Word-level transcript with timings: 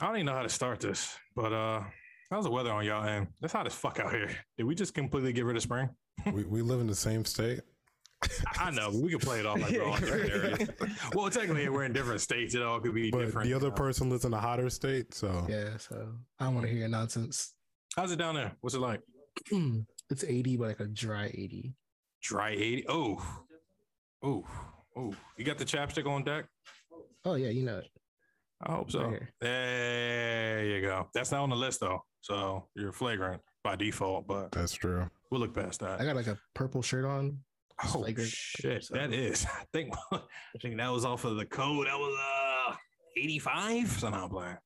I 0.00 0.06
don't 0.06 0.16
even 0.16 0.26
know 0.26 0.34
how 0.34 0.42
to 0.42 0.48
start 0.48 0.80
this, 0.80 1.16
but 1.34 1.52
uh, 1.52 1.82
how's 2.30 2.44
the 2.44 2.50
weather 2.50 2.70
on 2.70 2.84
y'all 2.84 3.04
end? 3.04 3.28
It's 3.42 3.52
hot 3.52 3.66
as 3.66 3.74
fuck 3.74 3.98
out 3.98 4.12
here. 4.12 4.30
Did 4.56 4.64
we 4.64 4.74
just 4.74 4.94
completely 4.94 5.32
get 5.32 5.44
rid 5.44 5.56
of 5.56 5.62
spring? 5.62 5.88
we, 6.32 6.44
we 6.44 6.62
live 6.62 6.80
in 6.80 6.86
the 6.86 6.94
same 6.94 7.24
state. 7.24 7.60
I 8.58 8.70
know, 8.70 8.90
but 8.90 9.00
we 9.00 9.10
can 9.10 9.18
play 9.20 9.40
it 9.40 9.46
off 9.46 9.60
like 9.60 9.72
we're 9.72 9.84
all 9.84 9.94
in 9.96 10.00
different 10.02 10.30
areas. 10.32 10.68
Well, 11.14 11.30
technically, 11.30 11.68
we're 11.68 11.84
in 11.84 11.92
different 11.92 12.20
states. 12.20 12.54
It 12.54 12.62
all 12.62 12.80
could 12.80 12.94
be 12.94 13.10
But 13.10 13.26
different. 13.26 13.48
the 13.48 13.54
other 13.54 13.70
person 13.70 14.10
lives 14.10 14.24
in 14.24 14.32
a 14.34 14.40
hotter 14.40 14.68
state, 14.70 15.14
so 15.14 15.46
Yeah, 15.48 15.76
so 15.78 16.08
I 16.38 16.44
don't 16.44 16.54
want 16.54 16.66
to 16.66 16.70
hear 16.70 16.80
your 16.80 16.88
nonsense. 16.88 17.54
How's 17.96 18.12
it 18.12 18.16
down 18.16 18.34
there? 18.34 18.52
What's 18.60 18.74
it 18.74 18.80
like? 18.80 19.00
it's 20.10 20.24
80, 20.24 20.56
but 20.56 20.68
like 20.68 20.80
a 20.80 20.86
dry 20.86 21.26
80. 21.26 21.74
Dry 22.22 22.50
80. 22.50 22.84
Oh, 22.88 23.44
oh, 24.24 24.44
oh. 24.96 25.14
You 25.36 25.44
got 25.44 25.58
the 25.58 25.64
chapstick 25.64 26.06
on 26.06 26.24
deck? 26.24 26.46
Oh 27.24 27.34
yeah, 27.34 27.50
you 27.50 27.64
know 27.64 27.78
it. 27.78 27.88
I 28.66 28.72
hope 28.72 28.90
so. 28.90 29.04
Right. 29.04 29.22
There 29.40 30.64
you 30.64 30.80
go. 30.82 31.08
That's 31.14 31.30
not 31.30 31.42
on 31.42 31.50
the 31.50 31.56
list 31.56 31.80
though, 31.80 32.00
so 32.20 32.66
you're 32.74 32.92
flagrant 32.92 33.40
by 33.62 33.76
default. 33.76 34.26
But 34.26 34.50
that's 34.52 34.72
true. 34.72 35.08
we'll 35.30 35.40
look 35.40 35.54
past 35.54 35.80
that. 35.80 36.00
I 36.00 36.04
got 36.04 36.16
like 36.16 36.26
a 36.26 36.38
purple 36.54 36.82
shirt 36.82 37.04
on. 37.04 37.38
Oh 37.84 37.88
flagrant. 37.88 38.28
shit, 38.30 38.84
So- 38.84 38.94
that 38.94 39.12
is. 39.12 39.46
I 39.52 39.64
think 39.72 39.94
I 40.12 40.20
think 40.60 40.76
that 40.78 40.90
was 40.90 41.04
off 41.04 41.24
of 41.24 41.36
the 41.36 41.46
code. 41.46 41.86
That 41.86 41.96
was 41.98 42.18
uh 42.70 42.74
85. 43.16 43.88
So 43.90 44.08
now 44.10 44.24
I'm 44.24 44.30
playing. 44.30 44.56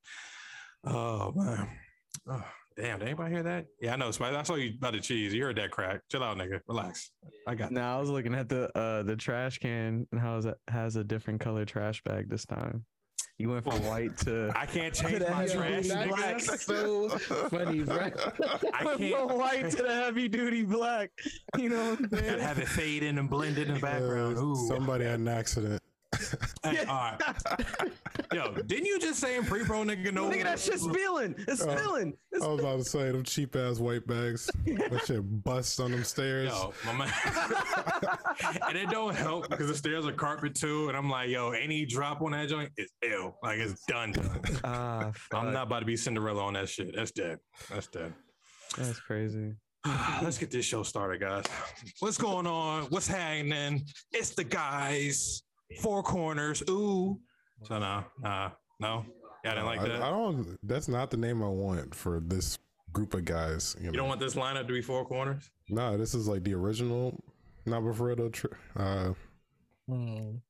Oh 0.85 1.33
man. 1.35 1.69
Oh, 2.31 2.45
damn, 2.77 2.99
did 2.99 3.09
anybody 3.09 3.35
hear 3.35 3.43
that? 3.43 3.67
Yeah, 3.81 3.95
I 3.95 3.97
know, 3.97 4.11
Spice. 4.11 4.35
I 4.35 4.43
saw 4.43 4.55
you 4.55 4.73
by 4.81 4.91
the 4.93 5.01
cheese. 5.01 5.35
You 5.35 5.43
heard 5.45 5.57
that 5.57 5.71
crack. 5.71 6.01
Chill 6.11 6.23
out, 6.23 6.37
nigga. 6.39 6.61
Relax. 6.69 7.11
I 7.47 7.55
got 7.55 7.73
Now 7.73 7.97
I 7.97 8.01
was 8.01 8.09
looking 8.11 8.35
at 8.35 8.49
the 8.49 8.71
uh 8.79 9.03
the 9.03 9.17
trash 9.17 9.59
can 9.59 10.07
and 10.13 10.21
how 10.21 10.39
it 10.39 10.55
has 10.69 10.97
a 10.97 11.05
different 11.05 11.41
color 11.41 11.65
trash 11.65 12.03
bag 12.05 12.29
this 12.31 12.47
time. 12.47 12.85
You 13.43 13.49
went 13.49 13.65
from 13.65 13.85
white 13.85 14.17
to 14.19 14.53
I 14.57 14.67
can't 14.67 14.95
change 14.95 15.19
That 15.19 15.33
my 15.33 15.43
is 15.43 15.53
trash. 15.53 15.89
black. 15.89 16.41
so 16.61 17.09
funny, 17.09 17.81
right? 17.81 18.15
I 18.73 18.85
went 18.85 18.99
can't 18.99 19.29
from 19.31 19.37
white 19.37 19.69
to 19.71 19.83
the 19.83 19.93
heavy 19.93 20.29
duty 20.29 20.63
black. 20.63 21.11
You 21.59 21.71
know 21.71 21.91
what 21.91 21.99
I'm 21.99 22.09
saying? 22.21 22.39
have 22.39 22.61
it 22.61 22.69
fade 22.69 23.03
in 23.03 23.19
and 23.19 23.29
blend 23.29 23.59
in 23.59 23.75
the 23.75 23.81
background. 23.81 24.39
Ooh. 24.39 24.55
somebody 24.69 25.07
had 25.07 25.19
an 25.19 25.27
accident. 25.27 25.82
Hey, 26.65 26.85
all 26.85 26.95
right. 27.19 27.93
Yo, 28.33 28.53
didn't 28.55 28.87
you 28.87 28.99
just 29.01 29.19
say 29.21 29.37
in 29.37 29.45
pre-pro 29.45 29.83
nigga 29.83 30.13
no? 30.13 30.29
Nigga, 30.31 30.45
that 30.45 30.59
shit's 30.61 30.83
spilling. 30.83 31.35
It's 31.49 31.61
Oh. 31.63 31.77
spilling. 31.77 32.15
It's 32.31 32.45
I 32.45 32.49
was 32.49 32.61
about 32.61 32.79
to 32.79 32.85
say 32.85 33.11
them 33.11 33.25
cheap 33.25 33.57
ass 33.57 33.79
white 33.79 34.07
bags. 34.07 34.49
That 34.65 35.03
shit 35.07 35.43
busts 35.45 35.81
on 35.81 35.91
them 35.91 36.05
stairs. 36.05 36.51
Yo, 36.51 36.73
my 36.87 36.93
man. 36.93 37.13
and 38.69 38.79
it 38.79 38.91
don't 38.91 39.15
help 39.15 39.49
because 39.51 39.69
the 39.69 39.75
stairs 39.75 40.07
are 40.07 40.13
carpet 40.13 40.55
too. 40.55 40.89
And 40.89 40.97
I'm 40.97 41.11
like, 41.11 41.29
yo, 41.31 41.51
any 41.51 41.85
drop 41.85 42.23
on 42.23 42.31
that 42.33 42.49
joint 42.49 42.71
is 42.77 42.91
ill. 43.03 43.37
Like 43.43 43.59
it's 43.59 43.85
done. 43.87 44.13
done. 44.13 44.41
Ah, 44.65 45.13
I'm 45.33 45.53
not 45.53 45.65
about 45.67 45.81
to 45.81 45.87
be 45.87 45.97
Cinderella 45.97 46.43
on 46.45 46.55
that 46.55 46.69
shit. 46.69 46.95
That's 46.95 47.11
dead. 47.11 47.39
That's 47.71 47.89
dead. 47.89 48.15
That's 48.79 49.01
crazy. 49.01 49.53
Let's 50.23 50.39
get 50.39 50.51
this 50.51 50.65
show 50.65 50.83
started, 50.85 51.21
guys. 51.21 51.45
What's 51.99 52.17
going 52.19 52.47
on? 52.47 52.85
What's 52.85 53.09
happening? 53.09 53.85
It's 54.13 54.31
the 54.31 54.45
guys. 54.45 55.43
Four 55.81 56.03
corners. 56.03 56.63
Ooh. 56.69 57.19
So 57.65 57.79
no, 57.79 58.05
nah, 58.21 58.51
no. 58.81 59.05
Yeah, 59.45 59.53
I 59.53 59.55
didn't 59.55 59.67
like 59.67 59.81
I, 59.81 59.89
that. 59.89 60.03
I 60.03 60.11
don't. 60.11 60.59
That's 60.63 60.89
not 60.89 61.11
the 61.11 61.17
name 61.17 61.43
I 61.43 61.49
want 61.49 61.95
for 61.95 62.21
this 62.21 62.59
group 62.93 63.15
of 63.15 63.25
guys. 63.25 63.77
You, 63.79 63.87
know? 63.87 63.93
you 63.93 63.99
don't 63.99 64.09
want 64.09 64.21
this 64.21 64.35
lineup 64.35 64.67
to 64.67 64.73
be 64.73 64.83
four 64.83 65.05
corners? 65.05 65.51
No, 65.69 65.97
this 65.97 66.15
is 66.15 66.29
like 66.29 66.45
the 66.45 66.55
original 66.55 67.19
Nabafredo. 67.67 68.33
Tr- 68.33 68.47
uh. 68.77 69.13
Mm. 69.91 70.41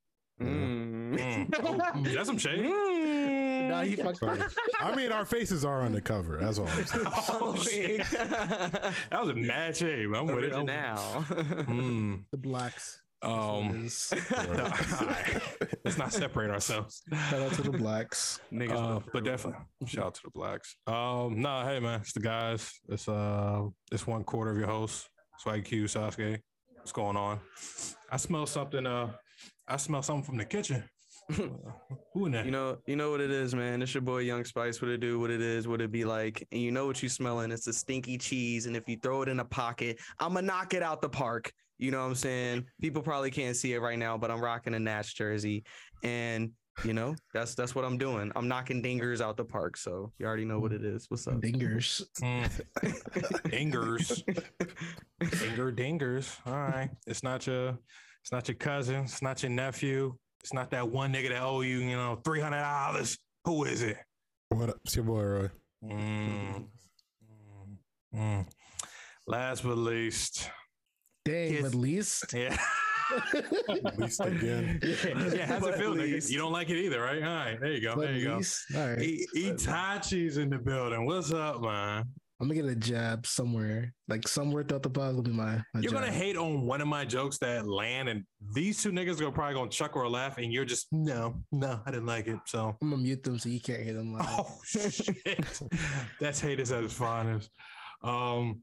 Mm. 0.40 1.54
Oh, 1.62 2.02
that's 2.14 2.26
some 2.26 2.38
shade. 2.38 2.64
Nah, 2.64 3.82
he 3.82 3.96
fucked 3.96 4.18
sorry. 4.18 4.40
I 4.80 4.94
mean, 4.94 5.12
our 5.12 5.24
faces 5.24 5.64
are 5.64 5.82
on 5.82 5.92
the 5.92 6.00
cover. 6.00 6.38
That's 6.38 6.58
all. 6.58 6.66
I'm 6.68 6.84
saying. 6.84 7.06
Oh, 7.30 7.56
shit. 7.56 8.00
That 8.10 9.20
was 9.20 9.28
a 9.30 9.34
mad 9.34 9.76
shade. 9.76 10.06
I'm 10.14 10.26
with 10.26 10.44
it. 10.44 10.64
Now. 10.64 11.24
Mm. 11.72 12.24
the 12.30 12.36
blacks. 12.36 13.00
Um, 13.22 13.84
Is- 13.86 14.12
let's 15.84 15.98
not 15.98 16.12
separate 16.12 16.50
ourselves. 16.50 17.02
Shout 17.30 17.42
out 17.42 17.52
to 17.52 17.62
the 17.62 17.70
blacks. 17.70 18.40
Niggas 18.52 18.96
Uh, 18.96 19.00
but 19.12 19.24
definitely 19.24 19.60
shout 19.86 20.06
out 20.06 20.14
to 20.14 20.20
the 20.24 20.30
blacks. 20.30 20.77
Um, 20.86 21.40
nah, 21.40 21.64
hey 21.64 21.78
man, 21.80 22.00
it's 22.00 22.12
the 22.12 22.20
guys. 22.20 22.72
It's 22.88 23.08
uh, 23.08 23.62
it's 23.90 24.06
one 24.06 24.24
quarter 24.24 24.50
of 24.50 24.58
your 24.58 24.66
host, 24.66 25.08
Swag 25.38 25.64
Q 25.64 25.84
Sasuke. 25.84 26.38
What's 26.77 26.92
going 26.92 27.16
on? 27.16 27.38
I 28.11 28.16
smell 28.16 28.46
something. 28.46 28.86
Uh, 28.86 29.12
I 29.68 29.77
smell 29.77 30.02
something 30.02 30.24
from 30.24 30.36
the 30.36 30.44
kitchen. 30.44 30.82
Who 32.14 32.27
in 32.27 32.32
there? 32.32 32.44
You 32.44 32.50
know, 32.50 32.78
you 32.86 32.96
know 32.96 33.12
what 33.12 33.20
it 33.20 33.30
is, 33.30 33.55
man. 33.55 33.80
It's 33.82 33.94
your 33.94 34.00
boy 34.02 34.18
Young 34.18 34.44
Spice. 34.44 34.82
What 34.82 34.90
it 34.90 34.98
do, 34.98 35.20
what 35.20 35.30
it 35.30 35.40
is, 35.40 35.68
what 35.68 35.80
it 35.80 35.92
be 35.92 36.05
like, 36.05 36.46
and 36.50 36.61
you 36.61 36.72
know 36.72 36.86
what 36.86 37.02
you 37.02 37.08
smelling. 37.08 37.52
It's 37.52 37.68
a 37.68 37.72
stinky 37.72 38.18
cheese, 38.18 38.66
and 38.66 38.77
if 38.77 38.88
you 38.88 38.96
throw 39.00 39.22
it 39.22 39.28
in 39.28 39.40
a 39.40 39.44
pocket, 39.44 39.98
I'ma 40.18 40.40
knock 40.40 40.74
it 40.74 40.82
out 40.82 41.00
the 41.00 41.08
park. 41.08 41.52
You 41.82 41.90
know 41.90 41.98
what 41.98 42.06
I'm 42.06 42.14
saying? 42.14 42.66
People 42.80 43.02
probably 43.02 43.32
can't 43.32 43.56
see 43.56 43.72
it 43.72 43.80
right 43.80 43.98
now, 43.98 44.16
but 44.16 44.30
I'm 44.30 44.40
rocking 44.40 44.72
a 44.74 44.78
Nats 44.78 45.12
jersey, 45.12 45.64
and 46.04 46.52
you 46.84 46.92
know 46.92 47.16
that's 47.34 47.56
that's 47.56 47.74
what 47.74 47.84
I'm 47.84 47.98
doing. 47.98 48.30
I'm 48.36 48.46
knocking 48.46 48.80
dingers 48.80 49.20
out 49.20 49.36
the 49.36 49.44
park. 49.44 49.76
So 49.76 50.12
you 50.16 50.24
already 50.24 50.44
know 50.44 50.60
what 50.60 50.72
it 50.72 50.84
is. 50.84 51.06
What's 51.08 51.26
up? 51.26 51.40
Dingers. 51.40 52.00
Mm, 52.22 52.48
dingers, 53.50 54.22
dinger, 55.18 55.72
dingers. 55.72 56.38
All 56.46 56.52
right, 56.52 56.88
it's 57.08 57.24
not 57.24 57.48
your, 57.48 57.76
it's 58.22 58.30
not 58.30 58.46
your 58.46 58.54
cousin. 58.54 59.02
It's 59.02 59.20
not 59.20 59.42
your 59.42 59.50
nephew. 59.50 60.14
It's 60.44 60.52
not 60.52 60.70
that 60.70 60.88
one 60.88 61.12
nigga 61.12 61.30
that 61.30 61.42
owe 61.42 61.62
you, 61.62 61.78
you 61.78 61.96
know, 61.96 62.20
three 62.24 62.40
hundred 62.40 62.60
dollars. 62.60 63.18
Who 63.44 63.64
is 63.64 63.82
it? 63.82 63.96
What 64.50 64.68
up? 64.68 64.76
It's 64.84 64.94
your 64.94 65.04
boy 65.04 65.22
Roy. 65.24 65.50
Mm, 65.84 66.64
mm, 67.24 67.76
mm. 68.14 68.46
Last 69.26 69.64
but 69.64 69.78
least, 69.78 70.48
Dang, 71.24 71.50
Kiss. 71.50 71.64
at 71.66 71.74
least. 71.74 72.24
yeah. 72.34 72.56
At 73.68 73.98
least 73.98 74.20
again. 74.20 74.80
yeah, 74.83 75.46
how's 75.46 75.66
it 75.66 75.77
feel, 75.77 75.92
at 75.92 75.98
nigga? 75.98 76.30
You 76.30 76.38
don't 76.38 76.52
like 76.52 76.70
it 76.70 76.78
either, 76.78 77.00
right? 77.02 77.22
All 77.22 77.28
right, 77.34 77.60
there 77.60 77.72
you 77.72 77.80
go. 77.83 77.94
But 77.94 78.02
There 78.06 78.12
you 78.14 78.27
at 78.28 78.30
go. 78.33 78.36
least. 78.38 78.64
All 78.74 78.88
right. 78.88 79.00
E- 79.02 79.27
Itachi's 79.36 80.36
in 80.38 80.48
the 80.50 80.58
building. 80.58 81.05
What's 81.05 81.32
up, 81.32 81.61
man? 81.61 82.05
I'm 82.40 82.48
gonna 82.48 82.61
get 82.61 82.70
a 82.70 82.74
jab 82.74 83.24
somewhere. 83.24 83.92
Like 84.08 84.27
somewhere 84.27 84.64
throughout 84.64 84.82
the 84.82 84.90
pod 84.90 85.14
will 85.14 85.22
be 85.22 85.30
my, 85.30 85.62
my 85.74 85.80
You're 85.80 85.92
gonna 85.92 86.11
hate 86.11 86.36
on 86.36 86.62
one 86.66 86.80
of 86.80 86.88
my 86.88 87.05
jokes 87.05 87.38
that 87.38 87.68
land, 87.68 88.08
and 88.08 88.24
these 88.52 88.82
two 88.82 88.90
niggas 88.90 89.20
are 89.20 89.30
probably 89.30 89.55
gonna 89.55 89.70
chuckle 89.70 90.02
or 90.02 90.08
laugh, 90.08 90.38
and 90.38 90.52
you're 90.52 90.64
just 90.64 90.88
no, 90.90 91.40
no, 91.52 91.80
I 91.86 91.90
didn't 91.92 92.06
like 92.06 92.27
it. 92.27 92.38
So, 92.46 92.77
I'm 92.82 92.90
gonna 92.90 93.00
mute 93.02 93.22
them 93.22 93.38
so 93.38 93.48
you 93.48 93.61
can't 93.61 93.82
hear 93.82 93.92
them 93.94 94.14
live. 94.14 94.27
oh 94.28 94.58
shit, 94.64 95.16
that's 96.18 96.40
haters 96.40 96.72
at 96.72 96.82
its 96.82 96.94
finest. 96.94 97.48
Um, 98.02 98.62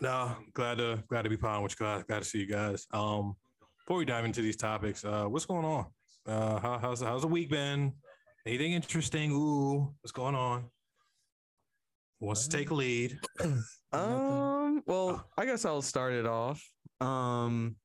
no, 0.00 0.36
glad 0.52 0.78
to 0.78 1.02
glad 1.08 1.22
to 1.22 1.30
be 1.30 1.36
part 1.36 1.62
with 1.62 1.72
you 1.78 1.86
guys. 1.86 2.04
Glad 2.04 2.22
to 2.22 2.24
see 2.24 2.38
you 2.38 2.46
guys. 2.46 2.86
Um, 2.92 3.36
before 3.78 3.98
we 3.98 4.04
dive 4.04 4.24
into 4.24 4.42
these 4.42 4.56
topics, 4.56 5.04
uh, 5.04 5.24
what's 5.24 5.46
going 5.46 5.64
on? 5.64 5.86
Uh, 6.26 6.58
how, 6.58 6.78
how's 6.78 7.00
how's 7.00 7.22
the 7.22 7.28
week 7.28 7.50
been? 7.50 7.92
Anything 8.46 8.72
interesting? 8.72 9.30
Ooh, 9.32 9.94
what's 10.00 10.12
going 10.12 10.34
on? 10.34 10.70
Wants 12.20 12.46
to 12.46 12.56
take 12.56 12.70
a 12.70 12.74
lead? 12.74 13.18
Um, 13.92 14.82
well, 14.86 15.24
I 15.38 15.46
guess 15.46 15.64
I'll 15.64 15.80
start 15.80 16.14
it 16.14 16.26
off. 16.26 16.60
Um, 17.00 17.76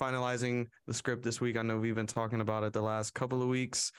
finalizing 0.00 0.66
the 0.86 0.94
script 0.94 1.22
this 1.22 1.42
week. 1.42 1.58
I 1.58 1.62
know 1.62 1.78
we've 1.78 1.94
been 1.94 2.06
talking 2.06 2.40
about 2.40 2.64
it 2.64 2.72
the 2.72 2.80
last 2.80 3.12
couple 3.12 3.42
of 3.42 3.48
weeks. 3.48 3.92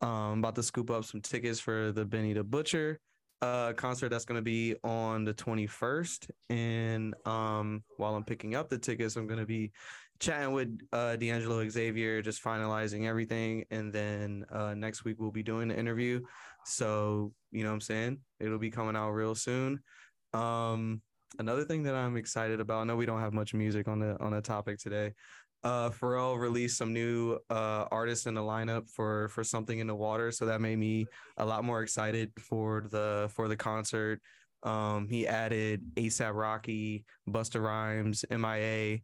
Um, 0.00 0.38
about 0.38 0.54
to 0.54 0.62
scoop 0.62 0.88
up 0.88 1.04
some 1.04 1.20
tickets 1.20 1.58
for 1.58 1.90
the 1.90 2.04
Benny 2.04 2.32
the 2.32 2.44
Butcher 2.44 3.00
uh 3.42 3.72
concert 3.72 4.10
that's 4.10 4.24
going 4.24 4.38
to 4.38 4.42
be 4.42 4.74
on 4.84 5.24
the 5.24 5.32
21st 5.32 6.30
and 6.50 7.14
um 7.26 7.82
while 7.96 8.14
i'm 8.14 8.24
picking 8.24 8.54
up 8.54 8.68
the 8.68 8.76
tickets 8.78 9.16
i'm 9.16 9.26
going 9.26 9.40
to 9.40 9.46
be 9.46 9.72
chatting 10.18 10.52
with 10.52 10.78
uh 10.92 11.16
d'angelo 11.16 11.66
xavier 11.68 12.20
just 12.20 12.44
finalizing 12.44 13.06
everything 13.06 13.64
and 13.70 13.92
then 13.92 14.44
uh 14.52 14.74
next 14.74 15.04
week 15.04 15.16
we'll 15.18 15.30
be 15.30 15.42
doing 15.42 15.68
the 15.68 15.78
interview. 15.78 16.20
So 16.66 17.32
you 17.50 17.62
know 17.62 17.70
what 17.70 17.74
i'm 17.74 17.80
saying? 17.80 18.18
It'll 18.38 18.58
be 18.58 18.70
coming 18.70 18.96
out 18.96 19.10
real 19.12 19.34
soon. 19.34 19.80
Um 20.34 21.00
another 21.38 21.64
thing 21.64 21.84
that 21.84 21.94
i'm 21.94 22.16
excited 22.16 22.60
about 22.60 22.80
i 22.80 22.84
know 22.84 22.96
we 22.96 23.06
don't 23.06 23.20
have 23.20 23.32
much 23.32 23.54
music 23.54 23.86
on 23.86 24.00
the 24.00 24.18
on 24.20 24.32
the 24.32 24.40
topic 24.40 24.78
today 24.78 25.14
uh 25.64 25.90
Pharrell 25.90 26.38
released 26.38 26.78
some 26.78 26.92
new 26.92 27.38
uh 27.50 27.84
artists 27.90 28.26
in 28.26 28.34
the 28.34 28.40
lineup 28.40 28.88
for 28.90 29.28
for 29.28 29.44
something 29.44 29.78
in 29.78 29.86
the 29.86 29.94
water 29.94 30.30
so 30.32 30.46
that 30.46 30.60
made 30.60 30.78
me 30.78 31.06
a 31.36 31.44
lot 31.44 31.64
more 31.64 31.82
excited 31.82 32.32
for 32.40 32.86
the 32.90 33.30
for 33.34 33.46
the 33.48 33.56
concert 33.56 34.20
um 34.62 35.06
he 35.08 35.26
added 35.26 35.82
ASAP 35.96 36.34
Rocky 36.34 37.04
Busta 37.28 37.62
Rhymes 37.62 38.24
MIA 38.30 39.00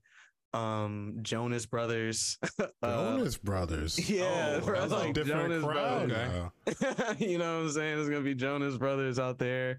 um 0.55 1.19
Jonas 1.23 1.67
Brothers 1.67 2.39
uh, 2.61 2.67
Jonas 2.83 3.37
Brothers. 3.37 4.09
yeah 4.11 4.55
Oh, 4.57 4.65
bro, 4.65 4.81
That's 4.81 4.93
a 4.93 4.97
like 4.97 5.13
different 5.15 5.51
Jonas 5.51 5.65
crowd. 5.65 6.09
Brothers. 6.09 6.77
now. 6.83 7.13
you 7.19 7.37
know 7.39 7.57
what 7.59 7.65
I'm 7.67 7.71
saying? 7.71 7.99
It's 8.01 8.09
gonna 8.09 8.23
be 8.23 8.35
Jonas 8.35 8.77
Brothers 8.79 9.19
out 9.19 9.39
there. 9.39 9.79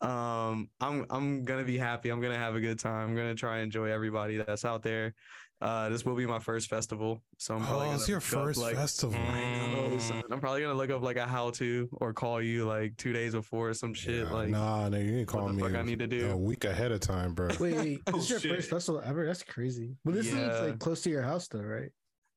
Um, 0.00 0.68
I'm 0.80 1.06
I'm 1.10 1.44
gonna 1.44 1.64
be 1.64 1.78
happy. 1.78 2.10
I'm 2.10 2.20
gonna 2.20 2.36
have 2.38 2.54
a 2.56 2.60
good 2.60 2.78
time. 2.78 3.10
I'm 3.10 3.16
gonna 3.16 3.34
try 3.34 3.56
and 3.58 3.64
enjoy 3.64 3.90
everybody 3.90 4.36
that's 4.38 4.64
out 4.64 4.82
there. 4.82 5.14
Uh, 5.62 5.88
this 5.88 6.04
will 6.04 6.14
be 6.14 6.26
my 6.26 6.38
first 6.38 6.68
festival, 6.68 7.22
so 7.38 7.54
I'm 7.54 7.62
probably 7.62 7.84
Oh, 7.86 7.88
gonna 7.88 7.94
it's 7.96 8.08
your 8.08 8.18
look 8.18 8.24
up, 8.34 8.44
first 8.44 8.60
like, 8.60 8.74
festival. 8.74 9.18
I 9.18 9.66
know, 9.72 9.98
son. 9.98 10.22
I'm 10.30 10.38
probably 10.38 10.60
gonna 10.60 10.74
look 10.74 10.90
up 10.90 11.00
like 11.02 11.16
a 11.16 11.26
how 11.26 11.48
to 11.52 11.88
or 11.92 12.12
call 12.12 12.42
you 12.42 12.66
like 12.66 12.94
two 12.98 13.14
days 13.14 13.32
before 13.32 13.70
or 13.70 13.74
some 13.74 13.94
shit. 13.94 14.26
Yeah, 14.26 14.32
like, 14.32 14.50
nah, 14.50 14.90
nigga, 14.90 15.06
you 15.06 15.16
ain't 15.20 15.28
call 15.28 15.48
me 15.48 15.62
fuck 15.62 15.74
I 15.74 15.78
a- 15.80 15.84
need 15.84 16.00
to 16.00 16.06
do? 16.06 16.30
a 16.30 16.36
week 16.36 16.66
ahead 16.66 16.92
of 16.92 17.00
time, 17.00 17.32
bro. 17.32 17.48
Wait, 17.58 18.02
Oh, 18.06 18.12
this 18.16 18.24
is 18.24 18.30
your 18.30 18.40
shit. 18.40 18.50
first 18.56 18.68
festival 18.70 19.00
ever? 19.02 19.24
That's 19.24 19.42
crazy. 19.42 19.96
But 20.04 20.12
this 20.14 20.26
Yeah. 20.26 20.50
is 20.50 20.60
like 20.72 20.78
close 20.78 21.00
to 21.02 21.10
your 21.10 21.22
house, 21.22 21.48
though, 21.48 21.60
right? 21.62 21.90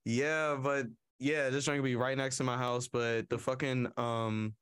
Yeah, 0.05 0.57
but 0.61 0.85
yeah, 1.19 1.49
this 1.49 1.65
joint 1.65 1.79
gonna 1.79 1.83
be 1.89 1.97
right 1.97 2.15
next 2.17 2.37
to 2.37 2.45
my 2.45 2.57
house. 2.57 2.87
But 2.87 3.27
the 3.29 3.37
fucking 3.37 3.91
um, 3.97 4.53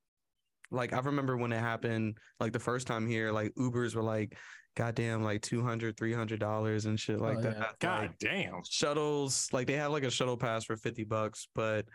like 0.72 0.94
I 0.94 1.00
remember 1.00 1.38
when 1.38 1.54
it 1.54 1.60
happened, 1.60 2.18
like 2.40 2.54
the 2.54 2.60
first 2.60 2.88
time 2.88 3.06
here, 3.06 3.32
like 3.32 3.54
Ubers 3.54 3.94
were 3.94 4.02
like, 4.02 4.36
goddamn, 4.78 5.24
like 5.24 5.42
200 5.42 5.98
300 5.98 6.40
dollars 6.40 6.86
and 6.86 7.00
shit 7.00 7.20
like 7.20 7.40
Oh, 7.40 7.42
that. 7.42 7.58
yeah. 7.58 7.72
God 7.80 8.02
Like, 8.02 8.18
damn. 8.20 8.62
shuttles, 8.64 9.52
like 9.52 9.68
they 9.68 9.74
have 9.74 9.92
like 9.92 10.04
a 10.04 10.12
shuttle 10.12 10.38
pass 10.38 10.64
for 10.64 10.78
fifty 10.78 11.04
bucks, 11.04 11.48
but 11.54 11.86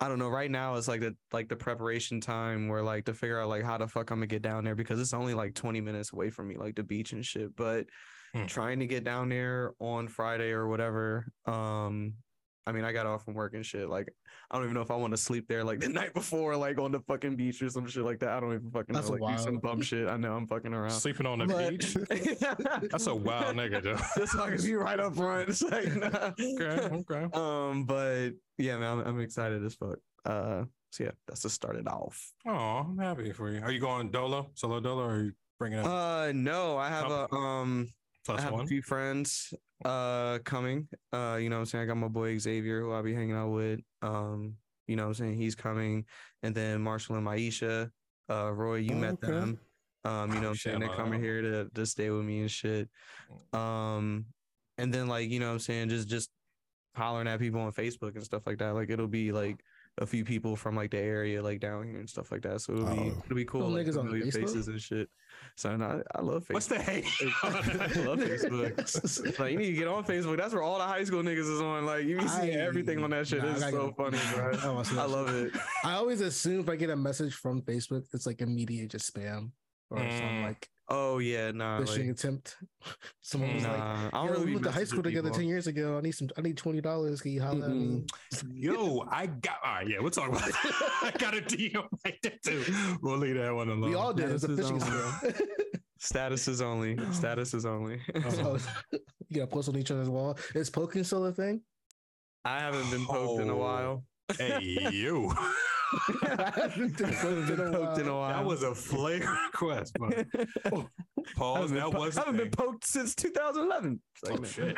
I 0.00 0.08
don't 0.08 0.18
know. 0.18 0.30
Right 0.30 0.50
now, 0.50 0.74
it's 0.76 0.88
like 0.88 1.00
the 1.02 1.14
like 1.32 1.48
the 1.48 1.56
preparation 1.56 2.20
time 2.20 2.66
where 2.68 2.82
like 2.82 3.04
to 3.04 3.14
figure 3.14 3.38
out 3.38 3.48
like 3.48 3.62
how 3.62 3.78
the 3.78 3.86
fuck 3.86 4.10
I'm 4.10 4.18
gonna 4.18 4.26
get 4.26 4.42
down 4.42 4.64
there 4.64 4.74
because 4.74 4.98
it's 4.98 5.12
only 5.14 5.34
like 5.34 5.54
20 5.54 5.80
minutes 5.80 6.12
away 6.12 6.30
from 6.30 6.48
me, 6.48 6.56
like 6.56 6.74
the 6.74 6.82
beach 6.82 7.12
and 7.12 7.24
shit. 7.24 7.54
But 7.54 7.86
Hmm. 8.34 8.46
trying 8.46 8.80
to 8.80 8.86
get 8.86 9.04
down 9.04 9.28
there 9.28 9.74
on 9.78 10.08
Friday 10.08 10.52
or 10.52 10.66
whatever. 10.66 11.26
Um, 11.44 12.14
I 12.66 12.72
mean, 12.72 12.84
I 12.84 12.92
got 12.92 13.06
off 13.06 13.24
from 13.24 13.34
work 13.34 13.54
and 13.54 13.66
shit. 13.66 13.88
Like, 13.88 14.08
I 14.50 14.54
don't 14.56 14.64
even 14.64 14.74
know 14.74 14.82
if 14.82 14.90
I 14.90 14.94
want 14.96 15.12
to 15.12 15.16
sleep 15.16 15.48
there 15.48 15.64
like 15.64 15.80
the 15.80 15.88
night 15.88 16.14
before, 16.14 16.56
like 16.56 16.78
on 16.78 16.92
the 16.92 17.00
fucking 17.00 17.36
beach 17.36 17.60
or 17.62 17.68
some 17.70 17.86
shit 17.88 18.04
like 18.04 18.20
that. 18.20 18.30
I 18.30 18.40
don't 18.40 18.54
even 18.54 18.70
fucking 18.70 18.94
That's 18.94 19.08
know. 19.10 19.16
Like, 19.16 19.36
do 19.36 19.42
some 19.42 19.52
wild. 19.54 19.62
bum 19.62 19.82
shit. 19.82 20.08
I 20.08 20.16
know 20.16 20.34
I'm 20.34 20.46
fucking 20.46 20.72
around. 20.72 20.90
Sleeping 20.92 21.26
on 21.26 21.40
the 21.40 21.46
But- 21.46 21.70
beach. 21.70 21.94
That's 22.90 23.06
a 23.06 23.14
wild 23.14 23.56
nigga, 23.56 23.82
though. 23.82 23.98
This 24.16 24.30
fucking 24.32 24.62
be 24.64 24.74
right 24.74 25.00
up 25.00 25.16
front. 25.16 25.48
It's 25.48 25.62
like, 25.62 25.94
nah. 25.96 26.30
Okay, 26.40 26.96
okay. 27.10 27.26
Um, 27.34 27.84
but 27.84 28.30
yeah, 28.58 28.76
man, 28.78 28.98
I'm, 29.00 29.06
I'm 29.06 29.20
excited 29.20 29.64
as 29.64 29.74
fuck. 29.74 29.98
Uh, 30.24 30.64
so 30.90 31.04
yeah, 31.04 31.10
that's 31.26 31.40
to 31.42 31.50
start 31.50 31.76
it 31.76 31.88
off. 31.88 32.32
Oh, 32.46 32.52
I'm 32.52 32.98
happy 32.98 33.32
for 33.32 33.50
you. 33.50 33.60
Are 33.62 33.72
you 33.72 33.80
going 33.80 34.10
dolo, 34.10 34.50
solo 34.54 34.78
dolo, 34.78 35.02
or 35.04 35.10
are 35.14 35.22
you 35.24 35.32
bringing 35.58 35.78
up 35.80 35.86
Uh, 35.86 36.32
no, 36.32 36.76
I 36.76 36.88
have 36.90 37.10
a 37.10 37.32
um, 37.34 37.88
I 38.28 38.40
have 38.40 38.52
one? 38.52 38.64
a 38.64 38.66
few 38.66 38.82
friends 38.82 39.52
uh 39.84 40.38
coming. 40.44 40.88
Uh, 41.12 41.38
you 41.40 41.48
know 41.50 41.56
what 41.56 41.60
I'm 41.60 41.66
saying? 41.66 41.84
I 41.84 41.86
got 41.86 41.96
my 41.96 42.08
boy 42.08 42.38
Xavier 42.38 42.80
who 42.80 42.92
I'll 42.92 43.02
be 43.02 43.14
hanging 43.14 43.34
out 43.34 43.50
with. 43.50 43.80
Um, 44.00 44.56
you 44.86 44.96
know 44.96 45.04
what 45.04 45.08
I'm 45.08 45.14
saying? 45.14 45.36
He's 45.36 45.54
coming. 45.54 46.04
And 46.42 46.54
then 46.54 46.80
Marshall 46.80 47.16
and 47.16 47.26
Maisha. 47.26 47.90
Uh 48.30 48.52
Roy, 48.52 48.76
you 48.76 48.94
Oh, 48.94 48.98
met 48.98 49.14
okay. 49.14 49.32
them. 49.32 49.60
Um, 50.04 50.30
you 50.32 50.40
know 50.40 50.48
what 50.48 50.50
I'm 50.50 50.56
saying? 50.56 50.80
They're 50.80 50.96
coming 50.96 51.22
here 51.22 51.42
to 51.42 51.68
to 51.74 51.86
stay 51.86 52.10
with 52.10 52.24
me 52.24 52.40
and 52.40 52.50
shit. 52.50 52.88
Um, 53.52 54.26
and 54.78 54.92
then 54.92 55.06
like, 55.06 55.30
you 55.30 55.38
know 55.40 55.46
what 55.48 55.54
I'm 55.54 55.58
saying, 55.60 55.88
just 55.90 56.08
just 56.08 56.30
hollering 56.96 57.28
at 57.28 57.40
people 57.40 57.60
on 57.60 57.72
Facebook 57.72 58.14
and 58.16 58.24
stuff 58.24 58.46
like 58.46 58.58
that. 58.58 58.74
Like 58.74 58.90
it'll 58.90 59.08
be 59.08 59.32
like 59.32 59.62
a 59.98 60.06
few 60.06 60.24
people 60.24 60.56
from 60.56 60.74
like 60.74 60.90
the 60.90 60.98
area 60.98 61.42
like 61.42 61.60
down 61.60 61.86
here 61.86 61.98
and 61.98 62.08
stuff 62.08 62.32
like 62.32 62.40
that. 62.42 62.60
So 62.62 62.72
it'll 62.72 62.86
be 62.86 62.92
Oh. 63.14 63.22
it'll 63.26 63.36
be 63.36 63.44
cool. 63.44 63.68
Little 63.68 63.76
Like, 63.76 63.86
niggas 63.86 63.98
on 63.98 64.08
Facebook? 64.10 64.40
faces 64.40 64.68
and 64.68 64.80
shit. 64.80 65.08
So 65.56 65.76
no, 65.76 66.02
I, 66.14 66.18
I 66.18 66.22
love 66.22 66.44
Facebook. 66.44 66.54
What's 66.54 66.66
the 66.66 66.78
hate? 66.80 67.04
I 67.42 67.48
love 68.04 68.18
Facebook. 68.18 69.38
Like 69.38 69.52
you 69.52 69.58
need 69.58 69.66
to 69.66 69.72
get 69.74 69.88
on 69.88 70.04
Facebook. 70.04 70.38
That's 70.38 70.54
where 70.54 70.62
all 70.62 70.78
the 70.78 70.84
high 70.84 71.04
school 71.04 71.22
niggas 71.22 71.50
is 71.52 71.60
on. 71.60 71.84
Like 71.84 72.04
you 72.04 72.18
be 72.18 72.26
seeing 72.28 72.56
I- 72.58 72.64
everything 72.64 73.02
on 73.04 73.10
that 73.10 73.26
shit. 73.26 73.42
nah, 73.42 73.52
I 73.54 73.70
so 73.70 73.86
get- 73.88 73.96
funny, 73.96 74.18
bro. 74.34 74.52
I 74.62 74.66
I 75.02 75.04
love 75.04 75.28
shit. 75.30 75.54
it. 75.54 75.60
I 75.84 75.92
always 75.94 76.20
assume 76.22 76.60
if 76.60 76.68
I 76.68 76.76
get 76.76 76.90
a 76.90 76.96
message 76.96 77.34
from 77.34 77.60
Facebook, 77.62 78.04
it's 78.14 78.26
like 78.26 78.40
immediate 78.40 78.90
just 78.90 79.12
spam 79.14 79.50
or 79.92 79.98
some 79.98 80.06
Mm. 80.28 80.42
like 80.44 80.68
Oh 80.88 81.18
yeah, 81.20 81.52
nah. 81.52 81.80
phishing 81.80 82.00
Like, 82.08 82.10
attempt. 82.10 82.56
Someone 83.22 83.54
was 83.54 83.64
like, 83.64 83.78
nah, 83.78 84.08
I 84.08 84.10
don't 84.10 84.30
really 84.30 84.40
we 84.40 84.46
be 84.46 84.52
went 84.56 84.64
to 84.66 84.72
high 84.72 84.84
school 84.84 85.02
together 85.02 85.28
people. 85.28 85.38
ten 85.38 85.48
years 85.48 85.66
ago. 85.66 85.96
I 85.96 86.00
need 86.02 86.12
some. 86.12 86.28
I 86.36 86.42
need 86.42 86.56
twenty 86.58 86.80
dollars. 86.82 87.22
Can 87.22 87.30
you 87.32 87.40
holler 87.40 87.64
at 87.66 87.70
me? 87.70 88.04
Yo, 88.52 89.06
I 89.10 89.26
got. 89.26 89.56
All 89.64 89.74
right, 89.74 89.88
yeah, 89.88 90.00
we'll 90.00 90.10
talk 90.10 90.28
about 90.28 90.42
that. 90.44 90.92
I 91.02 91.10
got 91.18 91.34
a 91.34 91.40
DM 91.40 91.86
like 92.04 92.18
that 92.24 92.42
too. 92.42 92.62
We'll 93.00 93.16
leave 93.16 93.36
that 93.36 93.54
one 93.54 93.68
alone. 93.68 93.88
We 93.88 93.94
all 93.94 94.12
did. 94.12 94.30
It's 94.30 94.44
a 94.44 94.48
this 94.48 94.66
is 94.66 94.70
phishing 94.70 94.82
on- 94.82 95.32
scam. 95.32 95.48
Statuses 96.02 96.60
only. 96.62 96.96
Statuses 96.96 97.64
only. 97.64 98.00
so, 98.30 98.58
you 99.28 99.36
gotta 99.36 99.46
post 99.46 99.68
on 99.68 99.76
each 99.76 99.92
other's 99.92 100.10
wall. 100.10 100.36
Is 100.54 100.68
poking 100.68 101.04
still 101.04 101.24
a 101.26 101.32
thing? 101.32 101.62
I 102.44 102.58
haven't 102.58 102.90
been 102.90 103.06
poked 103.06 103.40
in 103.40 103.48
a 103.48 103.54
Oh. 103.54 103.56
while. 103.56 104.04
Hey, 104.36 104.88
you. 104.92 105.32
I 106.22 106.52
haven't 106.62 106.96
been 106.96 107.12
poked 107.14 107.50
in 107.50 107.60
a 107.60 107.70
poked 107.70 107.98
in 107.98 108.08
a 108.08 108.12
while. 108.12 108.20
while. 108.20 108.28
That 108.32 108.44
was 108.44 108.62
a 108.62 108.74
flagrant 108.74 109.38
request, 109.52 109.96
but 109.98 110.26
I 110.64 110.70
pause. 111.36 111.70
haven't, 111.70 111.74
been, 111.74 111.76
That 111.76 111.92
po- 111.92 111.98
was. 112.00 112.16
I 112.16 112.20
haven't 112.20 112.36
been 112.38 112.50
poked 112.50 112.86
since 112.86 113.14
2011. 113.14 114.00
It's 114.22 114.30
like, 114.30 114.38
Oh 114.38 114.42
man. 114.42 114.74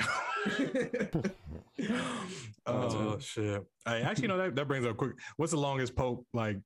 shit. 1.08 1.34
oh 2.66 3.18
shit. 3.18 3.62
Hey, 3.86 4.02
actually, 4.02 4.22
you 4.22 4.28
know 4.28 4.38
that, 4.38 4.56
that 4.56 4.68
brings 4.68 4.86
up 4.86 4.96
quick. 4.96 5.12
What's 5.36 5.52
the 5.52 5.58
longest 5.58 5.94
poke 5.94 6.24
like 6.32 6.58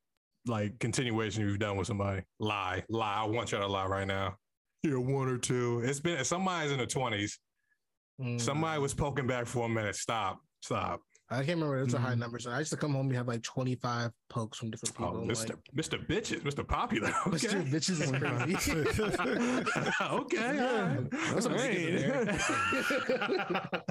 like 0.47 0.79
continuation 0.79 1.43
you've 1.43 1.59
done 1.59 1.77
with 1.77 1.87
somebody? 1.87 2.23
Lie, 2.39 2.85
lie. 2.89 3.17
I 3.23 3.27
want 3.27 3.53
y'all 3.53 3.61
to 3.61 3.67
lie 3.67 3.87
right 3.87 4.06
now. 4.06 4.37
Yeah, 4.83 4.94
one 4.97 5.29
or 5.29 5.39
two. 5.39 5.83
It's 5.85 6.01
been 6.01 6.25
somebody's 6.25 6.73
in 6.73 6.79
the 6.79 6.87
twenties. 6.87 7.39
Mm. 8.21 8.41
Somebody 8.41 8.81
was 8.81 8.94
poking 8.94 9.27
back 9.27 9.47
for 9.47 9.67
a 9.67 9.69
minute. 9.69 9.97
Stop. 9.97 10.41
Stop. 10.61 11.01
I 11.31 11.37
can't 11.45 11.61
remember. 11.61 11.83
It's 11.83 11.93
a 11.95 11.99
high 11.99 12.15
Mm. 12.15 12.19
number. 12.21 12.39
So 12.39 12.51
I 12.51 12.59
used 12.59 12.71
to 12.71 12.77
come 12.79 12.95
home 12.95 13.09
and 13.09 13.17
have 13.17 13.29
like 13.29 13.43
twenty 13.43 13.75
five 13.75 14.13
pokes 14.31 14.57
from 14.59 14.71
different 14.71 14.97
people. 14.97 15.13
Oh, 15.17 15.21
people. 15.21 15.35
Mr. 15.35 15.51
Like, 15.51 15.65
Mr. 15.77 16.07
Bitches, 16.07 16.41
Mr. 16.43 16.67
Popular. 16.67 17.13
Okay. 17.27 17.37
Mr. 17.49 17.71
Bitches 17.71 18.01
is 18.01 18.11
crazy. 18.11 18.73
okay. 20.03 20.59
all 20.59 20.83
right. 20.83 21.43
Some 21.43 21.53
niggas 21.53 21.89
in 21.89 21.97
there. 21.97 22.41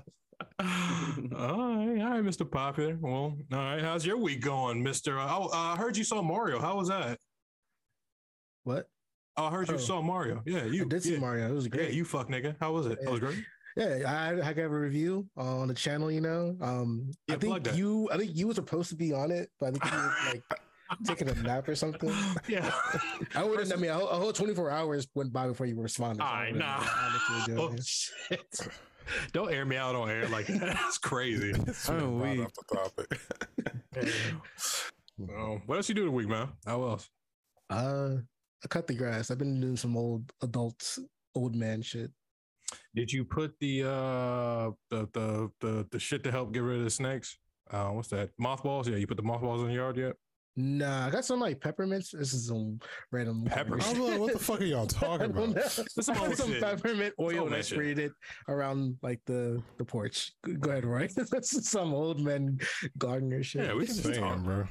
all 0.60 0.66
right, 0.66 2.02
all 2.02 2.10
right, 2.10 2.24
Mr. 2.24 2.50
Popular. 2.50 2.98
Well, 3.00 3.14
all 3.14 3.38
right. 3.52 3.82
How's 3.82 4.06
your 4.06 4.18
week 4.18 4.42
going, 4.42 4.84
Mr. 4.84 5.18
Uh, 5.24 5.28
oh, 5.30 5.50
uh, 5.54 5.74
I 5.74 5.76
heard 5.78 5.96
you 5.98 6.04
saw 6.04 6.22
Mario. 6.22 6.60
How 6.60 6.76
was 6.78 6.88
that? 6.90 7.20
what? 8.64 8.90
Oh, 9.38 9.46
I 9.46 9.52
heard 9.52 9.68
you 9.70 9.76
Oh. 9.76 9.78
saw 9.78 10.02
Mario. 10.02 10.42
Yeah, 10.46 10.66
you 10.66 10.84
I 10.86 10.88
did 10.88 11.04
see 11.04 11.14
yeah. 11.14 11.20
Mario. 11.20 11.48
It 11.50 11.54
was 11.54 11.68
great. 11.68 11.80
Yeah, 11.82 11.86
great. 11.90 11.96
you 11.98 12.06
fuck 12.06 12.28
nigga. 12.30 12.56
How 12.60 12.72
was 12.74 12.88
it? 12.88 13.00
That 13.02 13.12
was 13.12 13.20
great. 13.20 13.38
Yeah, 13.78 14.02
I, 14.08 14.50
I 14.50 14.54
got 14.54 14.64
a 14.64 14.70
review 14.70 15.28
on 15.38 15.68
the 15.68 15.74
channel. 15.76 16.10
You 16.12 16.22
know, 16.22 16.58
um, 16.62 17.12
Yeah, 17.28 17.36
I 17.36 17.38
think 17.38 17.64
that. 17.66 17.76
you, 17.78 18.10
I 18.12 18.18
think 18.18 18.32
you 18.36 18.48
were 18.48 18.56
supposed 18.56 18.90
to 18.90 18.96
be 18.96 19.14
on 19.14 19.30
it, 19.30 19.50
but 19.60 19.68
I 19.68 19.72
think 19.72 19.86
you 19.86 19.92
were 19.98 20.14
like 20.32 20.44
taking 21.06 21.30
a 21.30 21.36
nap 21.44 21.68
or 21.68 21.76
something. 21.76 22.12
Yeah. 22.48 22.72
I 23.36 23.44
wouldn't. 23.44 23.72
I 23.72 23.76
mean, 23.76 23.92
a 23.92 23.94
whole, 23.94 24.08
a 24.10 24.16
whole 24.16 24.34
twenty 24.34 24.56
four 24.56 24.72
hours 24.72 25.08
went 25.14 25.32
by 25.32 25.48
before 25.48 25.68
you 25.68 25.80
responded. 25.80 26.22
so 26.22 26.26
I 26.26 26.28
All 26.28 26.36
right, 26.36 26.54
wouldn't 26.54 26.66
nah. 26.68 26.80
know 26.80 26.86
what 26.88 27.48
you 27.48 27.54
were 27.54 27.60
oh 27.62 27.68
doing. 27.70 27.82
shit. 27.84 28.60
Don't 29.32 29.54
air 29.54 29.64
me 29.64 29.78
out 29.78 29.96
on 29.96 30.10
air 30.10 30.28
like 30.28 30.48
that. 30.48 30.60
That's 30.60 30.98
crazy. 30.98 31.54
Oh, 31.90 32.18
Right 32.18 32.38
we- 32.40 32.44
off 32.44 32.52
the 32.54 32.76
topic. 32.76 33.22
Um, 35.20 35.62
what 35.66 35.76
else 35.78 35.90
you 35.90 35.96
do 35.96 36.06
the 36.06 36.12
week, 36.12 36.28
man? 36.28 36.50
How 36.66 36.84
else? 36.84 37.10
Uh, 37.70 38.16
I 38.64 38.68
cut 38.70 38.86
the 38.88 38.94
grass. 38.94 39.32
I've 39.32 39.38
been 39.38 39.60
doing 39.60 39.78
some 39.78 39.98
old 39.98 40.32
adults, 40.42 41.00
old 41.36 41.56
man 41.56 41.82
shit. 41.82 42.12
Did 42.98 43.14
you 43.14 43.24
put 43.24 43.54
the 43.60 43.84
uh 43.84 44.72
the 44.90 45.08
the 45.14 45.52
the, 45.62 45.88
the 45.92 46.00
shit 46.00 46.24
to 46.24 46.32
help 46.32 46.52
get 46.52 46.64
rid 46.64 46.80
of 46.80 46.84
the 46.84 46.90
snakes? 46.90 47.38
Uh, 47.70 47.90
what's 47.90 48.08
that? 48.08 48.32
Mothballs? 48.40 48.88
Yeah, 48.88 48.96
you 48.96 49.06
put 49.06 49.18
the 49.18 49.24
mothballs 49.24 49.62
in 49.62 49.68
the 49.68 49.76
yard 49.76 49.98
yet? 49.98 50.16
Nah, 50.60 51.06
I 51.06 51.10
got 51.12 51.24
some 51.24 51.40
like 51.40 51.60
peppermints. 51.62 52.12
This 52.18 52.34
is 52.34 52.48
some 52.48 52.80
random 53.12 53.44
Pepper- 53.46 53.76
I 53.76 53.90
was 53.90 53.98
like, 54.00 54.20
what 54.20 54.34
the 54.34 54.40
fuck 54.40 54.60
are 54.60 54.66
y'all 54.66 54.88
talking 54.88 55.28
about? 55.30 55.50
know. 55.56 55.62
some 55.68 55.86
I 56.16 56.28
got 56.30 56.36
some 56.38 56.52
shit. 56.52 56.62
peppermint 56.64 57.14
oil 57.20 57.46
and 57.46 57.56
I 57.56 57.62
sprayed 57.62 58.00
it 58.00 58.12
around 58.48 58.98
like 59.04 59.22
the 59.28 59.62
the 59.78 59.86
porch. 59.86 60.32
Go 60.60 60.72
ahead, 60.72 60.84
Roy. 60.84 61.08
That's 61.32 61.70
some 61.70 61.94
old 61.94 62.20
man 62.20 62.60
gardener 62.98 63.44
shit. 63.44 63.66
Yeah, 63.66 63.76
we 63.76 63.86
can 63.86 63.96
just 63.96 64.16
talk. 64.16 64.40
Bro. 64.40 64.68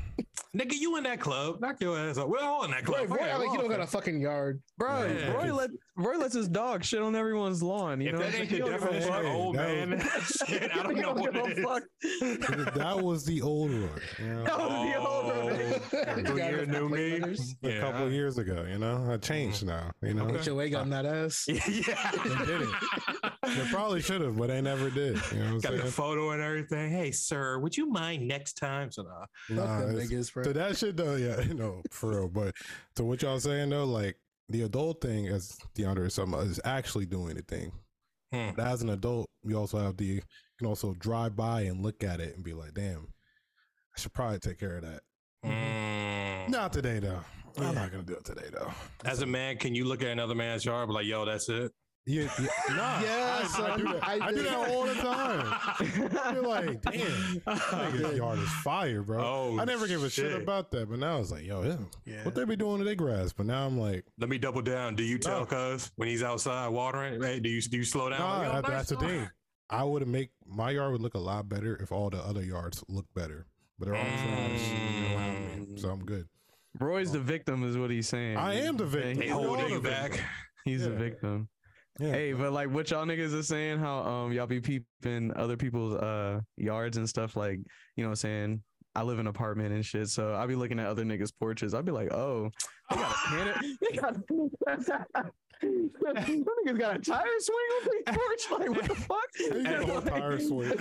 Nigga, 0.56 0.72
you 0.72 0.96
in 0.96 1.04
that 1.04 1.20
club? 1.20 1.60
Knock 1.60 1.80
your 1.80 1.98
ass 1.98 2.18
up. 2.18 2.28
We're 2.28 2.38
all 2.40 2.64
in 2.64 2.70
that 2.72 2.88
Roy, 2.88 3.06
club. 3.06 3.10
Roy, 3.20 3.26
Yeah, 3.26 3.36
like 3.36 3.52
you 3.52 3.58
don't 3.58 3.68
got 3.68 3.80
a 3.80 3.86
fucking 3.86 4.20
yard. 4.20 4.60
Bro, 4.78 5.06
Yeah. 5.06 5.32
Roy 5.34 5.52
let 5.54 5.70
Roy 5.96 6.16
lets 6.16 6.34
his 6.34 6.48
dog 6.48 6.82
shit 6.82 7.00
on 7.00 7.14
everyone's 7.14 7.62
lawn. 7.62 8.00
You 8.00 8.08
If 8.08 8.14
know, 8.14 8.18
that 8.20 8.34
ain't 8.34 8.40
like, 8.40 8.48
the 8.48 8.56
you 8.56 8.62
don't 8.64 8.72
give 8.72 8.82
a 8.82 8.86
definition 8.86 9.14
of 9.14 9.26
old 9.34 9.56
That 9.56 9.88
man, 9.88 10.00
shit, 10.46 10.62
I 10.76 10.82
don't 10.82 10.96
know 10.96 11.12
what 11.12 11.32
give 11.32 11.46
it 11.46 11.58
is. 11.58 11.64
fuck. 11.64 12.74
That 12.74 12.98
was 13.02 13.24
the 13.24 13.40
old 13.42 13.70
one. 13.70 13.90
You 14.18 14.26
know? 14.26 14.44
That 14.44 14.58
was 14.58 14.92
the 14.92 14.98
old 14.98 15.26
one. 15.26 15.36
Oh. 15.36 15.75
New 16.16 16.23
Got 16.23 16.37
year, 16.37 16.66
new 16.66 16.88
me. 16.88 17.18
Letters. 17.18 17.54
a 17.62 17.68
Yeah, 17.68 17.80
couple 17.80 18.11
years 18.11 18.38
ago, 18.38 18.64
you 18.68 18.78
know, 18.78 19.09
I 19.11 19.16
changed 19.18 19.64
now. 19.66 19.90
You 20.02 20.14
know, 20.14 20.25
Okay. 20.25 20.37
Put 20.37 20.47
your 20.47 20.54
weight 20.56 20.75
on 20.75 20.90
that 20.90 21.06
ass. 21.06 21.47
Yeah, 21.49 21.59
They 22.25 22.47
didn't. 22.47 22.73
they 23.42 23.64
probably 23.71 24.02
should 24.02 24.21
have, 24.21 24.37
but 24.37 24.49
they 24.49 24.61
never 24.61 24.90
did. 24.90 25.21
You 25.33 25.38
know 25.45 25.54
what 25.54 25.62
Got 25.62 25.73
I'm 25.75 25.78
the 25.78 25.85
photo 25.87 26.30
and 26.30 26.42
everything. 26.42 26.90
Hey, 26.90 27.11
sir, 27.12 27.59
would 27.59 27.76
you 27.76 27.88
mind 27.88 28.26
next 28.26 28.54
time? 28.54 28.90
So, 28.90 29.02
nah. 29.02 29.26
Nah, 29.50 29.80
them 29.87 29.99
it's- 30.00 30.30
to 30.30 30.52
that 30.52 30.76
shit 30.76 30.97
though, 30.97 31.16
yeah, 31.16 31.40
you 31.49 31.54
know, 31.54 31.83
for 31.90 32.11
real. 32.11 32.28
But 32.28 32.54
to 32.97 33.04
what 33.04 33.23
y'all 33.23 33.38
saying 33.40 33.71
though, 33.71 33.85
like 33.85 34.16
the 34.49 34.62
adult 34.62 35.00
thing, 35.00 35.26
as 35.28 35.56
DeAndre 35.76 36.06
is 36.06 36.14
talking 36.14 36.33
about, 36.35 36.47
is 36.47 36.61
actually 36.64 37.06
doing 37.06 37.35
the 37.37 37.42
thing. 37.42 37.73
Hmm. 38.33 38.50
But 38.56 38.66
as 38.66 38.83
an 38.83 38.90
adult, 38.90 39.28
you 39.45 39.56
also 39.56 39.78
have 39.78 39.97
the 39.97 40.04
you 40.04 40.23
can 40.59 40.66
also 40.68 40.95
drive 40.95 41.37
by 41.37 41.62
and 41.62 41.83
look 41.83 42.02
at 42.02 42.18
it 42.21 42.35
and 42.35 42.42
be 42.45 42.54
like, 42.54 42.73
damn, 42.75 43.09
I 43.97 44.00
should 44.00 44.12
probably 44.14 44.38
take 44.38 44.59
care 44.59 44.76
of 44.76 44.83
that. 44.83 45.00
Mm. 45.46 46.48
Not 46.48 46.72
today 46.72 46.98
though. 46.98 47.20
Yeah. 47.58 47.68
I'm 47.68 47.74
not 47.74 47.90
gonna 47.90 48.02
do 48.02 48.14
it 48.14 48.24
today 48.24 48.48
though. 48.52 48.70
As 49.04 49.22
a 49.22 49.26
man, 49.26 49.56
can 49.56 49.74
you 49.74 49.84
look 49.84 50.02
at 50.02 50.08
another 50.08 50.34
man's 50.34 50.64
yard 50.64 50.82
and 50.82 50.88
be 50.90 50.94
like, 50.94 51.06
yo, 51.06 51.24
that's 51.24 51.48
it? 51.48 51.72
Yeah, 52.08 52.28
yeah, 52.40 52.46
nah, 52.76 53.00
Yes, 53.02 53.54
I, 53.58 53.72
I 53.72 53.76
do 53.76 53.82
that. 53.84 53.98
I 54.06 54.18
I, 54.26 54.32
do 54.32 54.42
that 54.44 54.68
all 54.68 54.84
the 54.84 54.94
time. 54.94 56.34
You're 56.34 56.42
like, 56.46 56.80
damn, 56.82 57.00
nigga's 57.46 58.16
yard 58.16 58.38
is 58.38 58.48
fire, 58.62 59.02
bro. 59.02 59.18
Oh, 59.24 59.58
I 59.58 59.64
never 59.64 59.88
gave 59.88 60.04
a 60.04 60.08
shit. 60.10 60.30
shit. 60.32 60.42
about 60.42 60.70
that, 60.70 60.88
but 60.88 61.00
now 61.00 61.18
it's 61.18 61.32
like, 61.32 61.44
yo, 61.44 61.62
yeah, 61.64 61.76
Yeah. 62.04 62.24
what 62.24 62.36
they 62.36 62.44
be 62.44 62.54
doing 62.54 62.78
to 62.78 62.84
their 62.84 62.94
grass? 62.94 63.32
But 63.32 63.46
now 63.46 63.66
I'm 63.66 63.76
like, 63.78 64.04
Let 64.18 64.28
me 64.28 64.38
double 64.38 64.62
down. 64.62 64.94
Do 64.94 65.02
you 65.02 65.18
tell 65.18 65.40
No. 65.40 65.46
cuz 65.46 65.90
when 65.96 66.08
he's 66.08 66.22
outside 66.22 66.68
watering? 66.68 67.20
Hey, 67.20 67.40
do 67.40 67.48
you 67.48 67.60
do 67.62 67.78
you 67.78 67.84
slow 67.84 68.08
down? 68.10 68.20
nah, 68.20 68.52
Like, 68.52 68.64
"Yo, 68.66 68.70
that's 68.70 68.90
the 68.90 68.96
thing. 68.98 69.28
I 69.68 69.82
would 69.82 70.06
make 70.06 70.30
my 70.46 70.70
yard 70.70 70.92
would 70.92 71.00
look 71.00 71.14
a 71.14 71.18
lot 71.18 71.48
better 71.48 71.74
if 71.82 71.90
all 71.90 72.08
the 72.10 72.18
other 72.18 72.44
yards 72.44 72.84
look 72.88 73.06
better. 73.16 73.46
But 73.78 73.87
they're 73.87 73.97
all 73.97 74.02
trash 74.04 74.73
around 75.14 75.71
me, 75.71 75.80
so 75.80 75.90
I'm 75.90 76.04
good. 76.04 76.26
Roy's 76.80 77.12
the 77.12 77.21
victim, 77.21 77.62
is 77.68 77.76
what 77.78 77.90
he's 77.90 78.09
saying. 78.09 78.37
I 78.37 78.54
am 78.54 78.76
the 78.76 78.87
victim. 78.87 79.18
They 79.18 79.25
He's, 79.25 79.33
Hold 79.33 79.47
holding 79.47 79.68
you 79.68 79.76
a 79.78 79.80
back. 79.80 80.12
he's 80.64 80.85
the 80.85 80.90
Yeah. 80.90 80.99
victim. 80.99 81.49
Yeah. 81.99 82.12
Hey, 82.12 82.33
but 82.35 82.52
like 82.52 82.68
what 82.71 82.90
y'all 82.90 83.06
niggas 83.06 83.33
are 83.38 83.42
saying, 83.42 83.78
how 83.78 83.99
um 84.00 84.33
y'all 84.33 84.47
be 84.47 84.61
peeping 84.61 85.33
other 85.37 85.56
people's 85.56 85.95
uh 85.95 86.40
yards 86.59 86.99
and 86.99 87.09
stuff, 87.09 87.37
like 87.37 87.59
you 87.97 88.02
know 88.04 88.09
what 88.09 88.12
I'm 88.12 88.16
saying. 88.16 88.62
I 88.95 89.02
live 89.02 89.18
in 89.18 89.26
an 89.26 89.30
apartment 89.30 89.75
and 89.75 89.85
shit, 89.85 90.09
so 90.09 90.33
I'll 90.33 90.47
be 90.47 90.54
looking 90.56 90.78
at 90.78 90.87
other 90.87 91.04
niggas' 91.04 91.30
porches. 91.38 91.75
I'll 91.75 91.83
be 91.83 91.92
like, 91.92 92.12
oh, 92.14 92.50
they 92.90 92.97
got 92.97 93.14
a 93.14 93.28
cannon. 93.28 94.50
They 95.62 95.88
got 96.04 96.14
Them 96.26 96.44
niggas 96.66 96.78
got 96.78 96.96
a 96.96 96.98
tire 96.98 97.25
swing 97.38 97.56
on 97.76 97.88
their 98.04 98.14
porch. 98.14 98.50
Like, 98.50 98.70
what 98.70 98.84
the 98.88 98.94
fuck? 98.94 99.18
How 99.66 99.80
you 99.80 99.86
got 99.86 100.06
tire 100.06 100.38
swing? 100.40 100.72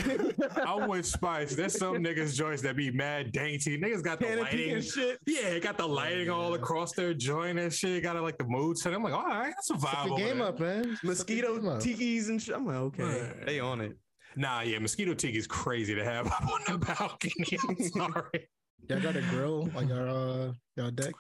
I'm 0.66 0.90
with 0.90 1.06
Spice. 1.06 1.56
There's 1.56 1.78
some 1.78 1.98
niggas 1.98 2.36
joints 2.36 2.62
that 2.64 2.76
be 2.76 2.92
mad 2.92 3.32
dainty. 3.32 3.78
Niggas 3.78 4.04
got 4.04 4.20
the 4.20 4.26
Canopy 4.26 4.42
lighting. 4.44 4.72
and 4.76 4.84
shit. 4.84 5.20
Yeah, 5.26 5.58
got 5.60 5.78
the 5.78 5.88
lighting 5.88 6.30
all 6.30 6.54
across 6.56 6.94
their 6.94 7.14
joint 7.14 7.58
and 7.60 7.72
shit. 7.74 8.04
Got 8.04 8.16
it 8.18 8.22
like 8.22 8.38
the 8.38 8.44
mood 8.46 8.78
set. 8.78 8.94
I'm 8.94 9.04
like, 9.04 9.14
all 9.14 9.26
right, 9.26 9.54
that's 9.56 9.70
a 9.72 9.78
Step 9.80 9.92
vibe. 9.92 10.10
the 10.10 10.16
game 10.18 10.38
there. 10.40 10.48
up, 10.48 10.60
man. 10.60 10.84
Step 10.84 11.04
Mosquito 11.04 11.56
up. 11.58 11.82
tikis 11.82 12.30
and 12.30 12.42
shit. 12.42 12.56
I'm 12.56 12.66
like, 12.66 12.76
okay, 12.76 13.32
they 13.46 13.60
on 13.60 13.82
it. 13.82 13.96
Nah, 14.36 14.62
yeah, 14.62 14.80
mosquito 14.80 15.14
tiki 15.14 15.38
is 15.38 15.48
crazy 15.48 15.96
to 15.96 16.04
have 16.04 16.28
up 16.32 16.42
on 16.52 16.60
the 16.68 16.78
balcony. 16.86 17.58
I'm 17.70 17.78
sorry. 18.12 18.50
Y'all 18.90 19.00
got 19.00 19.16
a 19.16 19.22
grill 19.22 19.70
on 19.76 19.88
your 19.88 20.08
uh 20.10 20.52
your 20.76 20.92
deck? 20.92 21.14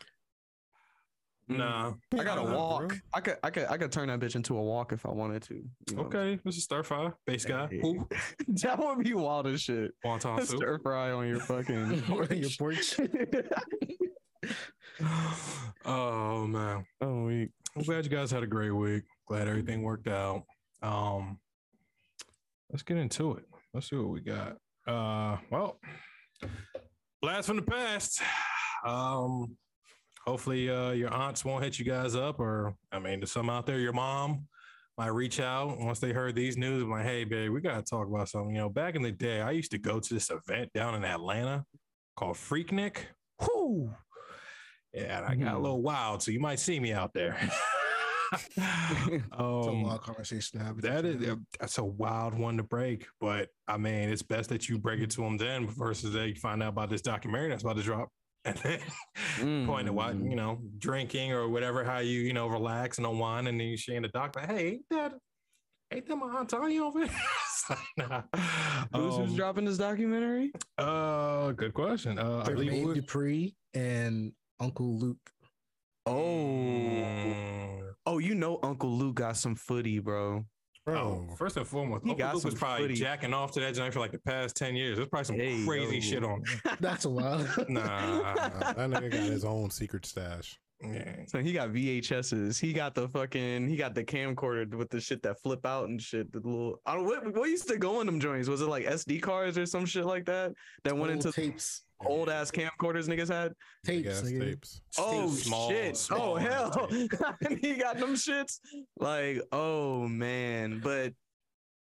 Nah. 1.48 1.94
I 2.14 2.24
got 2.24 2.40
a 2.40 2.44
Nah, 2.44 2.56
wok. 2.58 2.88
bro. 2.90 2.98
I 3.14 3.22
could, 3.22 3.38
I 3.44 3.50
could, 3.52 3.66
I 3.66 3.78
could 3.78 3.92
turn 3.92 4.08
that 4.08 4.20
bitch 4.20 4.36
into 4.36 4.58
a 4.58 4.62
wok 4.64 4.92
if 4.94 5.06
I 5.06 5.12
wanted 5.12 5.44
to. 5.44 5.54
you 5.54 5.96
know 5.96 6.04
Okay, 6.04 6.40
this 6.44 6.58
is 6.58 6.64
stir 6.64 6.82
fire. 6.84 7.14
Base 7.28 7.46
guy. 7.46 7.68
Hey. 7.70 7.82
That 8.48 8.80
would 8.80 9.04
be 9.04 9.14
wild 9.14 9.46
as 9.48 9.62
shit. 9.62 9.92
Wonton 10.04 10.40
soup. 10.46 10.58
Stir 10.58 10.80
fry 10.80 11.12
on 11.12 11.28
your 11.28 11.40
fucking 11.40 12.04
on 12.10 12.38
your 12.38 12.50
porch. 12.58 13.00
oh 15.86 16.48
man. 16.48 16.86
oh, 17.02 17.24
we 17.26 17.50
I'm 17.76 17.84
glad 17.84 18.06
you 18.06 18.12
guys 18.12 18.32
had 18.32 18.44
a 18.44 18.48
great 18.48 18.72
week. 18.72 19.04
Glad 19.28 19.48
everything 19.48 19.84
worked 19.84 20.08
out. 20.08 20.44
Um, 20.82 21.40
let's 22.72 22.84
get 22.84 22.98
into 22.98 23.34
it. 23.34 23.44
Let's 23.74 23.90
see 23.90 23.96
what 23.98 24.10
we 24.10 24.22
got. 24.22 24.58
Uh, 24.88 25.38
well, 25.52 25.80
blast 27.22 27.48
from 27.48 27.58
the 27.58 27.62
past. 27.64 28.22
Um, 28.86 29.58
hopefully, 30.26 30.70
uh, 30.70 30.92
your 30.92 31.14
aunts 31.14 31.44
won't 31.46 31.64
hit 31.64 31.78
you 31.80 31.86
guys 31.86 32.16
up, 32.16 32.40
or 32.40 32.76
I 32.92 33.00
mean, 33.00 33.22
to 33.22 33.28
some 33.28 33.50
out 33.50 33.66
there, 33.66 33.80
your 33.80 33.94
mom 33.94 34.48
might 34.98 35.08
reach 35.08 35.40
out 35.40 35.78
once 35.80 36.00
they 36.00 36.14
heard 36.14 36.36
these 36.36 36.58
news. 36.58 36.84
I'm 36.84 36.90
like, 36.92 37.06
hey, 37.06 37.24
babe, 37.26 37.52
we 37.52 37.62
gotta 37.62 37.82
talk 37.84 38.08
about 38.08 38.30
something. 38.30 38.56
You 38.56 38.62
know, 38.62 38.70
back 38.70 38.96
in 38.96 39.02
the 39.02 39.12
day, 39.12 39.42
I 39.42 39.52
used 39.52 39.72
to 39.72 39.78
go 39.78 40.00
to 40.00 40.14
this 40.14 40.30
event 40.32 40.72
down 40.74 40.96
in 40.96 41.04
Atlanta 41.04 41.66
called 42.16 42.38
Freaknik. 42.38 42.98
Whoo! 43.42 43.94
Yeah, 44.94 45.18
and 45.18 45.26
I 45.26 45.36
got 45.36 45.56
a 45.56 45.58
Mhm. 45.58 45.62
little 45.64 45.82
wild, 45.82 46.24
so 46.24 46.32
you 46.32 46.40
might 46.40 46.60
see 46.60 46.80
me 46.80 46.94
out 46.94 47.14
there. 47.14 47.38
It's 48.58 49.38
a 49.38 49.40
um, 49.42 49.84
wild 49.84 50.02
conversation 50.02 50.60
to 50.60 50.66
have. 50.66 50.82
that 50.82 51.06
is 51.06 51.16
other. 51.18 51.40
that's 51.60 51.78
a 51.78 51.84
wild 51.86 52.34
one 52.38 52.58
to 52.58 52.64
break, 52.64 53.06
but 53.22 53.50
I 53.68 53.78
mean, 53.78 54.10
it's 54.10 54.24
best 54.24 54.50
that 54.50 54.68
you 54.68 54.78
break 54.80 55.00
it 55.00 55.12
to 55.12 55.22
them 55.22 55.38
then 55.38 55.68
versus 55.68 56.12
they 56.14 56.34
find 56.34 56.64
out 56.64 56.70
about 56.70 56.90
this 56.90 57.02
documentary 57.02 57.50
that's 57.50 57.64
about 57.64 57.78
to 57.78 57.84
drop, 57.84 58.10
and 58.46 58.58
then 59.38 59.66
point 59.68 59.88
at 59.88 59.94
what 59.94 60.16
Mm. 60.16 60.30
you 60.30 60.36
know, 60.36 60.60
drinking 60.78 61.32
or 61.32 61.50
whatever, 61.50 61.84
how 61.84 62.00
you 62.00 62.20
you 62.22 62.34
know 62.34 62.48
relax 62.48 62.98
and 62.98 63.08
unwind, 63.08 63.48
and 63.48 63.60
then 63.60 63.68
you 63.68 63.78
see 63.78 63.96
in 63.96 64.04
the 64.04 64.10
doctor, 64.10 64.40
hey, 64.42 64.68
ain't 64.68 64.86
that 64.92 65.14
ain't 65.92 66.08
that 66.08 66.16
my 66.16 66.28
aunt 66.28 66.50
Tanya 66.50 66.84
over 66.84 67.00
there? 67.06 67.10
It's 67.56 67.70
like, 67.70 67.80
nah. 67.98 68.22
Who's, 68.94 69.16
who's 69.18 69.30
Um, 69.32 69.36
dropping 69.36 69.66
this 69.66 69.78
documentary? 69.78 70.52
Uh, 70.78 71.52
good 71.54 71.74
question. 71.74 72.20
Uh, 72.20 72.44
I 72.46 72.52
believe 72.52 72.74
it 72.74 72.76
Jermaine 72.86 73.06
Dupri 73.06 73.56
and 73.74 74.34
Uncle 74.60 74.98
Luke. 75.00 75.30
Oh, 76.06 76.12
Mm. 76.14 77.94
oh, 78.06 78.18
you 78.20 78.36
know 78.36 78.60
Uncle 78.62 78.92
Luke 78.92 79.16
got 79.16 79.38
some 79.38 79.56
footy, 79.56 80.00
bro. 80.00 80.46
Bro. 80.86 81.28
Oh, 81.30 81.36
first 81.36 81.58
and 81.58 81.68
foremost, 81.68 82.04
He 82.04 82.12
Uncle 82.12 82.26
got 82.26 82.36
Luke 82.36 82.44
was 82.46 82.54
probably 82.54 82.84
footy. 82.84 82.94
jacking 82.96 83.34
off 83.34 83.52
to 83.54 83.60
that 83.62 83.74
joint 83.74 83.94
for 83.94 84.00
like 84.00 84.12
the 84.12 84.20
past 84.20 84.56
10 84.56 84.76
years. 84.76 84.98
There's 84.98 85.10
probably 85.10 85.26
some 85.26 85.36
Hey, 85.38 85.66
crazy 85.66 85.96
yo. 85.96 86.02
shit 86.02 86.24
on. 86.24 86.44
That's 86.80 87.06
a 87.06 87.10
wild. 87.10 87.48
Nah. 87.68 87.82
Nah, 88.22 88.34
that 88.74 88.78
nigga 88.78 89.12
got 89.12 89.20
his 89.22 89.44
own 89.46 89.70
secret 89.72 90.06
stash. 90.06 90.60
Yeah. 90.82 91.16
So 91.28 91.40
he 91.40 91.54
got 91.54 91.70
VHSs. 91.70 92.60
He 92.60 92.74
got 92.74 92.96
the 92.96 93.08
fucking. 93.08 93.68
He 93.68 93.76
got 93.78 93.96
the 93.96 94.04
camcorder 94.04 94.74
with 94.76 94.90
the 94.90 95.00
shit 95.00 95.22
that 95.24 95.40
flip 95.42 95.66
out 95.66 95.88
and 95.90 96.02
shit. 96.02 96.32
The 96.32 96.40
little. 96.40 96.82
I 96.86 96.96
don't. 96.96 97.06
What, 97.06 97.34
what 97.36 97.50
used 97.50 97.68
to 97.70 97.78
go 97.78 98.02
in 98.02 98.06
them 98.08 98.20
joints? 98.20 98.50
Was 98.50 98.62
it 98.62 98.68
like 98.68 98.86
SD 98.86 99.22
cards 99.22 99.58
or 99.58 99.66
some 99.66 99.86
shit 99.86 100.06
like 100.06 100.26
that 100.26 100.54
that 100.84 100.94
went 100.96 101.12
Old 101.14 101.26
into 101.26 101.32
tapes. 101.32 101.84
old 102.06 102.30
ass 102.30 102.52
camcorders 102.52 103.08
niggas 103.08 103.30
had? 103.30 103.54
Tapes. 103.86 104.22
Gas 104.22 104.30
nigga. 104.30 104.40
tapes. 104.42 104.82
Oh 104.98 105.30
Small- 105.32 105.70
shit! 105.70 105.98
small 105.98 106.34
oh 106.34 106.36
hell! 106.36 106.88
tape. 107.42 107.60
he 107.62 107.76
got 107.76 107.98
them 107.98 108.14
shits. 108.16 108.60
Like 109.00 109.42
oh 109.52 110.08
man, 110.08 110.82
but 110.84 111.14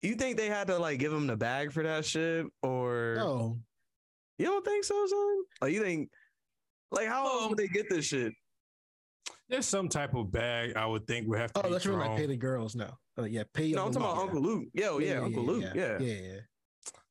you 0.03 0.15
think 0.15 0.37
they 0.39 0.49
had 0.49 0.69
to 0.69 0.79
like 0.79 0.99
give 0.99 1.13
him 1.13 1.27
the 1.27 1.37
bag 1.37 1.73
for 1.73 1.83
that 1.83 2.05
shit, 2.07 2.47
or 2.63 3.17
Oh, 3.21 3.59
you 4.39 4.47
don't 4.47 4.65
think 4.65 4.85
so, 4.85 5.07
son? 5.07 5.37
Like 5.61 5.73
you 5.73 5.83
think, 5.83 6.09
like 6.91 7.07
how 7.09 7.27
else 7.27 7.43
Um, 7.43 7.49
would 7.51 7.59
they 7.59 7.69
get 7.69 7.91
this 7.91 8.07
shit? 8.07 8.33
There's 9.49 9.67
some 9.67 9.89
type 9.89 10.15
of 10.15 10.31
bag 10.31 10.77
I 10.77 10.85
would 10.87 11.07
think 11.07 11.27
would 11.29 11.39
have 11.39 11.53
to 11.55 11.61
oh, 11.61 11.63
be 11.65 11.71
that's 11.73 11.87
really 11.87 11.99
like 12.01 12.07
thrown. 12.09 12.19
pay 12.19 12.27
the 12.27 12.37
girls 12.37 12.75
now. 12.77 12.99
Uh, 13.19 13.25
yeah, 13.25 13.45
pay. 13.55 13.73
No, 13.73 13.87
I'm 13.87 13.93
talking 13.93 14.07
about 14.09 14.19
Uncle 14.19 14.43
Luke. 14.43 14.69
Yo, 14.75 14.99
yeah, 14.99 15.21
Uncle 15.21 15.43
Luke. 15.45 15.65
Yeah. 15.75 15.97
yeah, 16.01 16.15
yeah. 16.15 16.39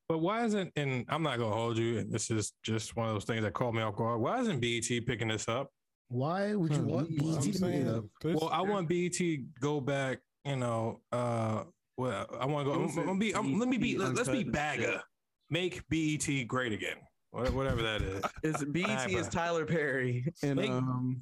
But 0.08 0.20
why 0.20 0.46
isn't, 0.46 0.72
and 0.76 1.04
I'm 1.10 1.24
not 1.24 1.38
going 1.38 1.52
to 1.52 1.58
hold 1.58 1.78
you, 1.78 1.98
and 1.98 2.12
this 2.12 2.32
is 2.32 2.54
just 2.64 2.96
one 2.96 3.08
of 3.08 3.14
those 3.14 3.26
things 3.26 3.42
that 3.42 3.54
caught 3.54 3.74
me 3.74 3.82
off 3.82 3.96
guard. 3.96 4.22
Why 4.22 4.40
isn't 4.40 4.62
BET 4.62 4.88
picking 5.06 5.28
this 5.28 5.48
up? 5.50 5.70
Why 6.10 6.56
would 6.56 6.72
you 6.72 6.78
Hmm, 6.84 6.88
want 6.88 7.10
BET 7.10 7.42
to 7.42 7.52
pick 7.52 7.64
it 7.64 7.88
up? 7.88 8.06
Well, 8.24 8.50
I 8.50 8.62
want 8.62 8.88
BET 8.88 9.14
to 9.14 9.44
go 9.60 9.82
back, 9.82 10.20
you 10.46 10.56
know, 10.56 11.02
uh, 11.12 11.64
well, 11.98 12.26
I 12.40 12.46
want 12.46 12.68
to 12.68 12.74
go, 12.74 12.84
I'm, 12.84 13.06
gonna 13.08 13.20
be, 13.20 13.36
I'm, 13.36 13.60
let 13.60 13.68
me 13.68 13.78
be, 13.78 13.98
BET 13.98 14.14
let's 14.14 14.30
be 14.30 14.44
bagger. 14.44 15.02
Make 15.50 15.82
BET 15.90 16.48
great 16.48 16.72
again. 16.72 16.98
Whatever 17.32 17.82
that 17.82 18.02
is. 18.02 18.24
Is 18.44 18.64
BET 18.70 19.12
is 19.12 19.28
Tyler 19.28 19.66
Perry 19.66 20.32
and 20.42 20.56
Make- 20.56 20.72
um 20.72 21.22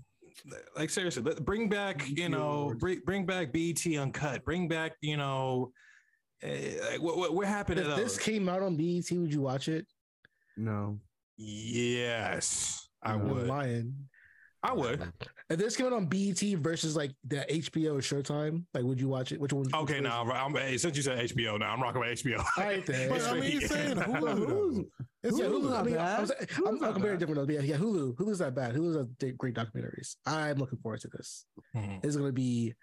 like 0.76 0.90
seriously, 0.90 1.24
bring 1.42 1.70
back 1.70 2.08
you 2.10 2.30
know 2.30 2.74
bring, 2.78 3.00
bring 3.06 3.26
back 3.26 3.52
BET 3.54 3.86
uncut, 3.98 4.44
bring 4.46 4.68
back 4.68 4.94
you 5.02 5.18
know 5.18 5.72
eh, 6.44 6.76
like 6.92 7.02
what 7.02 7.18
what, 7.18 7.34
what 7.34 7.48
happened 7.48 7.78
to 7.78 7.90
If 7.92 7.96
this 7.98 8.14
those? 8.16 8.20
came 8.24 8.50
out 8.50 8.62
on 8.62 8.76
BET, 8.76 9.10
would 9.12 9.34
you 9.34 9.42
watch 9.42 9.68
it? 9.68 9.86
no. 10.58 11.00
yes, 11.38 12.88
I 13.04 13.16
You're 13.16 13.24
would. 13.26 13.48
lying. 13.48 13.94
I 14.68 14.74
would. 14.74 15.12
If 15.50 15.60
this 15.60 15.76
came 15.76 15.86
out 15.86 15.94
on 15.94 16.08
BET 16.08 16.40
versus 16.40 16.96
like 16.96 17.12
the 17.28 17.46
HBO 17.50 17.98
Showtime, 18.00 18.64
like 18.74 18.84
would 18.84 19.00
you 19.00 19.08
watch 19.08 19.32
it? 19.32 19.40
Which 19.40 19.54
one? 19.54 19.66
Okay, 19.74 20.00
now 20.00 20.24
I'm, 20.24 20.56
hey, 20.56 20.76
since 20.78 20.98
you 20.98 21.04
said 21.04 21.20
HBO, 21.30 21.60
now 21.60 21.72
I'm 21.72 21.82
rocking 21.82 22.02
with 22.02 22.24
HBO. 22.24 22.40
All 22.40 22.64
right 22.64 22.84
then. 22.86 23.10
But 23.10 23.22
I 23.28 23.34
mean, 23.36 23.44
he's 23.44 23.70
saying 23.70 23.96
Hulu. 23.98 24.48
though. 24.48 24.86
It's 25.24 25.38
yeah, 25.40 25.46
Hulu. 25.46 25.62
Hulu. 25.70 25.80
I 25.80 25.84
mean, 25.84 25.96
bad. 25.96 26.18
I 26.18 26.22
was, 26.22 26.32
I'm, 26.32 26.38
Hulu's 26.48 26.82
not 26.82 26.88
I'm 26.88 26.94
comparing 26.94 27.20
different. 27.20 27.48
though. 27.48 27.54
Yeah, 27.54 27.62
yeah, 27.62 27.78
Hulu. 27.78 28.16
Hulu's 28.16 28.40
not 28.40 28.56
bad. 28.56 28.74
Hulu's 28.76 28.96
a 28.96 29.32
great 29.34 29.54
documentaries. 29.54 30.16
I'm 30.26 30.58
looking 30.58 30.80
forward 30.80 31.02
to 31.02 31.10
this. 31.10 31.46
Mhm. 31.76 32.04
It's 32.04 32.16
gonna 32.16 32.32
be 32.32 32.74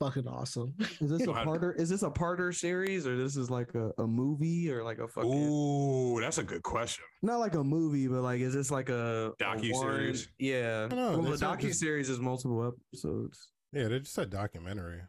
fucking 0.00 0.26
awesome. 0.26 0.74
Is 1.00 1.10
this 1.10 1.26
a 1.26 1.32
I- 1.32 1.44
parter? 1.44 1.78
Is 1.78 1.88
this 1.88 2.02
a 2.02 2.10
parter 2.10 2.54
series 2.54 3.06
or 3.06 3.16
this 3.16 3.36
is 3.36 3.50
like 3.50 3.74
a, 3.74 3.90
a 3.98 4.06
movie 4.06 4.70
or 4.70 4.82
like 4.84 4.98
a 4.98 5.08
fucking 5.08 5.30
Ooh, 5.32 6.20
that's 6.20 6.38
a 6.38 6.42
good 6.42 6.62
question. 6.62 7.04
not 7.22 7.38
like 7.38 7.54
a 7.54 7.64
movie, 7.64 8.06
but 8.08 8.22
like 8.22 8.40
is 8.40 8.54
this 8.54 8.70
like 8.70 8.88
a 8.88 9.32
a 9.40 9.42
Docu-series? 9.44 10.28
Yeah. 10.38 10.86
I 10.90 10.94
don't 10.94 10.98
know, 10.98 11.18
well, 11.18 11.30
the 11.32 11.38
said 11.38 11.48
docu 11.48 11.60
just- 11.62 11.80
series 11.80 12.08
is 12.08 12.20
multiple 12.20 12.72
episodes. 12.92 13.48
Yeah, 13.72 13.88
they 13.88 13.98
just 13.98 14.14
said 14.14 14.30
documentary. 14.30 15.00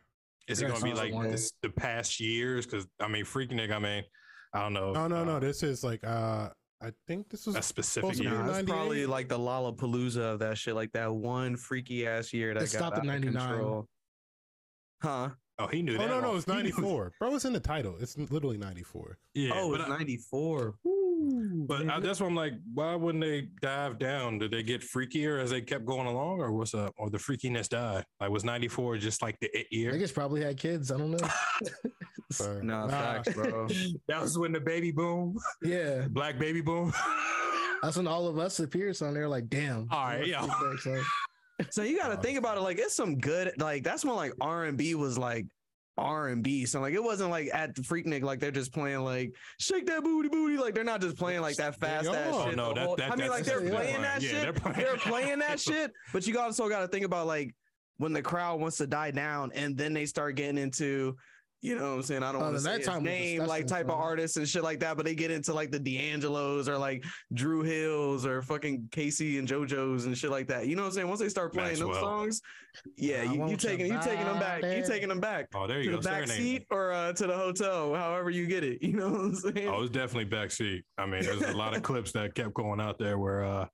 Is 0.48 0.62
it 0.62 0.68
gonna 0.68 0.84
be 0.84 0.94
like 0.94 1.14
like- 1.14 1.32
this, 1.32 1.54
the 1.62 1.70
past 1.70 2.20
years? 2.20 2.66
Because 2.66 2.88
I 3.00 3.08
mean, 3.08 3.24
Freaknik. 3.26 3.72
I 3.72 3.80
mean, 3.80 4.04
I 4.54 4.62
don't 4.62 4.74
know. 4.74 4.94
No, 4.94 5.08
no, 5.08 5.18
uh, 5.18 5.24
no. 5.24 5.40
This 5.40 5.64
is 5.64 5.84
like 5.84 6.04
uh 6.04 6.50
I 6.82 6.92
think 7.08 7.30
this 7.30 7.46
was 7.46 7.56
a 7.58 7.62
specific 7.62 8.16
supposed 8.16 8.18
to 8.24 8.24
year. 8.30 8.40
in 8.40 8.48
Nah, 8.48 8.54
it's 8.58 8.70
probably 8.70 9.06
like 9.06 9.28
the 9.28 9.38
Lollapalooza 9.38 10.22
of 10.22 10.40
that 10.40 10.58
shit, 10.58 10.76
like 10.76 10.92
that 10.94 11.14
one 11.14 11.56
freaky 11.58 12.08
ass 12.08 12.32
year 12.34 12.54
that 12.54 12.64
It 12.64 12.72
got 12.72 12.78
stopped 12.80 12.98
out 12.98 13.04
in 13.04 13.10
of 13.10 13.34
99. 13.34 13.84
Control. 15.02 15.28
Huh? 15.28 15.30
Oh, 15.62 15.68
he 15.68 15.82
knew 15.82 15.96
Oh 15.96 16.00
that. 16.00 16.08
no, 16.08 16.22
no, 16.22 16.36
it's 16.36 16.48
94. 16.48 17.12
Bro, 17.20 17.36
it's 17.36 17.44
in 17.46 17.52
the 17.54 17.60
title. 17.60 17.98
It's 18.00 18.18
literally 18.18 18.58
94. 18.58 19.18
Yeah, 19.34 19.52
oh, 19.56 19.72
but 19.72 19.82
it's 19.82 19.90
94. 19.90 20.76
But 21.68 21.90
uh, 21.90 22.00
that's 22.00 22.22
why 22.22 22.28
I'm 22.28 22.36
like, 22.36 22.54
why 22.74 22.96
wouldn't 22.96 23.22
they 23.22 23.50
dive 23.62 24.00
down? 24.00 24.40
Did 24.40 24.52
they 24.52 24.64
get 24.64 24.80
freakier 24.82 25.42
as 25.44 25.50
they 25.50 25.60
kept 25.62 25.86
going 25.86 26.08
along, 26.08 26.40
or 26.40 26.54
what's 26.54 26.74
up? 26.74 26.94
Or 26.98 27.10
the 27.10 27.18
freakiness 27.18 27.68
died? 27.68 28.06
Like 28.22 28.30
was 28.30 28.46
'94 28.46 28.98
just 29.00 29.22
like 29.22 29.38
the 29.42 29.50
it 29.54 29.68
year? 29.70 29.94
I 29.94 29.98
guess 29.98 30.14
probably 30.14 30.42
had 30.42 30.58
kids. 30.58 30.92
I 30.92 30.98
don't 30.98 31.12
know. 31.12 31.28
So, 32.32 32.62
Nah, 32.62 32.86
nah, 32.86 32.90
facts, 32.92 33.34
bro. 33.34 33.68
that 34.08 34.22
was 34.22 34.38
when 34.38 34.52
the 34.52 34.60
baby 34.60 34.92
boom, 34.92 35.36
yeah, 35.64 36.06
black 36.12 36.38
baby 36.38 36.62
boom. 36.62 36.94
that's 37.82 37.98
when 37.98 38.06
all 38.06 38.28
of 38.28 38.38
us 38.38 38.60
appears 38.60 39.02
on 39.02 39.16
there. 39.16 39.28
Like, 39.28 39.50
damn. 39.50 39.88
All 39.90 40.06
right, 40.06 40.28
Let's 40.28 40.86
yo. 41.60 41.66
get 41.66 41.68
back, 41.68 41.68
son. 41.68 41.72
So 41.72 41.82
you 41.84 41.98
got 41.98 42.10
to 42.10 42.18
think 42.18 42.38
about 42.38 42.58
it. 42.58 42.62
Like 42.62 42.80
it's 42.80 42.96
some 42.96 43.18
good. 43.20 43.52
Like 43.58 43.84
that's 43.84 44.06
when 44.06 44.16
like 44.16 44.34
R 44.42 44.66
and 44.66 44.78
B 44.78 44.96
was 44.96 45.18
like 45.18 45.46
R 45.98 46.30
and 46.30 46.44
B. 46.44 46.66
So 46.66 46.80
like 46.82 46.94
it 46.94 47.04
wasn't 47.04 47.30
like 47.30 47.50
at 47.54 47.76
the 47.76 47.82
Freaknik 47.82 48.24
like 48.24 48.40
they're 48.40 48.52
just 48.52 48.72
playing 48.74 49.00
like 49.02 49.36
shake 49.60 49.86
that 49.88 50.04
booty 50.04 50.30
booty. 50.30 50.58
Like 50.58 50.74
they're 50.74 50.84
not 50.84 51.02
just 51.02 51.18
playing 51.18 51.42
like 51.42 51.56
that 51.58 51.76
fast 51.80 52.10
They 52.12 52.18
ass 52.18 52.44
shit. 52.46 52.56
No, 52.56 52.70
the 52.74 52.76
that- 52.82 52.98
that- 52.98 53.12
I 53.12 53.16
mean 53.16 53.30
like 53.30 53.44
they're 53.46 53.60
playing 53.60 54.02
that 54.02 54.22
Yeah, 54.22 54.30
shit. 54.30 54.42
they're 54.42 54.54
playing 54.54 54.78
They're 54.78 54.92
that 54.94 55.02
playing 55.02 55.40
that 55.40 55.60
shit. 55.60 55.74
shit. 55.76 55.92
But 56.14 56.26
you 56.28 56.40
also 56.40 56.70
got 56.70 56.82
to 56.82 56.88
think 56.88 57.06
about 57.06 57.28
like 57.28 57.54
when 57.98 58.14
the 58.14 58.22
crowd 58.22 58.62
wants 58.62 58.78
to 58.78 58.88
die 58.88 59.12
down 59.12 59.52
and 59.54 59.78
then 59.78 59.94
they 59.94 60.06
start 60.06 60.36
getting 60.36 60.58
into. 60.58 61.16
You 61.62 61.76
know 61.78 61.90
what 61.90 61.96
I'm 61.98 62.02
saying? 62.04 62.24
I 62.24 62.32
don't 62.32 62.42
Oh, 62.42 62.46
want 62.46 62.58
to 62.58 62.62
then 62.64 62.64
say 62.64 62.72
that 62.72 62.78
his 62.80 62.88
time 62.88 63.04
was 63.04 63.12
name, 63.12 63.40
like 63.40 63.64
disgusting, 63.64 63.68
type 63.88 63.94
of 63.94 64.00
artists 64.00 64.38
and 64.38 64.48
shit 64.48 64.64
like 64.64 64.80
that, 64.80 64.96
but 64.96 65.06
they 65.06 65.14
get 65.14 65.30
into 65.30 65.54
like 65.54 65.72
the 65.72 65.80
D'Angelos 65.80 66.70
or 66.70 66.78
like 66.78 67.04
Dru 67.34 67.64
Hills 67.64 68.26
or 68.26 68.42
fucking 68.42 68.88
K-Ci 68.92 69.38
and 69.38 69.46
JoJo's 69.46 70.06
and 70.06 70.18
shit 70.18 70.32
like 70.32 70.48
that. 70.48 70.68
You 70.68 70.78
know 70.78 70.84
what 70.84 70.88
I'm 70.90 70.94
saying? 70.94 71.08
Once 71.10 71.20
they 71.20 71.28
start 71.28 71.52
playing 71.54 71.80
those 71.80 71.98
songs, 72.00 72.42
yeah, 72.96 73.24
you, 73.24 73.46
you 73.50 73.58
taking 73.58 73.88
you 73.88 74.00
taking 74.02 74.24
them 74.26 74.40
back. 74.40 74.64
You 74.64 74.70
somebody. 74.70 74.88
taking 74.88 75.10
them 75.10 75.20
back 75.20 75.48
Oh, 75.54 75.68
there 75.68 75.80
to 75.80 75.84
you 75.84 75.92
the 75.92 75.98
go. 75.98 76.04
back 76.04 76.28
seat 76.30 76.66
or 76.72 76.94
uh, 76.94 77.12
to 77.12 77.28
the 77.28 77.36
hotel, 77.36 77.94
however 77.94 78.30
you 78.30 78.48
get 78.48 78.64
it. 78.64 78.80
You 78.90 78.94
know 78.94 79.10
what 79.10 79.20
I'm 79.22 79.36
saying? 79.36 79.68
Oh, 79.68 79.78
it 79.80 79.82
was 79.82 79.90
definitely 79.90 80.26
backseat. 80.36 80.84
I 80.98 81.06
mean, 81.06 81.24
there's 81.24 81.42
a 81.42 81.52
lot 81.58 81.76
of 81.76 81.84
clips 81.84 82.14
that 82.14 82.34
kept 82.36 82.54
going 82.54 82.80
out 82.80 82.98
there 83.00 83.18
where, 83.20 83.44
uh, 83.44 83.68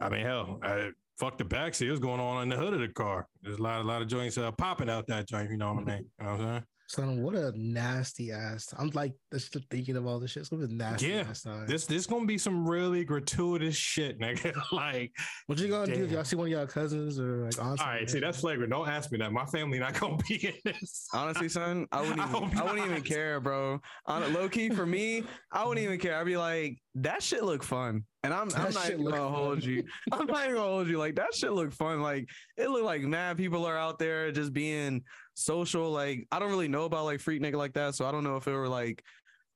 I 0.00 0.08
mean, 0.08 0.22
hell, 0.24 0.60
I, 0.62 0.90
fuck 1.18 1.36
the 1.36 1.44
backseat. 1.44 1.88
It 1.88 1.90
was 1.90 1.98
going 2.00 2.20
on 2.20 2.44
in 2.44 2.48
the 2.48 2.56
hood 2.56 2.74
of 2.74 2.80
the 2.80 2.88
car. 2.88 3.26
There's 3.42 3.58
a 3.58 3.62
lot, 3.62 3.80
a 3.80 3.84
lot 3.84 4.00
of 4.02 4.08
joints 4.08 4.38
uh, 4.38 4.52
popping 4.52 4.88
out 4.88 5.08
that 5.08 5.26
joint. 5.28 5.50
You 5.50 5.56
know 5.56 5.74
what 5.74 5.82
I 5.82 5.96
mean? 5.96 6.10
You 6.20 6.24
know 6.24 6.30
what 6.32 6.40
I'm 6.40 6.46
saying? 6.46 6.64
Son, 6.88 7.22
what 7.22 7.34
a 7.34 7.52
nasty 7.54 8.32
ass. 8.32 8.72
I'm 8.78 8.88
like 8.94 9.12
just 9.30 9.54
thinking 9.70 9.94
of 9.96 10.06
all 10.06 10.18
this 10.18 10.30
shit. 10.30 10.40
It's 10.40 10.48
gonna 10.48 10.66
be 10.66 10.74
nasty 10.74 11.08
Yeah, 11.08 11.26
ass 11.28 11.42
time. 11.42 11.66
This, 11.66 11.84
this 11.84 12.06
gonna 12.06 12.24
be 12.24 12.38
some 12.38 12.66
really 12.66 13.04
gratuitous 13.04 13.76
shit, 13.76 14.18
nigga. 14.18 14.54
like, 14.72 15.12
what 15.46 15.58
you 15.58 15.68
gonna 15.68 15.94
do 15.94 16.04
if 16.04 16.08
Damn. 16.08 16.14
y'all 16.14 16.24
see 16.24 16.36
one 16.36 16.46
of 16.46 16.52
y'all 16.52 16.66
cousins 16.66 17.20
or 17.20 17.44
like 17.44 17.60
aunts? 17.60 17.82
all 17.82 17.88
right, 17.88 18.08
see, 18.08 18.20
that's 18.20 18.40
flagrant. 18.40 18.70
Don't 18.72 18.88
ask 18.88 19.12
me 19.12 19.18
that. 19.18 19.32
My 19.32 19.44
family 19.44 19.78
not 19.78 20.00
gonna 20.00 20.16
be 20.26 20.46
in 20.46 20.54
this. 20.64 21.08
Honestly, 21.12 21.50
son, 21.50 21.86
I 21.92 22.00
wouldn't 22.00 22.20
even, 22.20 22.30
hope 22.30 22.56
I, 22.56 22.62
wouldn't 22.62 22.90
even 22.90 23.02
care, 23.02 23.38
bro. 23.38 23.80
On 24.06 24.32
low 24.32 24.48
key 24.48 24.70
for 24.70 24.86
me, 24.86 25.24
I 25.52 25.66
wouldn't 25.66 25.84
even 25.84 25.98
care. 25.98 26.18
I'd 26.18 26.24
be 26.24 26.38
like, 26.38 26.78
that 26.94 27.22
shit 27.22 27.44
look 27.44 27.62
fun. 27.62 28.04
And 28.24 28.34
I'm, 28.34 28.48
I'm 28.56 28.72
not 28.72 28.90
even 28.90 29.04
gonna 29.04 29.28
hold 29.28 29.62
fun. 29.62 29.70
you. 29.70 29.84
I'm 30.12 30.26
not 30.26 30.44
even 30.44 30.56
gonna 30.56 30.68
hold 30.68 30.88
you. 30.88 30.98
Like 30.98 31.14
that 31.16 31.34
shit 31.34 31.52
look 31.52 31.72
fun. 31.72 32.00
Like 32.02 32.28
it 32.56 32.68
looked 32.68 32.84
like 32.84 33.02
mad 33.02 33.36
people 33.36 33.64
are 33.64 33.78
out 33.78 33.98
there 33.98 34.32
just 34.32 34.52
being 34.52 35.02
social. 35.34 35.90
Like 35.92 36.26
I 36.32 36.38
don't 36.38 36.50
really 36.50 36.68
know 36.68 36.84
about 36.84 37.04
like 37.04 37.20
freak 37.20 37.40
nigga 37.40 37.54
like 37.54 37.74
that, 37.74 37.94
so 37.94 38.06
I 38.06 38.12
don't 38.12 38.24
know 38.24 38.36
if 38.36 38.48
it 38.48 38.52
were 38.52 38.68
like 38.68 39.04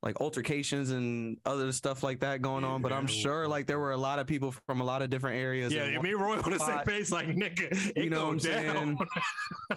like 0.03 0.19
altercations 0.19 0.91
and 0.91 1.37
other 1.45 1.71
stuff 1.71 2.03
like 2.03 2.19
that 2.19 2.41
going 2.41 2.63
on. 2.63 2.81
But 2.81 2.93
I'm 2.93 3.07
sure 3.07 3.47
like 3.47 3.67
there 3.67 3.79
were 3.79 3.91
a 3.91 3.97
lot 3.97 4.19
of 4.19 4.27
people 4.27 4.53
from 4.65 4.81
a 4.81 4.83
lot 4.83 5.01
of 5.01 5.09
different 5.09 5.37
areas. 5.37 5.73
Yeah, 5.73 5.83
and 5.83 6.03
me 6.03 6.11
and 6.11 6.21
Roy 6.21 6.37
on 6.39 6.51
the 6.51 6.59
same 6.59 6.67
spot. 6.69 6.85
page, 6.85 7.11
like 7.11 7.27
nigga. 7.27 7.91
You 7.95 8.09
know 8.09 8.17
go 8.17 8.25
what 8.25 8.31
I'm 8.33 8.39
saying? 8.39 8.97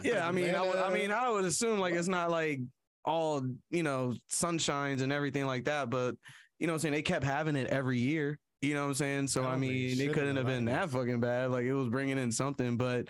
yeah, 0.03 0.27
I 0.27 0.33
mean, 0.33 0.55
I, 0.55 0.63
would, 0.63 0.77
I 0.77 0.93
mean, 0.93 1.13
I 1.13 1.31
would 1.31 1.45
assume 1.45 1.79
like 1.79 1.95
it's 1.95 2.09
not 2.09 2.31
like 2.31 2.61
all 3.05 3.43
you 3.71 3.83
know 3.83 4.15
sunshines 4.31 5.01
and 5.01 5.13
everything 5.13 5.47
like 5.47 5.65
that, 5.65 5.91
but 5.91 6.17
you 6.59 6.67
know 6.67 6.73
what 6.73 6.79
I'm 6.79 6.81
saying 6.81 6.95
they 6.95 7.03
kept 7.03 7.25
having 7.25 7.57
it 7.57 7.69
every 7.69 7.99
year. 7.99 8.39
You 8.67 8.75
know 8.75 8.83
what 8.83 8.89
I'm 8.89 8.95
saying? 8.95 9.29
So 9.29 9.43
I 9.43 9.47
I, 9.47 9.51
don't 9.53 9.61
think 9.61 9.73
mean, 9.73 10.01
it 10.01 10.13
couldn't 10.13 10.37
have 10.37 10.47
been 10.47 10.65
that 10.67 10.91
fucking 10.91 11.21
bad. 11.21 11.51
Like 11.51 11.65
it 11.65 11.75
was 11.75 11.89
bringing 11.89 12.19
in 12.19 12.33
something, 12.33 12.77
but 12.77 13.07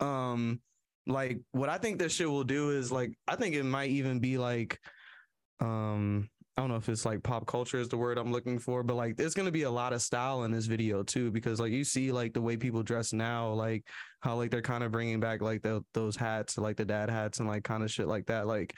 um, 0.00 0.60
like 1.06 1.40
what 1.52 1.68
I 1.68 1.78
think 1.78 1.98
this 1.98 2.14
shit 2.14 2.30
will 2.30 2.44
do 2.44 2.70
is 2.70 2.90
like 2.90 3.12
I 3.28 3.36
think 3.36 3.54
it 3.54 3.64
might 3.64 3.90
even 3.90 4.20
be 4.20 4.38
like 4.38 4.80
um. 5.60 6.28
I 6.56 6.60
don't 6.60 6.70
know 6.70 6.76
if 6.76 6.88
it's 6.88 7.04
like 7.04 7.20
pop 7.24 7.48
culture 7.48 7.80
is 7.80 7.88
the 7.88 7.96
word 7.96 8.16
I'm 8.16 8.30
looking 8.30 8.60
for, 8.60 8.84
but 8.84 8.94
like 8.94 9.16
there's 9.16 9.34
gonna 9.34 9.50
be 9.50 9.64
a 9.64 9.70
lot 9.70 9.92
of 9.92 10.00
style 10.00 10.44
in 10.44 10.52
this 10.52 10.66
video 10.66 11.02
too, 11.02 11.32
because 11.32 11.58
like 11.58 11.72
you 11.72 11.82
see 11.82 12.12
like 12.12 12.32
the 12.32 12.40
way 12.40 12.56
people 12.56 12.84
dress 12.84 13.12
now, 13.12 13.48
like 13.48 13.82
how 14.20 14.36
like 14.36 14.52
they're 14.52 14.62
kind 14.62 14.84
of 14.84 14.92
bringing 14.92 15.18
back 15.18 15.42
like 15.42 15.62
the, 15.62 15.82
those 15.94 16.14
hats, 16.14 16.56
like 16.56 16.76
the 16.76 16.84
dad 16.84 17.10
hats 17.10 17.40
and 17.40 17.48
like 17.48 17.64
kind 17.64 17.82
of 17.82 17.90
shit 17.90 18.06
like 18.06 18.26
that. 18.26 18.46
Like, 18.46 18.72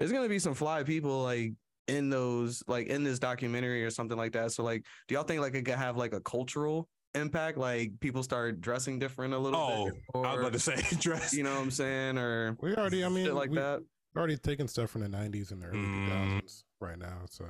there's 0.00 0.10
gonna 0.10 0.28
be 0.28 0.40
some 0.40 0.54
fly 0.54 0.82
people 0.82 1.22
like 1.22 1.52
in 1.90 2.10
those 2.10 2.62
like 2.66 2.86
in 2.86 3.02
this 3.04 3.18
documentary 3.18 3.84
or 3.84 3.90
something 3.90 4.16
like 4.16 4.32
that. 4.32 4.52
So 4.52 4.62
like, 4.62 4.84
do 5.08 5.14
y'all 5.14 5.24
think 5.24 5.40
like 5.40 5.54
it 5.54 5.64
could 5.64 5.74
have 5.74 5.96
like 5.96 6.12
a 6.14 6.20
cultural 6.20 6.88
impact? 7.14 7.58
Like 7.58 7.98
people 8.00 8.22
start 8.22 8.60
dressing 8.60 8.98
different 8.98 9.34
a 9.34 9.38
little 9.38 9.60
Oh, 9.60 9.84
bit, 9.86 9.94
I 10.14 10.18
was 10.34 10.40
about 10.40 10.52
to 10.54 10.58
say 10.60 10.96
dress. 11.00 11.34
you 11.34 11.42
know 11.42 11.54
what 11.54 11.60
I'm 11.62 11.70
saying, 11.70 12.18
or 12.18 12.56
we 12.60 12.74
already, 12.74 13.04
I 13.04 13.08
mean, 13.08 13.34
like 13.34 13.50
we 13.50 13.56
that. 13.56 13.82
already 14.16 14.36
taking 14.36 14.68
stuff 14.68 14.90
from 14.90 15.02
the 15.02 15.08
90s 15.08 15.50
and 15.50 15.62
the 15.62 15.66
early 15.66 15.78
Mm. 15.78 16.40
2000s 16.42 16.64
right 16.80 16.98
now. 16.98 17.18
So, 17.28 17.44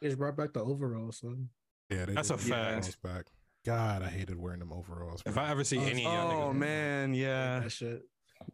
They 0.00 0.08
just 0.08 0.18
brought 0.18 0.36
back 0.36 0.52
the 0.52 0.62
overalls, 0.64 1.18
son. 1.18 1.48
yeah, 1.90 2.04
they 2.06 2.14
That's 2.14 2.28
did 2.28 2.34
a 2.34 2.38
fact. 2.38 2.84
those 2.86 2.96
Back. 2.96 3.26
God, 3.66 4.02
I 4.02 4.08
hated 4.08 4.38
wearing 4.38 4.60
them 4.60 4.72
overalls. 4.72 5.22
If. 5.26 5.36
I 5.36 5.50
ever 5.50 5.64
see 5.64 5.78
Oh, 5.78 5.82
any 5.82 6.06
of 6.06 6.12
Oh 6.12 6.50
niggas- 6.52 6.56
man, 6.56 7.14
yeah. 7.14 7.60
That 7.60 7.70
shit. 7.72 8.02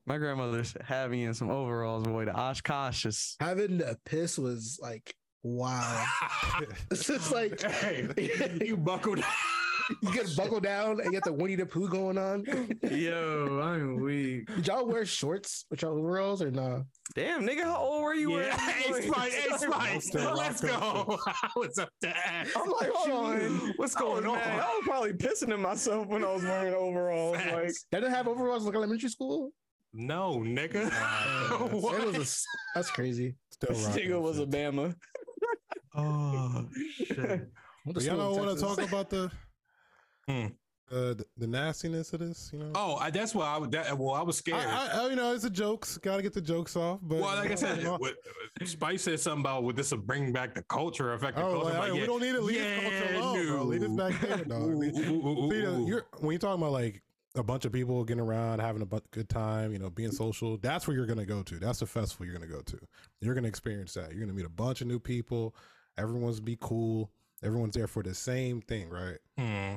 My 0.04 0.18
grandmother 0.18 0.64
had 0.84 1.12
me 1.12 1.22
in 1.24 1.32
some 1.32 1.48
overalls, 1.48 2.02
boy. 2.02 2.24
The 2.24 2.32
Oshkosh's. 2.32 3.36
Having 3.38 3.78
the 3.78 3.96
piss 4.04 4.36
was 4.36 4.80
like 4.82 5.14
wow. 5.42 6.04
It's 6.90 7.06
just 7.06 7.32
like 7.32 7.60
hey, 7.62 8.08
you 8.64 8.76
buckled. 8.76 9.18
you 10.02 10.12
get 10.12 10.34
buckle 10.36 10.58
down 10.58 10.92
and 11.00 11.04
you 11.06 11.10
get 11.12 11.22
the 11.24 11.32
Winnie 11.32 11.54
the 11.54 11.66
Pooh 11.66 11.88
going 11.88 12.16
on. 12.18 12.44
Yo, 12.90 13.60
I'm 13.62 14.00
weak. 14.00 14.46
Did 14.56 14.66
y'all 14.66 14.86
wear 14.86 15.04
shorts 15.04 15.66
with 15.70 15.82
y'all 15.82 15.96
overalls 15.98 16.42
or 16.42 16.50
nah? 16.50 16.80
Damn, 17.14 17.46
nigga, 17.46 17.64
how 17.64 17.76
old 17.76 18.02
were 18.02 18.14
you? 18.14 18.30
wearing 18.30 18.48
Yeah, 18.48 18.58
hey, 18.58 18.92
these 18.92 19.06
Spike, 19.06 19.30
hey, 19.32 19.48
boys? 19.50 19.60
Spike, 19.60 20.02
let's 20.34 20.62
locked 20.62 20.62
go. 20.62 21.18
I 21.26 21.50
was 21.56 21.78
up 21.78 21.88
to 22.02 22.08
ass. 22.08 22.48
I'm 22.56 22.68
like, 22.70 22.90
hold 22.90 23.10
on. 23.26 23.72
What's 23.76 23.94
I 23.96 24.02
was 24.02 24.14
going 24.22 24.26
on? 24.26 24.34
mad. 24.36 24.60
I 24.60 24.66
was 24.74 24.82
probably 24.84 25.12
pissing 25.12 25.52
in 25.54 25.60
myself 25.60 26.06
when 26.08 26.24
I 26.24 26.32
was 26.32 26.42
wearing 26.42 26.74
overalls. 26.74 27.36
Like, 27.36 27.44
Facts. 27.44 27.86
They 27.92 28.00
didn't 28.00 28.14
have 28.14 28.26
overalls 28.26 28.64
like 28.64 28.74
elementary 28.74 29.10
school. 29.10 29.50
No, 29.92 30.38
nigga. 30.44 30.90
Uh, 30.92 31.58
What? 31.78 32.00
it 32.00 32.06
was 32.06 32.16
a 32.16 32.20
s- 32.20 32.44
that's 32.74 32.90
crazy. 32.90 33.36
Still 33.52 33.74
this 33.74 33.86
nigga 33.88 34.08
them 34.10 34.22
was 34.22 34.38
a 34.40 34.46
shits. 34.46 34.50
Bama. 34.74 34.94
Oh 35.96 36.66
shit. 37.04 37.18
Went 37.18 37.28
to 37.40 37.92
But 37.94 38.02
school 38.02 38.16
y'all 38.18 38.30
in 38.32 38.36
don't 38.36 38.46
want 38.46 38.58
to 38.58 38.64
talk 38.64 38.82
about 38.88 39.10
the, 39.10 39.30
Hmm. 40.28 40.46
uh, 40.90 41.14
the 41.14 41.24
the 41.36 41.46
nastiness 41.46 42.12
of 42.12 42.18
this, 42.20 42.50
you 42.52 42.58
know? 42.58 42.72
Oh, 42.74 42.96
I, 42.96 43.10
that's 43.10 43.32
why 43.34 43.46
I 43.46 43.58
was. 43.58 43.70
That, 43.70 43.96
well, 43.96 44.12
I 44.14 44.22
was 44.22 44.38
scared. 44.38 44.58
I, 44.66 44.86
I, 44.86 45.04
I, 45.04 45.08
you 45.10 45.14
know, 45.16 45.32
it's 45.32 45.44
a 45.44 45.50
jokes. 45.50 45.96
Got 45.98 46.16
to 46.16 46.22
get 46.22 46.32
the 46.32 46.40
jokes 46.40 46.74
off. 46.74 46.98
But 47.02 47.18
well, 47.20 47.36
like 47.36 47.52
I 47.52 47.54
said, 47.54 47.80
you 47.80 47.90
what, 47.98 48.14
Spice 48.64 49.02
said 49.02 49.20
something 49.20 49.42
about 49.42 49.62
would 49.62 49.76
this 49.76 49.92
will 49.92 49.98
bring 49.98 50.32
back 50.32 50.54
the 50.56 50.62
culture, 50.62 51.12
affect 51.12 51.36
the 51.36 51.44
Oh, 51.44 51.60
culture. 51.60 51.78
like, 51.78 51.90
I'm 51.90 51.94
we 51.94 52.06
don't 52.06 52.20
need 52.22 52.32
to 52.32 52.40
leave 52.40 52.56
yeah, 52.56 52.80
culture 52.82 53.14
alone, 53.14 53.46
bro. 53.46 53.62
Leave 53.64 53.80
this 53.82 53.90
no. 53.90 54.08
back 54.10 54.20
there, 54.20 54.44
dog. 54.44 54.62
Ooh, 54.62 54.82
ooh, 54.82 55.50
See, 55.50 55.56
ooh. 55.64 55.86
you're 55.86 56.06
when 56.18 56.32
you're 56.32 56.38
talking 56.40 56.60
about 56.60 56.72
like 56.72 57.02
a 57.36 57.42
bunch 57.44 57.64
of 57.66 57.72
people 57.72 58.02
getting 58.02 58.22
around, 58.22 58.58
having 58.60 58.82
a 58.82 58.86
bu- 58.86 58.98
good 59.12 59.28
time, 59.28 59.70
you 59.72 59.78
know, 59.78 59.90
being 59.90 60.10
social. 60.10 60.56
That's 60.56 60.88
where 60.88 60.96
you're 60.96 61.06
gonna 61.06 61.26
go 61.26 61.42
to. 61.44 61.58
That's 61.60 61.78
the 61.80 61.86
festival 61.86 62.26
you're 62.26 62.34
gonna 62.34 62.50
go 62.50 62.62
to. 62.62 62.78
You're 63.20 63.34
gonna 63.34 63.46
experience 63.48 63.94
that. 63.94 64.10
You're 64.10 64.20
gonna 64.22 64.32
meet 64.32 64.46
a 64.46 64.50
bunch 64.50 64.80
of 64.80 64.88
new 64.88 64.98
people. 64.98 65.54
Everyone's 65.98 66.40
be 66.40 66.56
cool. 66.60 67.10
Everyone's 67.42 67.74
there 67.74 67.86
for 67.86 68.02
the 68.02 68.14
same 68.14 68.60
thing, 68.62 68.88
right? 68.88 69.18
Hmm. 69.38 69.76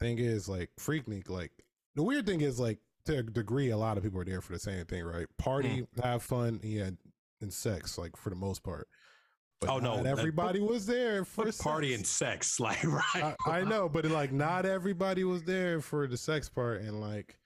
Thing 0.00 0.18
is, 0.18 0.48
like 0.48 0.70
Freaknik, 0.78 1.28
like 1.28 1.52
the 1.94 2.02
weird 2.02 2.26
thing 2.26 2.40
is, 2.40 2.58
like 2.58 2.78
to 3.06 3.18
a 3.18 3.22
degree, 3.22 3.70
a 3.70 3.76
lot 3.76 3.96
of 3.96 4.02
people 4.02 4.20
are 4.20 4.24
there 4.24 4.40
for 4.40 4.52
the 4.52 4.58
same 4.58 4.84
thing, 4.86 5.04
right? 5.04 5.26
Party, 5.38 5.86
have 6.02 6.22
fun, 6.22 6.60
yeah, 6.62 6.90
and 7.40 7.52
sex, 7.52 7.98
like 7.98 8.16
for 8.16 8.30
the 8.30 8.36
most 8.36 8.62
part. 8.62 8.88
But 9.60 9.70
Oh, 9.70 9.78
no, 9.78 10.02
everybody 10.02 10.60
was 10.60 10.86
there 10.86 11.24
for 11.24 11.44
Put 11.44 11.58
party 11.58 11.90
sex. 11.90 11.98
and 11.98 12.06
sex, 12.06 12.60
like 12.60 12.82
right. 12.84 13.34
I, 13.46 13.58
I 13.60 13.62
know, 13.64 13.88
but 13.88 14.04
like 14.06 14.32
not 14.32 14.66
everybody 14.66 15.22
was 15.24 15.44
there 15.44 15.80
for 15.80 16.06
the 16.08 16.16
sex 16.16 16.48
part, 16.48 16.80
and 16.80 17.00
like, 17.00 17.38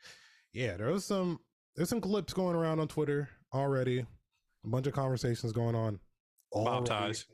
yeah, 0.53 0.77
there 0.77 0.91
was 0.91 1.05
some 1.05 1.41
there's 1.75 1.91
some 1.91 2.01
clips 2.01 2.33
going 2.33 2.57
around 2.57 2.79
on 2.81 2.89
Twitter 2.89 3.29
already, 3.53 3.99
a 4.01 4.69
bunch 4.69 4.87
of 4.87 4.95
conversations 4.95 5.53
going 5.53 5.75
on. 5.75 6.01
Mob 6.55 6.67
already. 6.69 6.87
ties. 6.87 7.27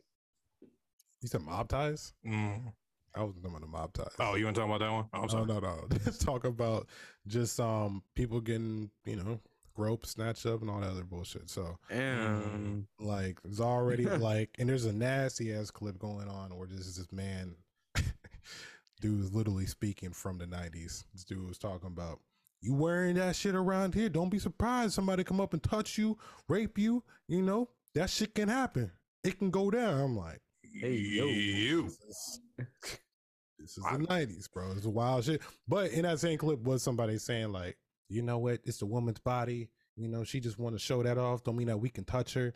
You 1.22 1.28
said 1.28 1.42
mob 1.42 1.68
ties? 1.68 2.12
Mm. 2.26 2.72
I 3.14 3.22
was 3.22 3.35
talking 3.35 3.50
about 3.50 3.61
the 3.61 3.66
mob 3.68 3.92
ties. 3.92 4.12
Oh, 4.18 4.35
you 4.35 4.44
want 4.44 4.56
to 4.56 4.62
talk 4.62 4.68
about 4.68 4.80
that 4.80 4.92
one? 4.92 5.04
Oh, 5.14 5.18
I'm 5.18 5.22
no, 5.22 5.28
sorry. 5.28 5.46
no, 5.46 5.61
no. 5.61 5.87
Let's 6.04 6.18
talk 6.18 6.44
about 6.44 6.88
just 7.26 7.58
um 7.61 8.02
people 8.14 8.40
getting 8.40 8.90
you 9.04 9.16
know 9.16 9.40
groped, 9.74 10.06
snatched 10.06 10.46
up, 10.46 10.61
and 10.61 10.70
all 10.70 10.80
that 10.80 10.90
other 10.90 11.04
bullshit. 11.04 11.48
So 11.48 11.78
Damn. 11.88 12.87
like, 12.98 13.40
there's 13.42 13.61
already 13.61 14.04
like, 14.06 14.50
and 14.58 14.68
there's 14.68 14.85
a 14.85 14.92
nasty 14.92 15.54
ass 15.54 15.70
clip 15.70 15.98
going 15.98 16.28
on 16.28 16.56
where 16.56 16.66
this 16.66 16.87
is 16.87 16.96
this 16.96 17.12
man, 17.12 17.54
dude 19.00 19.18
was 19.18 19.32
literally 19.32 19.66
speaking 19.66 20.11
from 20.11 20.38
the 20.38 20.46
'90s. 20.46 21.04
This 21.12 21.24
dude 21.24 21.46
was 21.46 21.58
talking 21.58 21.87
about 21.88 22.18
you 22.61 22.74
wearing 22.74 23.14
that 23.16 23.37
shit 23.37 23.54
around 23.54 23.94
here. 23.94 24.08
Don't 24.08 24.30
be 24.30 24.38
surprised 24.40 24.94
somebody 24.94 25.22
come 25.22 25.40
up 25.40 25.52
and 25.52 25.62
touch 25.62 25.98
you, 25.98 26.18
rape 26.48 26.78
you. 26.78 27.04
You 27.28 27.42
know 27.42 27.68
that 27.94 28.11
shit 28.11 28.35
can 28.35 28.48
happen. 28.48 28.90
It 29.22 29.38
can 29.38 29.50
go 29.50 29.70
down. 29.70 30.00
I'm 30.00 30.16
like, 30.16 30.40
Hey, 30.74 30.94
yo. 30.94 31.26
you. 31.26 31.82
This 31.85 32.00
is, 32.00 32.40
this 33.58 33.78
is 33.78 33.85
the 33.85 33.98
nineties, 34.08 34.48
bro. 34.48 34.72
It's 34.72 34.87
wild 34.87 35.24
shit. 35.24 35.42
But 35.68 35.90
in 35.92 36.02
that 36.02 36.18
same 36.18 36.38
clip 36.38 36.62
was 36.62 36.82
somebody 36.82 37.18
saying 37.18 37.52
like, 37.52 37.76
you 38.08 38.22
know 38.22 38.38
what? 38.38 38.61
It's 38.64 38.82
a 38.82 38.87
woman's 38.87 39.20
body. 39.20 39.68
You 39.96 40.08
know, 40.08 40.24
she 40.24 40.40
just 40.40 40.58
want 40.58 40.74
to 40.74 40.78
show 40.78 41.02
that 41.02 41.18
off. 41.18 41.44
Don't 41.44 41.56
mean 41.56 41.66
that 41.68 41.78
we 41.78 41.90
can 41.90 42.04
touch 42.04 42.35
her. 42.35 42.54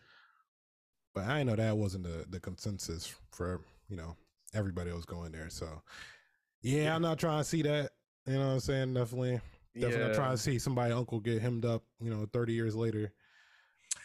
But 1.14 1.24
I 1.24 1.42
know 1.42 1.56
that 1.56 1.76
wasn't 1.76 2.04
the 2.04 2.26
the 2.28 2.40
consensus 2.40 3.14
for 3.30 3.60
you 3.88 3.96
know 3.96 4.16
everybody 4.54 4.90
that 4.90 4.96
was 4.96 5.06
going 5.06 5.32
there. 5.32 5.50
So 5.50 5.82
yeah, 6.62 6.94
I'm 6.94 7.02
not 7.02 7.18
trying 7.18 7.40
to 7.40 7.44
see 7.44 7.62
that. 7.62 7.90
You 8.26 8.34
know 8.34 8.46
what 8.46 8.52
I'm 8.54 8.60
saying? 8.60 8.94
Definitely, 8.94 9.40
definitely 9.74 10.06
not 10.08 10.14
trying 10.14 10.32
to 10.32 10.42
see 10.42 10.58
somebody 10.58 10.92
uncle 10.92 11.20
get 11.20 11.40
hemmed 11.42 11.64
up. 11.64 11.84
You 12.00 12.10
know, 12.10 12.26
30 12.32 12.52
years 12.54 12.74
later. 12.74 13.12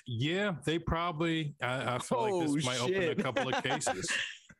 Yeah, 0.07 0.55
they 0.65 0.79
probably. 0.79 1.55
I, 1.61 1.95
I 1.95 1.99
feel 1.99 2.21
like 2.21 2.33
Oh, 2.33 2.53
this 2.55 2.65
might 2.65 2.79
open 2.81 2.93
shit. 2.93 3.19
a 3.19 3.23
couple 3.23 3.53
of 3.53 3.63
cases. 3.63 4.09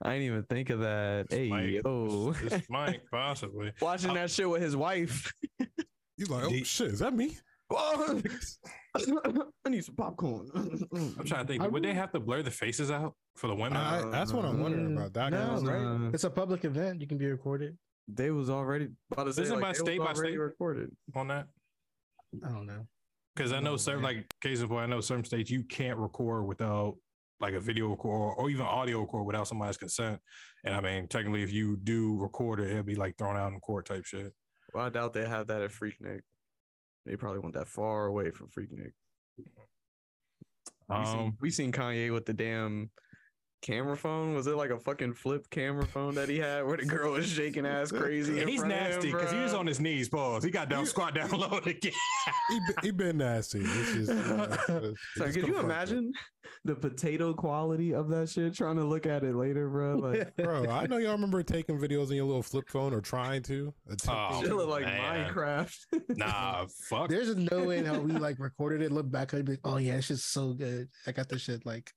I 0.03 0.13
didn't 0.13 0.25
even 0.27 0.43
think 0.43 0.69
of 0.71 0.79
that. 0.79 1.27
Hey, 1.29 1.49
Might- 1.49 1.69
yo. 1.69 2.31
this 2.33 2.63
might 2.69 3.01
possibly. 3.11 3.71
Watching 3.81 4.13
that 4.15 4.31
shit 4.31 4.49
with 4.49 4.61
his 4.61 4.75
wife. 4.75 5.31
He's 6.17 6.29
like, 6.29 6.43
oh 6.45 6.49
The- 6.49 6.63
shit, 6.63 6.87
is 6.87 6.99
that 6.99 7.13
me? 7.13 7.37
I 7.73 9.69
need 9.69 9.85
some 9.85 9.95
popcorn. 9.95 10.49
I'm 10.53 11.25
trying 11.25 11.45
to 11.45 11.47
think. 11.47 11.63
I 11.63 11.67
Would 11.67 11.83
they 11.83 11.93
have 11.93 12.11
to 12.11 12.19
blur 12.19 12.41
the 12.43 12.51
faces 12.51 12.91
out 12.91 13.15
for 13.37 13.47
the 13.47 13.55
women? 13.55 13.77
I, 13.77 14.09
that's 14.09 14.33
what 14.33 14.43
I'm 14.43 14.59
wondering 14.61 14.89
Mm, 14.89 14.97
about. 14.97 15.13
That 15.13 15.29
no, 15.31 15.37
guy's 15.55 15.63
right? 15.63 15.81
Uh, 16.07 16.09
It's 16.13 16.25
a 16.25 16.29
public 16.29 16.65
event. 16.65 16.99
You 16.99 17.07
can 17.07 17.17
be 17.17 17.27
recorded. 17.27 17.77
They 18.09 18.31
was 18.31 18.49
already 18.49 18.89
about 19.11 19.25
to 19.25 19.33
say 19.33 19.43
Isn't 19.43 19.61
like, 19.61 19.63
by 19.63 19.73
state 19.73 19.99
was 19.99 20.07
by 20.09 20.13
state? 20.15 20.37
recorded. 20.37 20.91
on 21.15 21.27
that? 21.29 21.47
I 22.45 22.49
don't 22.49 22.65
know. 22.65 22.85
Because 23.35 23.53
I 23.53 23.59
know 23.59 23.77
certain, 23.77 24.03
like 24.03 24.25
case 24.41 24.59
in 24.59 24.67
point, 24.67 24.83
I 24.83 24.87
know 24.87 25.01
certain 25.01 25.23
states 25.23 25.49
you 25.49 25.63
can't 25.63 25.97
record 25.97 26.45
without 26.45 26.95
like 27.39 27.53
a 27.53 27.59
video 27.59 27.89
record 27.89 28.35
or 28.37 28.49
even 28.49 28.65
audio 28.65 29.01
record 29.01 29.23
without 29.23 29.47
somebody's 29.47 29.77
consent. 29.77 30.19
And 30.63 30.75
I 30.75 30.81
mean, 30.81 31.07
technically, 31.07 31.41
if 31.41 31.51
you 31.51 31.77
do 31.77 32.17
record 32.19 32.59
it, 32.59 32.69
it'll 32.69 32.83
be 32.83 32.95
like 32.95 33.17
thrown 33.17 33.37
out 33.37 33.51
in 33.51 33.59
court 33.59 33.85
type 33.85 34.05
shit. 34.05 34.33
Well, 34.73 34.85
I 34.85 34.89
doubt 34.89 35.13
they 35.13 35.27
have 35.27 35.47
that 35.47 35.61
at 35.61 35.71
Freaknik. 35.71 36.21
They 37.05 37.15
probably 37.15 37.39
want 37.39 37.55
that 37.55 37.67
far 37.67 38.05
away 38.05 38.31
from 38.31 38.47
Freaknik. 38.47 38.91
We, 39.37 39.45
seen, 41.05 41.19
Um, 41.19 41.37
we 41.41 41.49
seen 41.49 41.71
Kanye 41.71 42.13
with 42.13 42.25
the 42.25 42.33
damn 42.33 42.91
camera 43.61 43.95
phone. 43.95 44.33
Was 44.33 44.47
it 44.47 44.55
like 44.55 44.69
a 44.71 44.79
fucking 44.79 45.13
flip 45.13 45.49
camera 45.49 45.85
phone 45.85 46.15
that 46.15 46.27
he 46.29 46.39
had 46.39 46.65
where 46.65 46.77
the 46.77 46.85
girl 46.85 47.13
was 47.13 47.27
shaking 47.27 47.65
ass 47.65 47.91
crazy? 47.91 48.39
in 48.41 48.47
he's 48.47 48.59
front 48.61 48.73
nasty 48.75 49.11
because 49.11 49.31
he 49.31 49.37
was 49.39 49.53
on 49.53 49.67
his 49.67 49.79
knees. 49.79 50.09
Pause. 50.09 50.43
He 50.43 50.51
got 50.51 50.69
down, 50.69 50.81
You- 50.81 50.85
squat 50.87 51.15
down 51.15 51.29
low 51.31 51.57
again. 51.65 51.91
he, 52.49 52.59
he 52.81 52.91
been 52.91 53.17
nasty. 53.17 53.59
It's 53.59 53.93
just, 53.93 54.11
you 54.11 54.43
it's- 54.43 54.69
it 54.69 54.95
So 55.17 55.25
could 55.31 55.47
you 55.47 55.59
imagine 55.59 56.11
the 56.65 56.75
potato 56.75 57.33
quality 57.33 57.93
of 57.93 58.07
that 58.09 58.29
shit? 58.29 58.53
Trying 58.55 58.77
to 58.77 58.83
look 58.83 59.05
at 59.05 59.23
it 59.23 59.35
later, 59.35 59.69
bro. 59.69 59.95
Like 59.97 60.35
Bro, 60.37 60.67
I 60.69 60.87
know 60.87 60.97
y'all 60.97 61.11
remember 61.13 61.43
taking 61.43 61.79
videos 61.79 62.09
on 62.09 62.15
your 62.15 62.25
little 62.25 62.43
flip 62.43 62.65
phone 62.69 62.93
or 62.93 63.01
trying 63.01 63.43
to. 63.43 63.73
attempting 63.89 64.09
Oh, 64.37 64.39
shit 64.41 64.49
to. 64.49 64.55
look 64.55 64.69
like 64.69 64.83
man. 64.85 65.31
Minecraft. 65.33 65.75
Nah, 66.09 66.65
fuck. 66.89 67.09
There's 67.09 67.35
no 67.35 67.63
way 67.65 67.77
in 67.77 67.85
how 67.85 67.99
we 67.99 68.11
like 68.13 68.37
recorded 68.39 68.81
it, 68.81 68.91
look 68.91 69.09
back, 69.11 69.33
I'd 69.33 69.45
be 69.45 69.53
like, 69.53 69.59
oh 69.63 69.77
yeah, 69.77 69.93
it's 69.95 70.07
just 70.07 70.31
so 70.31 70.53
good. 70.53 70.87
I 71.07 71.11
got 71.11 71.29
this 71.29 71.41
shit 71.43 71.65
like 71.65 71.91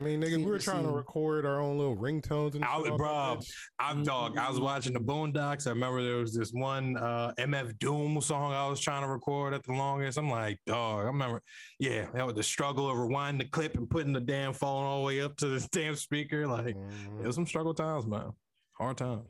I 0.00 0.04
mean, 0.04 0.22
nigga, 0.22 0.38
we 0.38 0.46
were 0.46 0.58
trying 0.58 0.84
to 0.84 0.90
record 0.92 1.44
our 1.44 1.60
own 1.60 1.76
little 1.76 1.94
ringtones 1.96 2.54
and 2.54 2.64
I 2.64 2.72
shit 2.76 2.82
would- 2.84 2.92
on 2.92 2.96
that 2.98 3.04
bruh, 3.04 3.36
bitch. 3.38 3.52
I'm 3.78 4.02
dog. 4.02 4.38
I 4.38 4.48
was 4.48 4.58
watching 4.58 4.94
the 4.94 5.00
Boondocks. 5.00 5.66
I 5.66 5.70
remember 5.70 6.02
there 6.02 6.16
was 6.16 6.32
this 6.34 6.52
one 6.52 6.96
uh, 6.96 7.34
MF 7.38 7.78
Doom 7.78 8.18
song 8.22 8.52
I 8.54 8.66
was 8.66 8.80
trying 8.80 9.02
to 9.02 9.08
record 9.08 9.52
at 9.52 9.62
the 9.64 9.72
longest. 9.72 10.16
I'm 10.16 10.30
like, 10.30 10.58
dog. 10.66 11.00
I 11.00 11.06
remember, 11.08 11.42
yeah, 11.78 12.06
that 12.14 12.24
was 12.24 12.34
the 12.34 12.42
struggle 12.42 12.88
of 12.88 12.96
rewinding 12.96 13.38
the 13.40 13.44
clip 13.44 13.74
and 13.76 13.90
putting 13.90 14.14
the 14.14 14.20
damn 14.20 14.54
phone 14.54 14.84
all 14.84 15.00
the 15.00 15.06
way 15.06 15.20
up 15.20 15.36
to 15.36 15.48
the 15.48 15.68
damn 15.72 15.94
speaker. 15.96 16.46
Like, 16.46 16.68
it 16.68 16.76
Mhm. 16.76 17.22
was 17.26 17.34
some 17.34 17.46
struggle 17.46 17.74
times, 17.74 18.06
man. 18.06 18.32
Hard 18.78 18.96
times. 18.96 19.28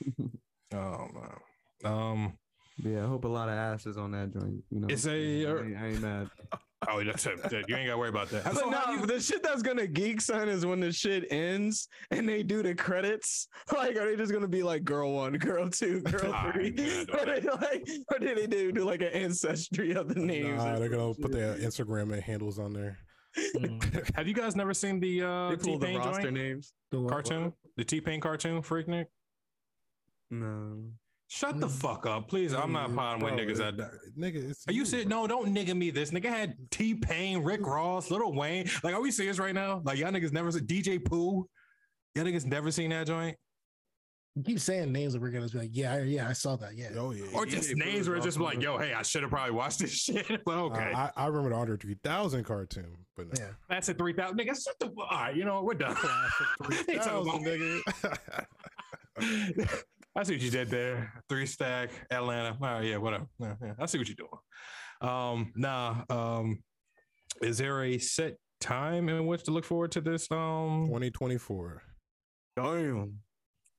oh 0.74 1.08
man. 1.14 1.90
Um, 1.90 2.32
yeah, 2.76 3.04
I 3.04 3.06
hope 3.08 3.24
a 3.24 3.28
lot 3.28 3.48
of 3.48 3.54
asses 3.54 3.96
on 3.96 4.10
that 4.12 4.30
joint. 4.32 4.62
You 4.70 4.80
know, 4.80 4.88
It's 4.90 5.06
a- 5.06 5.10
I 5.46 5.60
ain't, 5.62 5.76
I 5.76 5.86
ain't 5.88 6.00
mad. 6.02 6.30
oh, 6.88 7.02
that's 7.04 7.26
it. 7.26 7.38
You 7.68 7.76
ain't 7.76 7.86
gotta 7.86 7.98
worry 7.98 8.08
about 8.08 8.28
that. 8.30 8.44
But 8.44 8.56
So 8.56 8.68
no, 8.70 8.80
you- 8.90 9.06
the 9.06 9.20
shit 9.20 9.42
that's 9.42 9.62
gonna 9.62 9.86
geek 9.86 10.20
son 10.20 10.48
is 10.48 10.64
when 10.66 10.80
the 10.80 10.92
shit 10.92 11.26
ends 11.30 11.88
and 12.10 12.28
they 12.28 12.42
do 12.42 12.62
the 12.62 12.74
credits. 12.74 13.48
Like, 13.72 13.96
are 13.96 14.06
they 14.06 14.16
just 14.16 14.32
gonna 14.32 14.48
be 14.48 14.62
like 14.62 14.84
girl 14.84 15.12
one, 15.14 15.32
girl 15.34 15.68
two, 15.70 16.00
girl 16.02 16.30
Nah, 16.30 16.52
three? 16.52 16.70
they're 16.70 17.02
or, 17.12 17.24
doing 17.24 17.40
they 17.42 17.48
like, 17.48 17.88
or 18.12 18.18
did 18.18 18.36
they 18.38 18.46
do, 18.46 18.70
do 18.72 18.84
like 18.84 19.00
an 19.02 19.08
ancestry 19.08 19.92
of 19.94 20.08
the 20.08 20.20
names? 20.20 20.62
Nah, 20.62 20.78
they're 20.78 20.88
gonna 20.88 21.14
some 21.14 21.22
put 21.22 21.32
their 21.32 21.54
Instagram 21.56 22.20
handles 22.20 22.58
on 22.58 22.72
there. 22.72 22.98
mm, 23.56 24.14
have 24.16 24.28
you 24.28 24.34
guys 24.34 24.54
never 24.56 24.74
seen 24.74 25.00
the 25.00 25.22
uh, 25.22 25.56
T 25.56 25.76
the 25.78 25.86
Pain 25.86 25.98
roster 25.98 26.22
joint 26.24 26.34
names. 26.34 26.74
the 26.90 27.00
what- 27.00 27.10
cartoon? 27.10 27.52
The 27.76 27.84
T 27.84 28.00
Pain 28.00 28.20
cartoon, 28.20 28.60
Freaknik? 28.62 29.06
No. 30.30 30.84
Shut 31.34 31.58
the 31.58 31.66
Mm. 31.66 31.70
fuck 31.80 32.04
up, 32.04 32.28
please. 32.28 32.52
I'm 32.52 32.72
not 32.72 32.94
potting 32.94 33.24
with 33.24 33.32
niggas 33.34 33.58
it- 33.66 33.76
that. 33.78 33.90
Nigga, 34.18 34.50
it's 34.50 34.68
Are 34.68 34.72
you 34.72 34.84
serious? 34.84 35.08
bro. 35.08 35.22
No, 35.22 35.26
don't 35.26 35.54
nigga 35.54 35.74
me 35.74 35.90
this. 35.90 36.10
Nigga 36.10 36.26
had 36.26 36.56
T 36.70 36.94
Pain, 36.94 37.42
Rick 37.42 37.62
Ross, 37.62 38.10
Lil 38.10 38.34
Wayne. 38.34 38.68
Like, 38.84 38.94
are 38.94 39.00
we 39.00 39.10
serious 39.10 39.38
right 39.38 39.54
now? 39.54 39.80
Like, 39.82 39.96
y'all 39.98 40.10
niggas 40.12 40.30
never 40.32 40.52
seen 40.52 40.66
DJ 40.66 40.98
Pooh? 41.02 41.48
Y'all 42.14 42.24
niggas 42.26 42.44
never 42.44 42.70
seen 42.70 42.90
that 42.90 43.06
joint? 43.06 43.38
You 44.34 44.42
keep 44.42 44.60
saying 44.60 44.92
names 44.92 45.14
that 45.14 45.22
we're 45.22 45.30
gonna 45.30 45.48
be 45.48 45.56
like, 45.58 45.70
yeah, 45.72 46.02
yeah, 46.02 46.28
I 46.28 46.34
saw 46.34 46.56
that. 46.56 46.76
Yeah. 46.76 46.90
Oh 46.96 47.12
yeah. 47.12 47.24
Or 47.34 47.46
just 47.46 47.70
Pooh 47.70 47.76
names 47.76 48.08
where 48.08 48.16
it's 48.18 48.26
just 48.26 48.36
awesome. 48.36 48.44
like, 48.58 48.62
yo, 48.62 48.76
hey, 48.76 48.92
I 48.92 49.00
should 49.00 49.22
have 49.22 49.30
probably 49.30 49.54
watched 49.54 49.78
this 49.78 49.90
shit. 49.94 50.44
but 50.44 50.58
Uh, 50.58 50.64
okay. 50.64 50.92
I, 50.94 51.10
I 51.16 51.26
remember 51.28 51.48
the 51.48 51.56
Andre 51.56 51.78
3000 51.78 52.44
cartoon, 52.44 53.06
but 53.16 53.26
no. 53.28 53.32
Yeah. 53.42 53.52
That's 53.70 53.88
a 53.88 53.94
3,000. 53.94 54.38
Nigga, 54.38 54.62
shut 54.62 54.78
the 54.78 54.86
All 54.98 55.06
right, 55.10 55.34
you 55.34 55.46
know 55.46 55.54
what? 55.62 55.64
We're 55.64 55.74
done. 55.74 55.96
They 56.68 56.96
3000, 56.98 57.80
nigga. 59.18 59.82
I 60.14 60.22
see 60.24 60.34
what 60.34 60.42
you 60.42 60.50
did 60.50 60.68
there. 60.68 61.12
Three 61.28 61.46
stack, 61.46 61.90
Atlanta. 62.10 62.50
All 62.60 62.74
right, 62.74 62.84
yeah, 62.84 62.96
whatever. 62.98 63.26
Yeah, 63.38 63.54
yeah, 63.62 63.72
I 63.78 63.86
see 63.86 63.98
what 63.98 64.08
you're 64.08 64.16
doing. 64.16 65.10
Um, 65.10 65.52
nah. 65.56 66.02
Um, 66.10 66.62
is 67.40 67.58
there 67.58 67.82
a 67.84 67.98
set 67.98 68.36
time 68.60 69.08
in 69.08 69.26
which 69.26 69.44
to 69.44 69.50
look 69.50 69.64
forward 69.64 69.92
to 69.92 70.00
this? 70.02 70.30
Um, 70.30 70.84
2024. 70.86 71.82
Damn. 72.56 73.18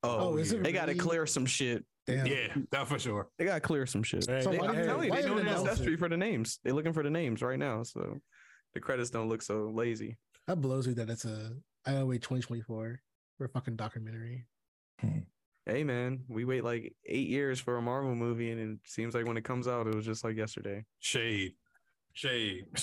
Oh, 0.02 0.18
Oh, 0.32 0.36
is 0.36 0.52
it 0.52 0.62
they 0.62 0.72
got 0.72 0.86
to 0.86 0.94
clear 0.94 1.24
some 1.26 1.46
shit. 1.46 1.84
Damn. 2.06 2.26
yeah, 2.26 2.54
that 2.72 2.86
for 2.88 2.98
sure. 2.98 3.28
They 3.38 3.46
got 3.46 3.54
to 3.54 3.60
clear 3.60 3.86
some 3.86 4.02
shit. 4.02 4.26
Hey, 4.28 4.42
So 4.42 4.50
They, 4.50 4.58
why 4.58 4.66
I'm 4.66 4.72
didn't- 4.74 4.86
telling 4.88 5.04
you, 5.04 5.10
they 5.10 5.16
didn't 5.22 5.30
doing 5.36 5.44
they 5.46 5.50
an 5.52 5.56
announce 5.56 5.68
ancestry 5.70 5.96
for 5.96 6.08
the 6.10 6.16
names. 6.18 6.58
They're 6.62 6.74
looking 6.74 6.92
for 6.92 7.02
the 7.02 7.08
names 7.10 7.40
right 7.40 7.58
now, 7.58 7.82
so 7.84 8.18
the 8.74 8.80
credits 8.80 9.08
don't 9.08 9.28
look 9.30 9.40
so 9.40 9.70
lazy. 9.74 10.18
That 10.46 10.60
blows 10.60 10.86
me 10.86 10.92
that 10.94 11.08
it's 11.08 11.24
a 11.24 11.52
gotta 11.86 12.18
2024 12.18 13.00
for 13.38 13.44
a 13.44 13.48
fucking 13.48 13.76
documentary. 13.76 14.44
Hey 15.66 15.82
man, 15.82 16.24
we 16.28 16.44
wait 16.44 16.62
like 16.62 16.94
eight 17.06 17.28
years 17.28 17.58
for 17.58 17.78
a 17.78 17.82
Marvel 17.82 18.14
movie, 18.14 18.50
and 18.50 18.60
it 18.60 18.78
seems 18.84 19.14
like 19.14 19.26
when 19.26 19.38
it 19.38 19.44
comes 19.44 19.66
out, 19.66 19.86
it 19.86 19.94
was 19.94 20.04
just 20.04 20.22
like 20.22 20.36
yesterday. 20.36 20.84
Shade, 21.00 21.54
shade. 22.12 22.66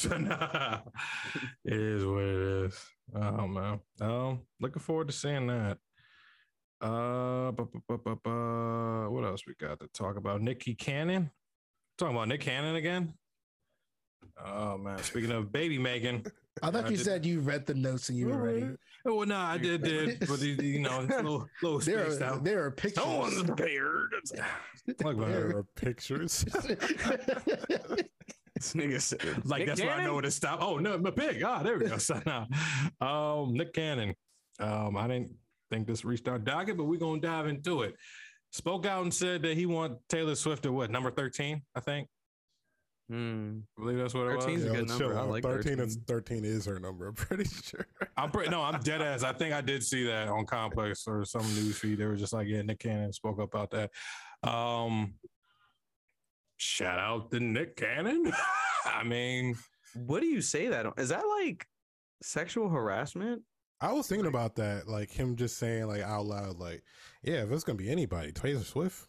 It 1.63 1.73
is 1.79 2.03
what 2.05 2.23
it 2.23 2.65
is. 2.65 2.85
Oh 3.15 3.47
man. 3.47 3.79
Um, 3.99 4.41
looking 4.59 4.81
forward 4.81 5.07
to 5.09 5.13
seeing 5.13 5.45
that. 5.47 5.77
Uh, 6.81 7.51
bu- 7.51 7.67
bu- 7.87 7.97
bu- 7.99 8.15
bu- 8.15 9.09
what 9.11 9.23
else 9.25 9.45
we 9.45 9.53
got 9.59 9.79
to 9.79 9.87
talk 9.93 10.17
about? 10.17 10.41
Nikki 10.41 10.73
Cannon. 10.73 11.29
Talking 11.99 12.15
about 12.15 12.29
Nick 12.29 12.41
Cannon 12.41 12.75
again. 12.75 13.13
Oh 14.43 14.79
man. 14.79 14.97
Speaking 15.03 15.31
of 15.31 15.51
baby 15.51 15.77
Megan. 15.77 16.23
I 16.61 16.69
thought 16.71 16.85
I 16.85 16.89
you 16.89 16.97
did- 16.97 17.05
said 17.05 17.25
you 17.25 17.39
read 17.39 17.65
the 17.65 17.73
notes 17.73 18.09
and 18.09 18.17
you 18.17 18.27
were 18.27 18.41
ready. 18.41 18.67
Oh 19.05 19.15
well, 19.15 19.25
no, 19.27 19.37
I 19.37 19.57
did, 19.57 19.83
did, 19.83 20.19
but 20.27 20.39
you 20.41 20.53
you 20.61 20.79
know, 20.79 21.01
it's 21.01 21.13
a 21.13 21.17
little, 21.17 21.47
little 21.63 21.79
There 21.79 22.05
spaced 22.05 22.21
are 22.21 22.25
out. 22.25 22.43
there 22.43 22.65
are 22.65 22.71
pictures. 22.71 23.03
No 23.05 23.17
one's 23.19 23.43
prepared. 23.43 24.11
Look, 25.03 25.17
man. 25.17 25.31
There 25.31 25.57
are 25.57 25.65
pictures. 25.75 26.45
This 28.55 28.73
nigga 28.73 29.01
said, 29.01 29.21
like 29.45 29.59
Nick 29.59 29.67
that's 29.69 29.81
where 29.81 29.89
I 29.91 30.03
know 30.03 30.13
where 30.13 30.21
to 30.21 30.29
stop. 30.29 30.61
Oh 30.61 30.77
no, 30.77 30.95
my 30.99 31.09
pig. 31.09 31.41
Ah, 31.41 31.63
there 31.63 31.79
we 31.79 31.87
go. 31.87 31.97
So 31.97 32.21
now, 32.27 32.47
um, 32.99 33.53
Nick 33.53 33.73
Cannon. 33.73 34.13
Um, 34.59 34.97
I 34.97 35.07
didn't 35.07 35.31
think 35.71 35.87
this 35.87 36.05
reached 36.05 36.27
our 36.27 36.37
docket, 36.37 36.77
but 36.77 36.83
we're 36.83 36.99
gonna 36.99 37.19
dive 37.21 37.47
into 37.47 37.81
it. 37.81 37.95
Spoke 38.51 38.85
out 38.85 39.01
and 39.01 39.11
said 39.11 39.41
that 39.43 39.57
he 39.57 39.65
want 39.65 39.97
Taylor 40.09 40.35
Swift 40.35 40.65
at 40.67 40.73
what 40.73 40.91
number 40.91 41.09
thirteen? 41.09 41.63
I 41.75 41.79
think. 41.79 42.07
Hmm. 43.11 43.59
I 43.77 43.81
believe 43.81 43.97
that's 43.97 44.13
what 44.13 44.27
it 44.27 44.39
13 44.41 44.59
's 44.59 44.63
was. 44.63 44.63
a 44.63 44.67
Yo, 44.67 44.73
good 44.85 44.87
number. 44.87 45.17
I 45.19 45.21
like 45.23 45.43
13 45.43 45.79
is 45.81 45.95
13. 46.07 46.41
13 46.41 46.45
is 46.45 46.65
her 46.65 46.79
number, 46.79 47.07
I'm 47.09 47.13
pretty 47.13 47.43
sure. 47.43 47.85
I'm 48.15 48.31
pretty 48.31 48.49
no, 48.51 48.61
I'm 48.61 48.79
dead 48.79 49.01
ass. 49.01 49.23
I 49.23 49.33
think 49.33 49.53
I 49.53 49.59
did 49.59 49.83
see 49.83 50.05
that 50.05 50.29
on 50.29 50.45
Complex 50.45 51.05
or 51.07 51.25
some 51.25 51.41
news 51.41 51.77
feed. 51.77 51.97
They 51.97 52.05
were 52.05 52.15
just 52.15 52.31
like, 52.31 52.47
yeah, 52.47 52.61
Nick 52.61 52.79
Cannon 52.79 53.11
spoke 53.11 53.39
up 53.39 53.53
about 53.53 53.71
that. 53.71 53.91
Um, 54.49 55.15
shout 56.57 56.99
out 56.99 57.31
to 57.31 57.39
Nick 57.41 57.75
Cannon. 57.75 58.31
I 58.85 59.03
mean, 59.03 59.57
What 59.93 60.21
do 60.21 60.27
you 60.27 60.41
say 60.41 60.67
that? 60.69 60.85
on? 60.85 60.93
Is 60.97 61.09
that 61.09 61.23
like 61.41 61.67
sexual 62.23 62.69
harassment? 62.69 63.41
I 63.81 63.91
was 63.91 64.07
thinking 64.07 64.27
about 64.27 64.55
that, 64.55 64.87
like 64.87 65.11
him 65.11 65.35
just 65.35 65.57
saying 65.57 65.87
like 65.87 66.01
out 66.01 66.25
loud, 66.27 66.59
like, 66.59 66.83
yeah, 67.23 67.43
if 67.43 67.51
it's 67.51 67.63
gonna 67.63 67.77
be 67.77 67.89
anybody, 67.89 68.31
Taylor 68.31 68.63
Swift, 68.63 69.07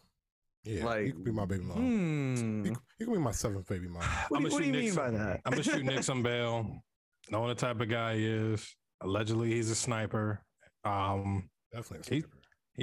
yeah, 0.63 0.85
like, 0.85 1.05
you 1.07 1.13
could 1.13 1.23
be 1.25 1.31
my 1.31 1.45
baby 1.45 1.63
mom. 1.63 1.77
Hmm. 1.77 2.65
You, 2.65 2.75
you 2.99 3.05
can 3.05 3.13
be 3.15 3.19
my 3.19 3.31
seventh 3.31 3.67
baby 3.67 3.87
mom. 3.87 4.01
What, 4.29 4.29
do 4.29 4.35
I'ma 4.37 4.47
you- 4.47 4.53
what 4.53 4.59
do 4.59 4.63
shoot 4.63 4.65
you 4.65 4.71
Nick 4.71 4.85
mean 4.85 4.95
by 4.95 5.11
that? 5.11 5.41
I'm 5.45 5.51
gonna 5.51 5.63
shoot 5.63 5.83
Nick 5.85 6.03
some 6.03 6.23
bail. 6.29 6.83
Knowing 7.29 7.49
the 7.49 7.55
type 7.55 7.79
of 7.79 7.89
guy 7.89 8.15
he 8.17 8.25
is. 8.27 8.75
Allegedly, 9.01 9.51
he's 9.51 9.69
a 9.69 9.75
sniper. 9.75 10.43
Um, 10.85 11.49
Definitely. 11.73 12.17
He- 12.17 12.23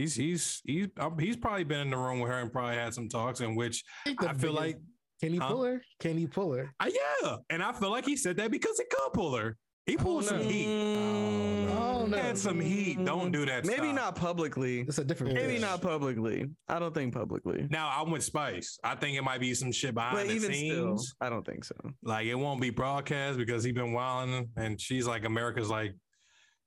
he's 0.00 0.14
he's 0.14 0.60
he's 0.64 0.86
um, 0.98 1.18
he's 1.18 1.36
probably 1.36 1.64
been 1.64 1.80
in 1.80 1.90
the 1.90 1.96
room 1.96 2.20
with 2.20 2.30
her 2.30 2.38
and 2.40 2.52
probably 2.52 2.76
had 2.76 2.94
some 2.94 3.08
talks 3.08 3.40
in 3.40 3.54
which 3.56 3.82
think 4.04 4.22
I 4.22 4.28
feel 4.34 4.52
biggest- 4.54 4.56
like 4.56 4.76
can 5.20 5.32
he 5.32 5.38
Huh? 5.38 5.48
pull 5.48 5.64
her? 5.64 5.82
Can 6.00 6.16
he 6.16 6.26
pull 6.26 6.52
her? 6.54 6.72
uh, 6.80 6.88
yeah, 7.22 7.36
and 7.50 7.62
I 7.62 7.72
feel 7.72 7.90
like 7.90 8.06
he 8.06 8.16
said 8.16 8.36
that 8.38 8.50
because 8.50 8.78
he 8.78 8.84
could 8.90 9.12
pull 9.12 9.36
her. 9.36 9.56
He 9.86 9.96
pulled 9.98 10.24
some 10.24 10.38
no. 10.38 10.44
heat. 10.44 10.66
Oh, 10.66 11.64
no. 11.66 11.79
He 12.12 12.20
had 12.20 12.38
some 12.38 12.61
heat. 12.61 13.05
Don't 13.05 13.31
do 13.31 13.44
that. 13.46 13.64
Maybe 13.64 13.85
stop. 13.88 13.94
not 13.94 14.14
publicly. 14.16 14.81
It's 14.81 14.99
a 14.99 15.05
different. 15.05 15.35
Maybe 15.35 15.57
bitch. 15.57 15.61
not 15.61 15.81
publicly. 15.83 16.46
I 16.68 16.79
don't 16.79 16.94
think 16.94 17.14
publicly. 17.14 17.66
Now 17.70 17.90
I'm 17.94 18.11
with 18.11 18.25
Spice. 18.25 18.79
I 18.85 18.94
think 18.94 19.16
it 19.16 19.23
might 19.23 19.40
be 19.40 19.55
some 19.55 19.73
shit 19.73 19.94
behind 19.94 20.16
But 20.16 20.27
the 20.29 20.35
even 20.35 20.53
still, 20.53 20.99
scenes. 20.99 21.14
I 21.20 21.29
don't 21.31 21.44
think 21.46 21.64
so. 21.64 21.75
Like 22.03 22.27
it 22.27 22.35
won't 22.35 22.61
be 22.61 22.70
broadcast 22.70 23.38
because 23.38 23.64
he 23.64 23.73
been 23.73 23.92
wilding, 23.92 24.51
and 24.57 24.81
she's 24.81 25.07
like 25.07 25.25
America's 25.25 25.70
like 25.70 25.94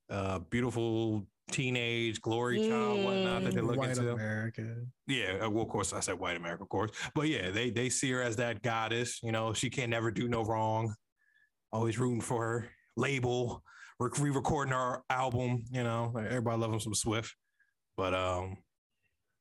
uh 0.10 0.40
beautiful 0.50 1.26
teenage 1.52 2.22
glory 2.22 2.58
child, 2.68 3.04
whatnot 3.04 3.44
that 3.44 3.54
they 3.54 3.62
look 3.62 3.76
Mm, 3.76 3.78
looking 3.78 3.90
white 3.90 3.96
to. 3.96 4.12
America. 4.14 4.76
Yeah, 5.08 5.40
uh, 5.46 5.50
well, 5.50 5.64
of 5.64 5.70
course 5.70 5.92
I 5.94 6.00
said 6.00 6.18
white 6.20 6.38
America, 6.38 6.64
of 6.64 6.70
course, 6.70 6.92
but 7.14 7.28
yeah, 7.28 7.52
they 7.52 7.70
they 7.70 7.90
see 7.90 8.12
her 8.12 8.22
as 8.22 8.38
that 8.38 8.62
goddess. 8.62 9.20
You 9.22 9.32
know, 9.32 9.54
she 9.54 9.70
can 9.70 9.90
never 9.90 10.10
do 10.12 10.28
no 10.28 10.44
wrong. 10.44 10.94
Always 11.72 11.98
rooting 12.00 12.22
for 12.22 12.42
her 12.42 12.70
label, 12.96 13.64
re 14.00 14.30
recording 14.30 14.74
our 14.74 15.04
album. 15.10 15.64
You 15.72 15.84
know, 15.84 16.12
like, 16.14 16.26
everybody 16.28 16.60
loves 16.62 16.74
him 16.74 16.80
some 16.80 16.94
Swift, 16.96 17.36
but 17.98 18.14
um, 18.14 18.58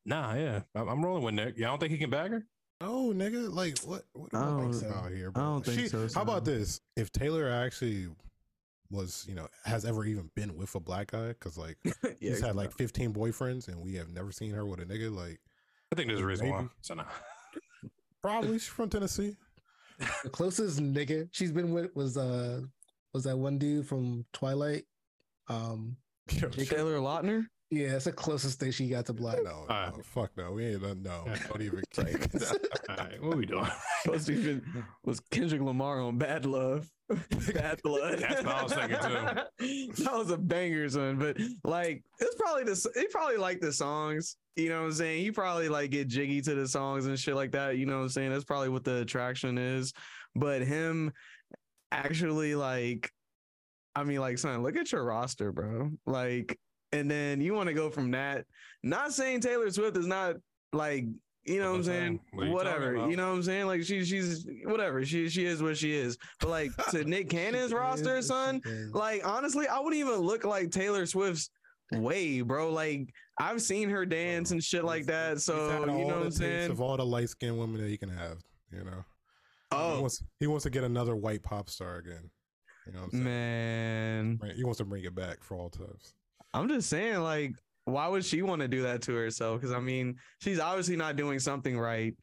nah, 0.05 0.35
yeah, 0.35 0.61
I'm, 0.75 0.88
I'm 0.88 1.05
rolling 1.05 1.23
with 1.25 1.35
Nick. 1.35 1.55
Yeah, 1.57 1.69
I 1.69 1.71
don't 1.71 1.79
think 1.79 1.93
he 1.93 1.99
can 1.99 2.11
bag 2.11 2.31
her. 2.33 2.47
Oh, 2.81 3.12
nigga, 3.15 3.53
like 3.53 3.79
what? 3.81 4.03
What 4.12 4.35
I 4.35 4.38
am 4.43 4.43
I 4.59 4.61
don't- 4.62 4.73
talking 4.73 4.88
about 4.91 5.12
here? 5.12 5.33
I 5.35 5.41
don't 5.41 5.65
think 5.65 5.81
She- 5.81 5.88
so, 5.88 6.09
How 6.15 6.23
about 6.23 6.45
this? 6.45 6.81
If 6.97 7.12
Taylor 7.12 7.49
actually 7.49 8.09
was, 8.91 9.25
you 9.29 9.35
know, 9.35 9.47
has 9.65 9.85
ever 9.85 10.05
even 10.05 10.31
been 10.35 10.57
with 10.57 10.75
a 10.75 10.81
black 10.81 11.12
guy, 11.12 11.29
because 11.29 11.57
like 11.57 11.79
yeah, 11.85 12.11
he's 12.21 12.41
had 12.41 12.57
like 12.57 12.73
15 12.73 13.12
boyfriends, 13.12 13.69
and 13.69 13.81
we 13.81 13.95
have 13.95 14.09
never 14.09 14.33
seen 14.33 14.53
her 14.53 14.67
with 14.67 14.81
a 14.81 14.85
nigga. 14.85 15.15
Like 15.15 15.41
I 15.93 15.95
think 15.95 16.09
there's 16.09 16.21
a 16.21 16.27
reason 16.27 16.51
why. 16.51 16.67
So 16.81 16.95
nah. 16.95 17.05
probably 18.23 18.59
she's 18.59 18.67
from 18.67 18.88
Tennessee. 18.91 19.37
The 20.25 20.31
closest 20.31 20.81
nigga 20.81 21.29
she's 21.31 21.53
been 21.53 21.73
with 21.73 21.95
was 21.95 22.17
uh 22.17 22.62
was 23.14 23.25
that 23.25 23.37
one 23.38 23.59
dude 23.59 23.87
from 23.87 24.25
Twilight. 24.33 24.85
Um, 25.48 25.96
Yo, 26.31 26.48
Taylor 26.48 26.98
Lautner. 26.98 27.44
yeah, 27.70 27.90
that's 27.92 28.05
the 28.05 28.12
closest 28.12 28.61
thing 28.61 28.70
she 28.70 28.88
got 28.88 29.07
to 29.07 29.12
black. 29.12 29.38
No, 29.42 29.66
Uh, 29.68 29.90
no, 29.96 30.03
fuck 30.03 30.31
no, 30.37 30.53
we 30.53 30.66
ain't 30.66 30.83
done. 30.83 31.03
No, 31.03 31.25
don't 31.48 31.62
even. 31.62 31.83
All 31.98 32.96
right, 32.96 33.22
what 33.22 33.35
are 33.35 33.37
we 33.37 33.46
doing? 33.46 33.66
Supposed 34.03 34.27
to 34.29 34.33
even 34.33 34.85
was 35.05 35.20
Kendrick 35.31 35.61
Lamar 35.62 36.01
on 36.01 36.16
Bad 36.18 36.46
Love. 36.46 36.88
Bad 37.55 37.81
Blood. 37.83 38.18
That's 38.20 38.42
what 38.44 38.55
I 38.55 38.62
was 38.62 38.72
thinking, 38.72 38.98
too. 38.98 40.05
that 40.05 40.12
was 40.14 40.31
a 40.31 40.38
banger, 40.38 40.88
son. 40.88 41.18
But 41.18 41.37
like, 41.64 42.03
it's 42.20 42.35
probably 42.37 42.64
the 42.64 42.90
he 42.94 43.07
probably 43.09 43.37
like 43.37 43.61
the 43.61 43.72
songs. 43.72 44.37
You 44.57 44.68
know 44.68 44.81
what 44.81 44.87
I'm 44.87 44.92
saying? 44.92 45.22
He 45.25 45.31
probably 45.31 45.68
like 45.68 45.90
get 45.90 46.09
jiggy 46.09 46.40
to 46.42 46.55
the 46.55 46.68
songs 46.68 47.07
and 47.07 47.18
shit 47.18 47.35
like 47.35 47.53
that. 47.53 47.77
You 47.79 47.87
know 47.87 47.96
what 47.98 48.03
I'm 48.05 48.09
saying? 48.11 48.31
That's 48.31 48.44
probably 48.44 48.68
what 48.68 48.85
the 48.85 48.98
attraction 49.01 49.59
is. 49.59 49.92
But 50.35 50.62
him 50.62 51.12
actually 51.92 52.55
like, 52.55 53.11
I 53.94 54.05
mean, 54.05 54.20
like, 54.20 54.38
son, 54.38 54.62
look 54.62 54.76
at 54.76 54.90
your 54.90 55.05
roster, 55.05 55.52
bro. 55.52 55.90
Like, 56.07 56.59
and 56.92 57.11
then 57.11 57.40
you 57.40 57.55
want 57.55 57.68
to 57.68 57.74
go 57.74 57.90
from 57.90 58.11
that. 58.12 58.46
Not 58.83 59.12
saying 59.12 59.40
Taylor 59.40 59.70
Swift 59.70 59.96
is 59.96 60.07
not 60.07 60.37
like 60.72 61.05
you 61.44 61.61
know 61.61 61.72
what 61.72 61.78
I'm 61.78 61.83
That's 61.83 61.88
what 61.88 61.94
I'm 61.94 62.02
saying? 62.02 62.20
What 62.33 62.42
are 62.42 62.46
you 62.46 62.55
Whatever. 62.55 63.11
You 63.11 63.16
know 63.16 63.28
what 63.31 63.37
I'm 63.37 63.42
saying? 63.42 63.66
Like 63.66 63.83
she 63.83 64.05
she's 64.05 64.46
whatever. 64.64 65.05
She 65.05 65.28
she 65.28 65.44
is 65.44 65.62
what 65.62 65.76
she 65.76 65.92
is. 65.92 66.16
But 66.40 66.50
like 66.50 66.70
to 66.90 67.05
Nick 67.09 67.28
Cannon's 67.31 67.72
roster, 67.72 68.22
son, 68.22 68.61
like 68.92 69.26
honestly, 69.26 69.66
I 69.66 69.78
wouldn't 69.78 69.96
even 69.96 70.16
look 70.20 70.44
like 70.44 70.70
Taylor 70.70 71.05
Swift's 71.07 71.50
way, 71.92 72.42
bro. 72.42 72.70
Like 72.70 73.12
I've 73.38 73.61
seen 73.61 73.90
her 73.90 74.07
dance 74.07 74.52
and 74.52 74.62
shit 74.62 74.85
like 74.85 75.07
that. 75.07 75.40
So 75.40 75.81
you 75.81 75.87
know 75.87 76.18
what 76.18 76.26
I'm 76.26 76.31
saying? 76.31 76.70
Of 76.70 76.81
all 76.81 76.96
the 76.96 77.05
light 77.07 77.28
skinned 77.28 77.59
women 77.59 77.81
that 77.81 77.90
you 77.90 77.98
can 77.98 78.11
have, 78.11 78.38
you 78.70 78.85
know. 78.85 79.05
He 79.72 79.78
Oh 79.78 80.00
wants, 80.00 80.22
he 80.40 80.46
wants 80.46 80.64
to 80.64 80.70
get 80.70 80.85
another 80.85 81.16
white 81.16 81.42
pop 81.42 81.68
star 81.68 81.96
again. 81.96 82.30
You 82.87 82.92
know 82.92 83.00
what 83.00 83.12
I'm 83.14 83.24
saying? 83.24 84.38
man. 84.40 84.52
He 84.56 84.64
wants 84.64 84.78
to 84.78 84.85
bring 84.85 85.04
it 85.04 85.14
back 85.14 85.42
for 85.42 85.56
all 85.56 85.70
times. 85.70 86.14
I'm 86.52 86.68
just 86.68 86.88
saying, 86.88 87.20
like, 87.20 87.52
why 87.85 88.08
would 88.08 88.24
she 88.24 88.42
want 88.42 88.61
to 88.62 88.68
do 88.68 88.82
that 88.82 89.02
to 89.02 89.14
herself? 89.14 89.61
Because 89.61 89.74
I 89.74 89.80
mean, 89.80 90.16
she's 90.40 90.58
obviously 90.58 90.96
not 90.96 91.16
doing 91.16 91.38
something 91.38 91.78
right 91.78 92.14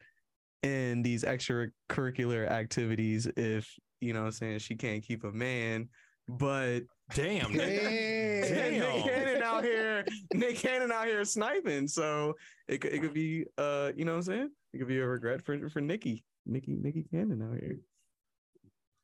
in 0.62 1.02
these 1.02 1.24
extracurricular 1.24 2.48
activities 2.50 3.26
if 3.36 3.74
you 4.00 4.12
know 4.12 4.20
what 4.20 4.26
I'm 4.26 4.32
saying 4.32 4.58
she 4.58 4.76
can't 4.76 5.02
keep 5.02 5.24
a 5.24 5.32
man. 5.32 5.88
But 6.28 6.82
Damn, 7.14 7.52
Nick. 7.52 7.82
Damn. 7.82 8.80
Nick 8.80 9.04
Cannon 9.04 9.42
out 9.42 9.64
here, 9.64 10.04
Nick 10.32 10.56
Cannon 10.56 10.92
out 10.92 11.06
here 11.06 11.24
sniping. 11.24 11.88
So 11.88 12.34
it 12.68 12.80
could 12.80 12.92
it 12.92 13.00
could 13.00 13.14
be 13.14 13.46
uh, 13.58 13.90
you 13.96 14.04
know 14.04 14.12
what 14.12 14.18
I'm 14.18 14.22
saying? 14.22 14.50
It 14.72 14.78
could 14.78 14.88
be 14.88 14.98
a 14.98 15.06
regret 15.06 15.42
for 15.42 15.68
for 15.70 15.80
Nikki. 15.80 16.24
Nikki 16.50 16.76
Nikki 16.82 17.04
Cannon 17.10 17.40
out 17.42 17.58
here. 17.60 17.76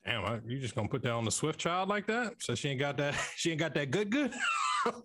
Damn, 0.05 0.25
I- 0.25 0.41
you 0.47 0.59
just 0.61 0.75
gonna 0.75 0.89
put 0.89 1.03
that 1.03 1.13
on 1.13 1.25
the 1.25 1.31
Swift 1.33 1.59
child 1.59 1.89
like 1.89 2.07
that? 2.07 2.35
So 2.41 2.55
she 2.55 2.69
ain't 2.69 2.81
got 2.81 2.97
that. 2.99 3.15
She 3.37 3.51
ain't 3.51 3.59
got 3.61 3.75
that 3.75 3.91
good 3.91 4.11
good. 4.11 4.33
Oh, 4.89 5.03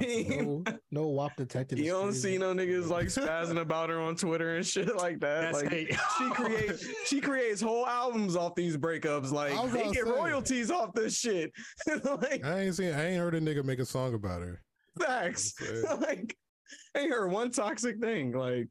no, 0.00 0.64
no 0.90 1.08
WAP 1.08 1.36
detected. 1.36 1.78
You 1.78 1.90
don't 1.90 2.04
crazy. 2.12 2.32
see 2.32 2.38
no 2.38 2.54
niggas 2.54 2.88
like 2.88 3.08
spazzing 3.08 3.60
about 3.60 3.90
her 3.90 4.00
on 4.00 4.16
Twitter 4.16 4.56
and 4.56 4.64
shit 4.66 4.96
like 4.96 5.20
that. 5.20 5.52
That's 5.52 5.62
like 5.64 5.70
hate. 5.70 5.94
she 6.16 6.30
creates 6.30 6.86
she 7.08 7.20
creates 7.20 7.60
whole 7.60 7.86
albums 7.86 8.36
off 8.36 8.54
these 8.54 8.78
breakups. 8.78 9.30
Like 9.30 9.52
I 9.52 9.66
they 9.66 9.90
get 9.90 10.06
say. 10.06 10.10
royalties 10.10 10.70
off 10.70 10.94
this 10.94 11.18
shit. 11.18 11.52
like 12.22 12.42
I 12.42 12.60
ain't 12.60 12.74
seen. 12.74 12.94
I 12.94 13.08
ain't 13.10 13.18
heard 13.20 13.34
a 13.34 13.40
nigga 13.42 13.62
make 13.62 13.80
a 13.80 13.84
song 13.84 14.14
about 14.14 14.40
her. 14.40 14.62
facts. 14.98 15.52
Like 16.00 16.34
ain't 16.96 17.10
heard 17.12 17.30
one 17.30 17.50
toxic 17.50 17.98
thing. 18.00 18.32
Like 18.32 18.68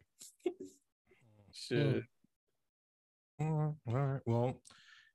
shit. 1.54 2.02
All 3.42 3.76
right. 3.88 4.22
Well, 4.26 4.62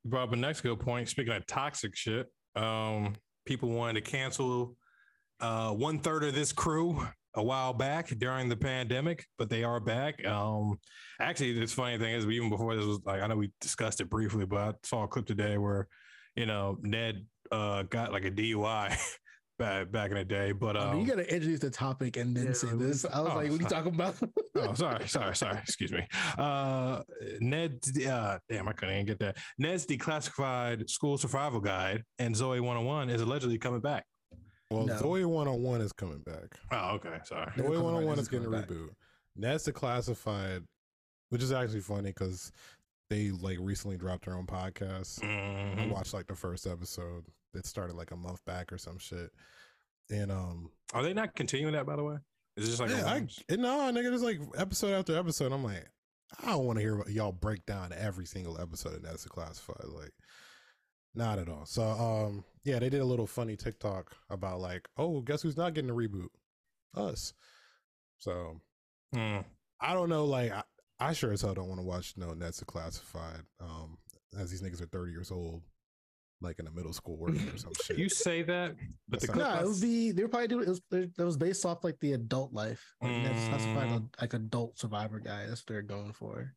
you 0.05 0.11
brought 0.11 0.29
up 0.29 0.33
a 0.33 0.37
next 0.37 0.62
good 0.62 0.81
point. 0.81 1.09
Speaking 1.09 1.35
of 1.35 1.47
toxic 1.47 1.97
shit, 1.97 2.27
um, 2.55 3.15
people 3.45 3.71
wanted 3.71 4.05
to 4.05 4.11
cancel 4.11 4.77
uh, 5.41 5.71
one 5.71 5.99
third 5.99 6.25
of 6.25 6.35
this 6.35 6.53
crew 6.53 7.07
a 7.35 7.43
while 7.43 7.75
back 7.75 8.09
during 8.19 8.49
the 8.49 8.57
pandemic, 8.57 9.27
but 9.39 9.51
they 9.51 9.62
are 9.62 9.79
back. 9.79 10.25
Um, 10.27 10.79
actually, 11.21 11.53
this 11.53 11.73
funny 11.73 11.99
thing 11.99 12.15
is, 12.15 12.27
even 12.27 12.49
before 12.49 12.75
this 12.75 12.85
was 12.85 13.01
like, 13.05 13.23
I 13.23 13.27
know 13.27 13.37
we 13.37 13.53
discussed 13.61 14.01
it 14.01 14.09
briefly, 14.09 14.47
but 14.47 14.59
I 14.59 14.73
saw 14.83 15.05
a 15.05 15.09
clip 15.09 15.27
today 15.27 15.59
where, 15.59 15.87
you 16.35 16.47
know, 16.47 16.79
Ned 16.81 17.27
uh, 17.53 17.83
got 17.83 18.12
like 18.12 18.25
a 18.25 18.31
DUI 18.31 18.97
back 19.59 19.90
back 19.90 20.11
in 20.11 20.16
the 20.16 20.25
day, 20.25 20.53
but 20.53 20.77
I 20.77 20.81
um, 20.81 20.97
mean, 20.97 21.01
you 21.07 21.09
gotta 21.09 21.33
introduce 21.33 21.61
the 21.61 21.71
topic 21.71 22.16
and 22.16 22.37
then 22.37 22.47
Yeah, 22.47 22.53
say 22.53 22.69
this. 22.75 23.05
I 23.05 23.21
was 23.21 23.31
oh, 23.33 23.37
like, 23.37 23.51
what 23.51 23.61
are 23.61 23.62
you 23.62 23.69
talking 23.69 23.95
about? 23.95 24.16
oh, 24.57 24.75
sorry, 24.75 25.09
sorry, 25.09 25.35
sorry. 25.37 25.59
Excuse 25.59 25.92
me. 25.92 26.07
Uh, 26.38 27.03
Ned, 27.40 27.79
uh, 28.09 28.38
damn, 28.49 28.69
I 28.69 28.73
couldn't 28.73 28.95
even 28.95 29.07
get 29.07 29.19
that. 29.21 29.37
Ned's 29.59 29.87
declassified 29.87 30.88
school 30.90 31.19
survival 31.19 31.61
guide 31.61 32.03
and 32.19 32.35
Zoey 32.35 32.61
101 32.61 33.11
is 33.11 33.21
allegedly 33.21 33.59
coming 33.59 33.81
back. 33.81 34.05
Well, 34.71 34.87
No. 34.87 34.95
Zoey 34.95 35.25
101 35.25 35.81
is 35.81 35.92
coming 35.92 36.19
back. 36.21 36.59
Oh, 36.73 36.95
okay. 36.97 37.19
Sorry. 37.25 37.51
No, 37.57 37.64
Zoey 37.64 37.66
coming 37.66 37.73
back. 37.75 37.83
101 37.85 38.16
This 38.16 38.19
is 38.19 38.23
is 38.23 38.29
getting 38.29 38.47
a 38.47 38.51
coming 38.51 38.61
back. 38.61 38.71
reboot. 38.71 38.90
That's 39.37 39.64
the 39.64 39.73
classified, 39.73 40.62
which 41.31 41.42
is 41.42 41.53
actually 41.53 41.81
funny 41.81 42.11
because 42.11 42.51
they 43.09 43.31
like 43.31 43.59
recently 43.61 43.97
dropped 43.97 44.25
their 44.25 44.35
own 44.35 44.47
podcast. 44.47 45.23
I 45.23 45.77
Mhm. 45.77 45.90
watched 45.90 46.12
like 46.14 46.27
the 46.27 46.35
first 46.35 46.66
episode 46.66 47.25
that 47.57 47.66
started 47.66 47.97
like 47.97 48.11
a 48.11 48.16
month 48.16 48.45
back 48.45 48.73
or 48.73 48.79
some 48.79 48.99
shit. 48.99 49.31
And 50.11 50.31
um, 50.31 50.71
Are 50.95 51.03
they 51.03 51.12
not 51.14 51.35
continuing 51.35 51.75
that, 51.75 51.87
by 51.87 51.97
the 51.97 52.05
way? 52.05 52.16
Is 52.57 52.64
it 52.64 52.69
just 52.69 52.81
like, 52.81 52.90
yeah, 52.90 53.05
a 53.05 53.16
I, 53.16 53.27
it, 53.49 53.59
no, 53.61 53.90
nigga, 53.92 54.12
it's 54.12 54.23
like 54.23 54.40
episode 54.57 54.95
after 54.95 55.19
episode. 55.19 55.53
I'm 55.53 55.64
like, 55.64 55.85
I 56.42 56.51
don't 56.51 56.64
want 56.64 56.79
to 56.79 56.83
hear 56.83 57.03
y'all 57.09 57.33
break 57.33 57.66
down 57.66 57.92
every 57.92 58.27
single 58.27 58.61
episode 58.61 58.95
of 58.95 59.03
That's 59.03 59.25
Classified. 59.27 59.88
Like, 59.88 60.12
not 61.14 61.38
at 61.38 61.49
all. 61.49 61.66
So, 61.66 61.83
um, 61.83 62.45
yeah, 62.64 62.79
they 62.79 62.88
did 62.88 63.01
a 63.01 63.07
little 63.07 63.27
funny 63.27 63.57
TikTok 63.57 64.14
about 64.31 64.61
like, 64.61 64.88
oh, 64.97 65.21
guess 65.21 65.42
who's 65.42 65.57
not 65.57 65.75
getting 65.75 65.90
a 65.90 65.95
reboot? 65.95 66.29
Us. 66.95 67.35
So 68.19 68.61
Hmm. 69.14 69.38
I 69.81 69.95
don't 69.95 70.09
know. 70.09 70.25
Like, 70.25 70.53
I, 70.53 70.62
I 70.99 71.12
sure 71.12 71.33
as 71.33 71.42
hell 71.42 71.55
don't 71.55 71.69
want 71.69 71.81
to 71.81 71.87
watch 71.87 72.14
no 72.16 72.35
That's 72.35 72.62
Classified. 72.64 73.42
Um, 73.61 73.99
as 74.38 74.51
these 74.51 74.62
niggas 74.62 74.83
are 74.83 74.87
30 74.87 75.12
years 75.12 75.31
old, 75.31 75.62
like 76.40 76.59
in 76.59 76.66
a 76.66 76.70
middle 76.70 76.92
school 76.92 77.16
working 77.20 77.49
or 77.49 77.57
some 77.57 77.72
shit. 77.83 77.99
you 77.99 78.09
say 78.09 78.42
that, 78.42 78.75
but 79.09 79.20
the 79.20 79.27
That's 79.27 79.33
clip 79.38 79.46
no, 79.49 79.55
it 79.61 79.64
would 79.64 79.75
s- 79.75 79.81
be. 79.81 80.12
They 80.12 80.22
were 80.22 80.29
probably 80.29 80.49
doing. 80.49 80.64
It 80.64 80.68
was, 80.68 80.81
it 80.92 81.18
was 81.18 81.37
based 81.37 81.64
off 81.64 81.83
like 81.85 81.99
the 82.01 82.12
adult 82.12 82.53
life. 82.53 82.85
Like, 83.01 83.22
that's 83.25 83.49
classified 83.49 83.88
Mm. 83.88 84.09
like 84.20 84.35
adult 84.35 84.79
survivor 84.79 85.18
guy. 85.20 85.46
That's 85.46 85.61
what 85.62 85.66
they're 85.68 85.83
going 85.83 86.12
for. 86.12 86.55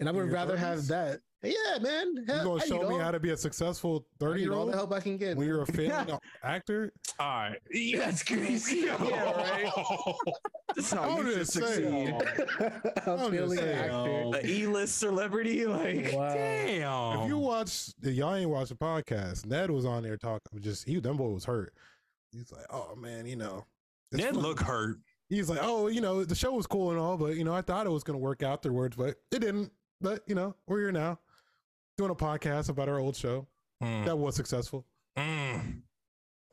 And 0.00 0.08
I 0.08 0.12
would 0.12 0.30
rather 0.30 0.56
have 0.56 0.86
that. 0.88 1.20
Yeah, 1.42 1.78
man. 1.80 2.14
you 2.16 2.24
Hell, 2.26 2.44
gonna 2.44 2.66
show 2.66 2.78
need 2.82 2.88
me 2.88 2.98
how 2.98 3.12
to 3.12 3.20
be 3.20 3.30
a 3.30 3.36
successful 3.36 4.04
I 4.20 4.24
30 4.24 4.34
need 4.38 4.42
year 4.44 4.52
all 4.54 4.60
old 4.62 4.72
the 4.72 4.76
help 4.76 4.92
I 4.92 5.00
can 5.00 5.16
get. 5.16 5.36
when 5.36 5.46
you're 5.46 5.62
a 5.62 5.72
man. 5.72 5.90
failing 6.06 6.18
actor? 6.42 6.92
all 7.20 7.26
right. 7.28 7.58
That's 7.96 8.22
crazy. 8.24 8.76
Yeah, 8.86 9.32
right. 9.32 9.72
That's 10.74 10.90
how 10.92 11.02
I'm 11.10 11.18
you 11.26 11.30
should 11.32 11.38
just 11.38 11.52
succeed. 11.52 11.86
I'm 11.86 12.72
I'm 13.06 13.18
just 13.18 13.30
feeling 13.30 13.58
saying. 13.58 13.78
actor. 13.78 14.38
A 14.38 14.46
E-list 14.46 14.98
celebrity, 14.98 15.64
like 15.66 16.10
Wow. 16.12 16.34
Damn. 16.34 17.20
If 17.22 17.28
you 17.28 17.38
watch, 17.38 17.90
y'all 18.02 18.34
ain't 18.34 18.50
watch 18.50 18.68
the 18.70 18.74
podcast. 18.74 19.46
Ned 19.46 19.70
was 19.70 19.84
on 19.84 20.02
there 20.02 20.16
talking. 20.16 20.60
Just 20.60 20.86
he, 20.88 20.98
them 21.00 21.16
boy 21.16 21.28
was 21.28 21.44
hurt. 21.44 21.72
he's 22.32 22.50
like, 22.52 22.66
oh 22.70 22.94
man, 22.96 23.26
you 23.26 23.36
know, 23.36 23.64
it's 24.12 24.22
Ned 24.22 24.34
fun." 24.34 24.42
look 24.42 24.60
hurt. 24.60 24.96
He's 25.28 25.48
like, 25.48 25.60
oh, 25.62 25.86
you 25.88 26.00
know, 26.00 26.24
the 26.24 26.34
show 26.34 26.52
was 26.52 26.66
cool 26.66 26.90
and 26.90 26.98
all, 26.98 27.16
but 27.16 27.36
you 27.36 27.44
know, 27.44 27.54
I 27.54 27.60
thought 27.62 27.86
it 27.86 27.90
was 27.90 28.02
gonna 28.02 28.18
work 28.18 28.42
afterwards, 28.42 28.96
but 28.96 29.16
it 29.30 29.38
didn't. 29.40 29.70
But 30.00 30.22
you 30.26 30.34
know, 30.34 30.54
we're 30.66 30.78
here 30.80 30.92
now, 30.92 31.18
doing 31.98 32.10
a 32.12 32.14
podcast 32.14 32.68
about 32.70 32.88
our 32.88 32.98
old 33.00 33.16
show 33.16 33.46
Mm, 33.82 34.06
that 34.06 34.16
was 34.16 34.34
successful. 34.34 34.86
mm. 35.16 35.82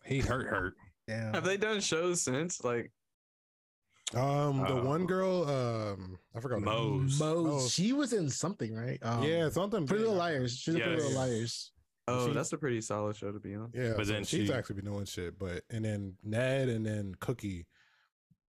He 0.03 0.19
hurt, 0.19 0.47
hurt. 0.47 0.75
Damn. 1.07 1.33
Have 1.33 1.43
they 1.43 1.55
done 1.57 1.79
shows 1.81 2.21
since? 2.21 2.63
Like, 2.63 2.91
Um, 4.13 4.59
the 4.59 4.75
Uh, 4.77 4.83
one 4.83 5.07
girl, 5.07 5.49
um, 5.49 6.19
I 6.35 6.39
forgot. 6.39 6.59
her 6.59 6.65
name. 6.65 7.05
Moze. 7.07 7.19
Oh. 7.21 7.67
she 7.67 7.91
was 7.93 8.13
in 8.13 8.29
something, 8.29 8.73
right? 8.75 8.99
Um, 9.01 9.23
yeah, 9.23 9.49
something. 9.49 9.87
Pretty. 9.87 10.03
Little 10.03 10.17
Liars. 10.19 10.55
She's 10.57 10.75
in 10.75 10.81
Pretty 10.81 10.97
Little 11.01 11.17
Liars. 11.17 11.71
oh, 12.07 12.27
She- 12.27 12.33
that's 12.33 12.53
a 12.53 12.57
pretty 12.59 12.81
solid 12.81 13.15
show 13.15 13.31
to 13.31 13.39
be 13.39 13.55
on. 13.55 13.71
Yeah, 13.73 13.89
But 13.89 13.97
but 13.97 14.05
then 14.07 14.15
then 14.17 14.23
she's 14.25 14.47
she- 14.47 14.53
actually 14.53 14.75
been 14.75 14.85
doing 14.93 15.05
shit. 15.05 15.39
But 15.39 15.63
and 15.71 15.83
then 15.85 16.17
Ned 16.23 16.69
and 16.69 16.85
then 16.85 17.15
Cookie. 17.19 17.65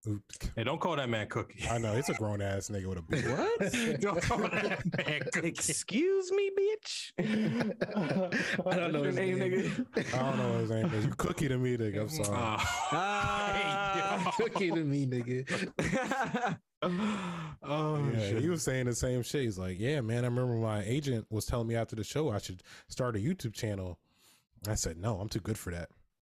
Who- 0.06 0.22
Hey, 0.56 0.64
don't 0.64 0.80
call 0.80 0.96
that 0.96 1.08
man 1.10 1.26
Cookie. 1.28 1.66
I 1.70 1.76
know 1.78 1.94
he's 1.94 2.08
a 2.08 2.14
grown 2.14 2.40
ass 2.40 2.70
nigga 2.70 2.86
with 2.86 2.98
a 2.98 3.02
beard. 3.02 3.26
What? 3.60 4.00
don't 4.00 4.22
call 4.22 4.38
that 4.38 4.62
man 4.96 5.20
Cookie. 5.32 5.48
Excuse 5.48 6.32
me, 6.32 6.50
bitch. 6.58 7.12
I 8.66 8.76
don't 8.76 8.92
know 8.92 9.02
his 9.02 9.16
name, 9.16 9.38
name. 9.38 9.52
nigga. 9.62 10.14
I 10.14 10.18
don't 10.30 10.38
know 10.38 10.58
his 10.60 10.70
name 10.70 10.86
is. 10.94 11.04
You 11.04 11.10
Cookie 11.16 11.48
to 11.48 11.58
me, 11.58 11.76
nigga. 11.76 12.00
I'm 12.02 12.08
sorry. 12.08 12.28
Ah. 12.98 14.32
Cookie 14.36 14.70
to 14.70 14.84
me, 14.84 15.06
nigga. 15.06 16.58
oh, 17.62 18.10
yeah, 18.12 18.18
shit. 18.20 18.42
he 18.42 18.48
was 18.48 18.62
saying 18.62 18.86
the 18.86 18.94
same 18.94 19.22
shit. 19.22 19.42
He's 19.42 19.58
like, 19.58 19.78
"Yeah, 19.78 20.00
man, 20.00 20.24
I 20.24 20.28
remember 20.28 20.54
my 20.54 20.82
agent 20.84 21.26
was 21.30 21.44
telling 21.46 21.66
me 21.68 21.74
after 21.74 21.96
the 21.96 22.04
show 22.04 22.30
I 22.30 22.38
should 22.38 22.62
start 22.88 23.16
a 23.16 23.18
YouTube 23.18 23.54
channel." 23.54 23.98
I 24.68 24.74
said, 24.74 24.96
"No, 24.98 25.18
I'm 25.20 25.28
too 25.28 25.40
good 25.40 25.58
for 25.58 25.70
that." 25.72 25.88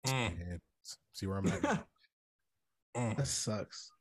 Mm, 0.05 0.59
see 1.13 1.25
where 1.27 1.37
I'm 1.37 1.47
at. 1.47 1.85
Now. 2.95 3.01
mm. 3.01 3.17
That 3.17 3.27
sucks. 3.27 3.91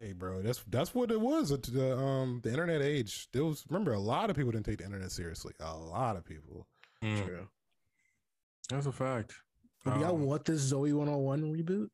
hey, 0.00 0.12
bro, 0.12 0.42
that's 0.42 0.62
that's 0.68 0.94
what 0.94 1.10
it 1.10 1.20
was. 1.20 1.52
at 1.52 1.62
The 1.62 1.96
um 1.96 2.40
the 2.42 2.50
internet 2.50 2.82
age. 2.82 3.28
There 3.32 3.44
was 3.44 3.64
remember 3.68 3.92
a 3.94 4.00
lot 4.00 4.30
of 4.30 4.36
people 4.36 4.52
didn't 4.52 4.66
take 4.66 4.78
the 4.78 4.84
internet 4.84 5.10
seriously. 5.12 5.52
A 5.60 5.76
lot 5.76 6.16
of 6.16 6.24
people. 6.24 6.66
Mm. 7.02 7.24
True. 7.24 7.48
That's 8.70 8.86
a 8.86 8.92
fact. 8.92 9.34
Do 9.84 9.90
y'all 9.92 10.16
Um, 10.16 10.22
want 10.26 10.44
this 10.44 10.72
Zoey 10.72 10.92
101 10.92 11.42
reboot? 11.42 11.88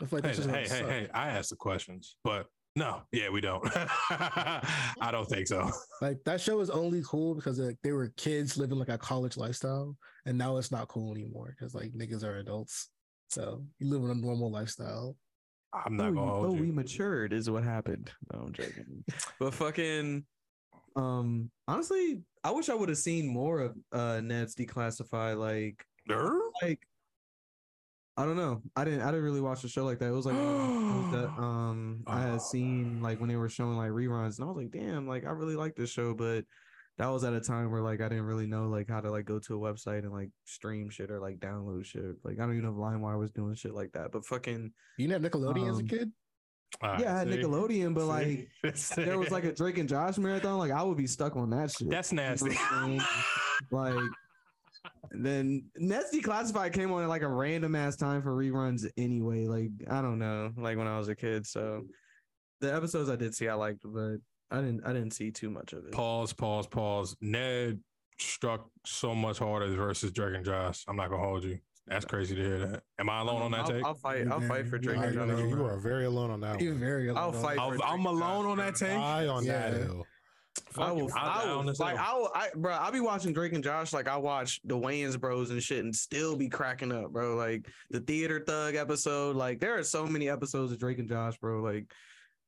I 0.00 0.06
feel 0.06 0.18
like 0.18 0.24
Hey, 0.24 0.28
that's 0.28 0.36
just 0.36 0.48
gonna 0.48 0.60
hey, 0.60 0.68
hey, 0.68 1.00
hey, 1.04 1.08
I 1.12 1.28
asked 1.30 1.50
the 1.50 1.56
questions, 1.56 2.16
but 2.22 2.46
no, 2.76 3.02
yeah, 3.12 3.28
we 3.30 3.40
don't. 3.40 3.64
I 4.10 5.10
don't 5.12 5.28
think 5.28 5.46
so. 5.46 5.70
Like 6.00 6.18
that 6.24 6.40
show 6.40 6.60
is 6.60 6.70
only 6.70 7.02
cool 7.06 7.34
because 7.34 7.58
like, 7.58 7.78
they 7.82 7.92
were 7.92 8.08
kids 8.16 8.56
living 8.56 8.78
like 8.78 8.88
a 8.88 8.98
college 8.98 9.36
lifestyle, 9.36 9.96
and 10.26 10.36
now 10.38 10.56
it's 10.56 10.70
not 10.72 10.88
cool 10.88 11.12
anymore 11.12 11.54
because 11.56 11.74
like 11.74 11.92
niggas 11.92 12.24
are 12.24 12.36
adults. 12.38 12.90
So 13.30 13.64
you 13.78 13.88
live 13.88 14.02
in 14.02 14.10
a 14.10 14.14
normal 14.14 14.50
lifestyle. 14.50 15.16
I'm 15.84 15.96
not 15.96 16.08
oh, 16.08 16.12
gonna 16.12 16.26
you- 16.26 16.32
hold 16.32 16.46
oh, 16.46 16.54
you. 16.54 16.60
we 16.60 16.70
matured 16.70 17.32
is 17.32 17.50
what 17.50 17.64
happened. 17.64 18.10
No, 18.32 18.40
I'm 18.40 18.52
joking. 18.52 19.04
but 19.40 19.54
fucking, 19.54 20.24
um, 20.96 21.50
honestly, 21.66 22.22
I 22.44 22.50
wish 22.52 22.68
I 22.68 22.74
would 22.74 22.88
have 22.88 22.98
seen 22.98 23.26
more 23.26 23.60
of 23.60 23.76
uh 23.92 24.20
Ned's 24.20 24.54
Declassified. 24.54 25.36
Like, 25.38 25.84
Er? 26.10 26.38
like, 26.62 26.80
I 28.16 28.24
don't 28.24 28.36
know. 28.36 28.62
I 28.76 28.84
didn't. 28.84 29.00
I 29.00 29.06
didn't 29.06 29.24
really 29.24 29.40
watch 29.40 29.62
the 29.62 29.68
show 29.68 29.84
like 29.84 29.98
that. 29.98 30.08
It 30.08 30.12
was 30.12 30.26
like 30.26 30.36
one 30.36 30.44
of 30.44 30.52
those 30.58 30.92
shows 30.92 31.12
that 31.12 31.28
um 31.42 32.04
I 32.06 32.24
Oh. 32.28 32.30
had 32.32 32.42
seen 32.42 33.00
like 33.02 33.18
when 33.18 33.28
they 33.28 33.36
were 33.36 33.48
showing 33.48 33.76
like 33.76 33.90
reruns, 33.90 34.38
and 34.38 34.44
I 34.44 34.52
was 34.52 34.56
like, 34.56 34.70
damn, 34.70 35.08
like 35.08 35.24
I 35.24 35.30
really 35.30 35.56
like 35.56 35.74
this 35.74 35.90
show, 35.90 36.14
but. 36.14 36.44
That 36.98 37.08
was 37.08 37.24
at 37.24 37.32
a 37.32 37.40
time 37.40 37.70
where 37.72 37.80
like 37.82 38.00
I 38.00 38.08
didn't 38.08 38.24
really 38.26 38.46
know 38.46 38.68
like 38.68 38.88
how 38.88 39.00
to 39.00 39.10
like 39.10 39.24
go 39.24 39.40
to 39.40 39.54
a 39.56 39.72
website 39.72 40.00
and 40.00 40.12
like 40.12 40.30
stream 40.44 40.90
shit 40.90 41.10
or 41.10 41.18
like 41.20 41.38
download 41.40 41.84
shit. 41.84 42.14
Like 42.22 42.38
I 42.38 42.42
don't 42.42 42.52
even 42.56 42.64
know 42.64 42.70
if 42.70 42.76
LimeWire 42.76 43.18
was 43.18 43.32
doing 43.32 43.54
shit 43.54 43.74
like 43.74 43.90
that. 43.92 44.12
But 44.12 44.24
fucking 44.24 44.72
You 44.96 45.08
didn't 45.08 45.22
have 45.24 45.32
Nickelodeon 45.32 45.70
as 45.70 45.78
a 45.78 45.82
Um, 45.82 45.88
kid? 45.88 46.12
All 46.82 46.90
right, 46.90 47.00
yeah, 47.00 47.14
I 47.14 47.18
had 47.20 47.28
see? 47.32 47.36
Nickelodeon, 47.38 47.94
but 47.94 48.02
See? 48.02 48.06
like 48.62 48.76
See? 48.76 49.04
there 49.04 49.18
was 49.18 49.30
like 49.32 49.44
a 49.44 49.52
Drake 49.52 49.78
and 49.78 49.88
Josh 49.88 50.18
marathon, 50.18 50.58
like 50.58 50.70
I 50.70 50.82
would 50.84 50.96
be 50.96 51.06
stuck 51.08 51.36
on 51.36 51.50
that 51.50 51.70
shit. 51.72 51.90
that's 51.90 52.12
nasty. 52.12 52.50
You 52.50 52.54
know 52.54 52.98
what 53.70 53.92
I'm 53.92 53.96
like 54.00 54.10
then 55.10 55.64
Ned's 55.76 56.10
Declassified 56.12 56.72
came 56.72 56.92
on 56.92 57.02
at 57.02 57.08
like 57.08 57.22
a 57.22 57.28
random 57.28 57.74
ass 57.74 57.96
time 57.96 58.22
for 58.22 58.30
reruns 58.36 58.86
anyway. 58.96 59.46
Like 59.46 59.70
I 59.90 60.00
don't 60.02 60.18
know, 60.18 60.52
like 60.56 60.76
when 60.78 60.86
I 60.86 60.98
was 60.98 61.08
a 61.08 61.14
kid. 61.16 61.46
So 61.46 61.82
the 62.60 62.74
episodes 62.74 63.08
I 63.10 63.16
did 63.16 63.34
see, 63.34 63.48
I 63.48 63.54
liked, 63.54 63.82
but 63.84 64.16
I 64.50 64.56
didn't. 64.60 64.84
I 64.84 64.92
didn't 64.92 65.12
see 65.12 65.30
too 65.30 65.50
much 65.50 65.72
of 65.72 65.84
it. 65.86 65.92
pause, 65.92 66.32
pause, 66.32 66.66
pause. 66.66 67.16
Ned 67.20 67.80
struck 68.18 68.68
so 68.86 69.14
much 69.14 69.38
harder 69.38 69.66
versus 69.74 70.12
Drake 70.12 70.34
and 70.36 70.44
Josh. 70.44 70.84
I'm 70.86 70.96
not 70.96 71.10
gonna 71.10 71.22
hold 71.22 71.44
you. 71.44 71.58
That's 71.86 72.04
crazy 72.04 72.34
to 72.34 72.40
hear 72.40 72.58
that. 72.60 72.82
Am 72.98 73.10
I 73.10 73.20
alone 73.20 73.42
on 73.42 73.50
that 73.50 73.60
I'll, 73.66 73.70
take? 73.70 73.84
I'll 73.84 73.94
fight. 73.94 74.26
I'll 74.30 74.40
Yeah, 74.40 74.48
fight 74.48 74.68
for 74.68 74.78
Drake 74.78 74.96
and 74.96 75.12
you, 75.14 75.20
Josh. 75.20 75.28
know, 75.28 75.38
you 75.38 75.64
are 75.66 75.78
very 75.78 76.06
alone 76.06 76.30
on 76.30 76.40
that 76.40 76.60
You're 76.60 76.72
one. 76.72 76.80
very 76.80 77.10
I'll 77.10 77.32
fight. 77.32 77.58
I'm, 77.58 77.76
for 77.76 77.84
I'm 77.84 78.06
alone 78.06 78.44
Josh, 78.44 78.50
on 78.50 78.56
that 78.58 78.78
bro. 78.78 78.88
take. 78.88 78.98
I 78.98 79.26
on 79.26 79.44
that 79.46 79.72
Yeah. 79.72 79.78
hill. 79.78 80.06
I 80.78 80.92
will, 80.92 81.08
Fuck, 81.08 81.18
I 81.18 81.46
will, 81.46 81.64
like. 81.78 81.98
I 81.98 82.14
will, 82.14 82.30
I, 82.34 82.48
bro, 82.54 82.72
I'll 82.72 82.92
be 82.92 83.00
watching 83.00 83.32
Drake 83.32 83.52
and 83.54 83.62
Josh, 83.62 83.92
like, 83.92 84.06
I 84.08 84.16
watch 84.16 84.60
the 84.64 84.76
Wayans 84.76 85.18
Bros 85.20 85.50
and 85.50 85.60
shit 85.62 85.84
and 85.84 85.94
still 85.94 86.36
be 86.36 86.48
cracking 86.48 86.92
up, 86.92 87.12
bro. 87.12 87.34
Like, 87.34 87.68
the 87.90 88.00
Theater 88.00 88.42
Thug 88.46 88.76
episode, 88.76 89.34
like, 89.36 89.58
there 89.60 89.76
are 89.76 89.82
so 89.82 90.06
many 90.06 90.28
episodes 90.28 90.70
of 90.72 90.78
Drake 90.78 91.00
and 91.00 91.08
Josh, 91.08 91.36
bro. 91.38 91.60
Like, 91.60 91.92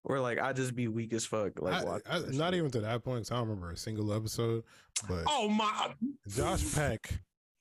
where, 0.06 0.20
like, 0.20 0.38
I 0.40 0.52
just 0.52 0.74
be 0.76 0.86
weak 0.88 1.12
as 1.12 1.26
fuck. 1.26 1.60
Like, 1.60 1.84
I- 1.84 2.16
I- 2.16 2.18
not 2.30 2.52
shit. 2.52 2.54
even 2.54 2.70
to 2.70 2.80
that 2.80 3.02
point, 3.04 3.20
'cause 3.26 3.32
I 3.32 3.36
don't 3.36 3.48
remember 3.48 3.70
a 3.72 3.76
single 3.76 4.12
episode. 4.12 4.62
But 5.08 5.24
Oh 5.26 5.48
my! 5.48 5.94
Josh 6.28 6.74
Peck 6.74 7.10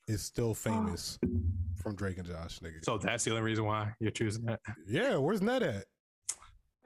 is 0.07 0.21
still 0.21 0.53
famous 0.53 1.17
from 1.81 1.95
Drake 1.95 2.17
and 2.19 2.27
Josh, 2.27 2.59
nigga. 2.59 2.85
So 2.85 2.97
that's 2.99 3.23
the 3.23 3.31
only 3.31 3.41
reason 3.43 3.65
why 3.65 3.93
you're 3.99 4.11
choosing 4.11 4.45
that. 4.45 4.61
yeah, 4.87 5.17
where's 5.17 5.41
Ned 5.41 5.63
at? 5.63 5.85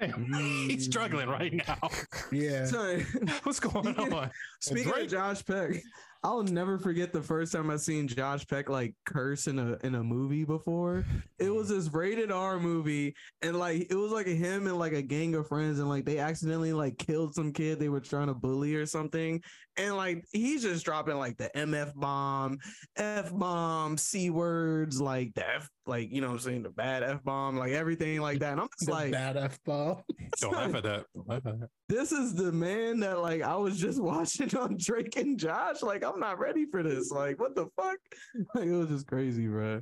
He's 0.02 0.86
struggling 0.86 1.28
right 1.28 1.52
mm. 1.52 1.68
now. 1.68 1.90
Yeah. 2.32 2.66
Sorry. 2.66 3.04
What's 3.44 3.60
going 3.60 3.94
Speaking- 3.94 4.14
on? 4.14 4.32
Speaking 4.62 4.92
Drake- 4.92 5.06
of 5.06 5.12
Josh 5.12 5.46
Peck, 5.46 5.84
I'll 6.22 6.44
never 6.44 6.78
forget 6.78 7.14
the 7.14 7.22
first 7.22 7.54
time 7.54 7.70
I 7.70 7.78
seen 7.78 8.06
Josh 8.08 8.46
Peck 8.46 8.70
like 8.70 8.94
curse 9.06 9.48
in 9.48 9.58
a 9.58 9.78
in 9.84 9.96
a 9.96 10.04
movie 10.04 10.44
before. 10.44 11.06
It 11.38 11.50
was 11.50 11.68
mm. 11.68 11.76
this 11.76 11.94
rated 11.94 12.30
R 12.30 12.60
movie, 12.60 13.16
and 13.42 13.58
like 13.58 13.88
it 13.90 13.96
was 13.96 14.12
like 14.12 14.28
him 14.28 14.68
and 14.68 14.78
like 14.78 14.92
a 14.92 15.02
gang 15.02 15.36
of 15.36 15.48
friends, 15.48 15.80
and 15.80 15.88
like 15.88 16.04
they 16.04 16.20
accidentally 16.20 16.74
like 16.74 16.98
killed 16.98 17.36
some 17.36 17.54
kid 17.54 17.80
they 17.80 17.88
were 17.88 18.02
trying 18.02 18.28
to 18.28 18.34
bully 18.34 18.76
or 18.76 18.86
something, 18.86 19.42
and 19.78 19.96
like 19.96 20.26
he's 20.34 20.62
just 20.62 20.84
dropping 20.84 21.18
like 21.18 21.38
the 21.38 21.50
MF 21.56 21.96
bomb, 21.96 22.58
F 22.98 23.34
bomb, 23.34 23.98
C 23.98 24.30
words, 24.30 25.00
like 25.00 25.34
the 25.36 25.48
F, 25.48 25.70
like 25.86 26.12
you 26.12 26.20
know 26.20 26.28
what 26.28 26.34
I'm 26.34 26.40
saying, 26.40 26.64
the 26.64 26.70
bad 26.70 27.02
F 27.02 27.24
bomb, 27.24 27.56
like 27.56 27.72
everything 27.72 28.20
like 28.20 28.40
that. 28.40 28.52
And 28.52 28.62
I'm 28.62 28.68
just 28.78 28.88
The 28.88 28.92
like, 28.92 29.12
bad 29.14 29.38
f 29.38 29.58
bomb. 29.66 30.04
Don't 30.42 30.52
laugh 30.54 30.76
at 30.76 30.84
that. 30.84 31.06
Don't 31.16 31.30
laugh 31.30 31.46
at 31.46 31.60
that. 31.62 31.70
This 31.90 32.12
is 32.14 32.34
the 32.36 32.52
man 32.52 33.00
that 33.02 33.20
like 33.20 33.42
I 33.42 33.56
was 33.56 33.78
just 33.80 34.02
watching 34.02 34.56
on 34.56 34.78
Drake 34.80 35.18
and 35.18 35.38
Josh. 35.38 35.82
Like, 35.82 36.04
I'm 36.06 36.20
not 36.20 36.40
ready 36.40 36.66
for 36.72 36.82
this. 36.84 37.12
Like, 37.12 37.40
what 37.40 37.56
the 37.56 37.68
fuck? 37.76 37.98
Like, 38.56 38.68
it 38.68 38.72
was 38.74 38.88
just 38.90 39.08
crazy, 39.08 39.48
bro. 39.48 39.82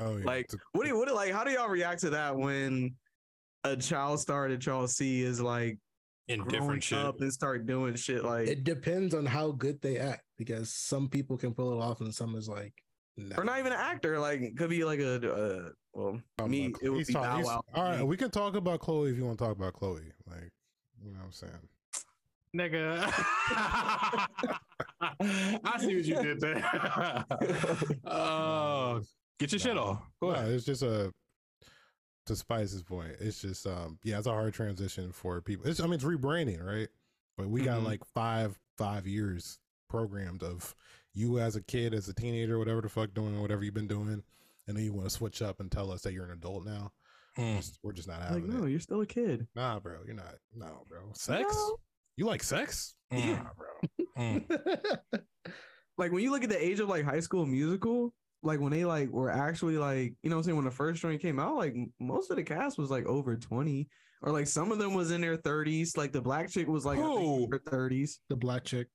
Oh 0.00 0.18
yeah, 0.18 0.24
Like, 0.26 0.50
what 0.72 0.82
do 0.82 0.88
you 0.90 0.98
what 0.98 1.08
do- 1.08 1.14
like? 1.14 1.32
How 1.32 1.42
do 1.44 1.50
y'all 1.52 1.68
react 1.70 2.00
to 2.02 2.10
that 2.10 2.36
when 2.36 2.94
a 3.64 3.76
child 3.76 4.20
star 4.20 4.48
that 4.50 4.66
y'all 4.66 4.86
see 4.86 5.22
is 5.22 5.40
like 5.40 5.78
In 6.28 6.46
different 6.48 6.82
shit. 6.82 6.98
up 6.98 7.20
and 7.20 7.32
start 7.32 7.66
doing 7.66 7.94
shit 7.94 8.22
like, 8.22 8.46
It 8.48 8.62
depends 8.64 9.14
on 9.14 9.24
how 9.24 9.52
good 9.52 9.80
they 9.80 9.96
act 9.98 10.22
because 10.36 10.72
some 10.74 11.08
people 11.08 11.36
can 11.38 11.54
pull 11.54 11.72
it 11.72 11.82
off 11.82 12.00
and 12.02 12.14
some 12.14 12.36
is 12.36 12.48
like, 12.48 12.74
no. 13.16 13.34
or 13.38 13.44
not 13.44 13.58
even 13.58 13.72
an 13.72 13.78
actor? 13.80 14.18
Like, 14.18 14.40
it 14.42 14.56
could 14.58 14.68
be 14.70 14.84
like 14.84 15.00
a 15.00 15.32
uh, 15.32 15.68
well, 15.94 16.20
talking 16.36 16.50
me. 16.50 16.66
about- 16.66 16.82
It 16.82 16.90
would 16.90 17.06
be 17.06 17.12
talking- 17.14 17.44
Bow 17.44 17.48
Wow. 17.48 17.62
All 17.74 17.82
right, 17.84 17.98
Me. 18.00 18.04
we 18.04 18.16
can 18.18 18.30
talk 18.30 18.54
about 18.54 18.80
Chloe 18.80 19.10
if 19.10 19.16
you 19.16 19.24
want 19.24 19.38
to 19.38 19.44
talk 19.44 19.56
about 19.56 19.72
Chloe. 19.72 20.12
Like, 20.28 20.50
you 21.04 21.12
know 21.12 21.18
what 21.20 21.26
I'm 21.26 21.32
saying? 21.32 21.68
Nigga. 22.56 23.02
I 25.64 25.78
see 25.78 25.96
what 25.96 26.04
you 26.04 26.22
did 26.22 26.40
there. 26.40 27.24
Oh, 28.06 29.02
get 29.38 29.52
your 29.52 29.58
shit 29.58 29.76
off. 29.76 30.02
Go 30.20 30.28
No, 30.30 30.34
ahead. 30.34 30.52
it's 30.52 30.64
just 30.64 30.82
a 30.82 31.12
to 32.26 32.34
Spice's 32.36 32.82
point. 32.82 33.12
It's 33.20 33.40
just 33.40 33.66
um 33.66 33.98
yeah, 34.02 34.18
it's 34.18 34.26
a 34.26 34.32
hard 34.32 34.54
transition 34.54 35.12
for 35.12 35.40
people. 35.40 35.66
It's 35.68 35.80
I 35.80 35.84
mean 35.84 35.94
it's 35.94 36.04
rebranding, 36.04 36.64
right? 36.64 36.88
But 37.36 37.48
we 37.48 37.62
got 37.62 37.80
Mhm. 37.80 37.84
like 37.84 38.04
five 38.04 38.58
five 38.78 39.06
years 39.06 39.58
programmed 39.88 40.42
of 40.42 40.74
you 41.12 41.38
as 41.38 41.56
a 41.56 41.62
kid, 41.62 41.94
as 41.94 42.08
a 42.08 42.14
teenager, 42.14 42.58
whatever 42.58 42.80
the 42.80 42.88
fuck 42.88 43.14
doing 43.14 43.40
whatever 43.40 43.64
you've 43.64 43.74
been 43.74 43.86
doing, 43.86 44.22
and 44.66 44.76
then 44.76 44.84
you 44.84 44.92
want 44.92 45.04
to 45.06 45.10
switch 45.10 45.40
up 45.42 45.60
and 45.60 45.70
tell 45.70 45.90
us 45.92 46.02
that 46.02 46.12
you're 46.12 46.24
an 46.24 46.32
adult 46.32 46.64
now. 46.64 46.92
Mm. 47.38 47.70
We're 47.82 47.92
just 47.92 48.08
not 48.08 48.20
Like, 48.20 48.28
having 48.28 48.48
no, 48.48 48.64
it. 48.64 48.70
you're 48.70 48.80
still 48.80 49.00
a 49.02 49.06
kid. 49.06 49.46
Nah, 49.54 49.78
bro, 49.80 49.98
you're 50.06 50.14
not. 50.14 50.34
No, 50.54 50.84
bro. 50.88 51.00
Sex? 51.14 51.54
No. 51.54 51.76
You 52.16 52.26
like 52.26 52.42
sex? 52.42 52.94
Mm. 53.12 53.36
Nah, 53.36 53.50
bro. 53.56 53.94
Mm. 54.18 54.98
like 55.98 56.12
when 56.12 56.22
you 56.22 56.30
look 56.30 56.42
at 56.44 56.50
the 56.50 56.64
age 56.64 56.80
of 56.80 56.88
like 56.88 57.04
high 57.04 57.20
school 57.20 57.44
musical 57.46 58.12
like 58.42 58.60
when 58.60 58.72
they 58.72 58.84
like 58.84 59.10
were 59.10 59.30
actually 59.30 59.76
like 59.76 60.14
you 60.22 60.30
know 60.30 60.36
what 60.36 60.40
i'm 60.40 60.44
saying 60.44 60.56
when 60.56 60.64
the 60.64 60.70
first 60.70 61.00
joint 61.02 61.20
came 61.20 61.38
out 61.38 61.56
like 61.56 61.74
most 62.00 62.30
of 62.30 62.36
the 62.36 62.42
cast 62.42 62.78
was 62.78 62.90
like 62.90 63.04
over 63.06 63.36
20 63.36 63.88
or 64.22 64.32
like 64.32 64.46
some 64.46 64.72
of 64.72 64.78
them 64.78 64.94
was 64.94 65.10
in 65.10 65.20
their 65.20 65.36
30s 65.36 65.96
like 65.96 66.12
the 66.12 66.20
black 66.20 66.48
chick 66.50 66.66
was 66.68 66.84
like 66.84 66.98
I 66.98 67.02
think, 67.02 67.18
Who? 67.20 67.44
in 67.44 67.50
her 67.52 67.58
30s 67.58 68.18
the 68.28 68.36
black 68.36 68.64
chick. 68.64 68.88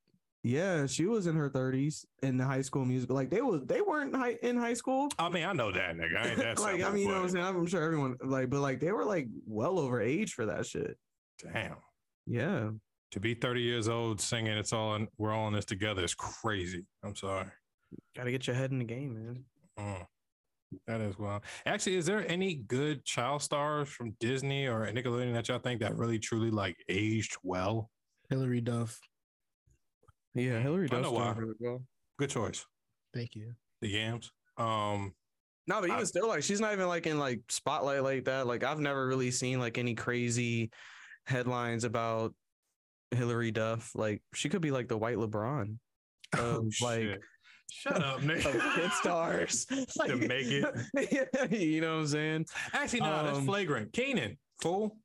Yeah, 0.44 0.88
she 0.88 1.06
was 1.06 1.28
in 1.28 1.36
her 1.36 1.50
thirties 1.50 2.06
in 2.24 2.38
the 2.38 2.46
high 2.46 2.64
school 2.64 2.84
musical. 2.84 3.16
Like 3.16 3.30
they 3.30 3.42
was 3.42 3.62
they 3.66 3.82
weren't 3.82 4.16
high, 4.16 4.38
in 4.42 4.58
high 4.58 4.74
school. 4.74 5.10
I 5.20 5.30
mean, 5.30 5.46
I 5.46 5.54
know 5.54 5.72
that 5.72 5.96
nigga. 5.96 6.18
I 6.18 6.28
ain't 6.30 6.38
that 6.40 6.60
like 6.60 6.82
I 6.82 6.90
mean, 6.90 7.04
you 7.04 7.08
know 7.10 7.16
what 7.16 7.24
I'm 7.24 7.30
saying? 7.30 7.46
I'm 7.46 7.68
sure 7.68 7.84
everyone 7.84 8.18
like, 8.24 8.50
but 8.50 8.62
like 8.62 8.80
they 8.80 8.92
were 8.92 9.06
like 9.06 9.28
well 9.46 9.78
over 9.78 10.02
age 10.02 10.34
for 10.34 10.48
that 10.48 10.66
shit. 10.66 10.98
Damn. 11.54 11.76
Yeah. 12.26 12.70
To 13.12 13.20
be 13.20 13.34
30 13.34 13.62
years 13.62 13.88
old 13.90 14.22
singing 14.22 14.58
it's 14.58 14.74
all 14.74 14.96
in, 14.96 15.08
we're 15.18 15.34
all 15.34 15.48
in 15.48 15.54
this 15.54 15.66
together 15.66 16.04
is 16.04 16.16
crazy. 16.16 16.86
I'm 17.04 17.16
sorry. 17.16 17.48
Gotta 18.16 18.32
get 18.32 18.48
your 18.48 18.56
head 18.56 18.72
in 18.72 18.80
the 18.80 18.86
game, 18.86 19.14
man. 19.14 19.46
Mm. 19.78 20.06
That 20.88 21.02
is 21.02 21.20
wild. 21.20 21.44
Actually, 21.66 21.98
is 21.98 22.06
there 22.06 22.30
any 22.32 22.56
good 22.56 23.04
child 23.06 23.42
stars 23.42 23.90
from 23.90 24.16
Disney 24.20 24.68
or 24.68 24.88
Nickelodeon 24.88 25.34
that 25.34 25.50
y'all 25.50 25.60
think 25.60 25.82
that 25.82 25.98
really 25.98 26.18
truly 26.18 26.50
like 26.50 26.78
aged 26.90 27.36
well? 27.44 27.90
Hilary 28.30 28.62
Duff. 28.62 28.98
Yeah, 30.34 30.60
Hilary 30.60 30.86
I 30.86 30.96
does 30.96 31.04
know 31.04 31.12
why. 31.12 31.32
really 31.34 31.54
well. 31.60 31.84
Good 32.18 32.30
choice. 32.30 32.66
Thank 33.14 33.36
you. 33.36 33.54
The 33.82 33.90
Yams. 33.90 34.32
Um, 34.58 35.14
No, 35.68 35.80
but 35.82 35.86
even 35.90 36.00
I- 36.02 36.04
still, 36.04 36.28
like 36.28 36.44
she's 36.44 36.62
not 36.62 36.74
even 36.74 36.88
like 36.88 37.08
in 37.08 37.20
like 37.20 37.42
spotlight 37.50 38.04
like 38.04 38.26
that. 38.26 38.48
Like 38.48 38.64
I've 38.64 38.80
never 38.80 39.08
really 39.08 39.32
seen 39.32 39.60
like 39.60 39.78
any 39.78 39.96
crazy 39.96 40.72
headlines 41.26 41.84
about 41.84 42.34
Hilary 43.12 43.52
Duff. 43.52 43.92
Like 43.96 44.22
she 44.34 44.50
could 44.50 44.62
be 44.62 44.72
like 44.72 44.88
the 44.88 44.98
white 44.98 45.18
LeBron 45.18 45.78
of 46.34 46.40
oh, 46.40 46.70
like 46.82 47.02
shit. 47.02 47.22
shut 47.72 48.02
up, 48.04 48.18
of 48.20 48.24
nigga. 48.24 48.76
kid 48.76 48.92
stars 48.94 49.66
To 50.06 50.16
make 50.16 50.48
it. 50.48 51.52
you 51.52 51.82
know 51.82 51.96
what 51.96 52.00
I'm 52.02 52.08
saying? 52.08 52.46
Actually, 52.74 53.02
no, 53.02 53.24
that's 53.26 53.38
Um, 53.40 53.46
flagrant. 53.46 53.92
Kenan, 53.94 54.38
fool. 54.62 54.98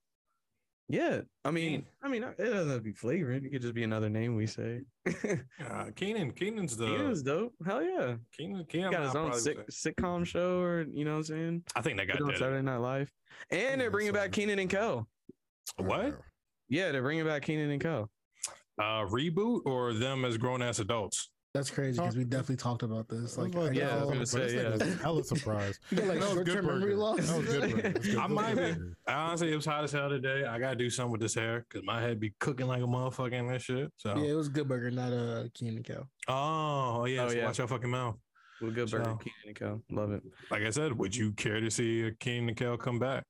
Yeah. 0.89 1.23
I 1.45 1.51
mean, 1.51 1.85
I 2.03 2.09
mean, 2.09 2.23
it 2.23 2.37
doesn't 2.39 2.69
have 2.69 2.79
to 2.79 2.81
be 2.81 2.93
flagrant. 2.93 3.45
It 3.45 3.51
could 3.51 3.63
just 3.63 3.75
be 3.75 3.83
another 3.83 4.09
name 4.09 4.37
we 4.37 4.47
say. 4.47 4.83
Uh, 5.69 5.87
Kenan, 5.97 6.31
Kenan's 6.31 6.77
the 6.77 6.87
he 6.87 7.03
was 7.03 7.23
dope. 7.23 7.53
Hell 7.67 7.83
yeah. 7.83 8.15
Kenan. 8.37 8.59
He 8.59 8.65
Kenan 8.65 8.93
got 8.93 9.03
his 9.03 9.15
I'll 9.17 9.23
own 9.25 9.31
probably 9.31 9.41
sick, 9.41 9.69
sitcom 9.69 10.25
show, 10.25 10.61
or 10.61 10.87
you 10.93 11.05
know 11.05 11.13
what 11.13 11.17
I'm 11.19 11.25
saying? 11.25 11.63
I 11.75 11.81
think 11.83 11.97
they 11.99 12.07
got 12.07 12.21
on. 12.23 12.37
Saturday 12.37 12.63
Night 12.63 12.77
Live, 12.77 13.13
and 13.51 13.81
they're 13.81 13.91
bringing 13.91 14.13
back 14.13 14.27
so- 14.27 14.41
Kenan 14.41 14.59
and 14.61 14.71
Co. 14.71 15.07
What? 15.77 16.19
Yeah, 16.69 16.93
they're 16.93 17.03
bringing 17.03 17.25
back 17.25 17.43
Kenan 17.43 17.71
and 17.71 17.81
Co. 17.81 18.09
Uh, 18.79 19.05
reboot 19.07 19.63
or 19.67 19.93
them 19.93 20.25
as 20.25 20.37
grown 20.39 20.63
ass 20.63 20.79
adults? 20.79 21.31
That's 21.57 21.71
crazy 21.71 21.99
because 21.99 22.17
we 22.17 22.25
definitely 22.25 22.57
talked 22.57 22.83
about 22.83 23.09
this. 23.09 23.37
Like, 23.39 23.55
Like, 23.55 23.75
yeah, 23.75 23.97
I 23.97 24.05
was 24.05 24.11
gonna 24.11 24.27
say, 24.27 24.55
yeah. 24.55 24.95
Hella 25.03 25.25
surprised. 25.25 25.81
You 25.91 25.97
got, 25.99 26.07
like 26.09 26.21
That 26.21 26.35
was 26.37 26.45
good 26.45 26.65
memory 26.65 26.81
burger. 26.81 26.97
loss. 26.97 27.29
That 27.29 27.39
was 27.39 27.47
good 27.47 27.73
was 27.95 28.07
good- 28.07 28.17
I 28.17 28.27
might 28.27 28.51
be- 28.55 28.61
burger. 28.61 28.97
Honestly, 29.09 29.53
it 29.53 29.57
was 29.57 29.67
hot 29.67 29.85
as 29.85 29.93
hell 29.93 30.09
today. 30.09 30.45
I 30.45 30.59
gotta 30.59 30.77
do 30.77 30.91
something 30.91 31.13
with 31.13 31.21
this 31.21 31.35
hair 31.35 31.65
because 31.69 31.85
my 31.87 32.01
head 32.01 32.21
be 32.21 32.35
cooking 32.41 32.67
like 32.67 32.83
a 32.83 32.87
motherfucker 32.87 33.33
and 33.35 33.49
that 33.51 33.63
shit. 33.63 33.91
So, 33.97 34.17
Yeah, 34.17 34.31
it 34.33 34.35
was 34.35 34.49
Good 34.49 34.69
Burger, 34.69 34.91
not 34.91 35.13
a 35.13 35.41
uh, 35.41 35.45
Kenan 35.55 35.83
Kel. 35.83 36.09
oh 36.29 37.05
yeah, 37.07 37.25
Oh, 37.25 37.29
so 37.29 37.37
yeah. 37.37 37.47
watch 37.47 37.59
your 37.59 37.67
fucking 37.69 37.91
mouth. 37.91 38.17
Well, 38.61 38.71
good 38.71 38.91
burger, 38.91 39.05
So- 39.05 39.17
Kenan 39.17 39.33
and 39.47 39.57
Kel. 39.57 39.83
Love 39.91 40.13
it. 40.13 40.23
Like 40.51 40.63
I 40.63 40.71
said, 40.71 40.97
would 40.99 41.15
you 41.15 41.33
care 41.33 41.61
to 41.61 41.71
see 41.71 42.03
a 42.07 42.13
Kenan 42.13 42.49
and 42.49 42.57
Kel 42.57 42.77
come 42.77 42.99
back, 42.99 43.25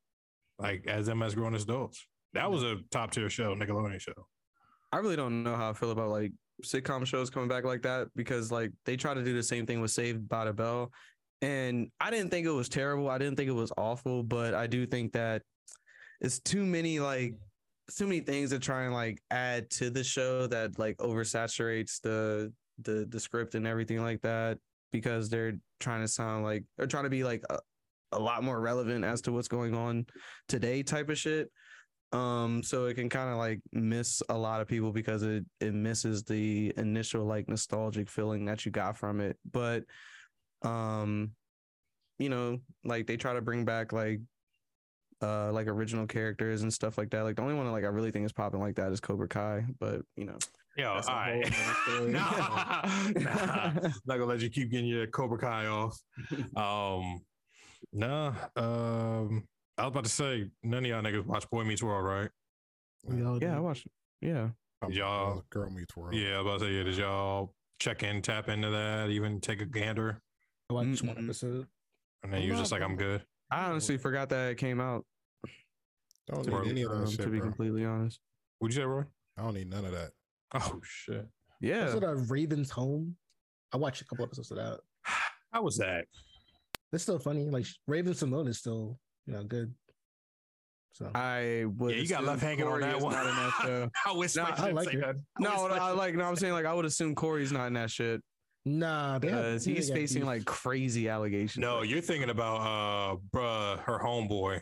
like 0.58 0.84
as 0.86 1.06
them 1.06 1.22
as 1.22 1.34
grown 1.34 1.54
adults? 1.54 2.06
That 2.32 2.50
was 2.50 2.62
a 2.62 2.76
top 2.90 3.12
tier 3.12 3.30
show, 3.30 3.54
Nickelodeon 3.54 4.00
show. 4.00 4.12
I 4.92 4.98
really 4.98 5.16
don't 5.16 5.42
know 5.42 5.56
how 5.56 5.70
I 5.70 5.72
feel 5.72 5.90
about 5.90 6.10
like 6.10 6.32
sitcom 6.62 7.06
shows 7.06 7.30
coming 7.30 7.48
back 7.48 7.64
like 7.64 7.82
that 7.82 8.08
because 8.16 8.50
like 8.50 8.72
they 8.84 8.96
try 8.96 9.14
to 9.14 9.22
do 9.22 9.34
the 9.34 9.42
same 9.42 9.66
thing 9.66 9.80
with 9.80 9.90
Saved 9.90 10.28
by 10.28 10.44
the 10.44 10.52
Bell, 10.52 10.92
and 11.42 11.90
I 12.00 12.10
didn't 12.10 12.30
think 12.30 12.46
it 12.46 12.50
was 12.50 12.68
terrible. 12.68 13.08
I 13.08 13.18
didn't 13.18 13.36
think 13.36 13.48
it 13.48 13.54
was 13.54 13.72
awful, 13.76 14.22
but 14.22 14.54
I 14.54 14.66
do 14.66 14.86
think 14.86 15.12
that 15.12 15.42
it's 16.20 16.38
too 16.40 16.64
many 16.64 17.00
like 17.00 17.34
too 17.94 18.06
many 18.06 18.20
things 18.20 18.50
to 18.50 18.58
try 18.58 18.84
and 18.84 18.94
like 18.94 19.20
add 19.30 19.70
to 19.70 19.90
the 19.90 20.02
show 20.02 20.46
that 20.48 20.78
like 20.78 20.96
oversaturates 20.98 22.00
the 22.00 22.52
the 22.82 23.06
the 23.08 23.20
script 23.20 23.54
and 23.54 23.66
everything 23.66 24.02
like 24.02 24.20
that 24.22 24.58
because 24.92 25.28
they're 25.28 25.58
trying 25.80 26.00
to 26.00 26.08
sound 26.08 26.44
like 26.44 26.64
they're 26.76 26.86
trying 26.86 27.04
to 27.04 27.10
be 27.10 27.24
like 27.24 27.42
a, 27.50 27.58
a 28.12 28.18
lot 28.18 28.42
more 28.42 28.60
relevant 28.60 29.04
as 29.04 29.20
to 29.22 29.32
what's 29.32 29.48
going 29.48 29.74
on 29.74 30.06
today 30.48 30.82
type 30.82 31.08
of 31.08 31.18
shit 31.18 31.50
um 32.12 32.62
so 32.62 32.86
it 32.86 32.94
can 32.94 33.08
kind 33.08 33.30
of 33.30 33.36
like 33.36 33.60
miss 33.72 34.22
a 34.28 34.36
lot 34.36 34.60
of 34.60 34.68
people 34.68 34.92
because 34.92 35.22
it 35.22 35.44
it 35.60 35.74
misses 35.74 36.22
the 36.22 36.72
initial 36.76 37.24
like 37.24 37.48
nostalgic 37.48 38.08
feeling 38.08 38.44
that 38.44 38.64
you 38.64 38.70
got 38.70 38.96
from 38.96 39.20
it 39.20 39.36
but 39.50 39.82
um 40.62 41.32
you 42.18 42.28
know 42.28 42.58
like 42.84 43.06
they 43.06 43.16
try 43.16 43.32
to 43.32 43.40
bring 43.40 43.64
back 43.64 43.92
like 43.92 44.20
uh 45.22 45.50
like 45.52 45.66
original 45.66 46.06
characters 46.06 46.62
and 46.62 46.72
stuff 46.72 46.96
like 46.96 47.10
that 47.10 47.22
like 47.22 47.36
the 47.36 47.42
only 47.42 47.54
one 47.54 47.70
like 47.72 47.84
i 47.84 47.88
really 47.88 48.10
think 48.10 48.24
is 48.24 48.32
popping 48.32 48.60
like 48.60 48.76
that 48.76 48.92
is 48.92 49.00
cobra 49.00 49.28
kai 49.28 49.64
but 49.80 50.02
you 50.16 50.24
know 50.24 50.38
Yo, 50.76 50.90
all 50.90 50.96
That's 50.96 51.08
a 51.08 51.10
whole 51.10 51.20
right. 52.00 52.08
nah, 52.08 52.82
nah. 53.16 53.72
Not 54.04 54.18
gonna 54.18 54.26
let 54.26 54.40
you 54.40 54.50
keep 54.50 54.70
getting 54.70 54.86
your 54.86 55.06
Cobra 55.06 55.38
Kai 55.38 55.66
off. 55.66 55.98
Um, 56.56 57.20
nah. 57.92 58.34
Um, 58.56 59.44
I 59.78 59.82
was 59.84 59.90
about 59.92 60.04
to 60.04 60.10
say 60.10 60.50
none 60.62 60.84
of 60.84 60.90
y'all 60.90 61.02
niggas 61.02 61.26
watch 61.26 61.48
Boy 61.50 61.64
Meets 61.64 61.82
World, 61.82 62.04
right? 62.04 62.30
We 63.04 63.22
all 63.24 63.38
yeah 63.40 63.52
i 63.52 63.54
did. 63.56 63.62
watched 63.62 63.86
yeah 64.20 64.48
I'm- 64.82 64.92
Y'all- 64.92 65.44
Girl 65.50 65.70
Meets 65.70 65.96
World. 65.96 66.14
Yeah, 66.14 66.34
I 66.34 66.40
was 66.42 66.46
about 66.46 66.58
to 66.60 66.64
say, 66.66 66.72
yeah. 66.76 66.82
Did 66.84 66.96
y'all 66.98 67.54
check 67.80 68.02
in, 68.02 68.20
tap 68.22 68.48
into 68.48 68.70
that, 68.70 69.10
even 69.10 69.40
take 69.40 69.60
a 69.60 69.66
gander, 69.66 70.20
I 70.70 70.74
watched 70.74 71.02
one 71.02 71.16
Mm-mm. 71.16 71.24
episode. 71.24 71.66
and 72.22 72.32
then 72.32 72.42
you 72.42 72.52
was 72.52 72.60
just 72.60 72.72
like, 72.72 72.82
I'm 72.82 72.96
good. 72.96 73.22
i 73.50 73.64
honestly 73.64 73.96
forgot 73.98 74.28
that 74.30 74.50
it 74.52 74.58
came 74.58 74.80
out 74.80 75.04
I 75.46 76.34
Don't 76.34 76.46
Bro, 76.46 76.62
need 76.62 76.70
any 76.70 76.82
of 76.82 76.90
that 76.90 76.96
um, 76.98 77.10
shit, 77.10 77.20
to 77.20 77.28
be 77.28 77.38
bro. 77.38 77.46
completely 77.48 77.84
honest 77.84 78.18
What'd 78.58 78.74
you 78.74 78.82
say, 78.82 78.86
Roy? 78.86 79.04
I 79.38 79.42
don't 79.42 79.54
need 79.54 79.68
none 79.70 79.84
of 79.84 79.92
that. 79.92 80.10
Oh 80.54 80.80
shit. 80.82 81.26
yeah 81.60 81.82
Episode 81.82 82.04
of 82.04 82.30
Raven's 82.30 82.70
Home. 82.70 83.16
I 83.72 83.76
watched 83.76 84.00
a 84.00 84.04
couple 84.06 84.24
episodes 84.24 84.50
of 84.50 84.56
that. 84.56 84.80
How 85.52 85.62
was 85.62 85.76
that? 85.78 86.06
It's 86.92 87.02
still 87.02 87.18
funny. 87.18 87.44
Like 87.50 87.66
Raven-Symoné 87.86 88.48
is 88.48 88.58
still, 88.58 88.98
you 89.26 89.34
know, 89.34 89.44
good. 89.44 89.74
So 90.92 91.10
I 91.14 91.64
would. 91.76 91.94
Yeah, 91.94 92.00
you 92.02 92.08
got 92.08 92.22
assume 92.22 92.26
left 92.26 92.40
hanging 92.42 92.62
on 92.64 92.68
Corey 92.70 92.82
that 92.82 92.96
is 92.96 93.02
one. 93.02 93.12
Not 93.12 93.26
in 93.26 93.34
that 93.36 93.52
show. 93.62 93.90
I 94.06 94.12
wish 94.16 94.34
Nah, 94.36 94.44
I 94.56 94.68
I 94.68 94.70
like 94.72 94.88
say 94.88 94.94
her. 94.94 95.00
that. 95.00 95.16
No, 95.38 95.50
I 95.66 95.76
I 95.78 95.90
like. 95.90 96.14
No, 96.14 96.24
I'm 96.24 96.36
saying 96.36 96.54
like 96.54 96.64
I 96.64 96.72
would 96.72 96.86
assume 96.86 97.14
Corey's 97.14 97.52
not 97.52 97.66
in 97.66 97.74
that 97.74 97.90
shit 97.90 98.22
nah, 98.64 99.18
they 99.18 99.28
have- 99.28 99.36
because 99.64 99.64
they 99.88 99.94
facing 99.94 100.22
beef. 100.22 100.26
like 100.26 100.44
crazy 100.46 101.08
allegations. 101.08 101.58
No, 101.62 101.82
you're 101.82 102.00
thinking 102.00 102.30
about 102.30 102.56
uh 102.62 103.16
bruh, 103.32 103.78
her 103.80 103.98
homeboy. 103.98 104.60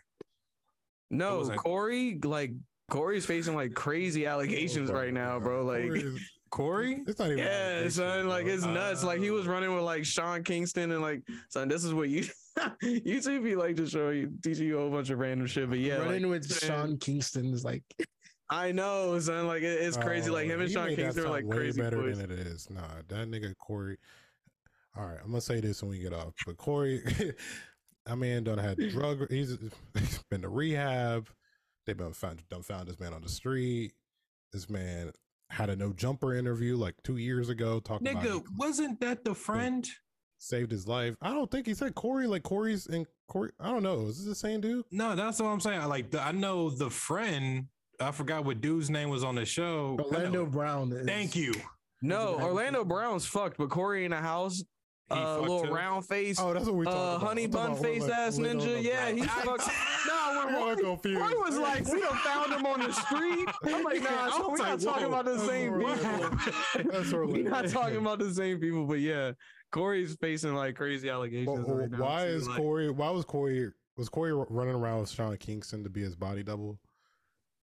no, 1.11 1.49
Corey 1.57 2.19
like 2.25 2.51
Corey's 2.91 3.25
facing 3.27 3.55
like 3.55 3.75
crazy 3.75 4.27
allegations 4.27 4.91
right 4.91 5.13
now, 5.13 5.39
bro. 5.39 5.65
Like, 5.65 5.87
Corey 5.89 6.17
Corey? 6.51 7.03
it's 7.07 7.19
not 7.19 7.27
even. 7.27 7.39
yeah, 7.39 7.79
allegations, 7.79 7.95
son, 7.95 8.29
like 8.29 8.47
it's 8.47 8.65
nuts. 8.65 9.05
Like 9.05 9.21
he 9.21 9.31
was 9.31 9.47
running 9.47 9.75
with 9.75 9.85
like 9.85 10.05
Sean 10.05 10.43
Kingston 10.43 10.91
and 10.91 11.01
like, 11.01 11.23
son, 11.49 11.69
this 11.69 11.85
is 11.85 11.95
what 11.95 12.09
you 12.09 12.25
YouTube 12.83 13.43
be 13.45 13.57
like 13.57 13.77
to 13.77 13.87
show 13.87 14.11
you, 14.11 14.33
teaching 14.43 14.67
you 14.69 14.79
a 14.79 14.81
whole 14.83 14.91
bunch 14.91 15.11
of 15.11 15.19
random 15.19 15.47
shit. 15.47 15.69
But 15.69 15.79
yeah, 15.79 15.97
running 15.99 16.23
like, 16.25 16.43
with 16.43 16.51
man, 16.51 16.59
Sean 16.71 16.99
Kingston 16.99 17.53
is 17.53 17.65
like 17.65 17.83
I 18.51 18.73
know, 18.73 19.19
son. 19.21 19.47
Like 19.47 19.63
it- 19.63 19.81
it's 19.81 19.97
crazy. 19.97 20.31
Like 20.31 20.47
him 20.47 20.59
Oh, 20.59 20.63
and 20.63 20.69
he 20.69 20.75
Sean 20.75 20.87
made 20.87 20.99
that 20.99 21.03
Kingston 21.03 21.25
are 21.27 21.31
like 21.31 21.45
way 21.45 21.57
crazy 21.57 21.81
better 21.81 22.03
boys. 22.03 22.19
than 22.19 22.31
it 22.31 22.39
is. 22.39 22.69
Nah, 22.71 22.83
that 23.09 23.29
nigga 23.29 23.57
Corey. 23.57 23.97
All 24.97 25.05
right, 25.07 25.19
I'm 25.23 25.31
gonna 25.31 25.41
say 25.41 25.61
this 25.61 25.83
when 25.83 25.91
we 25.91 25.99
get 25.99 26.13
off. 26.13 26.35
But 26.47 26.57
Corey, 26.57 27.03
that 28.07 28.17
man 28.17 28.45
done 28.45 28.59
had 28.59 28.79
drug. 28.91 29.29
He's 29.31 29.57
he's 29.99 30.23
been 30.31 30.43
to 30.43 30.49
rehab. 30.49 31.29
They've 31.87 31.97
been 31.97 32.13
found 32.13 32.49
done 32.49 32.63
found 32.63 32.89
this 32.89 33.01
man 33.01 33.13
on 33.13 33.23
the 33.23 33.29
street. 33.29 33.95
This 34.53 34.71
man 34.71 35.11
had 35.51 35.71
a 35.71 35.77
no 35.77 35.93
jumper 35.93 36.35
interview 36.35 36.77
like 36.77 36.95
two 37.03 37.17
years 37.17 37.49
ago 37.49 37.81
talking 37.81 38.09
about 38.09 38.23
Nigga, 38.23 38.33
he 38.33 38.41
wasn't 38.57 39.01
that 39.01 39.25
the 39.25 39.35
friend? 39.35 39.87
Saved 40.45 40.71
his 40.71 40.87
life. 40.87 41.15
I 41.23 41.31
don't 41.31 41.51
think 41.51 41.67
he 41.67 41.75
said 41.75 41.95
Corey. 41.95 42.27
Like 42.27 42.43
Corey's 42.43 42.87
and 42.87 43.07
Corey. 43.29 43.51
I 43.61 43.71
don't 43.71 43.83
know. 43.83 44.07
Is 44.07 44.19
this 44.19 44.27
the 44.27 44.35
same 44.35 44.61
dude? 44.61 44.85
No, 44.91 45.15
that's 45.17 45.41
what 45.41 45.49
I'm 45.49 45.61
saying. 45.61 45.81
I 45.81 45.87
Like 45.87 46.11
the, 46.11 46.21
I 46.21 46.33
know 46.33 46.71
the 46.71 46.91
friend. 46.91 47.67
I 48.01 48.11
forgot 48.11 48.45
what 48.45 48.61
dude's 48.61 48.91
name 48.91 49.09
was 49.09 49.23
on 49.25 49.35
the 49.37 49.45
show. 49.45 49.97
Orlando 50.01 50.47
Brown. 50.47 50.93
Is, 50.93 51.07
Thank 51.07 51.37
you. 51.37 51.55
No, 52.03 52.39
Orlando 52.41 52.81
bad- 52.85 52.89
Brown's 52.89 53.25
fucked, 53.27 53.57
but 53.57 53.71
Corey 53.71 54.05
in 54.05 54.11
the 54.11 54.17
house, 54.19 54.59
He 55.09 55.15
uh, 55.19 55.39
little 55.39 55.63
too? 55.65 55.71
round 55.73 56.05
face, 56.05 56.39
Oh, 56.41 56.53
that's 56.53 56.67
what 56.67 56.75
we 56.75 56.85
talking 56.85 57.01
uh, 57.01 57.05
about. 57.17 57.27
honey 57.29 57.45
I'm 57.45 57.51
bun 57.51 57.71
about 57.71 57.83
face 57.83 58.03
Orlando- 58.03 58.23
ass 58.23 58.39
Orlando 58.39 58.65
ninja. 58.67 58.83
Yeah, 58.83 59.05
Brown. 59.05 59.17
he's 59.17 59.27
fucked. 59.31 59.71
No, 60.07 60.45
when 60.45 60.55
I'm 60.55 60.63
Roy, 60.63 60.75
confused. 60.77 61.21
Roy 61.21 61.41
was 61.41 61.57
like, 61.57 61.87
we 61.87 62.01
done 62.01 62.17
found 62.17 62.53
him 62.53 62.67
on 62.67 62.81
the 62.81 62.93
street. 63.05 63.49
I'm 63.65 63.83
like, 63.85 64.03
nah, 64.03 64.31
so 64.31 64.51
we're 64.51 64.59
not 64.59 64.81
talking 64.81 65.07
about 65.07 65.25
the 65.25 65.39
same 65.39 65.73
people. 65.73 67.29
We're 67.33 67.43
not 67.49 67.69
talking 67.69 67.97
about 67.97 68.19
the 68.19 68.35
same 68.35 68.59
people, 68.61 68.87
but 68.87 69.01
yeah, 69.01 69.33
Corey's 69.75 70.15
facing 70.17 70.55
like 70.55 70.77
crazy 70.77 71.11
allegations. 71.11 71.67
Well, 71.67 71.77
right 71.79 71.91
now, 71.91 71.99
why 71.99 72.25
too, 72.25 72.31
is 72.31 72.49
like- 72.49 72.57
Corey? 72.59 72.91
Why 72.91 73.11
was 73.11 73.25
Corey? 73.25 73.71
Was 73.97 74.09
Corey 74.09 74.33
running 74.33 74.75
around 74.75 75.01
with 75.01 75.11
Sean 75.11 75.37
Kingston 75.37 75.83
to 75.85 75.91
be 75.91 76.01
his 76.03 76.17
body 76.17 76.43
double? 76.43 76.79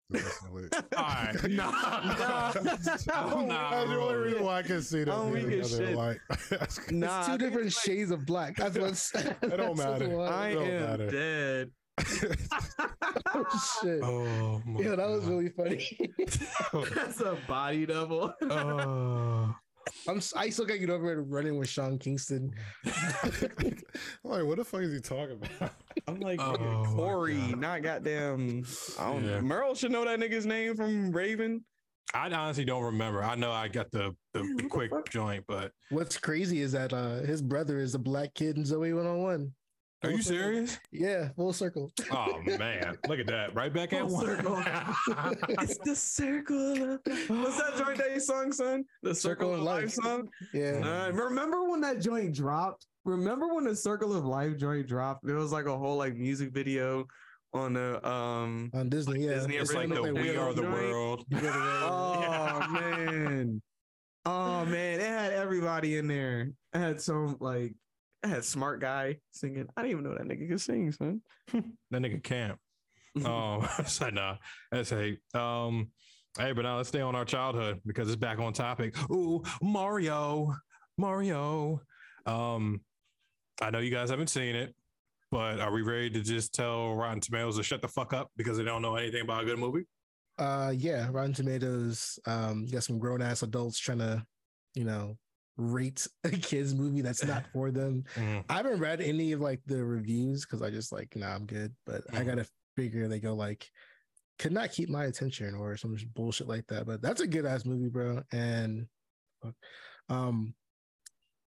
Recently. 0.08 0.68
All 0.96 1.02
right. 1.02 1.50
Nah. 1.50 1.70
Nah. 2.16 2.52
That's 2.52 3.04
the 3.04 3.16
only 4.00 4.14
reason 4.16 4.44
why 4.44 4.58
I 4.58 4.62
can 4.62 4.80
see 4.82 5.02
them. 5.04 5.20
I'm 5.20 5.32
being 5.32 5.46
weak 5.50 5.60
as 5.60 5.70
shit. 5.76 5.96
Like, 5.96 6.18
that's- 6.50 6.78
It's 6.78 6.90
Nah, 6.92 7.22
two 7.22 7.26
think 7.32 7.40
different 7.40 7.64
like- 7.66 7.72
shades 7.74 8.10
of 8.12 8.24
black. 8.24 8.56
That's 8.56 8.78
what's. 8.78 9.12
It 9.14 9.56
don't 9.56 9.76
matter. 9.76 10.20
I 10.20 10.54
don't 10.54 10.64
am 10.68 10.82
matter. 10.90 11.10
dead. 11.10 11.70
oh 13.34 13.80
shit. 13.82 14.00
Oh 14.02 14.62
my 14.66 14.80
Yeah, 14.80 14.94
that 14.96 15.08
was 15.08 15.20
God. 15.24 15.30
really 15.30 15.48
funny. 15.48 15.98
That's 16.94 17.20
a 17.20 17.36
body 17.48 17.86
double. 17.86 18.32
Oh. 18.42 19.54
I'm 20.08 20.16
s- 20.18 20.32
I 20.36 20.50
still 20.50 20.66
can't 20.66 20.80
get 20.80 20.90
over 20.90 21.12
it 21.12 21.22
running 21.22 21.58
with 21.58 21.68
Sean 21.68 21.98
Kingston. 21.98 22.52
I'm 22.84 23.32
like, 24.24 24.44
what 24.44 24.56
the 24.56 24.64
fuck 24.64 24.82
is 24.82 24.92
he 24.92 25.00
talking 25.00 25.38
about? 25.42 25.72
I'm 26.08 26.20
like 26.20 26.40
Oh, 26.40 26.84
Corey, 26.94 27.36
God. 27.36 27.60
not 27.60 27.82
goddamn. 27.82 28.64
I 28.98 29.12
don't 29.12 29.24
Yeah. 29.24 29.30
know. 29.36 29.40
Merle 29.42 29.74
should 29.74 29.92
know 29.92 30.04
that 30.04 30.18
nigga's 30.18 30.46
name 30.46 30.76
from 30.76 31.10
Raven. 31.12 31.64
I 32.14 32.30
honestly 32.30 32.64
don't 32.64 32.84
remember. 32.84 33.22
I 33.22 33.34
know 33.34 33.50
I 33.50 33.68
got 33.68 33.90
the 33.90 34.14
the, 34.32 34.40
Yeah, 34.40 34.44
the 34.44 34.52
what 34.54 34.62
the 34.62 34.68
quick 34.68 35.10
joint, 35.10 35.44
but 35.48 35.72
What's 35.90 36.16
crazy 36.18 36.60
is 36.62 36.72
that 36.72 36.92
uh 36.92 37.16
his 37.22 37.42
brother 37.42 37.78
is 37.80 37.94
a 37.94 37.98
black 37.98 38.32
kid 38.34 38.56
in 38.56 38.64
Zoey 38.64 38.94
101. 38.94 39.52
Are 40.04 40.10
you 40.10 40.22
circle. 40.22 40.38
serious? 40.40 40.78
Yeah, 40.92 41.28
full 41.36 41.52
circle. 41.52 41.90
Oh 42.12 42.40
man, 42.46 42.96
look 43.08 43.18
at 43.18 43.26
that! 43.28 43.54
Right 43.54 43.72
back 43.72 43.92
at 43.92 44.02
Full 44.02 44.12
one. 44.14 44.26
circle. 44.26 44.62
it's 45.60 45.78
the 45.78 45.96
circle. 45.96 46.94
Of, 46.94 47.00
what's 47.28 47.58
that 47.58 47.74
joint 47.78 47.98
that 47.98 48.22
song, 48.22 48.52
son? 48.52 48.84
The 49.02 49.14
circle, 49.14 49.54
of 49.54 49.60
life, 49.60 49.90
song. 49.90 50.28
Yeah. 50.52 51.06
Uh, 51.08 51.12
Remember 51.12 51.64
when 51.68 51.80
that 51.80 52.00
joint 52.00 52.34
dropped? 52.34 52.86
Remember 53.04 53.54
when 53.54 53.64
the 53.64 53.74
Circle 53.76 54.16
of 54.16 54.24
Life 54.24 54.56
joint 54.58 54.88
dropped? 54.88 55.24
there 55.24 55.36
was 55.36 55.52
like 55.52 55.66
a 55.66 55.76
whole 55.78 55.96
like 55.96 56.16
music 56.16 56.52
video 56.52 57.06
on 57.54 57.74
the 57.74 58.06
um. 58.06 58.70
On 58.74 58.88
Disney, 58.88 59.24
yeah. 59.24 59.34
Disney, 59.34 59.56
It's 59.56 59.70
It's 59.70 59.76
like 59.76 59.88
the 59.88 60.00
like 60.02 60.12
We 60.14 60.36
Are 60.36 60.52
the 60.52 60.62
joint. 60.62 60.72
World. 60.74 61.24
You 61.30 61.40
go 61.40 61.46
to 61.46 61.52
the- 61.52 61.58
Oh 61.88 62.66
man. 62.70 63.62
Oh 64.24 64.64
man, 64.64 65.00
it 65.00 65.06
had 65.06 65.32
everybody 65.32 65.96
in 65.98 66.08
there. 66.08 66.50
It 66.74 66.78
had 66.78 67.00
some 67.00 67.36
like 67.40 67.74
I 68.26 68.28
had 68.28 68.44
smart 68.44 68.80
guy 68.80 69.18
singing. 69.30 69.68
I 69.76 69.82
didn't 69.82 69.92
even 69.92 70.04
know 70.04 70.18
that 70.18 70.26
nigga 70.26 70.48
could 70.48 70.60
sing, 70.60 70.90
son. 70.90 71.22
That 71.92 72.02
nigga 72.02 72.22
camp. 72.22 72.58
Um, 73.24 73.66
so 73.86 74.10
nah, 74.10 74.36
that's 74.70 74.90
hate. 74.90 75.20
Um, 75.32 75.88
hey, 76.36 76.52
but 76.52 76.62
now 76.62 76.76
let's 76.76 76.90
stay 76.90 77.00
on 77.00 77.14
our 77.14 77.24
childhood 77.24 77.80
because 77.86 78.08
it's 78.08 78.16
back 78.16 78.38
on 78.38 78.52
topic. 78.52 78.94
Ooh, 79.10 79.42
Mario, 79.62 80.54
Mario. 80.98 81.80
Um, 82.26 82.82
I 83.62 83.70
know 83.70 83.78
you 83.78 83.90
guys 83.90 84.10
haven't 84.10 84.26
seen 84.26 84.54
it, 84.54 84.74
but 85.30 85.60
are 85.60 85.72
we 85.72 85.80
ready 85.80 86.10
to 86.10 86.20
just 86.20 86.52
tell 86.52 86.94
Rotten 86.94 87.20
Tomatoes 87.20 87.56
to 87.56 87.62
shut 87.62 87.80
the 87.80 87.88
fuck 87.88 88.12
up 88.12 88.30
because 88.36 88.58
they 88.58 88.64
don't 88.64 88.82
know 88.82 88.96
anything 88.96 89.22
about 89.22 89.44
a 89.44 89.46
good 89.46 89.58
movie? 89.58 89.86
Uh 90.36 90.74
yeah, 90.76 91.08
Rotten 91.10 91.32
Tomatoes. 91.32 92.18
Um, 92.26 92.64
you 92.66 92.72
got 92.72 92.84
some 92.84 92.98
grown 92.98 93.22
ass 93.22 93.42
adults 93.42 93.78
trying 93.78 94.00
to, 94.00 94.26
you 94.74 94.84
know, 94.84 95.16
rate 95.56 96.06
a 96.24 96.30
kids 96.30 96.74
movie 96.74 97.00
that's 97.00 97.24
not 97.24 97.46
for 97.52 97.70
them. 97.70 98.04
Mm. 98.14 98.44
I 98.48 98.54
haven't 98.54 98.80
read 98.80 99.00
any 99.00 99.32
of 99.32 99.40
like 99.40 99.62
the 99.66 99.84
reviews 99.84 100.44
because 100.44 100.62
I 100.62 100.70
just 100.70 100.92
like, 100.92 101.16
nah, 101.16 101.34
I'm 101.34 101.46
good. 101.46 101.74
But 101.86 102.04
I 102.12 102.22
Mhm. 102.22 102.26
gotta 102.26 102.48
figure 102.76 103.08
they 103.08 103.20
go 103.20 103.34
like, 103.34 103.70
could 104.38 104.52
not 104.52 104.70
keep 104.70 104.88
my 104.90 105.04
attention 105.06 105.54
or 105.54 105.76
some 105.78 105.96
bullshit 106.14 106.46
like 106.46 106.66
that. 106.66 106.86
But 106.86 107.00
that's 107.00 107.22
a 107.22 107.26
good 107.26 107.46
ass 107.46 107.64
movie, 107.64 107.88
bro. 107.88 108.22
And 108.32 108.86
um, 110.08 110.54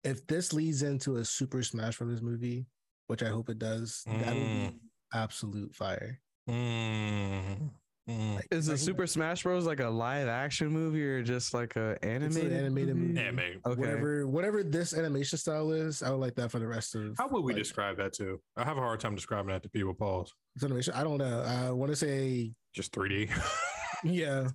if 0.04 0.28
this 0.28 0.52
leads 0.54 0.84
into 0.84 1.16
a 1.18 1.26
Super 1.26 1.64
Smash 1.64 1.98
Brothers 1.98 2.22
movie, 2.22 2.66
which 3.08 3.24
I 3.24 3.30
hope 3.30 3.50
it 3.50 3.58
does, 3.60 4.04
that'll 4.06 4.36
be 4.36 4.70
Mm. 4.70 4.80
absolute 5.14 5.74
fire. 5.76 6.20
Mm. 6.50 7.72
Mm. 8.10 8.36
Like, 8.36 8.48
Is 8.52 8.66
the 8.66 8.74
like, 8.74 8.80
Super 8.80 9.08
Smash 9.08 9.44
Bros 9.44 9.66
like 9.66 9.80
a 9.80 9.88
live 9.88 10.28
action 10.28 10.68
movie 10.70 11.06
or 11.06 11.24
just 11.24 11.54
like 11.54 11.76
a 11.78 11.92
It's 11.92 12.06
animated 12.06 12.52
an 12.52 12.58
animated 12.60 12.96
movie. 12.98 13.14
Yeah, 13.14 13.32
man. 13.32 13.62
Okay. 13.66 13.80
Whatever, 13.80 14.28
whatever 14.28 14.62
this 14.62 14.94
animation 14.94 15.38
style 15.38 15.72
is, 15.72 16.04
I 16.04 16.10
would 16.10 16.20
like 16.20 16.36
that 16.36 16.52
for 16.52 16.60
the 16.60 16.68
rest 16.68 16.96
of. 16.96 17.16
How 17.18 17.30
would 17.30 17.44
we 17.44 17.54
like, 17.54 17.62
describe 17.62 17.98
that 17.98 18.14
too? 18.14 18.42
I 18.58 18.66
have 18.66 18.78
a 18.78 18.82
hard 18.82 19.00
time 19.00 19.16
describing 19.16 19.54
that 19.54 19.64
to 19.64 19.70
people. 19.70 19.94
Pause. 19.94 20.34
this 20.56 20.64
animation? 20.66 20.94
I 20.96 21.04
don't 21.04 21.18
know. 21.18 21.44
I 21.44 21.72
want 21.72 21.92
to 21.92 21.96
say 21.96 22.52
Just 22.74 22.92
3D. 22.92 23.30
yeah, 24.04 24.50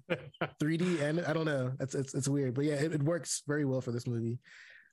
3D 0.63 1.01
and 1.01 1.21
I 1.21 1.33
don't 1.33 1.47
know. 1.47 1.73
It's 1.81 1.95
it's 1.95 2.15
it's 2.15 2.29
weird, 2.29 2.55
but 2.55 2.65
yeah, 2.65 2.75
it, 2.75 2.93
it 2.93 3.03
works 3.03 3.43
very 3.47 3.65
well 3.65 3.81
for 3.81 3.93
this 3.93 4.07
movie. 4.07 4.39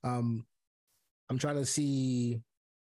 Um, 0.06 0.46
I'm 1.30 1.38
trying 1.38 1.56
to 1.56 1.66
see 1.66 2.40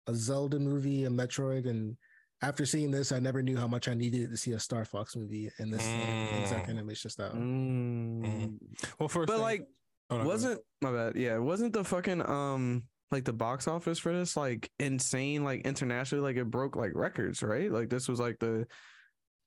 a 0.09 0.15
Zelda 0.15 0.59
movie, 0.59 1.05
a 1.05 1.11
Metroid, 1.11 1.67
and 1.69 1.97
after 2.43 2.67
seeing 2.67 2.91
this, 2.91 3.11
I 3.13 3.19
never 3.19 3.43
knew 3.43 3.57
how 3.57 3.67
much 3.67 3.89
I 3.89 3.95
needed 3.95 4.31
to 4.31 4.37
see 4.37 4.53
a 4.53 4.59
Star 4.61 4.85
Fox 4.85 5.17
movie 5.17 5.51
in 5.59 5.71
this 5.71 5.83
Mm. 5.83 6.43
exact 6.43 6.69
animation 6.69 7.11
style. 7.11 7.33
Mm. 7.33 8.59
well, 8.99 9.09
first, 9.09 9.27
But 9.29 9.35
thing- 9.35 9.43
like, 9.43 9.69
Oh, 10.11 10.19
no, 10.19 10.25
wasn't 10.27 10.61
my 10.83 10.93
bad? 10.93 11.17
Yeah, 11.17 11.39
wasn't 11.39 11.73
the 11.73 11.83
fucking 11.83 12.21
um 12.29 12.83
like 13.11 13.25
the 13.25 13.33
box 13.33 13.67
office 13.67 13.99
for 13.99 14.13
this 14.13 14.37
like 14.37 14.71
insane 14.79 15.45
like 15.45 15.63
internationally? 15.63 16.23
Like 16.23 16.37
it 16.37 16.51
broke 16.51 16.77
like 16.77 16.93
records, 16.95 17.43
right? 17.43 17.73
Like 17.73 17.89
this 17.89 18.07
was 18.07 18.21
like 18.21 18.39
the 18.39 18.67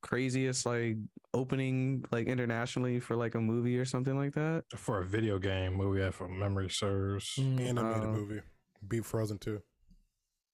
craziest 0.02 0.66
like 0.66 0.98
opening 1.34 2.04
like 2.12 2.28
internationally 2.28 3.00
for 3.00 3.16
like 3.16 3.36
a 3.36 3.40
movie 3.42 3.78
or 3.78 3.86
something 3.86 4.18
like 4.18 4.34
that. 4.34 4.64
for 4.76 5.02
a 5.02 5.06
video 5.06 5.38
game 5.38 5.74
movie, 5.76 6.02
if 6.02 6.20
memory 6.22 6.70
serves. 6.70 7.36
Mm, 7.36 7.60
Animated 7.62 8.04
Uh, 8.04 8.12
movie. 8.14 8.42
Beat 8.88 9.06
Frozen 9.06 9.38
too 9.40 9.62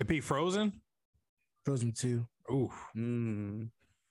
It 0.01 0.07
beat 0.07 0.23
Frozen. 0.25 0.81
Frozen 1.65 1.93
Two. 1.93 2.25
Ooh, 2.51 2.69
Mm, 2.95 3.69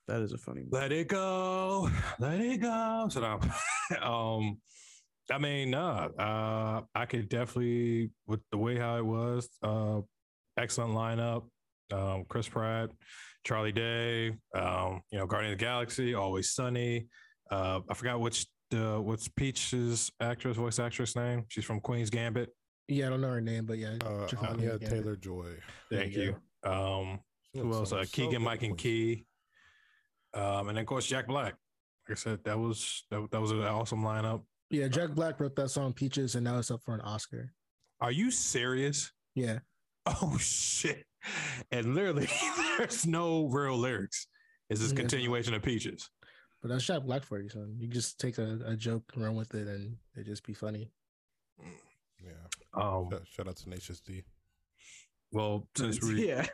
that 0.09 0.23
is 0.23 0.33
a 0.33 0.39
funny. 0.39 0.61
Movie. 0.63 0.71
let 0.73 0.93
it 0.93 1.09
go, 1.09 1.89
let 2.19 2.41
it 2.41 2.59
go. 2.61 3.07
So 3.11 3.21
now, 3.21 3.41
um, 4.03 4.59
I 5.31 5.39
mean, 5.39 5.71
nah, 5.71 6.07
uh, 6.19 6.83
I 6.95 7.07
could 7.07 7.29
definitely 7.29 8.11
with 8.27 8.41
the 8.51 8.59
way 8.59 8.77
how 8.79 8.97
it 8.97 9.05
was, 9.05 9.49
uh, 9.63 10.01
excellent 10.57 10.93
lineup. 10.95 11.45
Um, 11.93 12.25
Chris 12.27 12.49
Pratt, 12.49 12.89
Charlie 13.45 13.71
Day, 13.73 14.29
um, 14.55 15.03
you 15.11 15.19
know, 15.19 15.27
Guardian 15.27 15.53
of 15.53 15.59
the 15.59 15.65
Galaxy, 15.65 16.15
Always 16.15 16.53
Sunny. 16.53 17.07
Uh, 17.51 17.81
I 17.89 17.95
forgot 17.95 18.19
which 18.21 18.47
the 18.71 18.99
what's 18.99 19.29
Peach's 19.29 20.11
actress, 20.21 20.57
voice 20.57 20.79
actress 20.79 21.15
name. 21.15 21.45
She's 21.49 21.65
from 21.67 21.81
Queen's 21.81 22.09
Gambit. 22.09 22.49
Yeah, 22.89 23.09
I 23.09 23.11
don't 23.11 23.21
know 23.21 23.29
her 23.29 23.43
name, 23.43 23.67
but 23.67 23.77
yeah, 23.77 23.97
Uh, 24.05 24.27
Chief 24.27 24.39
Ahmed 24.39 24.53
Anya 24.53 24.69
Gambit. 24.79 24.89
Taylor 24.89 25.17
Joy. 25.17 25.55
There 25.91 26.01
Thank 26.01 26.15
you 26.17 26.35
you. 26.65 26.71
Um, 26.71 27.19
She 27.19 27.21
Who 27.55 27.65
looks 27.65 27.77
else? 27.77 27.91
so- 27.91 27.99
Uh, 27.99 28.05
Keegan, 28.11 28.31
good 28.33 28.41
Mike, 28.43 28.63
and 28.63 28.77
Key. 28.79 29.27
Um, 30.35 30.69
and 30.69 30.77
then 30.77 30.79
of 30.83 30.87
course 30.87 31.07
Jack 31.07 31.27
Black. 31.27 31.55
Like 32.09 32.19
I 32.19 32.21
said, 32.21 32.43
that 32.45 32.59
was 32.59 33.05
that, 33.11 33.29
that 33.31 33.41
was 33.41 33.51
an 33.53 33.63
awesome 33.63 34.03
lineup. 34.03 34.43
Yeah, 34.71 34.89
Jack 34.89 35.11
Black 35.11 35.39
wrote 35.39 35.55
that 35.57 35.69
song 35.69 35.93
Peaches, 35.93 36.35
and 36.35 36.45
now 36.45 36.59
it's 36.59 36.71
up 36.71 36.81
for 36.83 36.95
an 36.95 37.01
Oscar. 37.03 37.53
Are 38.01 38.11
you 38.11 38.31
serious? 38.31 39.13
Yeah, 39.35 39.59
Oh 40.07 40.37
shit! 40.41 41.05
And 41.71 41.95
literally, 41.95 42.29
there's 42.79 43.07
no 43.07 43.47
real 43.47 43.77
lyrics. 43.77 44.27
It's 44.71 44.81
this 44.81 44.89
There's 44.91 44.99
continuation 45.01 45.53
of 45.55 45.63
Peaches. 45.63 46.09
but 46.63 46.69
that's 46.69 46.85
Jack 46.85 47.03
Black 47.05 47.23
for 47.25 47.39
you, 47.41 47.49
son. 47.51 47.77
You 47.79 47.87
just 47.89 48.19
take 48.19 48.39
a, 48.39 48.59
a 48.65 48.75
joke, 48.77 49.05
run 49.15 49.37
with 49.37 49.55
it, 49.55 49.69
and 49.69 49.97
it 50.17 50.25
just 50.25 50.45
be 50.47 50.55
funny. 50.55 50.91
Yeah. 52.25 52.33
Um, 52.75 53.09
Shout, 53.11 53.23
shout 53.29 53.49
out 53.49 53.57
to 53.57 53.65
Tenacious 53.65 54.01
D. 54.01 54.23
well, 55.33 55.69
since 55.77 56.03
we 56.03 56.29
yeah, 56.29 56.47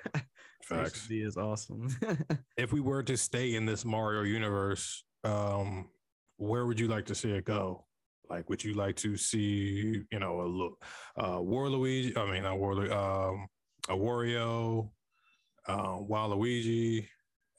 facts, 0.64 1.06
D 1.06 1.20
is 1.20 1.36
awesome. 1.36 1.88
if 2.56 2.72
we 2.72 2.80
were 2.80 3.02
to 3.02 3.16
stay 3.16 3.54
in 3.54 3.66
this 3.66 3.84
Mario 3.84 4.22
universe, 4.22 5.04
um, 5.24 5.88
where 6.36 6.66
would 6.66 6.78
you 6.80 6.88
like 6.88 7.06
to 7.06 7.14
see 7.14 7.30
it 7.30 7.44
go? 7.44 7.84
Like, 8.30 8.48
would 8.50 8.62
you 8.62 8.74
like 8.74 8.96
to 8.96 9.16
see, 9.16 10.02
you 10.10 10.18
know, 10.18 10.40
a 10.42 10.46
look, 10.46 10.84
uh, 11.16 11.38
Waluigi? 11.38 12.16
I 12.16 12.30
mean, 12.30 12.42
not 12.42 12.58
Waluigi, 12.58 12.92
um, 12.92 13.46
a 13.88 13.94
Wario, 13.94 14.90
uh, 15.66 15.96
Waluigi. 15.96 17.08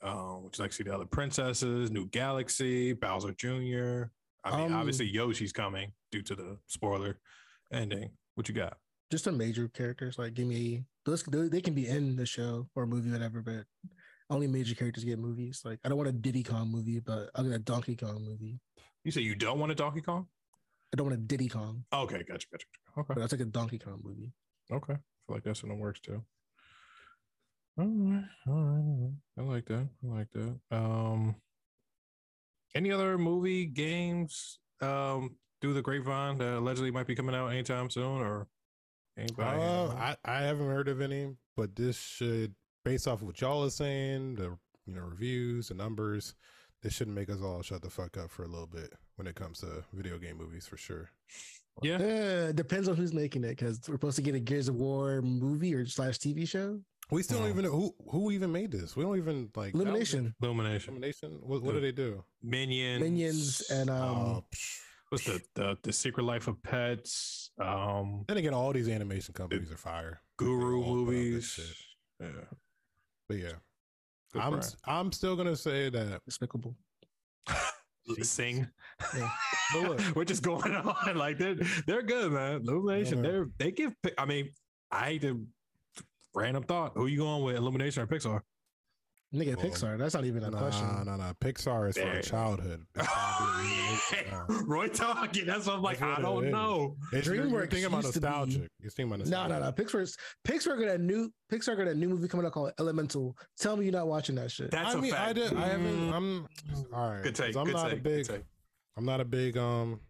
Um, 0.02 0.44
would 0.44 0.56
you 0.56 0.62
like 0.62 0.70
to 0.70 0.76
see 0.76 0.84
the 0.84 0.94
other 0.94 1.06
princesses, 1.06 1.90
New 1.90 2.06
Galaxy, 2.08 2.92
Bowser 2.92 3.32
Jr.? 3.32 4.04
I 4.44 4.56
mean, 4.56 4.72
Um, 4.72 4.74
obviously 4.74 5.06
Yoshi's 5.06 5.52
coming 5.52 5.92
due 6.10 6.22
to 6.22 6.34
the 6.34 6.58
spoiler 6.66 7.20
ending. 7.72 8.10
What 8.36 8.48
you 8.48 8.54
got? 8.54 8.78
Just 9.10 9.24
the 9.24 9.32
major 9.32 9.68
characters. 9.68 10.18
Like, 10.18 10.34
give 10.34 10.46
me 10.46 10.84
those. 11.04 11.22
They 11.24 11.48
they 11.48 11.60
can 11.60 11.74
be 11.74 11.88
in 11.88 12.16
the 12.16 12.26
show 12.26 12.68
or 12.74 12.86
movie, 12.86 13.10
whatever. 13.10 13.42
But 13.42 13.64
only 14.30 14.46
major 14.46 14.74
characters 14.74 15.04
get 15.04 15.18
movies. 15.18 15.62
Like, 15.64 15.80
I 15.84 15.88
don't 15.88 15.98
want 15.98 16.08
a 16.08 16.12
Diddy 16.12 16.42
Kong 16.42 16.68
movie, 16.68 17.00
but 17.00 17.30
I'll 17.34 17.44
get 17.44 17.52
a 17.52 17.58
Donkey 17.58 17.96
Kong 17.96 18.24
movie. 18.24 18.60
You 19.04 19.10
say 19.10 19.22
you 19.22 19.34
don't 19.34 19.58
want 19.58 19.72
a 19.72 19.74
Donkey 19.74 20.00
Kong? 20.02 20.26
I 20.92 20.96
don't 20.96 21.06
want 21.06 21.18
a 21.18 21.22
Diddy 21.22 21.48
Kong, 21.48 21.84
Okay, 21.92 22.22
gotcha, 22.26 22.46
gotcha. 22.50 22.66
Okay. 22.98 23.14
but 23.14 23.22
I'll 23.22 23.28
take 23.28 23.40
a 23.40 23.44
Donkey 23.44 23.78
Kong 23.78 24.00
movie. 24.02 24.32
Okay. 24.72 24.94
I 24.94 24.96
feel 25.26 25.36
like 25.36 25.44
that's 25.44 25.62
in 25.62 25.68
the 25.68 25.74
works 25.74 26.00
too. 26.00 26.22
All 27.78 27.86
right. 27.86 28.24
All 28.48 28.54
right. 28.54 28.82
all 28.84 28.98
right. 29.00 29.12
I 29.38 29.42
like 29.42 29.64
that. 29.66 29.88
I 30.04 30.06
like 30.06 30.28
that. 30.32 30.60
Um 30.76 31.36
any 32.74 32.92
other 32.92 33.18
movie 33.18 33.66
games 33.66 34.58
um 34.80 35.36
through 35.60 35.74
the 35.74 35.82
grapevine 35.82 36.38
that 36.38 36.58
allegedly 36.58 36.90
might 36.90 37.06
be 37.06 37.14
coming 37.14 37.34
out 37.34 37.48
anytime 37.48 37.90
soon 37.90 38.20
or 38.20 38.46
anybody? 39.16 39.60
Uh, 39.60 39.88
I, 39.94 40.16
I 40.24 40.40
haven't 40.42 40.66
heard 40.66 40.88
of 40.88 41.00
any, 41.00 41.34
but 41.56 41.76
this 41.76 41.98
should, 41.98 42.54
based 42.84 43.06
off 43.08 43.20
of 43.22 43.26
what 43.28 43.40
y'all 43.40 43.64
are 43.64 43.70
saying, 43.70 44.36
the 44.36 44.56
you 44.86 44.94
know 44.94 45.02
reviews, 45.02 45.68
the 45.68 45.74
numbers, 45.74 46.34
this 46.82 46.94
shouldn't 46.94 47.16
make 47.16 47.30
us 47.30 47.40
all 47.42 47.62
shut 47.62 47.82
the 47.82 47.90
fuck 47.90 48.16
up 48.16 48.30
for 48.30 48.44
a 48.44 48.48
little 48.48 48.66
bit 48.66 48.92
when 49.16 49.26
it 49.26 49.34
comes 49.34 49.60
to 49.60 49.84
video 49.92 50.18
game 50.18 50.38
movies 50.38 50.66
for 50.66 50.76
sure. 50.76 51.10
yeah. 51.82 51.96
Uh, 51.96 52.52
depends 52.52 52.88
on 52.88 52.96
who's 52.96 53.12
making 53.12 53.44
it 53.44 53.50
because 53.50 53.80
we're 53.88 53.94
supposed 53.94 54.16
to 54.16 54.22
get 54.22 54.34
a 54.34 54.40
Gears 54.40 54.68
of 54.68 54.76
War 54.76 55.20
movie 55.22 55.74
or 55.74 55.86
slash 55.86 56.18
TV 56.18 56.48
show. 56.48 56.80
We 57.10 57.22
still 57.24 57.40
don't 57.40 57.48
even 57.48 57.64
know 57.64 57.72
who 57.72 57.94
who 58.08 58.30
even 58.30 58.52
made 58.52 58.70
this. 58.70 58.94
We 58.94 59.02
don't 59.02 59.18
even 59.18 59.50
like 59.56 59.74
Illumination, 59.74 60.32
Illumination. 60.40 60.90
Illumination. 60.94 61.38
What, 61.42 61.62
what 61.62 61.74
do 61.74 61.80
they 61.80 61.90
do? 61.92 62.22
Minions. 62.40 63.02
Minions, 63.02 63.70
and 63.70 63.90
um, 63.90 63.96
Oh, 63.98 64.44
psh, 64.54 64.78
what's 65.10 65.24
the 65.24 65.40
the, 65.54 65.78
the 65.82 65.92
Secret 65.92 66.22
Life 66.24 66.48
of 66.48 66.62
Pets, 66.62 67.50
um, 67.60 68.24
Then 68.26 68.38
again, 68.38 68.54
all 68.54 68.72
these 68.72 68.88
animation 68.88 69.34
companies 69.34 69.70
are 69.70 69.76
fire. 69.76 70.22
Guru 70.38 70.82
all 70.82 70.84
put 70.84 70.90
out 70.90 71.06
good 71.06 71.14
movies. 71.14 71.60
Yeah, 72.20 72.26
But 73.28 73.36
yeah, 73.38 73.52
good 74.32 74.42
I'm 74.42 74.50
brand. 74.52 74.74
I'm 74.86 75.12
still 75.12 75.36
gonna 75.36 75.56
say 75.56 75.90
that. 75.90 76.20
Despicable. 76.24 76.74
sing. 78.22 78.66
Yeah. 79.16 79.30
Look, 79.74 80.00
We're 80.16 80.24
just 80.24 80.42
going 80.42 80.74
on 81.06 81.16
like 81.16 81.38
they're 81.38 81.54
they're 81.86 82.02
good, 82.02 82.32
man. 82.32 82.62
Illumination, 82.62 83.22
Yeah. 83.22 83.30
they're 83.30 83.46
they 83.58 83.70
give. 83.72 83.94
I 84.18 84.24
mean, 84.24 84.50
I 84.90 85.04
hate 85.04 85.22
to 85.22 85.46
random 86.34 86.62
thought. 86.64 86.92
Who 86.94 87.06
you 87.06 87.18
going 87.18 87.44
with, 87.44 87.56
Illumination 87.56 88.02
or 88.02 88.06
Pixar? 88.06 88.40
Nigga, 89.32 89.56
Well, 89.56 89.66
Pixar. 89.66 89.96
That's 89.96 90.14
not 90.14 90.24
even 90.24 90.42
a 90.42 90.50
nah, 90.50 90.58
question. 90.58 91.04
no, 91.06 91.14
no. 91.14 91.32
Pixar 91.40 91.90
is 91.90 91.96
for 91.96 92.02
There. 92.04 92.20
childhood. 92.20 92.84
Pixar 92.96 93.46
would 93.46 94.24
be- 94.24 94.30
nah. 94.30 94.60
Roy 94.66 94.88
talking. 94.88 95.46
That's 95.46 95.66
what 95.66 95.76
I'm 95.76 95.82
like. 95.82 95.98
That's 96.00 96.18
I 96.18 96.22
don't 96.22 96.46
is. 96.46 96.52
know. 96.52 96.96
It's, 97.12 97.26
you're, 97.28 97.36
you're 97.36 97.44
DreamWorks 97.46 97.60
thinking 97.70 97.84
about 97.84 98.02
used 98.02 98.14
be- 98.20 98.26
nostalgic. 98.26 98.68
You're 98.80 98.90
thinking 98.90 99.12
about 99.12 99.18
nostalgic. 99.20 99.50
no, 99.50 99.58
no. 99.60 99.66
no. 99.66 99.72
Pixar's 99.72 100.16
Pixar 100.44 100.78
got 100.80 100.88
a 100.96 100.98
new 100.98 101.32
Pixar 101.52 101.76
got 101.76 101.86
a 101.86 101.94
new 101.94 102.08
movie 102.08 102.26
coming 102.26 102.44
out 102.44 102.50
called 102.52 102.72
Elemental. 102.80 103.36
Tell 103.56 103.76
me 103.76 103.84
you're 103.84 103.92
not 103.92 104.08
watching 104.08 104.34
that 104.34 104.50
shit. 104.50 104.72
That's 104.72 104.96
I 104.96 104.98
a 104.98 105.00
mean, 105.00 105.12
fact. 105.12 105.28
I 105.28 105.32
did. 105.32 105.54
I 105.56 105.66
haven't. 105.68 106.10
Mm, 106.10 106.12
I'm 106.12 106.48
all 106.92 107.10
right. 107.12 107.22
Good 107.22 107.36
take. 107.36 107.56
I'm 107.56 107.66
good 107.66 107.74
not 107.74 107.90
take, 107.90 108.00
a 108.00 108.02
big. 108.02 108.44
I'm 108.96 109.04
not 109.04 109.20
a 109.20 109.24
big. 109.24 109.56
Um, 109.56 110.00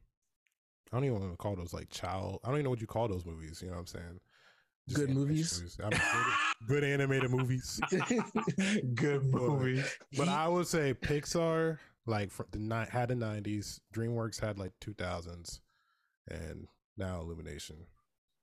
I 0.93 0.97
don't 0.97 1.05
even 1.05 1.21
want 1.21 1.31
to 1.33 1.37
call 1.37 1.57
those 1.57 1.75
like 1.75 1.91
child. 1.91 2.41
I 2.43 2.49
don't 2.49 2.57
even 2.57 2.65
know 2.65 2.71
what 2.71 2.81
you 2.81 2.87
call 2.87 3.07
those 3.07 3.27
movies. 3.27 3.61
You 3.61 3.69
know 3.69 3.75
what 3.75 3.81
I'm 3.81 3.87
saying? 3.87 4.21
Good 4.95 5.11
movies? 5.11 5.77
I 5.83 5.89
mean, 5.91 6.01
good, 6.01 6.69
good 6.69 6.85
animated 6.85 7.31
movies. 7.31 7.81
good 8.95 9.25
movie. 9.25 9.83
But 10.17 10.29
I 10.29 10.49
would 10.49 10.67
say 10.67 10.95
Pixar, 10.95 11.79
like 12.07 12.31
for 12.31 12.47
the 12.51 12.59
ni- 12.59 12.87
had 12.91 13.09
the 13.11 13.15
'90s. 13.15 13.81
DreamWorks 13.95 14.41
had 14.41 14.59
like 14.59 14.73
2000s, 14.83 15.61
and 16.31 16.67
now 16.97 17.21
Illumination. 17.21 17.77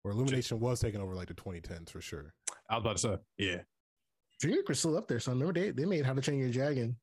Or 0.04 0.12
Illumination 0.12 0.60
was 0.60 0.80
taking 0.80 1.02
over 1.02 1.14
like 1.16 1.28
the 1.28 1.34
2010s 1.34 1.90
for 1.90 2.02
sure. 2.02 2.34
I 2.70 2.76
was 2.76 2.82
about 2.84 2.98
to 2.98 3.02
say, 3.02 3.18
yeah. 3.38 3.62
DreamWorks 4.42 4.70
was 4.70 4.80
still 4.80 4.98
up 4.98 5.08
there, 5.08 5.20
son. 5.20 5.40
Remember 5.40 5.60
they 5.60 5.72
they 5.72 5.86
made 5.86 6.06
How 6.06 6.14
to 6.14 6.22
Train 6.22 6.40
Your 6.40 6.50
Dragon. 6.52 6.96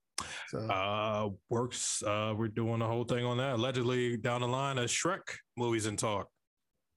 So 0.49 0.59
Uh, 0.61 1.30
works. 1.51 2.03
Uh, 2.03 2.32
we're 2.36 2.49
doing 2.49 2.78
the 2.78 2.86
whole 2.86 3.05
thing 3.05 3.24
on 3.24 3.36
that. 3.38 3.55
Allegedly, 3.57 4.16
down 4.16 4.40
the 4.40 4.49
line, 4.49 4.78
a 4.78 4.82
Shrek 4.84 5.22
movies 5.57 5.86
in 5.86 5.97
talk. 5.97 6.28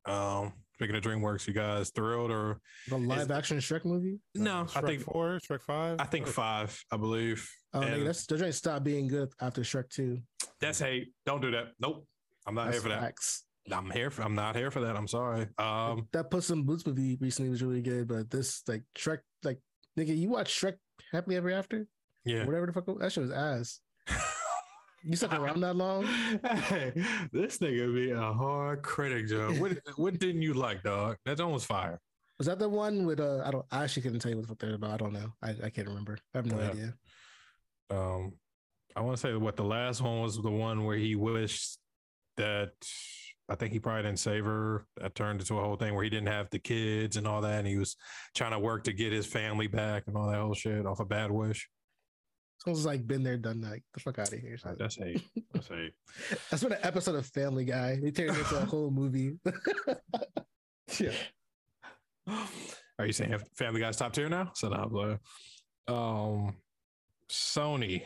Um, 0.06 0.54
speaking 0.78 0.96
of 0.96 1.02
DreamWorks, 1.02 1.48
you 1.48 1.54
guys 1.54 1.90
thrilled 1.90 2.30
or 2.30 2.60
the 2.88 2.98
live 2.98 3.32
action 3.32 3.58
Shrek 3.58 3.84
movie. 3.84 4.20
no? 4.36 4.62
I 4.62 4.64
Shrek 4.82 4.86
think 4.88 5.02
four, 5.02 5.40
Shrek 5.50 5.62
five. 5.64 5.96
I 6.00 6.04
think 6.06 6.28
five. 6.28 6.80
I 6.92 6.98
believe. 6.98 7.50
Oh, 7.74 7.80
nigga, 7.80 8.06
that's 8.06 8.26
they're 8.28 8.38
trying 8.38 8.52
to 8.52 8.58
stop 8.58 8.84
being 8.84 9.08
good 9.08 9.30
after 9.42 9.62
Shrek 9.62 9.90
two. 9.90 10.20
that's 10.62 10.80
hate. 10.80 11.08
Don't 11.26 11.42
do 11.42 11.50
that. 11.52 11.70
Nope. 11.80 12.06
I'm 12.46 12.54
not 12.56 12.66
That's 12.66 12.76
here 12.78 12.82
for 12.84 12.90
that. 12.90 13.02
facts. 13.02 13.44
I'm 13.72 13.90
here 13.90 14.10
for. 14.12 14.22
I'm 14.22 14.36
not 14.36 14.56
here 14.56 14.72
for 14.72 14.80
that. 14.82 14.96
I'm 14.96 15.08
sorry. 15.08 15.48
Um, 15.58 16.08
that 16.14 16.30
Puss 16.32 16.50
in 16.52 16.64
Boots 16.64 16.86
movie 16.86 17.18
recently 17.20 17.50
was 17.50 17.62
really 17.64 17.82
good, 17.82 18.08
but 18.08 18.30
this 18.30 18.62
like 18.68 18.84
Shrek, 18.98 19.18
like 19.44 19.60
nigga, 20.00 20.16
you 20.16 20.30
watch 20.30 20.54
Shrek 20.62 20.76
Happily 21.12 21.36
Ever 21.36 21.52
After, 21.52 21.88
yeah. 22.24 22.46
whatever 22.46 22.68
the 22.68 22.72
fuck 22.74 22.86
that 23.00 23.12
shit 23.12 23.24
was 23.24 23.32
ass. 23.32 23.80
You 25.08 25.16
stuck 25.16 25.34
around 25.34 25.62
that 25.62 25.76
long? 25.78 26.04
hey, 26.44 26.92
this 27.32 27.60
nigga 27.60 27.94
be 27.96 28.12
a 28.12 28.20
hard 28.34 28.84
critic, 28.84 29.28
Joe. 29.28 29.54
What 29.54 29.78
what 29.96 30.20
didn't 30.20 30.42
you 30.42 30.54
like, 30.54 30.84
dog? 30.84 31.16
That 31.26 31.40
one 31.40 31.54
was 31.54 31.64
fire. 31.64 32.02
Was 32.38 32.48
that 32.48 32.60
the 32.60 32.68
one 32.68 33.06
with 33.06 33.22
uh? 33.22 33.42
I 33.46 33.52
don't. 33.52 33.66
I 33.72 33.84
actually 33.86 34.02
couldn't 34.04 34.20
tell 34.20 34.32
you 34.32 34.42
what 34.42 34.60
they're 34.60 34.74
about. 34.76 34.92
I 34.92 34.98
don't 34.98 35.14
know. 35.14 35.32
I, 35.42 35.56
I 35.64 35.70
can't 35.70 35.88
remember. 35.88 36.18
I 36.34 36.38
have 36.40 36.46
no 36.46 36.60
Yeah. 36.60 36.70
idea. 36.70 36.94
Um, 37.90 38.34
I 38.98 39.02
want 39.02 39.16
to 39.16 39.22
say 39.22 39.34
what 39.36 39.56
the 39.56 39.64
last 39.64 40.02
one 40.02 40.22
was 40.22 40.36
the 40.42 40.52
one 40.52 40.84
where 40.84 40.98
he 40.98 41.16
wished 41.16 41.78
that 42.36 42.74
I 43.48 43.56
think 43.56 43.72
he 43.72 43.80
probably 43.80 44.04
didn't 44.04 44.20
save 44.20 44.44
her. 44.44 44.86
That 45.00 45.16
turned 45.16 45.40
into 45.40 45.58
a 45.58 45.64
whole 45.64 45.78
thing 45.78 45.96
where 45.96 46.04
he 46.04 46.10
didn't 46.10 46.28
have 46.28 46.50
the 46.50 46.60
kids 46.60 47.16
and 47.16 47.26
all 47.26 47.40
that, 47.42 47.60
and 47.60 47.68
he 47.68 47.78
was 47.78 47.96
trying 48.36 48.52
to 48.52 48.60
work 48.60 48.84
to 48.84 48.94
get 48.94 49.14
his 49.14 49.26
family 49.26 49.68
back 49.68 50.04
and 50.08 50.18
all 50.18 50.28
that 50.30 50.38
whole 50.42 50.54
shit 50.54 50.86
off 50.86 51.00
a 51.00 51.06
bad 51.06 51.32
wish. 51.32 51.70
Someone's 52.60 52.86
like 52.86 53.08
been 53.08 53.24
there, 53.24 53.38
done 53.38 53.62
that. 53.62 53.74
Get 53.74 53.84
the 53.94 54.00
fuck 54.00 54.20
out 54.20 54.34
of 54.34 54.40
here. 54.40 54.58
son. 54.58 54.76
That's 54.80 54.96
hate. 54.96 55.22
That's 55.54 55.68
hate. 55.68 55.94
That's 56.50 56.64
been 56.64 56.74
an 56.74 56.80
episode 56.84 57.16
of 57.16 57.26
Family 57.28 57.66
Guy. 57.66 57.98
They 58.02 58.12
turned 58.12 58.32
it 58.32 58.40
into 58.40 58.58
a 58.58 58.66
whole 58.66 58.92
movie. 58.92 59.38
Yeah. 61.00 61.12
Are 62.98 63.06
you 63.06 63.12
saying 63.14 63.36
Family 63.56 63.82
Guy's 63.82 63.98
top 63.98 64.14
tier 64.14 64.30
now? 64.30 64.52
So 64.56 64.70
now, 64.70 64.90
but, 64.92 65.94
um, 65.94 66.56
Sony, 67.30 68.04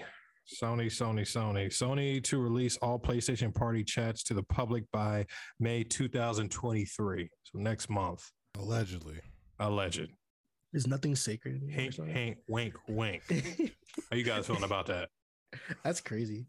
Sony, 0.61 0.87
Sony, 0.87 1.21
Sony, 1.21 1.67
Sony 1.67 2.23
to 2.23 2.39
release 2.39 2.77
all 2.77 2.99
PlayStation 2.99 3.53
Party 3.53 3.83
chats 3.83 4.23
to 4.23 4.33
the 4.33 4.43
public 4.43 4.83
by 4.91 5.25
May 5.59 5.83
2023. 5.83 7.29
So 7.43 7.59
next 7.59 7.89
month, 7.89 8.29
Allegedly. 8.57 9.19
alleged. 9.59 10.09
There's 10.71 10.87
nothing 10.87 11.15
sacred. 11.15 11.61
Hank, 11.63 11.71
Hink, 11.73 11.93
son. 11.93 12.07
hink, 12.07 12.37
wink, 12.47 12.75
wink. 12.87 13.23
How 14.09 14.15
you 14.17 14.23
guys 14.23 14.47
feeling 14.47 14.63
about 14.63 14.85
that? 14.87 15.09
That's 15.83 15.99
crazy. 16.01 16.45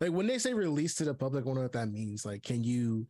Like 0.00 0.12
when 0.12 0.26
they 0.26 0.38
say 0.38 0.54
release 0.54 0.94
to 0.96 1.04
the 1.04 1.14
public, 1.14 1.44
I 1.44 1.48
wonder 1.48 1.62
what 1.62 1.72
that 1.72 1.88
means. 1.90 2.24
Like, 2.24 2.42
can 2.42 2.62
you 2.64 3.06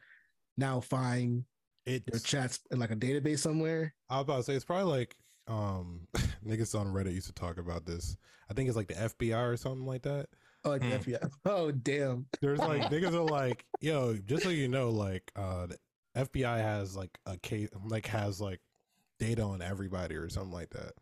now 0.56 0.80
find 0.80 1.44
it 1.86 2.02
It's 2.06 2.22
chats 2.22 2.60
in 2.70 2.78
like 2.78 2.90
a 2.90 2.96
database 2.96 3.40
somewhere? 3.40 3.94
I 4.08 4.16
was 4.16 4.22
about 4.24 4.36
to 4.38 4.42
say 4.44 4.54
it's 4.54 4.64
probably 4.64 4.90
like 4.90 5.16
um 5.48 6.06
niggas 6.46 6.78
on 6.78 6.86
Reddit 6.92 7.14
used 7.14 7.26
to 7.26 7.32
talk 7.34 7.58
about 7.58 7.84
this. 7.84 8.16
I 8.50 8.54
think 8.54 8.68
it's 8.68 8.76
like 8.76 8.88
the 8.88 8.94
FBI 8.94 9.52
or 9.52 9.56
something 9.56 9.86
like 9.86 10.02
that. 10.02 10.26
Oh, 10.64 10.70
like 10.70 10.82
Hmm. 10.82 10.90
the 10.90 10.96
FBI. 10.98 11.30
Oh, 11.46 11.70
damn. 11.72 12.26
There's 12.40 12.58
like 12.60 12.82
niggas 12.84 13.12
are 13.14 13.20
like, 13.30 13.64
yo, 13.80 14.16
just 14.16 14.44
so 14.44 14.48
you 14.50 14.68
know, 14.68 14.90
like 14.90 15.30
uh 15.36 15.66
the 15.66 15.78
FBI 16.16 16.58
has 16.58 16.94
like 16.96 17.18
a 17.26 17.36
case 17.38 17.68
like 17.86 18.06
has 18.06 18.40
like 18.40 18.60
data 19.18 19.42
on 19.42 19.62
everybody 19.62 20.14
or 20.14 20.28
something 20.28 20.52
like 20.52 20.70
that. 20.70 20.92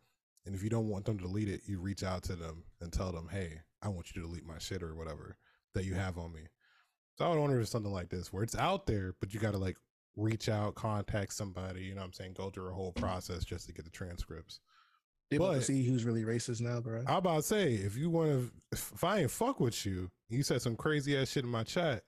And 0.45 0.55
if 0.55 0.63
you 0.63 0.69
don't 0.69 0.89
want 0.89 1.05
them 1.05 1.17
to 1.17 1.23
delete 1.23 1.49
it, 1.49 1.61
you 1.67 1.79
reach 1.79 2.03
out 2.03 2.23
to 2.23 2.35
them 2.35 2.63
and 2.81 2.91
tell 2.91 3.11
them, 3.11 3.27
Hey, 3.31 3.61
I 3.81 3.89
want 3.89 4.07
you 4.13 4.21
to 4.21 4.27
delete 4.27 4.45
my 4.45 4.57
shit 4.57 4.83
or 4.83 4.95
whatever 4.95 5.37
that 5.75 5.85
you 5.85 5.93
have 5.93 6.17
on 6.17 6.33
me. 6.33 6.41
So 7.17 7.25
I 7.25 7.29
would 7.29 7.39
wonder 7.39 7.59
if 7.59 7.67
something 7.67 7.91
like 7.91 8.09
this 8.09 8.33
where 8.33 8.43
it's 8.43 8.55
out 8.55 8.87
there, 8.87 9.13
but 9.19 9.33
you 9.33 9.39
gotta 9.39 9.57
like 9.57 9.77
reach 10.15 10.49
out, 10.49 10.75
contact 10.75 11.33
somebody, 11.33 11.83
you 11.83 11.93
know 11.93 12.01
what 12.01 12.07
I'm 12.07 12.13
saying, 12.13 12.33
go 12.33 12.49
through 12.49 12.69
a 12.69 12.73
whole 12.73 12.91
process 12.91 13.45
just 13.45 13.67
to 13.67 13.73
get 13.73 13.85
the 13.85 13.91
transcripts. 13.91 14.59
To 15.31 15.39
But- 15.39 15.63
see 15.63 15.83
who's 15.83 16.03
really 16.03 16.23
racist 16.23 16.59
now, 16.59 16.81
bro. 16.81 17.03
I'm 17.07 17.17
about 17.17 17.37
to 17.37 17.43
say, 17.43 17.75
if 17.75 17.95
you 17.95 18.09
want 18.09 18.29
to, 18.31 18.51
if 18.73 19.03
I 19.03 19.19
ain't 19.19 19.31
fuck 19.31 19.59
with 19.61 19.85
you, 19.85 20.11
you 20.27 20.43
said 20.43 20.61
some 20.61 20.75
crazy 20.75 21.15
ass 21.17 21.29
shit 21.29 21.45
in 21.45 21.49
my 21.49 21.63
chat, 21.63 22.03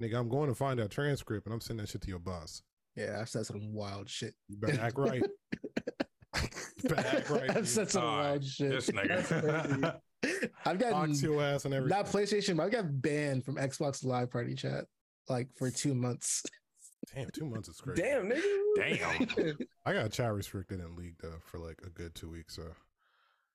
nigga, 0.00 0.16
I'm 0.16 0.28
going 0.28 0.48
to 0.48 0.54
find 0.54 0.78
that 0.78 0.90
transcript 0.92 1.46
and 1.46 1.52
I'm 1.54 1.60
sending 1.60 1.84
that 1.84 1.90
shit 1.90 2.02
to 2.02 2.08
your 2.08 2.20
boss. 2.20 2.62
Yeah, 2.96 3.18
I've 3.20 3.28
said 3.28 3.46
some 3.46 3.72
wild 3.72 4.08
shit. 4.08 4.34
You 4.48 4.56
better 4.56 4.80
act 4.80 4.98
right. 4.98 5.22
you 5.22 6.88
better 6.88 7.08
act 7.16 7.30
right. 7.30 7.50
I 7.50 7.54
dude. 7.54 7.68
said 7.68 7.90
some 7.90 8.04
All 8.04 8.18
right, 8.18 8.28
wild 8.30 8.44
shit. 8.44 8.70
This 8.70 8.90
That's 8.94 9.30
nigga. 9.30 10.00
I've 10.64 10.78
gotten 10.78 11.10
Box 11.10 11.22
your 11.22 11.42
ass 11.42 11.64
and 11.64 11.74
everything. 11.74 11.96
not 11.96 12.06
PlayStation, 12.06 12.56
but 12.56 12.64
I 12.64 12.68
got 12.68 13.02
banned 13.02 13.44
from 13.44 13.56
Xbox 13.56 14.04
Live 14.04 14.30
Party 14.30 14.54
Chat 14.54 14.84
like 15.28 15.48
for 15.56 15.70
two 15.70 15.94
months. 15.94 16.42
Damn, 17.14 17.30
two 17.30 17.46
months 17.46 17.68
is 17.68 17.76
crazy. 17.80 18.02
Damn, 18.02 18.30
nigga. 18.30 19.26
Damn. 19.36 19.58
I 19.84 19.92
got 19.92 20.12
chat 20.12 20.32
restricted 20.32 20.80
in 20.80 20.96
league 20.96 21.16
though 21.20 21.38
for 21.44 21.58
like 21.58 21.78
a 21.84 21.90
good 21.90 22.14
two 22.14 22.30
weeks. 22.30 22.58
Uh. 22.58 22.72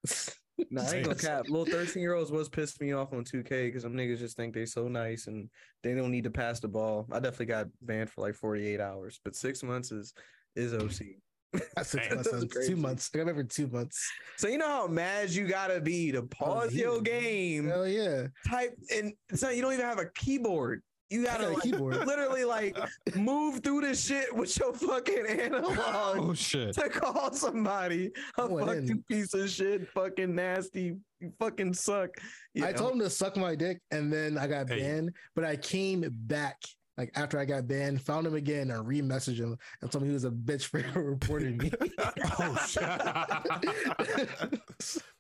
So 0.06 0.34
Nah, 0.72 0.84
I 0.84 0.96
ain't 0.96 1.06
gonna 1.06 1.16
cap. 1.16 1.50
Little 1.50 1.66
13 1.66 2.02
year 2.02 2.14
olds 2.14 2.32
was 2.32 2.50
pissing 2.50 2.82
me 2.82 2.92
off 2.94 3.14
on 3.14 3.24
2K 3.24 3.68
because 3.68 3.84
some 3.84 3.94
niggas 3.94 4.20
just 4.20 4.36
think 4.36 4.54
they 4.54 4.66
so 4.66 4.88
nice 4.88 5.28
and 5.28 5.50
they 5.84 5.94
don't 5.94 6.12
need 6.12 6.24
to 6.24 6.32
pass 6.32 6.60
the 6.60 6.68
ball. 6.68 7.08
I 7.12 7.20
definitely 7.20 7.48
got 7.48 7.68
banned 7.82 8.10
for 8.10 8.22
like 8.22 8.36
48 8.36 8.80
hours, 8.80 9.20
but 9.24 9.36
six 9.36 9.64
months 9.64 9.92
is 9.92 10.14
is 10.56 10.74
OC. 10.74 11.08
That's 11.76 11.90
six 11.90 12.10
months. 12.10 12.30
that's 12.30 12.54
son. 12.54 12.64
Two 12.68 12.76
months. 12.76 13.10
I 13.14 13.20
got 13.20 13.28
banned 13.28 13.38
for 13.38 13.44
two 13.44 13.68
months. 13.68 14.12
So 14.36 14.48
you 14.48 14.58
know 14.58 14.68
how 14.68 14.88
mad 14.88 15.30
you 15.30 15.48
gotta 15.48 15.80
be 15.80 16.12
to 16.12 16.24
pause 16.24 16.74
your 16.74 16.98
yeah. 16.98 17.02
game, 17.04 17.68
Hell 17.68 17.88
yeah. 17.88 18.28
type, 18.50 18.76
and 18.94 19.14
so 19.34 19.50
you 19.50 19.62
don't 19.62 19.74
even 19.74 19.86
have 19.86 20.00
a 20.00 20.10
keyboard. 20.14 20.82
You 21.10 21.24
gotta 21.24 21.44
got 21.44 21.52
a 21.52 21.54
like, 21.56 21.64
keyboard. 21.64 22.06
literally 22.06 22.44
like 22.44 22.78
move 23.16 23.62
through 23.64 23.82
this 23.82 24.06
shit 24.06 24.34
with 24.36 24.58
your 24.60 24.74
fucking 24.74 25.26
analog 25.28 26.18
oh 26.20 26.34
shit. 26.34 26.74
to 26.74 26.90
call 26.90 27.32
somebody 27.32 28.12
a 28.38 28.46
went 28.48 28.68
fucking 28.68 28.90
in. 28.90 29.04
piece 29.04 29.34
of 29.34 29.50
shit, 29.50 29.88
fucking 29.90 30.36
nasty, 30.36 30.98
you 31.22 31.32
fucking 31.40 31.74
suck. 31.74 32.10
I 32.20 32.24
Yeah. 32.56 32.72
told 32.74 32.94
him 32.94 33.00
to 33.00 33.10
suck 33.10 33.38
my 33.38 33.56
dick 33.56 33.80
and 33.92 34.12
then 34.12 34.38
I 34.38 34.48
got 34.48 34.68
Hey. 34.70 34.80
banned, 34.82 35.12
but 35.34 35.46
I 35.46 35.56
came 35.56 36.04
back 36.12 36.58
like 36.98 37.12
after 37.16 37.38
I 37.40 37.46
got 37.46 37.68
banned, 37.68 38.02
found 38.02 38.26
him 38.28 38.34
again 38.34 38.72
and 38.72 38.86
re-messaged 38.88 39.38
him 39.38 39.56
and 39.82 39.92
told 39.92 40.02
him 40.04 40.10
he 40.10 40.14
was 40.14 40.26
a 40.26 40.32
bitch 40.32 40.64
for 40.64 40.80
reporting 41.00 41.58
me. 41.58 41.72
oh 42.40 42.56
shit. 42.68 42.84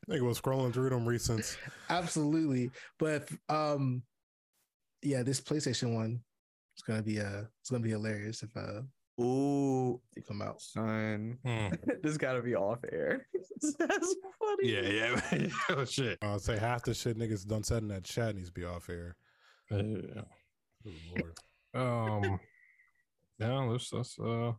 nigga 0.09 0.21
was 0.21 0.39
scrolling 0.41 0.73
through 0.73 0.89
them 0.89 1.05
recents. 1.05 1.57
Absolutely. 1.89 2.71
But 2.99 3.29
um 3.49 4.01
yeah, 5.07 5.23
this 5.23 5.41
PlayStation 5.41 5.93
one 5.95 6.19
is 6.75 6.83
gonna 6.83 7.01
be 7.03 7.19
uh 7.19 7.43
it's 7.61 7.69
gonna 7.69 7.83
be 7.83 7.89
hilarious 7.91 8.43
if 8.43 8.55
uh 8.55 8.81
Ooh, 9.19 9.99
they 10.15 10.21
come 10.21 10.43
out. 10.43 10.61
son, 10.61 11.39
Hmm. 11.43 11.69
this 12.03 12.17
gotta 12.17 12.41
be 12.41 12.55
off 12.55 12.79
air. 12.91 13.25
That's 13.79 14.15
funny. 14.39 14.63
Yeah, 14.63 14.81
yeah. 15.33 15.47
oh 15.71 15.85
shit. 15.85 16.19
I'll 16.21 16.39
say 16.39 16.57
half 16.57 16.83
the 16.83 16.93
shit 16.93 17.17
niggas 17.17 17.47
done 17.47 17.63
said 17.63 17.81
in 17.81 17.87
that 17.87 18.03
chat 18.03 18.35
needs 18.35 18.49
to 18.49 18.53
be 18.53 18.63
off 18.65 18.89
air. 18.89 19.15
Yeah. 19.71 20.21
Good 20.83 20.93
lord. 21.15 21.33
Um, 21.73 22.39
yeah, 23.39 23.59
let's 23.63 23.91
let's 23.91 24.17
uh, 24.19 24.51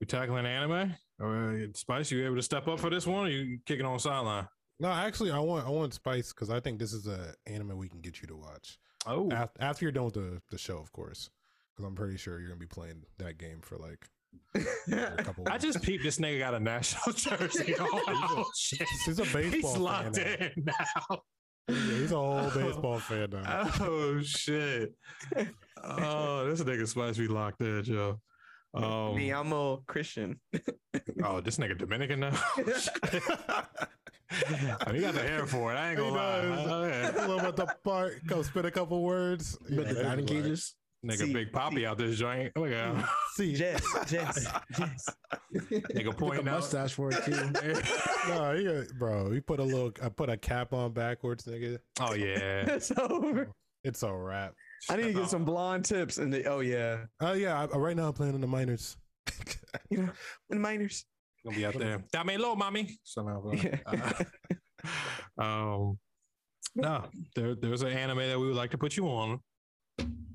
we 0.00 0.06
tackling 0.06 0.46
anime. 0.46 0.94
Or 1.20 1.66
Spice, 1.74 2.10
you 2.10 2.24
able 2.24 2.36
to 2.36 2.42
step 2.42 2.66
up 2.66 2.80
for 2.80 2.90
this 2.90 3.06
one? 3.06 3.26
Or 3.26 3.30
you 3.30 3.58
kicking 3.66 3.86
on 3.86 3.98
sideline? 3.98 4.48
No, 4.80 4.88
actually, 4.88 5.30
I 5.30 5.38
want 5.38 5.66
I 5.66 5.70
want 5.70 5.94
Spice 5.94 6.32
because 6.32 6.50
I 6.50 6.58
think 6.60 6.78
this 6.78 6.92
is 6.92 7.06
a 7.06 7.34
anime 7.46 7.76
we 7.76 7.88
can 7.88 8.00
get 8.00 8.20
you 8.20 8.28
to 8.28 8.36
watch 8.36 8.78
Oh, 9.06 9.30
after, 9.30 9.62
after 9.62 9.84
you're 9.84 9.92
done 9.92 10.04
with 10.06 10.14
the 10.14 10.40
the 10.50 10.58
show, 10.58 10.78
of 10.78 10.92
course. 10.92 11.30
Because 11.74 11.86
I'm 11.88 11.94
pretty 11.94 12.16
sure 12.16 12.38
you're 12.38 12.48
gonna 12.48 12.60
be 12.60 12.66
playing 12.66 13.02
that 13.18 13.38
game 13.38 13.60
for 13.62 13.76
like 13.78 14.06
a 14.94 15.22
couple. 15.24 15.44
I 15.48 15.58
just 15.58 15.82
peeped. 15.82 16.02
This 16.04 16.18
nigga 16.18 16.38
got 16.40 16.54
a 16.54 16.60
national 16.60 17.12
jersey. 17.14 17.74
Oh 17.78 18.44
shit! 18.56 18.86
He's 19.06 19.18
a 19.18 19.22
baseball 19.22 19.42
He's 19.50 19.72
fan 19.72 19.80
locked 19.82 20.16
now. 20.16 20.22
in 20.22 20.52
now. 20.64 21.20
Yeah, 21.68 21.74
he's 21.98 22.12
a 22.12 22.16
whole 22.16 22.50
baseball 22.54 22.98
fan 22.98 23.30
now. 23.30 23.70
Oh 23.80 24.20
shit! 24.22 24.92
Oh, 25.82 26.48
this 26.48 26.62
nigga 26.62 26.86
Spice 26.86 27.16
be 27.16 27.28
locked 27.28 27.60
in, 27.62 27.82
Joe. 27.84 28.20
Um, 28.74 29.16
Me, 29.16 29.30
I'm 29.32 29.52
a 29.52 29.78
Christian. 29.86 30.40
oh, 31.24 31.40
this 31.40 31.56
nigga 31.58 31.76
Dominican 31.78 32.20
now. 32.20 32.38
oh, 34.86 34.92
he 34.92 35.00
got 35.00 35.14
the 35.14 35.20
hair 35.22 35.46
for 35.46 35.72
it. 35.72 35.76
I 35.76 35.90
ain't 35.90 35.98
He 35.98 36.04
gonna 36.04 36.16
lie. 36.16 36.42
does. 36.42 36.66
Oh, 36.70 36.84
yeah. 36.86 37.10
a 37.10 37.26
little 37.26 37.40
bit 37.40 37.56
the 37.56 37.66
part, 37.84 38.24
go 38.26 38.42
spit 38.42 38.64
a 38.64 38.70
couple 38.70 39.02
words. 39.02 39.58
You 39.68 39.76
bet 39.76 39.88
the 39.88 39.94
Yeah, 39.96 40.02
batting 40.02 40.26
he's 40.28 40.34
like, 40.36 40.42
cages. 40.44 40.74
Nigga, 41.04 41.16
See, 41.16 41.32
Big 41.32 41.50
Papi 41.50 41.86
out 41.86 41.96
this 41.96 42.18
joint. 42.18 42.52
Look 42.56 42.70
at 42.72 42.94
him. 42.94 43.02
See, 43.34 43.54
Jess, 43.54 43.82
Jess, 44.06 44.46
Jess. 44.76 45.08
Nigga 45.54 46.04
Took 46.04 46.06
a 46.14 46.16
pointing 46.16 46.46
out. 46.48 46.56
mustache 46.56 46.92
for 46.92 47.10
it 47.10 47.24
too. 47.24 47.30
no, 48.28 48.54
he, 48.54 48.64
got- 48.64 48.98
bro, 48.98 49.30
he 49.30 49.40
put 49.40 49.60
a 49.60 49.64
little, 49.64 49.92
I 50.02 50.10
put 50.10 50.28
a 50.28 50.36
cap 50.36 50.74
on 50.74 50.92
backwards, 50.92 51.46
nigga. 51.46 51.78
oh 52.00 52.12
yeah. 52.12 52.66
it's 52.68 52.92
over. 52.98 53.48
It's 53.82 54.02
a 54.02 54.12
wrap. 54.12 54.52
I 54.90 54.96
need 54.96 55.04
to 55.04 55.12
get 55.14 55.30
some 55.30 55.44
blonde 55.46 55.86
tips. 55.86 56.18
And 56.18 56.30
the, 56.32 56.44
oh 56.44 56.60
yeah, 56.60 57.04
Oh 57.20 57.32
yeah, 57.32 57.58
I, 57.62 57.76
right 57.78 57.96
now 57.96 58.08
I'm 58.08 58.12
playing 58.12 58.34
in 58.34 58.42
the 58.42 58.46
minors. 58.46 58.98
you 59.88 59.98
know, 60.02 60.10
in 60.50 60.56
the 60.56 60.60
minors. 60.60 61.06
Gonna 61.44 61.56
be 61.56 61.64
out 61.66 61.78
there. 61.78 62.02
Dame 62.12 62.40
low, 62.40 62.54
mommy. 62.54 62.98
Somehow. 63.04 63.50
Yeah. 63.52 63.78
Uh, 65.38 65.42
um, 65.42 65.98
no, 66.74 67.04
there, 67.34 67.54
there's 67.54 67.82
an 67.82 67.88
anime 67.92 68.18
that 68.18 68.38
we 68.38 68.46
would 68.46 68.56
like 68.56 68.70
to 68.72 68.78
put 68.78 68.96
you 68.96 69.06
on. 69.08 69.40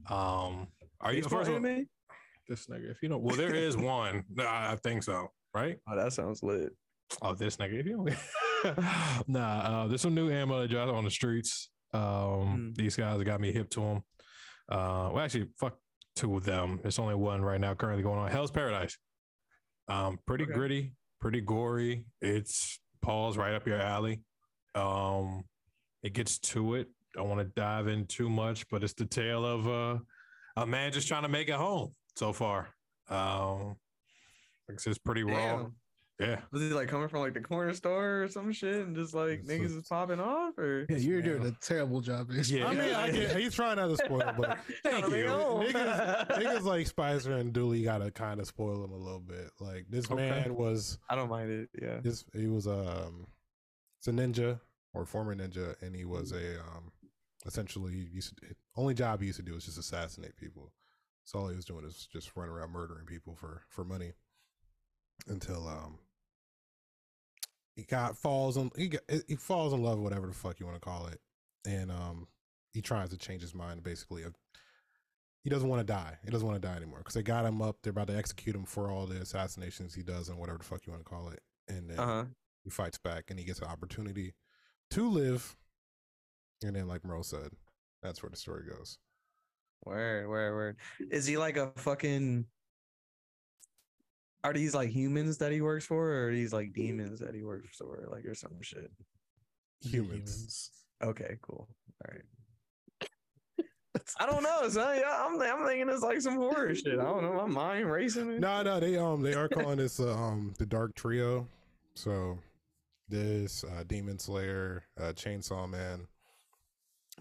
Um, 0.09 0.67
are 1.01 1.13
you 1.13 1.21
Baseball 1.21 1.39
first 1.39 1.51
of 1.51 1.55
all, 1.57 1.65
anime? 1.65 1.87
this 2.47 2.67
nigga? 2.67 2.91
If 2.91 2.97
you 3.01 3.09
know, 3.09 3.17
well, 3.17 3.35
there 3.35 3.53
is 3.55 3.77
one. 3.77 4.23
No, 4.33 4.45
I 4.45 4.77
think 4.83 5.03
so. 5.03 5.29
Right? 5.53 5.77
Oh, 5.89 5.95
that 5.95 6.11
sounds 6.13 6.43
lit. 6.43 6.69
Oh, 7.21 7.33
this 7.33 7.57
nigga. 7.57 7.79
If 7.79 7.85
you 7.85 8.05
don't, 8.63 9.27
nah. 9.27 9.59
Uh, 9.83 9.87
there's 9.87 10.01
some 10.01 10.15
new 10.15 10.29
ammo 10.31 10.61
that 10.61 10.69
dropped 10.69 10.91
on 10.91 11.03
the 11.03 11.11
streets. 11.11 11.69
Um, 11.93 12.01
Mm. 12.01 12.75
these 12.75 12.95
guys 12.97 13.21
got 13.23 13.39
me 13.39 13.51
hip 13.53 13.69
to 13.71 13.79
them. 13.79 14.03
Uh, 14.69 15.09
well, 15.13 15.19
actually, 15.19 15.47
fuck 15.59 15.77
two 16.15 16.35
of 16.35 16.43
them. 16.43 16.79
It's 16.83 16.99
only 16.99 17.15
one 17.15 17.41
right 17.41 17.61
now 17.61 17.73
currently 17.73 18.03
going 18.03 18.19
on. 18.19 18.29
Hell's 18.29 18.51
Paradise. 18.51 18.97
Um, 19.87 20.19
pretty 20.25 20.45
Okay. 20.45 20.53
gritty, 20.53 20.93
pretty 21.19 21.41
gory. 21.41 22.05
It's 22.21 22.79
Paul's 23.01 23.37
right 23.37 23.53
up 23.53 23.67
your 23.67 23.79
alley. 23.79 24.21
Um, 24.73 25.43
it 26.03 26.13
gets 26.13 26.39
to 26.39 26.75
it. 26.75 26.89
Don't 27.13 27.29
want 27.29 27.39
to 27.39 27.45
dive 27.59 27.87
in 27.87 28.05
too 28.07 28.29
much, 28.29 28.67
but 28.69 28.83
it's 28.83 28.93
the 28.93 29.05
tale 29.05 29.45
of 29.45 29.67
uh, 29.67 29.99
a 30.57 30.65
man 30.65 30.91
just 30.91 31.07
trying 31.07 31.21
to 31.23 31.29
make 31.29 31.47
it 31.47 31.55
home 31.55 31.93
so 32.15 32.33
far. 32.33 32.69
Um, 33.09 33.75
it's 34.67 34.83
just 34.83 35.03
pretty 35.03 35.23
raw. 35.23 35.63
Damn. 35.63 35.75
Yeah. 36.19 36.39
Was 36.51 36.61
he 36.61 36.69
like 36.69 36.87
coming 36.87 37.09
from 37.09 37.19
like 37.21 37.33
the 37.33 37.41
corner 37.41 37.73
store 37.73 38.23
or 38.23 38.27
some 38.29 38.51
shit 38.53 38.75
and 38.85 38.95
just 38.95 39.13
like 39.13 39.39
It's 39.41 39.49
niggas 39.49 39.75
a- 39.75 39.79
is 39.79 39.87
popping 39.89 40.19
off 40.21 40.57
or? 40.57 40.85
Yeah, 40.89 40.95
you're 40.97 41.21
Man. 41.21 41.25
doing 41.41 41.45
a 41.47 41.51
terrible 41.65 41.99
job. 41.99 42.29
Yeah. 42.31 42.67
I 42.67 42.73
mean, 42.73 42.93
I 42.95 43.11
get, 43.11 43.35
he's 43.35 43.53
trying 43.53 43.75
not 43.75 43.87
to 43.87 43.97
spoil, 43.97 44.31
but 44.37 44.57
Thank 44.83 45.07
you. 45.09 45.25
niggas, 45.25 46.27
niggas 46.29 46.63
like 46.63 46.87
Spicer 46.87 47.33
and 47.33 47.51
Dooley 47.51 47.83
gotta 47.83 48.11
kind 48.11 48.39
of 48.39 48.47
spoil 48.47 48.83
him 48.85 48.91
a 48.91 48.97
little 48.97 49.19
bit. 49.19 49.49
Like 49.59 49.87
this 49.89 50.09
Okay. 50.09 50.29
man 50.29 50.55
was 50.55 50.99
I 51.09 51.15
don't 51.15 51.29
mind 51.29 51.51
it. 51.51 51.69
Yeah. 51.81 51.99
this 52.01 52.23
he 52.33 52.47
was 52.47 52.65
um 52.65 53.27
it's 53.99 54.07
a 54.07 54.11
ninja 54.11 54.59
or 54.93 55.05
former 55.05 55.35
ninja 55.35 55.75
and 55.81 55.93
he 55.95 56.05
was 56.05 56.31
a 56.31 56.59
um 56.61 56.93
essentially 57.45 57.91
he 57.91 58.07
used 58.13 58.37
to, 58.37 58.45
only 58.77 58.93
job 58.93 59.19
he 59.19 59.27
used 59.27 59.37
to 59.39 59.43
do 59.43 59.53
was 59.53 59.65
just 59.65 59.77
assassinate 59.77 60.37
people 60.37 60.71
so 61.25 61.39
all 61.39 61.47
he 61.49 61.55
was 61.57 61.65
doing 61.65 61.83
is 61.83 62.07
just 62.11 62.35
run 62.37 62.47
around 62.47 62.71
murdering 62.71 63.05
people 63.05 63.35
for 63.35 63.63
for 63.67 63.83
money 63.83 64.13
until 65.27 65.67
um 65.67 65.97
he 67.75 67.83
got 67.83 68.17
falls 68.17 68.57
in 68.57 68.71
he 68.77 68.87
got 68.89 69.01
he 69.27 69.35
falls 69.35 69.73
in 69.73 69.83
love 69.83 69.99
whatever 69.99 70.27
the 70.27 70.33
fuck 70.33 70.59
you 70.59 70.65
want 70.65 70.75
to 70.81 70.85
call 70.85 71.07
it 71.07 71.19
and 71.67 71.91
um 71.91 72.27
he 72.73 72.81
tries 72.81 73.09
to 73.09 73.17
change 73.17 73.41
his 73.41 73.53
mind 73.55 73.83
basically 73.83 74.23
of 74.23 74.33
he 75.43 75.49
doesn't 75.49 75.69
want 75.69 75.79
to 75.79 75.85
die 75.93 76.17
he 76.23 76.31
doesn't 76.31 76.47
want 76.47 76.61
to 76.61 76.67
die 76.67 76.75
anymore 76.75 76.99
because 76.99 77.13
they 77.13 77.21
got 77.23 77.45
him 77.45 77.61
up 77.61 77.77
they're 77.83 77.91
about 77.91 78.07
to 78.07 78.15
execute 78.17 78.55
him 78.55 78.65
for 78.65 78.89
all 78.89 79.05
the 79.05 79.17
assassinations 79.21 79.93
he 79.93 80.03
does 80.03 80.29
and 80.29 80.37
whatever 80.37 80.57
the 80.57 80.63
fuck 80.63 80.85
you 80.85 80.91
want 80.93 81.03
to 81.03 81.09
call 81.09 81.29
it 81.29 81.41
and 81.67 81.89
then 81.89 81.99
Uh 81.99 82.05
huh. 82.05 82.25
he 82.63 82.69
fights 82.69 82.97
back 82.97 83.25
and 83.29 83.39
he 83.39 83.45
gets 83.45 83.59
an 83.59 83.67
opportunity 83.67 84.33
to 84.91 85.09
live. 85.09 85.55
And 86.63 86.75
then, 86.75 86.87
like 86.87 87.03
Merle 87.03 87.23
said, 87.23 87.49
that's 88.01 88.21
where 88.23 88.29
the 88.29 88.37
story 88.37 88.63
goes. 88.69 88.97
Word, 89.83 90.27
word, 90.29 90.53
word. 90.53 90.77
Is 91.11 91.25
he 91.25 91.37
like 91.37 91.57
a 91.57 91.71
fucking? 91.77 92.45
Are 94.45 94.53
these 94.53 94.75
like 94.75 94.89
humans 94.89 95.39
that 95.39 95.51
he 95.51 95.61
works 95.61 95.87
for, 95.87 96.07
or 96.07 96.27
are 96.27 96.31
these 96.31 96.53
like 96.53 96.71
demons 96.71 97.19
that 97.19 97.33
he 97.33 97.43
works 97.43 97.77
for, 97.77 98.07
like 98.11 98.25
or 98.25 98.35
some 98.35 98.61
shit? 98.61 98.91
Humans. 99.81 100.69
Okay, 101.03 101.37
cool. 101.41 101.67
All 102.05 102.13
right. 102.13 103.09
I 104.19 104.27
don't 104.27 104.43
know, 104.43 104.69
son. 104.69 104.99
Yeah, 104.99 105.25
I'm, 105.25 105.41
I'm 105.41 105.65
thinking 105.65 105.89
it's 105.89 106.03
like 106.03 106.21
some 106.21 106.35
horror 106.35 106.75
shit. 106.75 106.99
I 106.99 107.03
don't 107.03 107.23
know. 107.23 107.33
My 107.33 107.47
mind 107.47 107.91
racing. 107.91 108.39
No, 108.39 108.61
no, 108.61 108.79
they 108.79 108.97
um 108.97 109.23
they 109.23 109.33
are 109.33 109.47
calling 109.49 109.79
this 109.79 109.99
uh, 109.99 110.13
um 110.13 110.53
the 110.59 110.65
Dark 110.67 110.93
Trio. 110.93 111.47
So 111.95 112.37
this 113.09 113.63
uh, 113.63 113.83
Demon 113.87 114.19
Slayer, 114.19 114.83
uh, 114.99 115.13
Chainsaw 115.13 115.67
Man. 115.67 116.05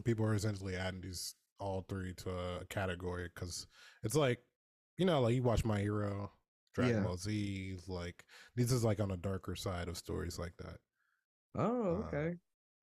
People 0.04 0.26
are 0.26 0.34
essentially 0.34 0.76
adding 0.76 1.00
these 1.00 1.36
all 1.58 1.86
three 1.88 2.12
to 2.16 2.30
a 2.30 2.66
category 2.68 3.30
because 3.34 3.66
it's 4.02 4.14
like 4.14 4.40
you 4.98 5.06
know 5.06 5.22
like 5.22 5.34
you 5.34 5.42
watch 5.42 5.64
My 5.64 5.80
Hero, 5.80 6.30
Dragon 6.74 6.96
Yeah. 6.96 7.02
Ball 7.02 7.16
Z. 7.16 7.76
Like 7.88 8.24
this 8.56 8.70
is 8.72 8.84
like 8.84 9.00
on 9.00 9.10
a 9.12 9.16
darker 9.16 9.54
side 9.56 9.88
of 9.88 9.96
stories 9.96 10.38
like 10.38 10.54
that. 10.58 10.76
Oh, 11.56 12.02
Uh, 12.02 12.06
okay. 12.06 12.34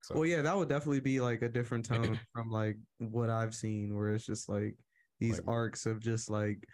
So, 0.02 0.14
Well, 0.16 0.26
yeah, 0.26 0.42
that 0.42 0.56
would 0.56 0.68
definitely 0.68 1.00
be 1.00 1.20
like 1.20 1.42
a 1.42 1.48
different 1.48 1.84
tone 1.86 2.18
from 2.32 2.50
like 2.50 2.76
what 2.98 3.30
I've 3.30 3.54
seen, 3.54 3.94
where 3.96 4.14
it's 4.14 4.26
just 4.26 4.48
like 4.48 4.76
these 5.20 5.38
Like- 5.38 5.48
arcs 5.48 5.86
of 5.86 6.00
just 6.00 6.28
like 6.30 6.64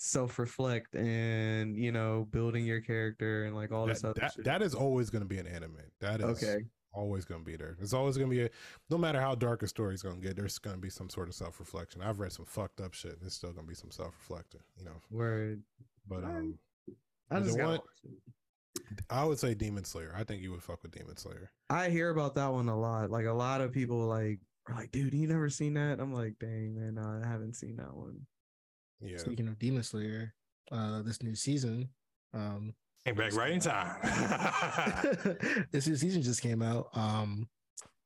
self-reflect 0.00 0.94
and 0.94 1.76
you 1.76 1.90
know 1.90 2.24
building 2.30 2.64
your 2.64 2.80
character 2.80 3.44
and 3.46 3.56
like 3.56 3.72
all 3.72 3.84
this 3.84 4.02
that, 4.02 4.08
other 4.10 4.20
that, 4.20 4.32
shit. 4.32 4.44
that 4.44 4.62
is 4.62 4.72
always 4.74 5.10
going 5.10 5.22
to 5.22 5.28
be 5.28 5.38
an 5.38 5.46
anime. 5.48 5.76
That 6.00 6.20
is 6.20 6.26
okay. 6.42 6.64
always 6.92 7.24
going 7.24 7.40
to 7.40 7.44
be 7.44 7.56
there. 7.56 7.76
It's 7.80 7.92
always 7.92 8.16
going 8.16 8.30
to 8.30 8.36
be 8.36 8.42
a, 8.44 8.50
no 8.90 8.96
matter 8.98 9.20
how 9.20 9.34
dark 9.34 9.64
a 9.64 9.66
story's 9.68 10.02
going 10.02 10.20
to 10.20 10.26
get, 10.26 10.36
there's 10.36 10.58
going 10.58 10.76
to 10.76 10.80
be 10.80 10.90
some 10.90 11.10
sort 11.10 11.28
of 11.28 11.34
self 11.34 11.58
reflection. 11.58 12.00
I've 12.00 12.20
read 12.20 12.32
some 12.32 12.44
fucked 12.46 12.80
up 12.80 12.94
shit. 12.94 13.20
There's 13.20 13.34
still 13.34 13.52
going 13.52 13.66
to 13.66 13.68
be 13.68 13.74
some 13.74 13.90
self 13.90 14.14
reflecting, 14.20 14.60
you 14.78 14.84
know. 14.84 15.00
Word. 15.10 15.62
But 16.08 16.24
um, 16.24 16.54
I 17.30 17.40
The 17.40 17.44
just 17.46 17.58
got. 17.58 17.68
one- 17.68 17.80
I 19.10 19.24
would 19.24 19.38
say 19.38 19.54
Demon 19.54 19.84
Slayer. 19.84 20.14
I 20.16 20.24
think 20.24 20.42
you 20.42 20.50
would 20.50 20.62
fuck 20.62 20.82
with 20.82 20.92
Demon 20.92 21.16
Slayer. 21.16 21.50
I 21.70 21.88
hear 21.90 22.10
about 22.10 22.34
that 22.36 22.48
one 22.52 22.68
a 22.68 22.78
lot. 22.78 23.10
Like 23.10 23.26
a 23.26 23.32
lot 23.32 23.60
of 23.60 23.72
people 23.72 23.98
like 24.06 24.38
are 24.66 24.74
like, 24.74 24.90
dude, 24.90 25.14
you 25.14 25.26
never 25.26 25.48
seen 25.50 25.74
that? 25.74 26.00
I'm 26.00 26.12
like, 26.12 26.34
dang 26.40 26.74
man, 26.74 26.94
no, 26.94 27.20
I 27.22 27.26
haven't 27.26 27.54
seen 27.54 27.76
that 27.76 27.94
one. 27.94 28.20
Yeah. 29.00 29.18
Speaking 29.18 29.48
of 29.48 29.58
Demon 29.58 29.82
Slayer, 29.82 30.34
uh, 30.72 31.02
this 31.02 31.22
new 31.22 31.34
season, 31.34 31.88
um, 32.34 32.74
Came 33.06 33.14
back 33.14 33.34
right 33.34 33.52
in 33.52 33.60
time. 33.60 33.96
this 35.72 35.86
new 35.86 35.96
season 35.96 36.22
just 36.22 36.42
came 36.42 36.62
out. 36.62 36.88
Um, 36.94 37.48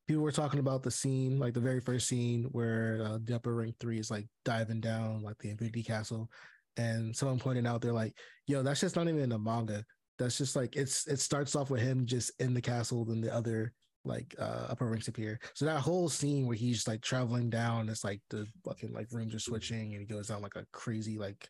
people 0.07 0.23
were 0.23 0.31
talking 0.33 0.61
about 0.61 0.83
the 0.83 0.91
scene, 0.91 1.39
like 1.39 1.55
the 1.55 1.61
very 1.61 1.81
first 1.81 2.07
scene 2.09 2.45
where 2.53 3.01
uh, 3.05 3.19
the 3.23 3.35
upper 3.35 3.55
rank 3.55 3.77
three 3.81 3.99
is 3.99 4.11
like 4.11 4.27
diving 4.45 4.81
down 4.81 5.23
like 5.23 5.39
the 5.39 5.51
Infinity 5.51 5.83
Castle, 5.83 6.31
and 6.77 7.15
someone 7.15 7.39
pointed 7.39 7.67
out 7.67 7.81
they're 7.81 7.93
like, 7.93 8.15
"Yo, 8.47 8.63
that's 8.63 8.81
just 8.81 8.97
not 8.97 9.09
even 9.09 9.21
in 9.21 9.29
the 9.29 9.39
manga. 9.39 9.85
That's 10.19 10.39
just 10.39 10.57
like 10.57 10.77
it's 10.77 11.07
it 11.07 11.21
starts 11.21 11.57
off 11.57 11.71
with 11.71 11.81
him 11.81 12.07
just 12.07 12.33
in 12.41 12.55
the 12.55 12.61
castle, 12.61 13.05
then 13.05 13.21
the 13.21 13.33
other 13.33 13.73
like 14.05 14.35
uh 14.39 14.67
upper 14.69 14.87
ranks 14.87 15.09
appear. 15.09 15.39
So 15.55 15.65
that 15.65 15.81
whole 15.81 16.09
scene 16.09 16.47
where 16.47 16.57
he's 16.57 16.77
just 16.77 16.89
like 16.89 17.03
traveling 17.03 17.51
down, 17.51 17.89
it's 17.89 18.05
like 18.05 18.21
the 18.31 18.47
fucking 18.65 18.93
like 18.93 19.09
rooms 19.13 19.35
are 19.35 19.39
switching 19.39 19.93
and 19.93 20.01
he 20.01 20.07
goes 20.07 20.29
down 20.29 20.43
like 20.43 20.57
a 20.57 20.67
crazy 20.73 21.19
like 21.19 21.49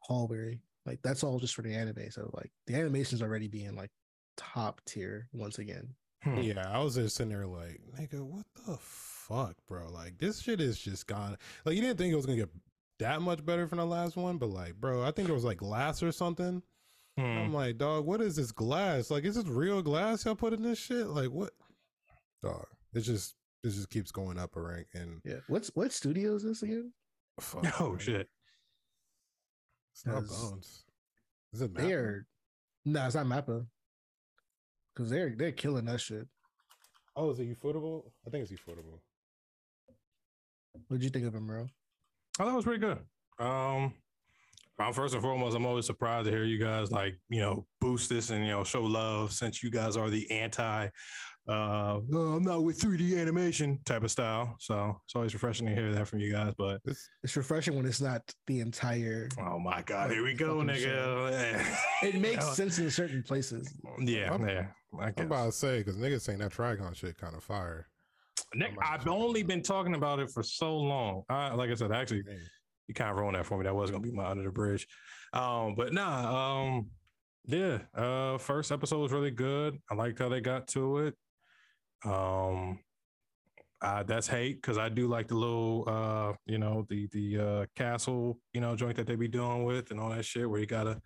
hallway. 0.00 0.60
Like 0.86 1.00
that's 1.02 1.22
all 1.22 1.38
just 1.38 1.54
for 1.54 1.62
the 1.62 1.74
anime. 1.74 2.10
So 2.10 2.30
like 2.34 2.50
the 2.66 2.74
animation's 2.74 3.22
already 3.22 3.48
being 3.48 3.76
like 3.76 3.90
top 4.36 4.80
tier 4.86 5.28
once 5.32 5.58
again. 5.58 5.94
Hmm. 6.22 6.38
Yeah. 6.38 6.68
I 6.68 6.82
was 6.82 6.96
just 6.96 7.16
sitting 7.16 7.32
there 7.32 7.46
like, 7.46 7.80
nigga, 7.98 8.20
what 8.20 8.46
the 8.66 8.76
fuck, 8.80 9.54
bro? 9.68 9.88
Like, 9.90 10.18
this 10.18 10.40
shit 10.40 10.60
is 10.60 10.78
just 10.78 11.06
gone. 11.06 11.36
Like, 11.64 11.76
you 11.76 11.82
didn't 11.82 11.98
think 11.98 12.12
it 12.12 12.16
was 12.16 12.26
going 12.26 12.38
to 12.38 12.44
get 12.44 12.54
that 13.00 13.20
much 13.20 13.44
better 13.44 13.66
from 13.68 13.78
the 13.78 13.84
last 13.86 14.16
one, 14.16 14.38
but 14.38 14.48
like, 14.50 14.74
bro, 14.76 15.02
I 15.02 15.10
think 15.10 15.28
it 15.28 15.32
was 15.32 15.44
like 15.44 15.58
glass 15.58 16.02
or 16.02 16.12
something. 16.12 16.62
Hmm. 17.18 17.22
I'm 17.22 17.52
like, 17.52 17.76
dog, 17.76 18.06
what 18.06 18.20
is 18.20 18.36
this 18.36 18.52
glass? 18.52 19.10
Like, 19.10 19.24
is 19.24 19.34
this 19.34 19.46
real 19.46 19.82
glass 19.82 20.24
y'all 20.24 20.34
put 20.36 20.52
in 20.52 20.62
this 20.62 20.78
shit? 20.78 21.06
Like, 21.08 21.28
what? 21.30 21.50
Dog, 22.42 22.66
it 22.94 23.00
just 23.00 23.34
it 23.64 23.70
just 23.70 23.90
keeps 23.90 24.10
going 24.12 24.38
up 24.38 24.56
a 24.56 24.60
rank, 24.60 24.86
and 24.94 25.20
Yeah. 25.24 25.40
What's 25.48 25.70
what 25.74 25.92
studio 25.92 26.34
is 26.36 26.44
this 26.44 26.62
again? 26.62 26.92
Fuck, 27.40 27.66
Oh 27.80 27.90
man. 27.90 27.98
shit. 27.98 28.28
It's 29.92 30.06
not 30.06 30.26
bones. 30.26 30.84
Is 31.52 31.60
it 31.62 31.74
Mappa? 31.74 31.80
They're 31.82 32.26
no, 32.84 33.06
it's 33.06 33.14
not 33.16 33.26
Mappa. 33.26 33.66
Because 34.94 35.10
they're 35.10 35.34
they're 35.36 35.52
killing 35.52 35.84
that 35.86 36.00
shit. 36.00 36.26
Oh, 37.16 37.30
is 37.30 37.40
it 37.40 37.58
ufotable? 37.60 38.04
I 38.26 38.30
think 38.30 38.48
it's 38.48 38.52
ufotable. 38.52 39.00
What'd 40.88 41.02
you 41.02 41.10
think 41.10 41.26
of 41.26 41.34
him, 41.34 41.46
bro? 41.46 41.66
I 42.40 42.44
thought 42.44 42.52
it 42.52 42.56
was 42.56 42.64
pretty 42.64 42.80
good. 42.80 42.98
Um, 43.38 43.92
well, 44.78 44.92
first 44.94 45.12
and 45.12 45.22
foremost, 45.22 45.54
I'm 45.54 45.66
always 45.66 45.84
surprised 45.84 46.24
to 46.24 46.30
hear 46.30 46.44
you 46.44 46.56
guys 46.58 46.90
like 46.90 47.18
you 47.28 47.40
know 47.40 47.66
boost 47.82 48.08
this 48.08 48.30
and 48.30 48.42
you 48.46 48.50
know 48.50 48.64
show 48.64 48.82
love 48.82 49.30
since 49.32 49.62
you 49.62 49.70
guys 49.70 49.94
are 49.98 50.08
the 50.08 50.30
anti. 50.30 50.88
Uh, 51.48 52.00
"Oh, 52.14 52.34
I'm 52.36 52.42
not 52.42 52.64
with 52.64 52.80
3D 52.80 53.18
animation 53.20 53.78
type 53.84 54.04
of 54.04 54.10
style, 54.10 54.56
so 54.58 54.98
it's 55.04 55.14
always 55.14 55.34
refreshing 55.34 55.66
to 55.66 55.74
hear 55.74 55.92
that 55.92 56.08
from 56.08 56.20
you 56.20 56.32
guys. 56.32 56.54
But 56.56 56.80
This 56.84 57.06
It's 57.22 57.36
refreshing 57.36 57.76
when 57.76 57.84
it's 57.84 58.00
not 58.00 58.22
the 58.46 58.60
entire. 58.60 59.28
oh 59.38 59.58
my 59.58 59.82
god, 59.82 60.04
Like, 60.08 60.12
here 60.12 60.24
we 60.24 60.32
go, 60.32 60.56
nigga. 60.58 61.62
It 62.02 62.14
makes 62.20 62.46
Yeah. 62.46 62.52
sense 62.54 62.78
in 62.78 62.90
certain 62.90 63.22
places. 63.22 63.74
Yeah, 63.98 64.30
I'm- 64.32 64.48
yeah. 64.48 64.66
I 64.98 65.12
I'm 65.16 65.26
about 65.26 65.46
to 65.46 65.52
say 65.52 65.78
because 65.78 65.96
niggas 65.96 66.22
saying 66.22 66.38
that 66.38 66.52
Trigun 66.52 66.94
shit 66.96 67.18
kind 67.18 67.36
of 67.36 67.42
fire. 67.44 67.86
Nick, 68.54 68.72
I've 68.82 69.06
only 69.06 69.42
been 69.42 69.62
talking 69.62 69.94
about 69.94 70.18
it 70.18 70.30
for 70.30 70.42
so 70.42 70.76
long. 70.76 71.22
I, 71.28 71.54
like 71.54 71.70
I 71.70 71.74
said, 71.74 71.92
actually, 71.92 72.22
you 72.88 72.94
kind 72.94 73.10
of 73.10 73.16
ruined 73.16 73.36
that 73.36 73.46
for 73.46 73.56
me. 73.56 73.64
That 73.64 73.74
was 73.74 73.90
gonna 73.90 74.02
be 74.02 74.10
my 74.10 74.26
under 74.26 74.42
the 74.42 74.50
bridge. 74.50 74.86
Um, 75.32 75.74
but 75.76 75.92
nah, 75.92 76.64
um, 76.64 76.86
yeah. 77.46 77.78
Uh, 77.94 78.38
first 78.38 78.72
episode 78.72 78.98
was 78.98 79.12
really 79.12 79.30
good. 79.30 79.78
I 79.90 79.94
liked 79.94 80.18
how 80.18 80.28
they 80.28 80.40
got 80.40 80.66
to 80.68 80.98
it. 80.98 81.14
Um, 82.04 82.80
uh, 83.82 84.02
that's 84.02 84.26
hate 84.26 84.60
because 84.60 84.78
I 84.78 84.88
do 84.88 85.06
like 85.06 85.28
the 85.28 85.36
little, 85.36 85.84
uh, 85.86 86.32
you 86.46 86.58
know, 86.58 86.86
the 86.88 87.08
the 87.12 87.38
uh, 87.38 87.66
castle, 87.76 88.38
you 88.52 88.60
know, 88.60 88.76
joint 88.76 88.96
that 88.96 89.06
they 89.06 89.14
be 89.16 89.28
doing 89.28 89.64
with 89.64 89.90
and 89.90 90.00
all 90.00 90.10
that 90.10 90.24
shit 90.24 90.48
where 90.48 90.60
you 90.60 90.66
gotta 90.66 91.00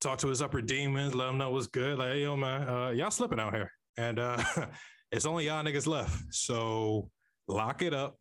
talk 0.00 0.18
to 0.18 0.28
his 0.28 0.42
upper 0.42 0.60
demons, 0.60 1.14
let 1.14 1.26
them 1.26 1.38
know 1.38 1.50
what's 1.50 1.68
good. 1.68 1.98
Like, 1.98 2.12
hey, 2.12 2.22
yo, 2.22 2.36
man, 2.36 2.68
uh, 2.68 2.90
y'all 2.90 3.10
slipping 3.10 3.40
out 3.40 3.54
here, 3.54 3.72
and 3.96 4.18
uh, 4.18 4.42
it's 5.10 5.26
only 5.26 5.46
y'all 5.46 5.64
niggas 5.64 5.86
left. 5.86 6.34
So 6.34 7.10
lock 7.46 7.82
it 7.82 7.94
up. 7.94 8.18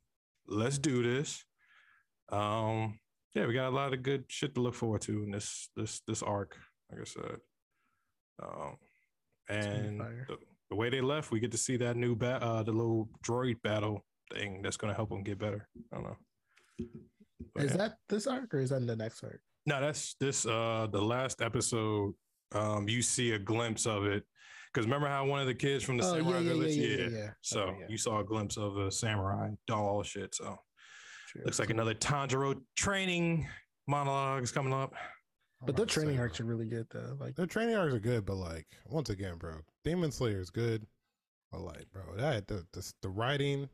Let's 0.47 0.77
do 0.77 1.03
this. 1.03 1.43
Um, 2.31 2.99
yeah, 3.33 3.45
we 3.45 3.53
got 3.53 3.69
a 3.69 3.75
lot 3.75 3.93
of 3.93 4.03
good 4.03 4.25
shit 4.27 4.55
to 4.55 4.61
look 4.61 4.73
forward 4.73 5.01
to 5.01 5.23
in 5.23 5.31
this 5.31 5.69
this 5.75 6.01
this 6.07 6.23
arc. 6.23 6.57
Like 6.91 7.01
I 7.01 7.03
said, 7.03 7.37
um, 8.41 8.77
and 9.49 9.99
the, 9.99 10.37
the 10.69 10.75
way 10.75 10.89
they 10.89 11.01
left, 11.01 11.31
we 11.31 11.39
get 11.39 11.51
to 11.51 11.57
see 11.57 11.77
that 11.77 11.97
new 11.97 12.15
bat, 12.15 12.41
uh, 12.41 12.63
the 12.63 12.71
little 12.71 13.09
droid 13.25 13.61
battle 13.61 14.05
thing 14.33 14.61
that's 14.61 14.77
gonna 14.77 14.93
help 14.93 15.09
them 15.09 15.23
get 15.23 15.37
better. 15.37 15.67
I 15.91 15.95
don't 15.95 16.05
know. 16.05 16.17
But 17.53 17.65
Is 17.65 17.73
that 17.73 17.95
this 18.09 18.27
arc 18.27 18.53
or 18.53 18.59
is 18.59 18.69
that 18.69 18.85
the 18.87 18.95
next 18.95 19.23
arc? 19.23 19.41
No, 19.65 19.81
that's 19.81 20.15
this 20.19 20.45
uh 20.45 20.87
the 20.91 21.01
last 21.01 21.41
episode. 21.41 22.13
Um, 22.53 22.87
you 22.87 23.01
see 23.01 23.33
a 23.33 23.39
glimpse 23.39 23.85
of 23.85 24.05
it. 24.05 24.23
Because 24.77 24.85
remember 24.85 25.07
how 25.07 25.25
one 25.25 25.39
of 25.41 25.47
the 25.47 25.55
kids 25.55 25.83
from 25.83 25.97
the 25.97 26.03
Oh, 26.03 26.13
yeah, 26.13 26.19
samurai 26.19 26.37
yeah, 26.37 26.43
yeah, 26.43 26.53
village? 26.53 26.75
yeah, 26.75 26.97
yeah, 26.97 27.09
yeah. 27.09 27.29
So 27.41 27.61
Okay, 27.61 27.77
yeah. 27.79 27.85
you 27.89 27.97
saw 27.97 28.19
a 28.19 28.23
glimpse 28.23 28.57
of 28.57 28.77
a 28.77 28.91
samurai 28.91 29.49
doll 29.65 30.03
shit. 30.03 30.35
So 30.35 30.55
True. 31.29 31.41
looks 31.45 31.57
like 31.57 31.71
another 31.71 31.95
Tanjiro 31.95 32.61
training 32.75 33.47
monologue 33.87 34.43
is 34.43 34.51
coming 34.51 34.73
up. 34.73 34.93
Oh, 34.93 35.65
but 35.65 35.75
the 35.75 35.81
about 35.81 35.87
to 35.89 35.93
say, 35.95 36.01
training 36.05 36.19
arcs 36.19 36.39
are 36.39 36.45
really 36.45 36.67
good 36.67 36.85
though. 36.91 37.17
Like 37.19 37.35
Their 37.35 37.47
training 37.47 37.75
arcs 37.75 37.95
are 37.95 37.99
good, 37.99 38.23
but 38.23 38.35
like 38.35 38.67
once 38.85 39.09
again, 39.09 39.37
bro, 39.39 39.55
Demon 39.83 40.11
Slayer 40.11 40.39
is 40.39 40.51
good, 40.51 40.85
but 41.51 41.61
like, 41.61 41.87
bro, 41.91 42.03
that 42.17 42.47
the 42.47 42.63
the, 42.73 42.93
the 43.01 43.09
writing, 43.09 43.67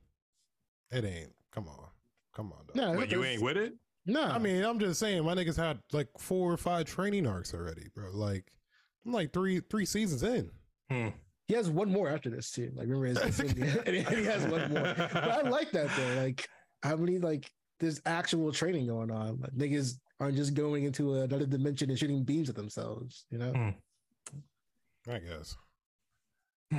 it 0.89 1.03
ain't. 1.03 1.33
Come 1.51 1.67
on, 1.67 1.89
come 2.33 2.53
on, 2.53 2.65
dog. 2.67 2.75
no, 2.77 2.95
But 2.97 3.11
you 3.11 3.25
ain't 3.25 3.41
with 3.41 3.57
it? 3.57 3.73
No, 4.05 4.23
I 4.23 4.37
mean, 4.39 4.63
I'm 4.63 4.79
just 4.79 5.01
saying, 5.01 5.25
my 5.25 5.35
niggas 5.35 5.57
had 5.57 5.79
like 5.91 6.07
four 6.17 6.49
or 6.53 6.57
five 6.57 6.85
training 6.85 7.27
arcs 7.27 7.53
already, 7.53 7.89
bro. 7.93 8.09
Like, 8.13 8.45
I'm 9.05 9.11
like 9.11 9.33
three 9.33 9.59
three 9.69 9.85
seasons 9.85 10.23
in. 10.23 10.49
Hmm. 10.89 11.09
he 11.47 11.55
has 11.55 11.69
one 11.69 11.91
more 11.91 12.09
after 12.09 12.29
this 12.29 12.51
too. 12.51 12.71
Like 12.75 12.87
remember, 12.87 13.25
his, 13.25 13.39
and 13.85 13.95
he 13.95 14.23
has 14.25 14.43
one 14.47 14.71
more. 14.73 14.93
But 14.95 15.15
I 15.15 15.41
like 15.41 15.71
that 15.71 15.89
though. 15.95 16.21
Like 16.21 16.47
how 16.83 16.95
many 16.95 17.19
like 17.19 17.49
there's 17.79 18.01
actual 18.05 18.51
training 18.51 18.87
going 18.87 19.11
on. 19.11 19.39
Like 19.39 19.51
niggas 19.53 19.99
aren't 20.19 20.35
just 20.35 20.53
going 20.53 20.83
into 20.83 21.15
another 21.15 21.45
dimension 21.45 21.89
and 21.89 21.97
shooting 21.99 22.23
beams 22.23 22.49
at 22.49 22.55
themselves. 22.55 23.25
You 23.29 23.39
know, 23.39 23.51
Hmm. 23.51 25.11
I 25.11 25.19
guess. 25.19 25.55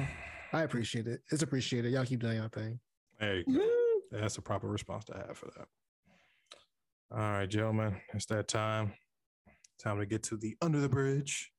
I 0.53 0.63
appreciate 0.63 1.07
it. 1.09 1.21
It's 1.33 1.43
appreciated. 1.43 1.93
Y'all 1.93 2.05
keep 2.05 2.21
doing 2.21 2.37
your 2.37 2.49
thing. 2.49 2.79
There 3.19 3.37
you 3.39 3.45
go. 3.59 4.19
That's 4.19 4.37
the 4.37 4.43
proper 4.43 4.69
response 4.69 5.05
to 5.07 5.15
have 5.15 5.37
for 5.37 5.47
that. 5.57 5.67
All 7.11 7.19
right, 7.19 7.49
gentlemen, 7.49 7.97
it's 8.13 8.27
that 8.27 8.49
time. 8.49 8.93
Time 9.81 9.99
to 9.99 10.07
get 10.07 10.23
to 10.25 10.37
the 10.37 10.57
under 10.63 10.81
the 10.81 10.89
bridge, 10.89 11.51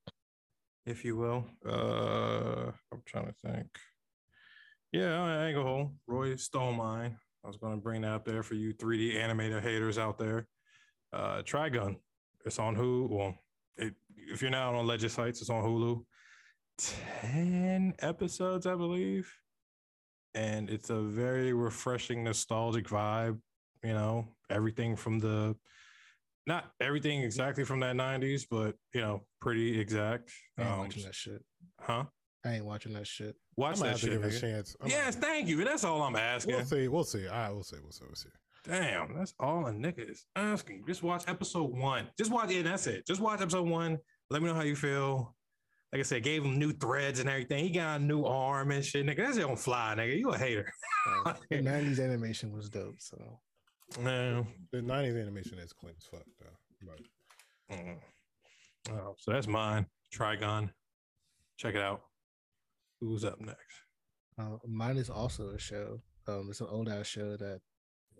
if 0.85 1.05
you 1.05 1.15
will. 1.15 1.45
Uh, 1.67 2.71
I'm 2.91 3.01
trying 3.05 3.27
to 3.27 3.33
think. 3.33 3.67
Yeah, 4.91 5.45
ain't 5.45 5.57
gonna. 5.57 5.89
Roy 6.07 6.35
stole 6.35 6.73
mine. 6.73 7.17
I 7.43 7.47
was 7.47 7.57
gonna 7.57 7.77
bring 7.77 8.01
that 8.01 8.13
up 8.13 8.25
there 8.25 8.43
for 8.43 8.55
you 8.55 8.73
3D 8.73 9.15
animator 9.15 9.61
haters 9.61 9.97
out 9.97 10.17
there. 10.17 10.47
Uh, 11.13 11.41
Trigun. 11.41 11.97
It's 12.45 12.59
on 12.59 12.75
Hulu. 12.75 13.09
Well, 13.09 13.35
it, 13.77 13.93
if 14.15 14.41
you're 14.41 14.51
not 14.51 14.75
on 14.75 14.87
Legend 14.87 15.11
Sites, 15.11 15.41
it's 15.41 15.49
on 15.49 15.63
Hulu. 15.63 16.03
Ten 16.77 17.93
episodes, 17.99 18.65
I 18.65 18.75
believe 18.75 19.31
and 20.35 20.69
it's 20.69 20.89
a 20.89 21.01
very 21.01 21.53
refreshing 21.53 22.23
nostalgic 22.23 22.87
vibe 22.87 23.39
you 23.83 23.93
know 23.93 24.27
everything 24.49 24.95
from 24.95 25.19
the 25.19 25.55
not 26.47 26.71
everything 26.79 27.21
exactly 27.21 27.63
from 27.63 27.79
that 27.79 27.95
90s 27.95 28.43
but 28.49 28.75
you 28.93 29.01
know 29.01 29.21
pretty 29.41 29.79
exact 29.79 30.31
I 30.57 30.61
ain't 30.63 30.71
um, 30.71 30.79
watching 30.79 31.03
that 31.03 31.15
shit. 31.15 31.43
huh 31.79 32.03
I 32.45 32.53
ain't 32.55 32.65
watching 32.65 32.93
that 32.93 33.07
shit. 33.07 33.35
watch 33.57 33.77
I'm 33.81 33.87
that 33.87 33.97
shit 33.99 34.11
give 34.11 34.23
it 34.23 34.33
a 34.33 34.39
chance. 34.39 34.75
I'm 34.81 34.89
yes 34.89 35.15
gonna- 35.15 35.27
thank 35.27 35.47
you 35.47 35.63
that's 35.63 35.83
all 35.83 36.01
i'm 36.03 36.15
asking 36.15 36.55
We'll 36.55 36.65
see. 36.65 36.87
We'll 36.87 37.03
see. 37.03 37.27
All 37.27 37.33
right, 37.33 37.51
we'll 37.51 37.63
see. 37.63 37.77
We'll 37.81 37.91
see. 37.91 38.05
We'll 38.05 38.15
see. 38.15 38.29
damn 38.63 39.15
that's 39.15 39.33
all 39.39 39.67
a 39.67 39.71
nigga 39.71 40.09
is 40.09 40.25
asking 40.35 40.83
just 40.87 41.03
watch 41.03 41.23
episode 41.27 41.71
one 41.75 42.07
just 42.17 42.31
watch 42.31 42.51
it 42.51 42.63
that's 42.63 42.87
it 42.87 43.05
just 43.05 43.21
watch 43.21 43.41
episode 43.41 43.67
one 43.67 43.97
let 44.29 44.41
me 44.41 44.47
know 44.47 44.55
how 44.55 44.61
you 44.61 44.75
feel 44.75 45.35
like 45.93 46.01
I 46.01 46.03
said, 46.03 46.23
gave 46.23 46.43
him 46.43 46.59
new 46.59 46.73
threads 46.73 47.21
and 47.21 47.29
everything. 47.29 47.63
He 47.63 47.69
got 47.69 48.01
a 48.01 48.03
new 48.03 48.25
arm 48.25 48.71
and 48.71 48.83
shit. 48.83 49.05
Nigga, 49.05 49.17
that's 49.17 49.37
on 49.37 49.55
fly, 49.55 49.95
nigga. 49.97 50.19
You 50.19 50.29
a 50.29 50.37
hater. 50.37 50.69
Uh, 51.25 51.33
the 51.49 51.57
'90s 51.59 52.03
animation 52.03 52.51
was 52.51 52.67
dope. 52.69 52.95
So 52.99 53.39
Man. 53.99 54.47
The 54.71 54.79
'90s 54.79 55.19
animation 55.21 55.57
is 55.59 55.73
clean 55.73 55.93
as 55.97 56.05
fuck, 56.05 56.25
though. 56.39 56.87
But 56.87 56.99
Mm. 57.77 57.97
Oh, 58.91 59.15
so 59.17 59.31
that's 59.31 59.47
mine. 59.47 59.87
Trigun. 60.13 60.69
Check 61.57 61.75
it 61.75 61.81
out. 61.81 62.01
Who's 63.01 63.25
up 63.25 63.39
next? 63.41 63.59
uh, 64.37 64.57
mine 64.67 64.97
is 64.97 65.09
also 65.09 65.49
a 65.51 65.57
show. 65.59 66.01
Um, 66.27 66.47
it's 66.49 66.59
an 66.61 66.67
old 66.69 66.89
ass 66.89 67.07
show 67.07 67.37
that 67.37 67.61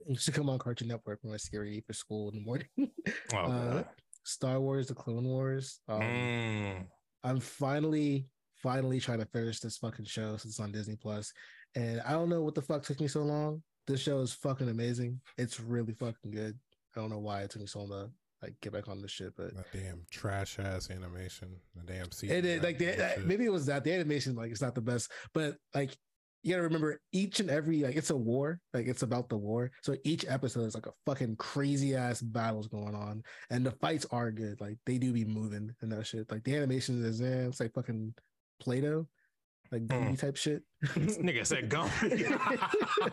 used 0.07 0.25
to 0.25 0.31
come 0.31 0.49
on 0.49 0.57
Cartoon 0.59 0.87
Network 0.87 1.19
when 1.21 1.31
I 1.31 1.33
was 1.33 1.43
scary 1.43 1.83
for 1.85 1.93
school 1.93 2.29
in 2.29 2.35
the 2.35 2.41
morning. 2.41 2.67
Oh, 3.33 3.37
Uh, 3.37 3.83
Star 4.23 4.59
Wars: 4.59 4.87
The 4.87 4.95
Clone 4.95 5.25
Wars. 5.25 5.81
Um, 5.87 6.01
Mm. 6.01 6.87
I'm 7.23 7.39
finally, 7.39 8.27
finally 8.63 8.99
trying 8.99 9.19
to 9.19 9.25
finish 9.25 9.59
this 9.59 9.77
fucking 9.77 10.05
show 10.05 10.37
since 10.37 10.45
it's 10.53 10.59
on 10.59 10.71
Disney 10.71 10.95
Plus, 10.95 11.31
and 11.75 12.01
I 12.01 12.11
don't 12.13 12.29
know 12.29 12.41
what 12.41 12.55
the 12.55 12.61
fuck 12.61 12.83
took 12.83 12.99
me 13.01 13.07
so 13.07 13.21
long. 13.23 13.61
This 13.87 14.01
show 14.01 14.19
is 14.19 14.33
fucking 14.33 14.69
amazing. 14.69 15.21
It's 15.37 15.59
really 15.59 15.93
fucking 15.93 16.31
good. 16.31 16.57
I 16.95 17.01
don't 17.01 17.09
know 17.09 17.19
why 17.19 17.41
it 17.41 17.51
took 17.51 17.61
me 17.61 17.67
so 17.67 17.79
long 17.79 17.89
to 17.89 18.09
like 18.41 18.55
get 18.61 18.73
back 18.73 18.87
on 18.87 19.01
the 19.01 19.07
shit, 19.07 19.33
but 19.35 19.55
that 19.55 19.71
damn 19.73 20.05
trash 20.11 20.59
ass 20.59 20.89
animation, 20.89 21.55
the 21.75 21.83
damn 21.83 22.07
CGI 22.07 22.29
it 22.29 22.45
is 22.45 22.63
like 22.63 22.77
the, 22.77 23.23
maybe 23.25 23.45
it 23.45 23.51
was 23.51 23.65
that 23.67 23.83
the 23.83 23.93
animation 23.93 24.35
like 24.35 24.51
it's 24.51 24.61
not 24.61 24.75
the 24.75 24.81
best, 24.81 25.11
but 25.33 25.55
like 25.73 25.95
you 26.43 26.51
gotta 26.51 26.61
remember 26.61 27.01
each 27.11 27.39
and 27.39 27.49
every 27.49 27.81
like 27.81 27.95
it's 27.95 28.11
a 28.11 28.15
war, 28.15 28.59
like 28.73 28.87
it's 28.87 29.01
about 29.01 29.29
the 29.29 29.37
war. 29.37 29.71
So 29.81 29.95
each 30.03 30.25
episode 30.27 30.65
is 30.65 30.75
like 30.75 30.85
a 30.85 30.93
fucking 31.05 31.37
crazy 31.37 31.95
ass 31.95 32.21
battles 32.21 32.67
going 32.67 32.93
on, 32.93 33.23
and 33.49 33.65
the 33.65 33.71
fights 33.71 34.05
are 34.11 34.31
good. 34.31 34.61
Like 34.61 34.77
they 34.85 34.99
do 34.99 35.11
be 35.11 35.25
moving 35.25 35.73
and 35.81 35.91
that 35.91 36.05
shit. 36.05 36.31
Like 36.31 36.43
the 36.43 36.55
animation 36.55 37.03
is 37.03 37.19
in, 37.19 37.47
it's 37.47 37.59
like 37.59 37.73
fucking 37.73 38.13
Play-Doh, 38.59 39.07
like 39.71 39.81
Hmm. 39.83 39.87
Gumby 40.13 40.19
type 40.19 40.35
shit. 40.37 40.63
This 40.95 41.17
nigga 41.17 41.45
said 41.45 41.69
gum. 41.69 41.89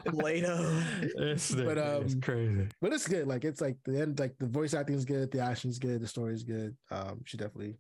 Play-Doh. 0.07 0.83
this 1.17 1.55
But, 1.55 1.77
nigga 1.77 2.05
is 2.07 2.15
um, 2.15 2.21
crazy. 2.21 2.69
but 2.81 2.93
it's 2.93 3.09
good. 3.09 3.27
Like 3.27 3.45
it's 3.45 3.61
like 3.61 3.77
the 3.85 4.01
end, 4.01 4.19
like 4.19 4.35
the 4.39 4.47
voice 4.47 4.75
acting 4.75 4.97
is 4.97 5.05
good, 5.05 5.31
the 5.31 5.41
action's 5.41 5.79
good, 5.79 6.01
the 6.01 6.07
story's 6.07 6.43
good. 6.43 6.77
Um, 6.91 7.17
you 7.19 7.25
should 7.27 7.41
definitely 7.41 7.77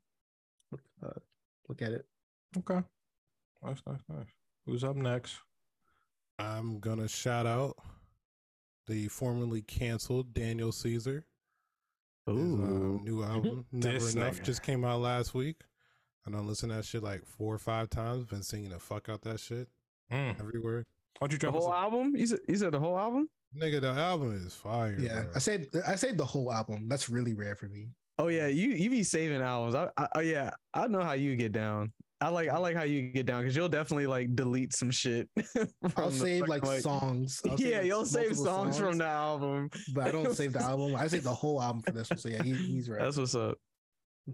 uh, 1.04 1.10
look 1.68 1.82
at 1.82 1.92
it. 1.92 2.06
Okay. 2.58 2.80
Nice, 3.62 3.80
nice, 3.86 4.00
nice. 4.08 4.26
Who's 4.66 4.84
up 4.84 4.96
next? 4.96 5.38
I'm 6.38 6.78
gonna 6.80 7.08
shout 7.08 7.46
out 7.46 7.76
the 8.86 9.08
formerly 9.08 9.62
canceled 9.62 10.34
Daniel 10.34 10.72
Caesar. 10.72 11.24
His, 12.26 12.36
um, 12.36 13.00
new 13.04 13.22
album, 13.24 13.66
Never 13.72 13.98
This 13.98 14.14
Enough, 14.14 14.38
nigga. 14.40 14.44
just 14.44 14.62
came 14.62 14.84
out 14.84 15.00
last 15.00 15.34
week. 15.34 15.56
I 16.26 16.30
done 16.30 16.46
listened 16.46 16.70
to 16.70 16.76
that 16.76 16.84
shit 16.84 17.02
like 17.02 17.24
four 17.26 17.54
or 17.54 17.58
five 17.58 17.90
times. 17.90 18.24
Been 18.26 18.42
singing 18.42 18.70
the 18.70 18.78
fuck 18.78 19.08
out 19.08 19.22
that 19.22 19.40
shit 19.40 19.68
Mm. 20.12 20.38
everywhere. 20.38 20.84
Why 21.18 21.26
don't 21.28 21.32
you 21.32 21.38
The 21.38 21.42
drop 21.50 21.56
us? 21.56 21.62
whole 21.64 21.74
album? 21.74 22.14
You 22.16 22.26
said, 22.26 22.40
you 22.48 22.56
said 22.56 22.72
the 22.72 22.80
whole 22.80 22.98
album? 22.98 23.28
Nigga, 23.56 23.80
the 23.80 23.88
album 23.90 24.34
is 24.46 24.54
fire. 24.54 24.96
Yeah, 24.98 25.22
bro. 25.22 25.32
I 25.34 25.38
said 25.38 25.66
I 25.86 25.94
saved 25.96 26.18
the 26.18 26.24
whole 26.24 26.52
album. 26.52 26.88
That's 26.88 27.08
really 27.08 27.34
rare 27.34 27.54
for 27.56 27.68
me. 27.68 27.88
Oh 28.18 28.28
yeah, 28.28 28.46
you 28.46 28.70
you 28.70 28.88
be 28.90 29.02
saving 29.02 29.40
albums. 29.42 29.74
I, 29.74 29.88
I 29.96 30.08
oh 30.16 30.20
yeah, 30.20 30.50
I 30.74 30.86
know 30.86 31.00
how 31.02 31.12
you 31.12 31.34
get 31.36 31.52
down. 31.52 31.92
I 32.20 32.28
like 32.28 32.48
I 32.48 32.56
like 32.58 32.76
how 32.76 32.84
you 32.84 33.10
get 33.10 33.26
down 33.26 33.42
because 33.42 33.56
you'll 33.56 33.68
definitely 33.68 34.06
like 34.06 34.34
delete 34.36 34.72
some 34.74 34.90
shit. 34.90 35.28
I'll 35.96 36.10
save 36.10 36.46
fucking, 36.46 36.62
like 36.62 36.80
songs. 36.82 37.40
I'll 37.50 37.58
yeah, 37.58 37.78
like, 37.78 37.86
you'll 37.86 38.04
save 38.06 38.36
multiple 38.36 38.44
songs, 38.44 38.78
from 38.78 38.98
the 38.98 39.06
album. 39.06 39.70
but 39.92 40.06
I 40.06 40.10
don't 40.12 40.32
save 40.36 40.52
the 40.52 40.62
album. 40.62 40.94
I 40.94 41.06
save 41.08 41.24
the 41.24 41.34
whole 41.34 41.60
album 41.60 41.82
for 41.82 41.90
this 41.90 42.08
one. 42.10 42.18
So 42.18 42.28
yeah, 42.28 42.42
he, 42.42 42.52
he's 42.54 42.88
right. 42.88 43.00
That's 43.00 43.16
what's 43.16 43.34
up. 43.34 43.58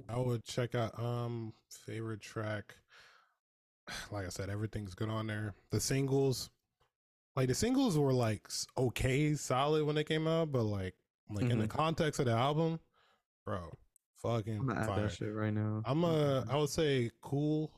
I 0.08 0.18
would 0.18 0.44
check 0.44 0.74
out 0.74 0.98
um 0.98 1.52
favorite 1.70 2.20
track. 2.20 2.74
Like 4.12 4.26
I 4.26 4.28
said, 4.28 4.50
everything's 4.50 4.94
good 4.94 5.08
on 5.08 5.26
there. 5.26 5.54
The 5.70 5.80
singles, 5.80 6.50
like 7.36 7.48
the 7.48 7.54
singles 7.54 7.96
were 7.98 8.12
like 8.12 8.46
okay, 8.76 9.34
solid 9.34 9.84
when 9.86 9.94
they 9.94 10.04
came 10.04 10.26
out, 10.28 10.52
but 10.52 10.64
like 10.64 10.94
like 11.30 11.50
in 11.50 11.58
the 11.58 11.66
Mhm. 11.66 11.70
context 11.70 12.20
of 12.20 12.26
the 12.26 12.32
album, 12.32 12.80
bro, 13.46 13.70
fucking 14.22 14.58
I'm 14.60 14.66
gonna 14.66 14.80
add 14.80 14.86
fire. 14.86 15.02
that 15.04 15.12
shit 15.12 15.32
right 15.34 15.52
now. 15.54 15.82
I'm 15.86 16.04
a, 16.04 16.44
I 16.50 16.56
would 16.56 16.68
say 16.70 17.10
cool. 17.22 17.72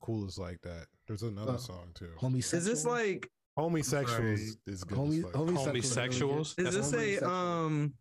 Cool 0.00 0.26
is 0.26 0.38
like 0.38 0.60
that. 0.62 0.86
There's 1.06 1.22
another 1.22 1.54
Oh. 1.54 1.58
song 1.58 1.90
too. 1.94 2.12
Homosexual. 2.16 2.60
Is 2.60 2.66
this 2.66 2.84
like 2.86 3.30
Homosexuals 3.56 4.40
sorry. 4.40 4.56
is 4.66 4.84
good. 4.84 4.98
Homie- 4.98 5.18
as 5.18 5.22
fuck. 5.24 5.32
homie- 5.32 5.56
Homosexuals. 5.64 6.48
is 6.58 6.64
That's 6.64 6.76
this 6.76 6.92
what- 6.92 7.00
a 7.00 7.04
homosexual. 7.04 7.32
um 7.32 7.94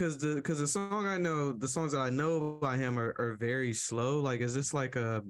because 0.00 0.16
the 0.16 0.36
because 0.36 0.58
the 0.58 0.66
song 0.66 1.06
I 1.06 1.18
know 1.18 1.52
the 1.52 1.68
songs 1.68 1.92
that 1.92 1.98
I 1.98 2.08
know 2.08 2.58
by 2.60 2.78
him 2.78 2.98
are, 2.98 3.14
are 3.18 3.36
very 3.38 3.74
slow. 3.74 4.20
Like 4.20 4.40
is 4.40 4.54
this 4.54 4.72
like 4.72 4.96
a 4.96 5.22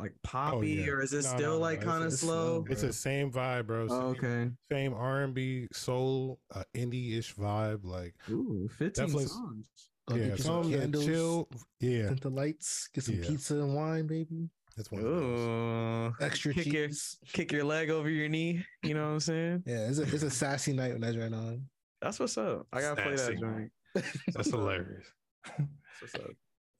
like 0.00 0.14
poppy 0.22 0.70
yeah. 0.86 0.86
or 0.92 1.02
is 1.02 1.12
it 1.12 1.24
No, 1.24 1.36
still 1.36 1.38
no, 1.40 1.56
no, 1.56 1.58
like 1.58 1.78
it's- 1.80 1.92
kind 1.92 2.04
of 2.04 2.12
slow? 2.14 2.62
slow. 2.62 2.66
It's 2.70 2.80
the 2.80 2.92
same 2.94 3.30
vibe, 3.30 3.66
bro. 3.66 3.86
Oh, 3.90 4.00
okay. 4.16 4.50
Same 4.72 4.94
R 4.94 5.24
and 5.24 5.34
B, 5.34 5.68
soul, 5.74 6.40
uh, 6.54 6.62
indie-ish 6.74 7.34
vibe. 7.34 7.80
Like 7.84 8.14
Ooh, 8.30 8.66
15 8.78 9.04
Definitely- 9.04 9.26
songs. 9.26 9.66
Oh, 10.10 10.16
yeah, 10.16 10.28
get 10.28 10.40
some 10.40 10.64
some 10.64 10.72
candles, 10.72 11.04
chill. 11.06 11.48
Yeah, 11.80 12.08
Tint 12.08 12.20
the 12.22 12.30
lights. 12.30 12.88
Get 12.94 13.04
some 13.04 13.16
Yeah. 13.16 13.26
pizza 13.28 13.54
and 13.54 13.74
wine, 13.74 14.06
baby. 14.06 14.48
That's 14.76 14.90
one 14.90 15.00
of. 15.02 15.06
Ooh. 15.06 16.14
Extra 16.20 16.52
Kick 16.54 16.66
your- 16.72 16.88
cheese. 16.88 17.16
Kick 17.32 17.52
your 17.52 17.64
leg 17.64 17.90
over 17.90 18.08
your 18.10 18.28
knee. 18.28 18.64
You 18.82 18.94
know 18.94 19.04
what 19.04 19.12
I'm 19.12 19.20
saying? 19.20 19.62
Yeah, 19.66 19.88
it's 19.88 19.98
a 19.98 20.02
it's 20.02 20.22
a 20.22 20.30
sassy 20.30 20.72
night 20.72 20.92
when 20.92 21.00
that's 21.02 21.16
right 21.16 21.32
on. 21.32 21.68
That's 22.04 22.20
what's 22.20 22.36
up. 22.36 22.66
I 22.70 22.82
gotta 22.82 23.00
play 23.00 23.16
that 23.16 23.40
joint. 23.40 23.72
That's 24.34 24.50
hilarious. 24.50 25.06
That's 25.46 25.68
what's 26.02 26.14
up. 26.16 26.30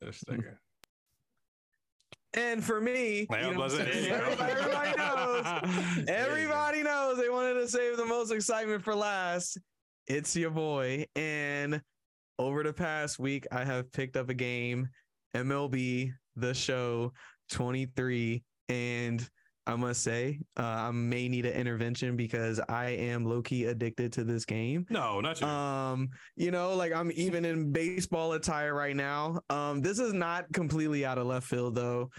This 0.02 0.22
hmm. 0.28 0.34
nigga. 0.34 0.56
And 2.34 2.62
for 2.62 2.78
me, 2.78 3.20
you 3.20 3.26
know 3.30 3.36
what 3.36 3.44
I'm 3.44 3.56
wasn't- 3.56 3.90
saying? 3.90 4.12
everybody, 4.12 4.52
everybody 4.52 4.96
knows. 4.98 6.04
Everybody 6.08 6.82
knows 6.82 7.16
they 7.16 7.30
wanted 7.30 7.54
to 7.54 7.68
save 7.68 7.96
the 7.96 8.04
most 8.04 8.32
excitement 8.32 8.84
for 8.84 8.94
last. 8.94 9.56
It's 10.08 10.36
your 10.36 10.50
boy. 10.50 11.06
And 11.16 11.80
over 12.38 12.62
the 12.62 12.74
past 12.74 13.18
week, 13.18 13.46
I 13.50 13.64
have 13.64 13.90
picked 13.92 14.18
up 14.18 14.28
a 14.28 14.34
game, 14.34 14.88
MLB 15.34 16.12
The 16.36 16.52
Show 16.52 17.14
23. 17.50 18.42
And 18.68 19.26
I 19.66 19.76
must 19.76 20.02
say, 20.02 20.40
uh, 20.58 20.62
I 20.62 20.90
may 20.90 21.28
need 21.28 21.46
an 21.46 21.54
intervention 21.54 22.16
because 22.16 22.60
I 22.68 22.90
am 22.90 23.24
low 23.24 23.40
key 23.40 23.64
addicted 23.64 24.12
to 24.14 24.24
this 24.24 24.44
game. 24.44 24.86
No, 24.90 25.20
not 25.20 25.40
you. 25.40 25.46
Um, 25.46 26.10
you 26.36 26.50
know, 26.50 26.74
like 26.74 26.92
I'm 26.92 27.10
even 27.14 27.44
in 27.44 27.72
baseball 27.72 28.34
attire 28.34 28.74
right 28.74 28.94
now. 28.94 29.40
Um, 29.48 29.80
this 29.80 29.98
is 29.98 30.12
not 30.12 30.52
completely 30.52 31.06
out 31.06 31.16
of 31.18 31.26
left 31.26 31.46
field 31.46 31.74
though. 31.74 32.10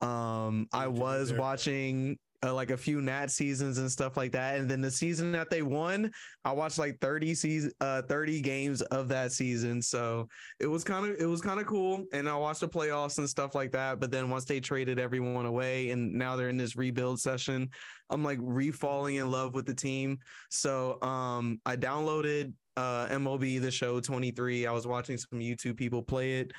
Um, 0.00 0.68
I 0.72 0.86
What 0.86 0.94
you 0.94 0.94
do 0.94 1.00
was 1.00 1.32
watching 1.32 2.18
uh, 2.44 2.52
like 2.52 2.70
a 2.70 2.76
few 2.76 3.00
Nat 3.00 3.30
seasons 3.30 3.78
and 3.78 3.90
stuff 3.90 4.16
like 4.16 4.32
that, 4.32 4.58
and 4.58 4.68
then 4.68 4.80
the 4.80 4.90
season 4.90 5.32
that 5.32 5.50
they 5.50 5.62
won, 5.62 6.10
I 6.44 6.52
watched 6.52 6.78
like 6.78 6.98
30 7.00 7.34
season, 7.34 7.72
uh, 7.80 8.02
30 8.02 8.40
games 8.40 8.82
of 8.82 9.08
that 9.08 9.32
season. 9.32 9.80
So 9.80 10.28
it 10.58 10.66
was 10.66 10.82
kind 10.82 11.06
of 11.06 11.16
it 11.20 11.26
was 11.26 11.40
kind 11.40 11.60
of 11.60 11.66
cool, 11.66 12.04
and 12.12 12.28
I 12.28 12.36
watched 12.36 12.60
the 12.60 12.68
playoffs 12.68 13.18
and 13.18 13.28
stuff 13.28 13.54
like 13.54 13.70
that. 13.72 14.00
But 14.00 14.10
then 14.10 14.28
once 14.30 14.44
they 14.44 14.60
traded 14.60 14.98
everyone 14.98 15.46
away, 15.46 15.90
and 15.90 16.12
now 16.12 16.36
they're 16.36 16.48
in 16.48 16.56
this 16.56 16.76
rebuild 16.76 17.20
session, 17.20 17.68
I'm 18.10 18.24
like 18.24 18.38
re-falling 18.40 19.16
in 19.16 19.30
love 19.30 19.54
with 19.54 19.66
the 19.66 19.74
team. 19.74 20.18
So 20.50 21.00
um, 21.02 21.60
I 21.64 21.76
downloaded 21.76 22.52
uh, 22.76 23.06
MLB 23.06 23.60
The 23.60 23.70
Show 23.70 24.00
23. 24.00 24.66
I 24.66 24.72
was 24.72 24.86
watching 24.86 25.16
some 25.16 25.38
YouTube 25.38 25.76
people 25.76 26.02
play 26.02 26.40
it, 26.40 26.52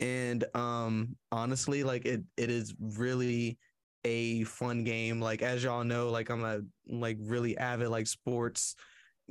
and 0.00 0.44
um, 0.54 1.16
honestly, 1.30 1.84
like 1.84 2.06
it 2.06 2.22
it 2.36 2.50
is 2.50 2.74
really 2.80 3.58
a 4.08 4.44
fun 4.44 4.84
game. 4.84 5.20
Like 5.20 5.42
as 5.42 5.62
y'all 5.62 5.84
know, 5.84 6.08
like 6.10 6.30
I'm 6.30 6.44
a 6.44 6.60
like 6.88 7.18
really 7.20 7.56
avid 7.58 7.88
like 7.88 8.06
sports 8.06 8.74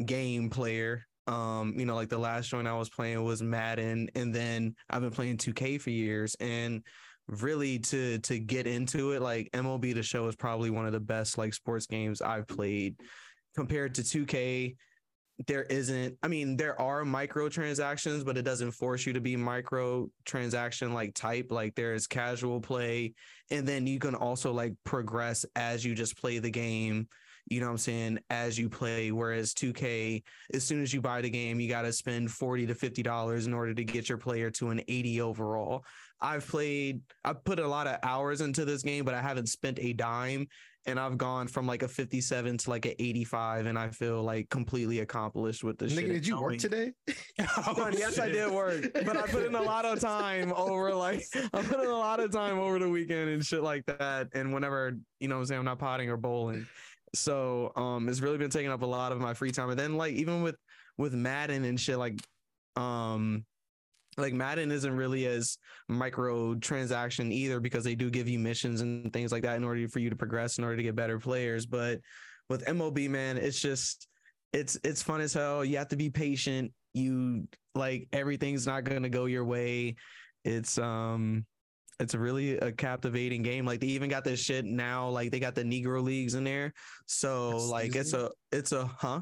game 0.03 0.49
player. 0.49 1.05
Um, 1.25 1.73
you 1.77 1.85
know, 1.85 1.95
like 1.95 2.09
the 2.09 2.17
last 2.17 2.49
joint 2.49 2.67
I 2.67 2.77
was 2.77 2.89
playing 2.89 3.21
was 3.23 3.41
Madden, 3.41 4.09
and 4.15 4.33
then 4.33 4.75
I've 4.89 5.01
been 5.01 5.11
playing 5.11 5.37
2K 5.37 5.81
for 5.81 5.89
years, 5.89 6.35
and 6.39 6.83
really 7.27 7.79
to 7.79 8.19
to 8.19 8.39
get 8.39 8.67
into 8.67 9.11
it, 9.11 9.21
like 9.21 9.49
MLB 9.51 9.93
The 9.93 10.03
Show 10.03 10.27
is 10.27 10.35
probably 10.35 10.69
one 10.69 10.85
of 10.85 10.93
the 10.93 10.99
best 10.99 11.37
like 11.37 11.53
sports 11.53 11.85
games 11.85 12.21
I've 12.21 12.47
played 12.47 12.95
compared 13.55 13.95
to 13.95 14.03
2K 14.03 14.75
there 15.45 15.63
isn't 15.63 16.17
i 16.23 16.27
mean 16.27 16.57
there 16.57 16.79
are 16.81 17.03
microtransactions 17.03 18.25
but 18.25 18.37
it 18.37 18.41
doesn't 18.41 18.71
force 18.71 19.05
you 19.05 19.13
to 19.13 19.21
be 19.21 19.35
micro 19.35 20.09
transaction 20.25 20.93
like 20.93 21.13
type 21.13 21.51
like 21.51 21.75
there's 21.75 22.07
casual 22.07 22.59
play. 22.59 23.13
And 23.51 23.65
then 23.65 23.87
you 23.87 23.99
can 23.99 24.15
also 24.15 24.51
like 24.51 24.73
progress 24.83 25.45
as 25.55 25.85
you 25.85 25.95
just 25.95 26.17
play 26.17 26.39
the 26.39 26.49
game 26.49 27.07
you 27.49 27.61
know 27.61 27.67
what 27.67 27.71
i'm 27.71 27.77
saying 27.77 28.19
as 28.29 28.57
you 28.57 28.67
play. 28.67 29.11
Whereas 29.11 29.53
2k 29.53 30.23
as 30.53 30.65
soon 30.65 30.81
as 30.81 30.93
you 30.93 31.01
buy 31.01 31.21
the 31.21 31.29
game 31.29 31.59
you 31.59 31.69
got 31.69 31.83
to 31.83 31.93
spend 31.93 32.31
40 32.31 32.67
to 32.67 32.75
50 32.75 33.03
dollars 33.03 33.47
in 33.47 33.53
order 33.53 33.73
to 33.73 33.83
get 33.83 34.09
your 34.09 34.17
player 34.17 34.49
to 34.51 34.69
an 34.69 34.81
80 34.87 35.21
overall. 35.21 35.85
I've 36.19 36.47
played 36.47 37.01
i've 37.23 37.43
put 37.43 37.59
a 37.59 37.67
lot 37.67 37.85
of 37.85 37.99
hours 38.01 38.41
into 38.41 38.65
this 38.65 38.81
game 38.81 39.05
but 39.05 39.13
i 39.13 39.21
haven't 39.21 39.49
spent 39.49 39.77
a 39.79 39.93
dime 39.93 40.47
and 40.87 40.99
I've 40.99 41.17
gone 41.17 41.47
from 41.47 41.67
like 41.67 41.83
a 41.83 41.87
57 41.87 42.57
to 42.59 42.69
like 42.69 42.85
an 42.85 42.93
85, 42.97 43.65
and 43.65 43.77
I 43.77 43.89
feel 43.89 44.23
like 44.23 44.49
completely 44.49 44.99
accomplished 45.01 45.63
with 45.63 45.77
this 45.77 45.93
Nigga, 45.93 45.99
shit. 45.99 46.07
did 46.09 46.27
you 46.27 46.35
work 46.41 46.51
Knowing- 46.51 46.59
today? 46.59 46.93
Son, 47.75 47.93
yes, 47.97 48.17
I 48.17 48.29
did 48.29 48.49
work, 48.51 48.91
but 48.93 49.17
I 49.17 49.27
put 49.27 49.45
in 49.45 49.53
a 49.55 49.61
lot 49.61 49.85
of 49.85 49.99
time 49.99 50.53
over 50.55 50.93
like 50.95 51.23
I 51.53 51.61
put 51.61 51.79
in 51.81 51.89
a 51.89 51.97
lot 51.97 52.19
of 52.21 52.31
time 52.31 52.57
over 52.57 52.79
the 52.79 52.89
weekend 52.89 53.29
and 53.29 53.45
shit 53.45 53.61
like 53.61 53.85
that. 53.85 54.29
And 54.33 54.53
whenever 54.53 54.97
you 55.19 55.27
know, 55.27 55.35
what 55.35 55.41
I'm 55.41 55.45
saying 55.47 55.59
I'm 55.59 55.65
not 55.65 55.79
potting 55.79 56.09
or 56.09 56.17
bowling, 56.17 56.65
so 57.13 57.73
um, 57.75 58.07
it's 58.07 58.21
really 58.21 58.37
been 58.37 58.49
taking 58.49 58.71
up 58.71 58.81
a 58.81 58.85
lot 58.85 59.11
of 59.11 59.19
my 59.19 59.33
free 59.33 59.51
time. 59.51 59.69
And 59.69 59.79
then 59.79 59.97
like 59.97 60.13
even 60.13 60.41
with 60.41 60.55
with 60.97 61.13
Madden 61.13 61.65
and 61.65 61.79
shit, 61.79 61.97
like 61.97 62.19
um, 62.75 63.45
like 64.17 64.33
Madden 64.33 64.71
isn't 64.71 64.95
really 64.95 65.25
as 65.27 65.57
micro 65.87 66.55
transaction 66.55 67.31
either 67.31 67.59
because 67.59 67.83
they 67.83 67.95
do 67.95 68.09
give 68.09 68.27
you 68.27 68.39
missions 68.39 68.81
and 68.81 69.11
things 69.13 69.31
like 69.31 69.43
that 69.43 69.57
in 69.57 69.63
order 69.63 69.87
for 69.87 69.99
you 69.99 70.09
to 70.09 70.15
progress 70.15 70.57
in 70.57 70.63
order 70.63 70.77
to 70.77 70.83
get 70.83 70.95
better 70.95 71.19
players. 71.19 71.65
But 71.65 71.99
with 72.49 72.65
MLB, 72.65 73.09
man, 73.09 73.37
it's 73.37 73.59
just 73.59 74.07
it's 74.53 74.77
it's 74.83 75.03
fun 75.03 75.21
as 75.21 75.33
hell. 75.33 75.63
You 75.63 75.77
have 75.77 75.89
to 75.89 75.95
be 75.95 76.09
patient. 76.09 76.71
You 76.93 77.47
like 77.75 78.07
everything's 78.11 78.65
not 78.65 78.83
gonna 78.83 79.09
go 79.09 79.25
your 79.25 79.45
way. 79.45 79.95
It's 80.43 80.77
um 80.77 81.45
it's 81.99 82.13
really 82.15 82.57
a 82.57 82.71
captivating 82.71 83.41
game. 83.41 83.65
Like 83.65 83.79
they 83.79 83.87
even 83.87 84.09
got 84.09 84.23
this 84.23 84.39
shit 84.39 84.65
now, 84.65 85.09
like 85.09 85.31
they 85.31 85.39
got 85.39 85.55
the 85.55 85.63
Negro 85.63 86.03
leagues 86.03 86.35
in 86.35 86.43
there. 86.43 86.73
So 87.05 87.49
Excuse 87.49 87.69
like 87.71 87.95
it's 87.95 88.13
a 88.13 88.31
it's 88.51 88.71
a 88.71 88.85
huh? 88.85 89.21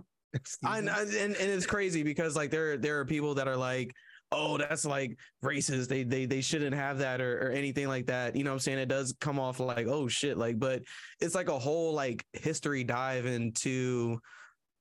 I, 0.64 0.78
I 0.80 0.80
and, 0.80 1.36
and 1.36 1.36
it's 1.38 1.66
crazy 1.66 2.04
because 2.04 2.36
like 2.36 2.52
there 2.52 2.78
there 2.78 3.00
are 3.00 3.06
people 3.06 3.36
that 3.36 3.48
are 3.48 3.56
like, 3.56 3.93
oh, 4.32 4.57
that's 4.57 4.86
like 4.86 5.17
racist. 5.43 5.88
They 5.88 6.03
they 6.03 6.26
they 6.26 6.41
shouldn't 6.41 6.76
have 6.76 6.99
that 6.99 7.21
or, 7.21 7.47
or 7.47 7.51
anything 7.51 7.88
like 7.88 8.07
that. 8.07 8.36
You 8.36 8.43
know 8.43 8.51
what 8.51 8.55
I'm 8.55 8.59
saying? 8.59 8.80
It 8.80 8.88
does 8.88 9.13
come 9.19 9.39
off 9.39 9.59
like, 9.59 9.88
oh 9.88 10.07
shit, 10.07 10.38
like, 10.38 10.59
but 10.59 10.84
it's 11.19 11.36
like 11.36 11.49
a 11.49 11.59
whole 11.59 11.93
like 11.93 12.26
history 12.34 12.84
dive 12.84 13.26
into 13.26 14.19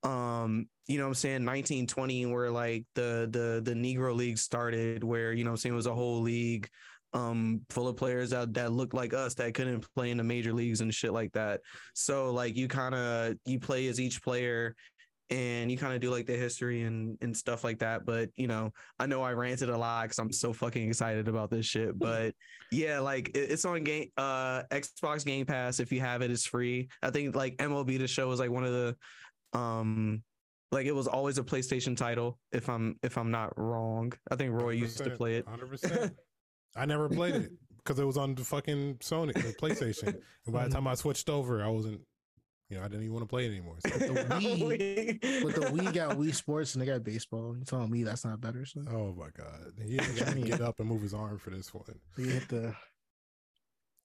um, 0.03 0.67
you 0.87 0.97
know 0.99 1.05
what 1.05 1.09
I'm 1.09 1.13
saying, 1.15 1.45
1920, 1.45 2.27
where 2.27 2.51
like 2.51 2.85
the 2.93 3.27
the 3.31 3.61
the 3.63 3.73
Negro 3.73 4.15
League 4.15 4.37
started, 4.37 5.03
where, 5.03 5.33
you 5.33 5.43
know 5.43 5.51
I'm 5.51 5.57
saying, 5.57 5.73
it 5.73 5.75
was 5.75 5.87
a 5.87 5.95
whole 5.95 6.21
league 6.21 6.69
um 7.13 7.61
full 7.69 7.87
of 7.87 7.95
players 7.95 8.31
that 8.31 8.53
that 8.53 8.73
looked 8.73 8.93
like 8.93 9.13
us 9.13 9.33
that 9.35 9.53
couldn't 9.53 9.87
play 9.95 10.11
in 10.11 10.17
the 10.17 10.23
major 10.23 10.51
leagues 10.51 10.81
and 10.81 10.93
shit 10.93 11.13
like 11.13 11.31
that. 11.31 11.61
So 11.93 12.31
like 12.31 12.57
you 12.57 12.67
kind 12.67 12.93
of 12.93 13.35
you 13.45 13.59
play 13.59 13.87
as 13.87 13.99
each 13.99 14.21
player 14.21 14.75
and 15.29 15.71
you 15.71 15.77
kind 15.77 15.93
of 15.93 16.01
do 16.01 16.09
like 16.11 16.25
the 16.25 16.35
history 16.37 16.83
and 16.83 17.17
and 17.21 17.35
stuff 17.35 17.63
like 17.63 17.79
that. 17.79 18.05
But 18.05 18.29
you 18.35 18.47
know, 18.47 18.71
I 18.99 19.05
know 19.07 19.21
I 19.23 19.31
ranted 19.33 19.69
a 19.69 19.77
lot 19.77 20.03
because 20.03 20.19
I'm 20.19 20.31
so 20.31 20.53
fucking 20.53 20.87
excited 20.89 21.27
about 21.27 21.49
this 21.49 21.65
shit. 21.65 21.97
But 21.99 22.35
yeah, 22.71 22.99
like 22.99 23.29
it- 23.29 23.51
it's 23.51 23.65
on 23.65 23.83
game 23.83 24.09
uh 24.17 24.63
Xbox 24.71 25.25
Game 25.25 25.45
Pass. 25.45 25.79
If 25.79 25.91
you 25.91 25.99
have 26.01 26.21
it, 26.21 26.31
it's 26.31 26.45
free. 26.45 26.89
I 27.01 27.09
think 27.11 27.35
like 27.35 27.57
MLB 27.57 27.97
the 27.97 28.07
show 28.07 28.31
is 28.31 28.39
like 28.39 28.51
one 28.51 28.63
of 28.63 28.71
the 28.73 28.95
um 29.57 30.23
like 30.71 30.85
it 30.85 30.91
was 30.93 31.07
always 31.07 31.37
a 31.37 31.43
PlayStation 31.43 31.95
title. 31.95 32.37
If 32.51 32.69
I'm 32.69 32.97
if 33.03 33.17
I'm 33.17 33.31
not 33.31 33.57
wrong, 33.57 34.13
I 34.29 34.35
think 34.35 34.51
Roy 34.53 34.71
used 34.71 34.97
to 34.97 35.09
play 35.11 35.35
it. 35.37 35.47
Hundred 35.47 35.69
percent. 35.69 36.13
I 36.75 36.85
never 36.85 37.07
played 37.07 37.35
it 37.35 37.51
because 37.77 37.99
it 37.99 38.03
was 38.03 38.17
on 38.17 38.35
the 38.35 38.43
fucking 38.43 38.95
Sony, 38.95 39.33
the 39.33 39.53
PlayStation. 39.61 40.15
And 40.45 40.53
by 40.53 40.67
the 40.67 40.73
time 40.73 40.87
I 40.87 40.95
switched 40.95 41.29
over, 41.29 41.63
I 41.63 41.69
wasn't 41.69 42.01
You 42.69 42.77
know, 42.77 42.83
I 42.83 42.87
didn't 42.87 43.03
even 43.03 43.13
want 43.13 43.23
to 43.23 43.29
play 43.29 43.45
it 43.45 43.49
anymore. 43.51 43.75
So- 43.85 43.91
oh, 43.93 43.99
The 43.99 44.23
Wii, 45.19 45.43
but 45.43 45.55
the 45.55 45.61
Wii 45.67 45.93
got 45.93 46.17
Wii 46.17 46.33
Sports 46.33 46.73
and 46.75 46.81
they 46.81 46.85
got 46.87 47.03
baseball. 47.03 47.55
You 47.57 47.63
telling 47.63 47.91
me 47.91 48.03
that's 48.03 48.25
not 48.25 48.41
better? 48.41 48.65
So 48.65 48.81
oh 48.89 49.13
my 49.17 49.27
god, 49.37 49.73
he 49.83 49.97
didn't 49.97 50.15
got 50.17 50.33
to 50.33 50.41
get 50.41 50.61
up 50.61 50.79
and 50.79 50.89
move 50.89 51.01
his 51.03 51.13
arm 51.13 51.37
for 51.37 51.51
this 51.51 51.73
one. 51.73 51.83
you 52.17 52.25
hit 52.25 52.47
the 52.49 52.73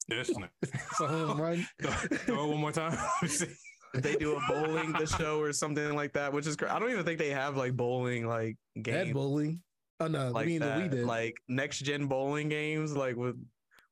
Yes. 0.09 0.29
it's 0.63 1.01
a 1.01 1.07
home 1.07 1.41
run. 1.41 1.67
Throw 1.83 2.45
it 2.45 2.49
one 2.49 2.59
more 2.61 2.73
time. 2.73 2.93
Let 2.93 3.23
me 3.23 3.29
see. 3.29 3.47
they 3.95 4.17
do 4.17 4.37
a 4.37 4.41
bowling 4.49 4.93
the 4.93 5.07
show 5.07 5.41
or 5.41 5.53
something 5.53 5.95
like 5.95 6.13
that, 6.15 6.33
which 6.33 6.47
is 6.47 6.57
cra- 6.57 6.75
I 6.75 6.79
don't 6.81 6.91
even 6.91 7.05
think 7.05 7.19
they 7.19 7.31
have 7.31 7.57
like 7.57 7.75
bowling 7.77 8.27
like 8.27 8.57
They 8.77 8.91
had 8.93 9.13
bowling. 9.15 9.63
Oh 10.01 10.07
no, 10.09 10.31
like 10.33 10.45
I 10.45 10.47
mean 10.47 10.61
that. 10.61 10.79
the 10.79 10.83
Wii 10.83 10.91
did. 10.91 11.07
like 11.07 11.37
next 11.49 11.79
gen 11.81 12.07
bowling 12.07 12.49
games 12.49 12.97
like 12.97 13.17
with 13.17 13.37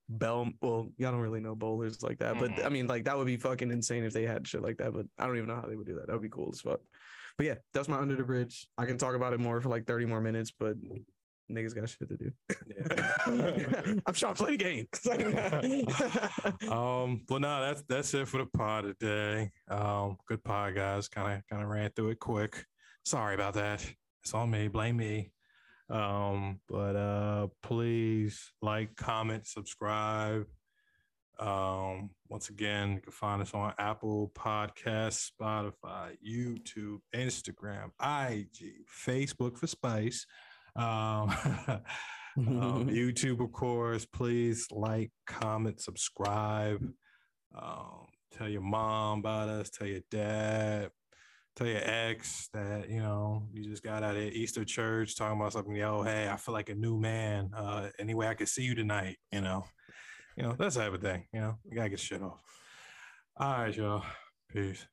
Bell. 0.08 0.50
Well, 0.62 0.88
y'all 0.96 1.12
don't 1.12 1.20
really 1.20 1.40
know 1.40 1.54
bowlers 1.54 2.02
like 2.02 2.18
that, 2.18 2.38
but 2.38 2.50
Mm. 2.50 2.64
I 2.66 2.68
mean 2.70 2.86
like 2.86 3.04
that 3.04 3.16
would 3.18 3.26
be 3.26 3.36
fucking 3.36 3.70
insane 3.70 4.04
if 4.04 4.12
they 4.12 4.24
had 4.24 4.46
shit 4.46 4.62
like 4.62 4.78
that. 4.78 4.92
But 4.92 5.06
I 5.18 5.26
don't 5.26 5.36
even 5.36 5.48
know 5.48 5.56
how 5.56 5.68
they 5.68 5.76
would 5.76 5.86
do 5.86 5.94
that. 5.96 6.06
That 6.06 6.12
would 6.14 6.22
be 6.22 6.28
cool 6.28 6.50
as 6.52 6.60
fuck. 6.60 6.80
But 7.36 7.46
yeah, 7.46 7.54
that's 7.74 7.88
my 7.88 7.98
under 7.98 8.16
the 8.16 8.24
bridge. 8.24 8.66
I 8.76 8.86
can 8.86 8.98
talk 8.98 9.14
about 9.14 9.32
it 9.32 9.40
more 9.40 9.60
for 9.60 9.68
like 9.68 9.86
thirty 9.86 10.06
more 10.06 10.20
minutes, 10.20 10.50
but 10.58 10.76
niggas 11.50 11.74
got 11.74 11.88
shit 11.88 12.08
to 12.08 12.16
do. 12.16 12.32
I'm 14.06 14.14
trying 14.14 14.34
to 14.34 14.44
play 14.44 14.56
the 14.56 14.62
game. 14.62 14.86
um, 16.72 17.22
but 17.28 17.40
no, 17.40 17.60
that's 17.60 17.82
that's 17.88 18.14
it 18.14 18.28
for 18.28 18.38
the 18.38 18.46
pod 18.46 18.84
today. 18.98 19.50
Um, 19.68 20.16
good 20.26 20.42
pod, 20.42 20.74
guys. 20.74 21.08
Kind 21.08 21.38
of 21.38 21.46
kind 21.48 21.62
of 21.62 21.68
ran 21.68 21.90
through 21.94 22.10
it 22.10 22.18
quick. 22.18 22.64
Sorry 23.04 23.34
about 23.34 23.54
that. 23.54 23.84
It's 24.24 24.34
on 24.34 24.50
me. 24.50 24.68
Blame 24.68 24.96
me. 24.96 25.30
Um, 25.90 26.60
but 26.68 26.96
uh, 26.96 27.48
please 27.62 28.52
like, 28.60 28.96
comment, 28.96 29.46
subscribe. 29.46 30.46
Um, 31.38 32.10
once 32.28 32.48
again, 32.48 32.94
you 32.94 33.00
can 33.00 33.12
find 33.12 33.40
us 33.40 33.54
on 33.54 33.72
Apple 33.78 34.32
Podcasts, 34.34 35.30
Spotify, 35.30 36.16
YouTube, 36.26 36.98
Instagram, 37.14 37.90
IG, 38.02 38.84
Facebook 39.06 39.56
for 39.56 39.66
Spice. 39.66 40.26
Um, 40.74 40.84
um, 42.36 42.88
YouTube, 42.88 43.42
of 43.42 43.52
course. 43.52 44.04
Please 44.04 44.66
like, 44.70 45.12
comment, 45.26 45.80
subscribe. 45.80 46.84
Um, 47.54 48.06
tell 48.32 48.48
your 48.48 48.62
mom 48.62 49.20
about 49.20 49.48
us. 49.48 49.70
Tell 49.70 49.86
your 49.86 50.02
dad. 50.10 50.90
Tell 51.58 51.66
your 51.66 51.80
ex 51.82 52.48
that 52.54 52.88
you 52.88 53.00
know 53.00 53.42
you 53.52 53.64
just 53.64 53.82
got 53.82 54.04
out 54.04 54.14
of 54.14 54.22
Easter 54.22 54.64
church 54.64 55.16
talking 55.16 55.40
about 55.40 55.52
something. 55.52 55.74
Yo, 55.74 56.04
hey, 56.04 56.28
I 56.28 56.36
feel 56.36 56.52
like 56.52 56.68
a 56.68 56.74
new 56.76 56.96
man. 56.96 57.50
Uh, 57.52 57.88
anyway, 57.98 58.28
I 58.28 58.34
could 58.34 58.46
see 58.46 58.62
you 58.62 58.76
tonight. 58.76 59.16
You 59.32 59.40
know, 59.40 59.64
you 60.36 60.44
know 60.44 60.54
that's 60.56 60.76
the 60.76 60.82
type 60.82 60.94
of 60.94 61.00
thing. 61.00 61.24
You 61.32 61.40
know, 61.40 61.58
you 61.64 61.74
gotta 61.74 61.88
get 61.88 61.98
shit 61.98 62.22
off. 62.22 62.38
All 63.36 63.58
right, 63.58 63.76
y'all. 63.76 64.04
Peace. 64.52 64.86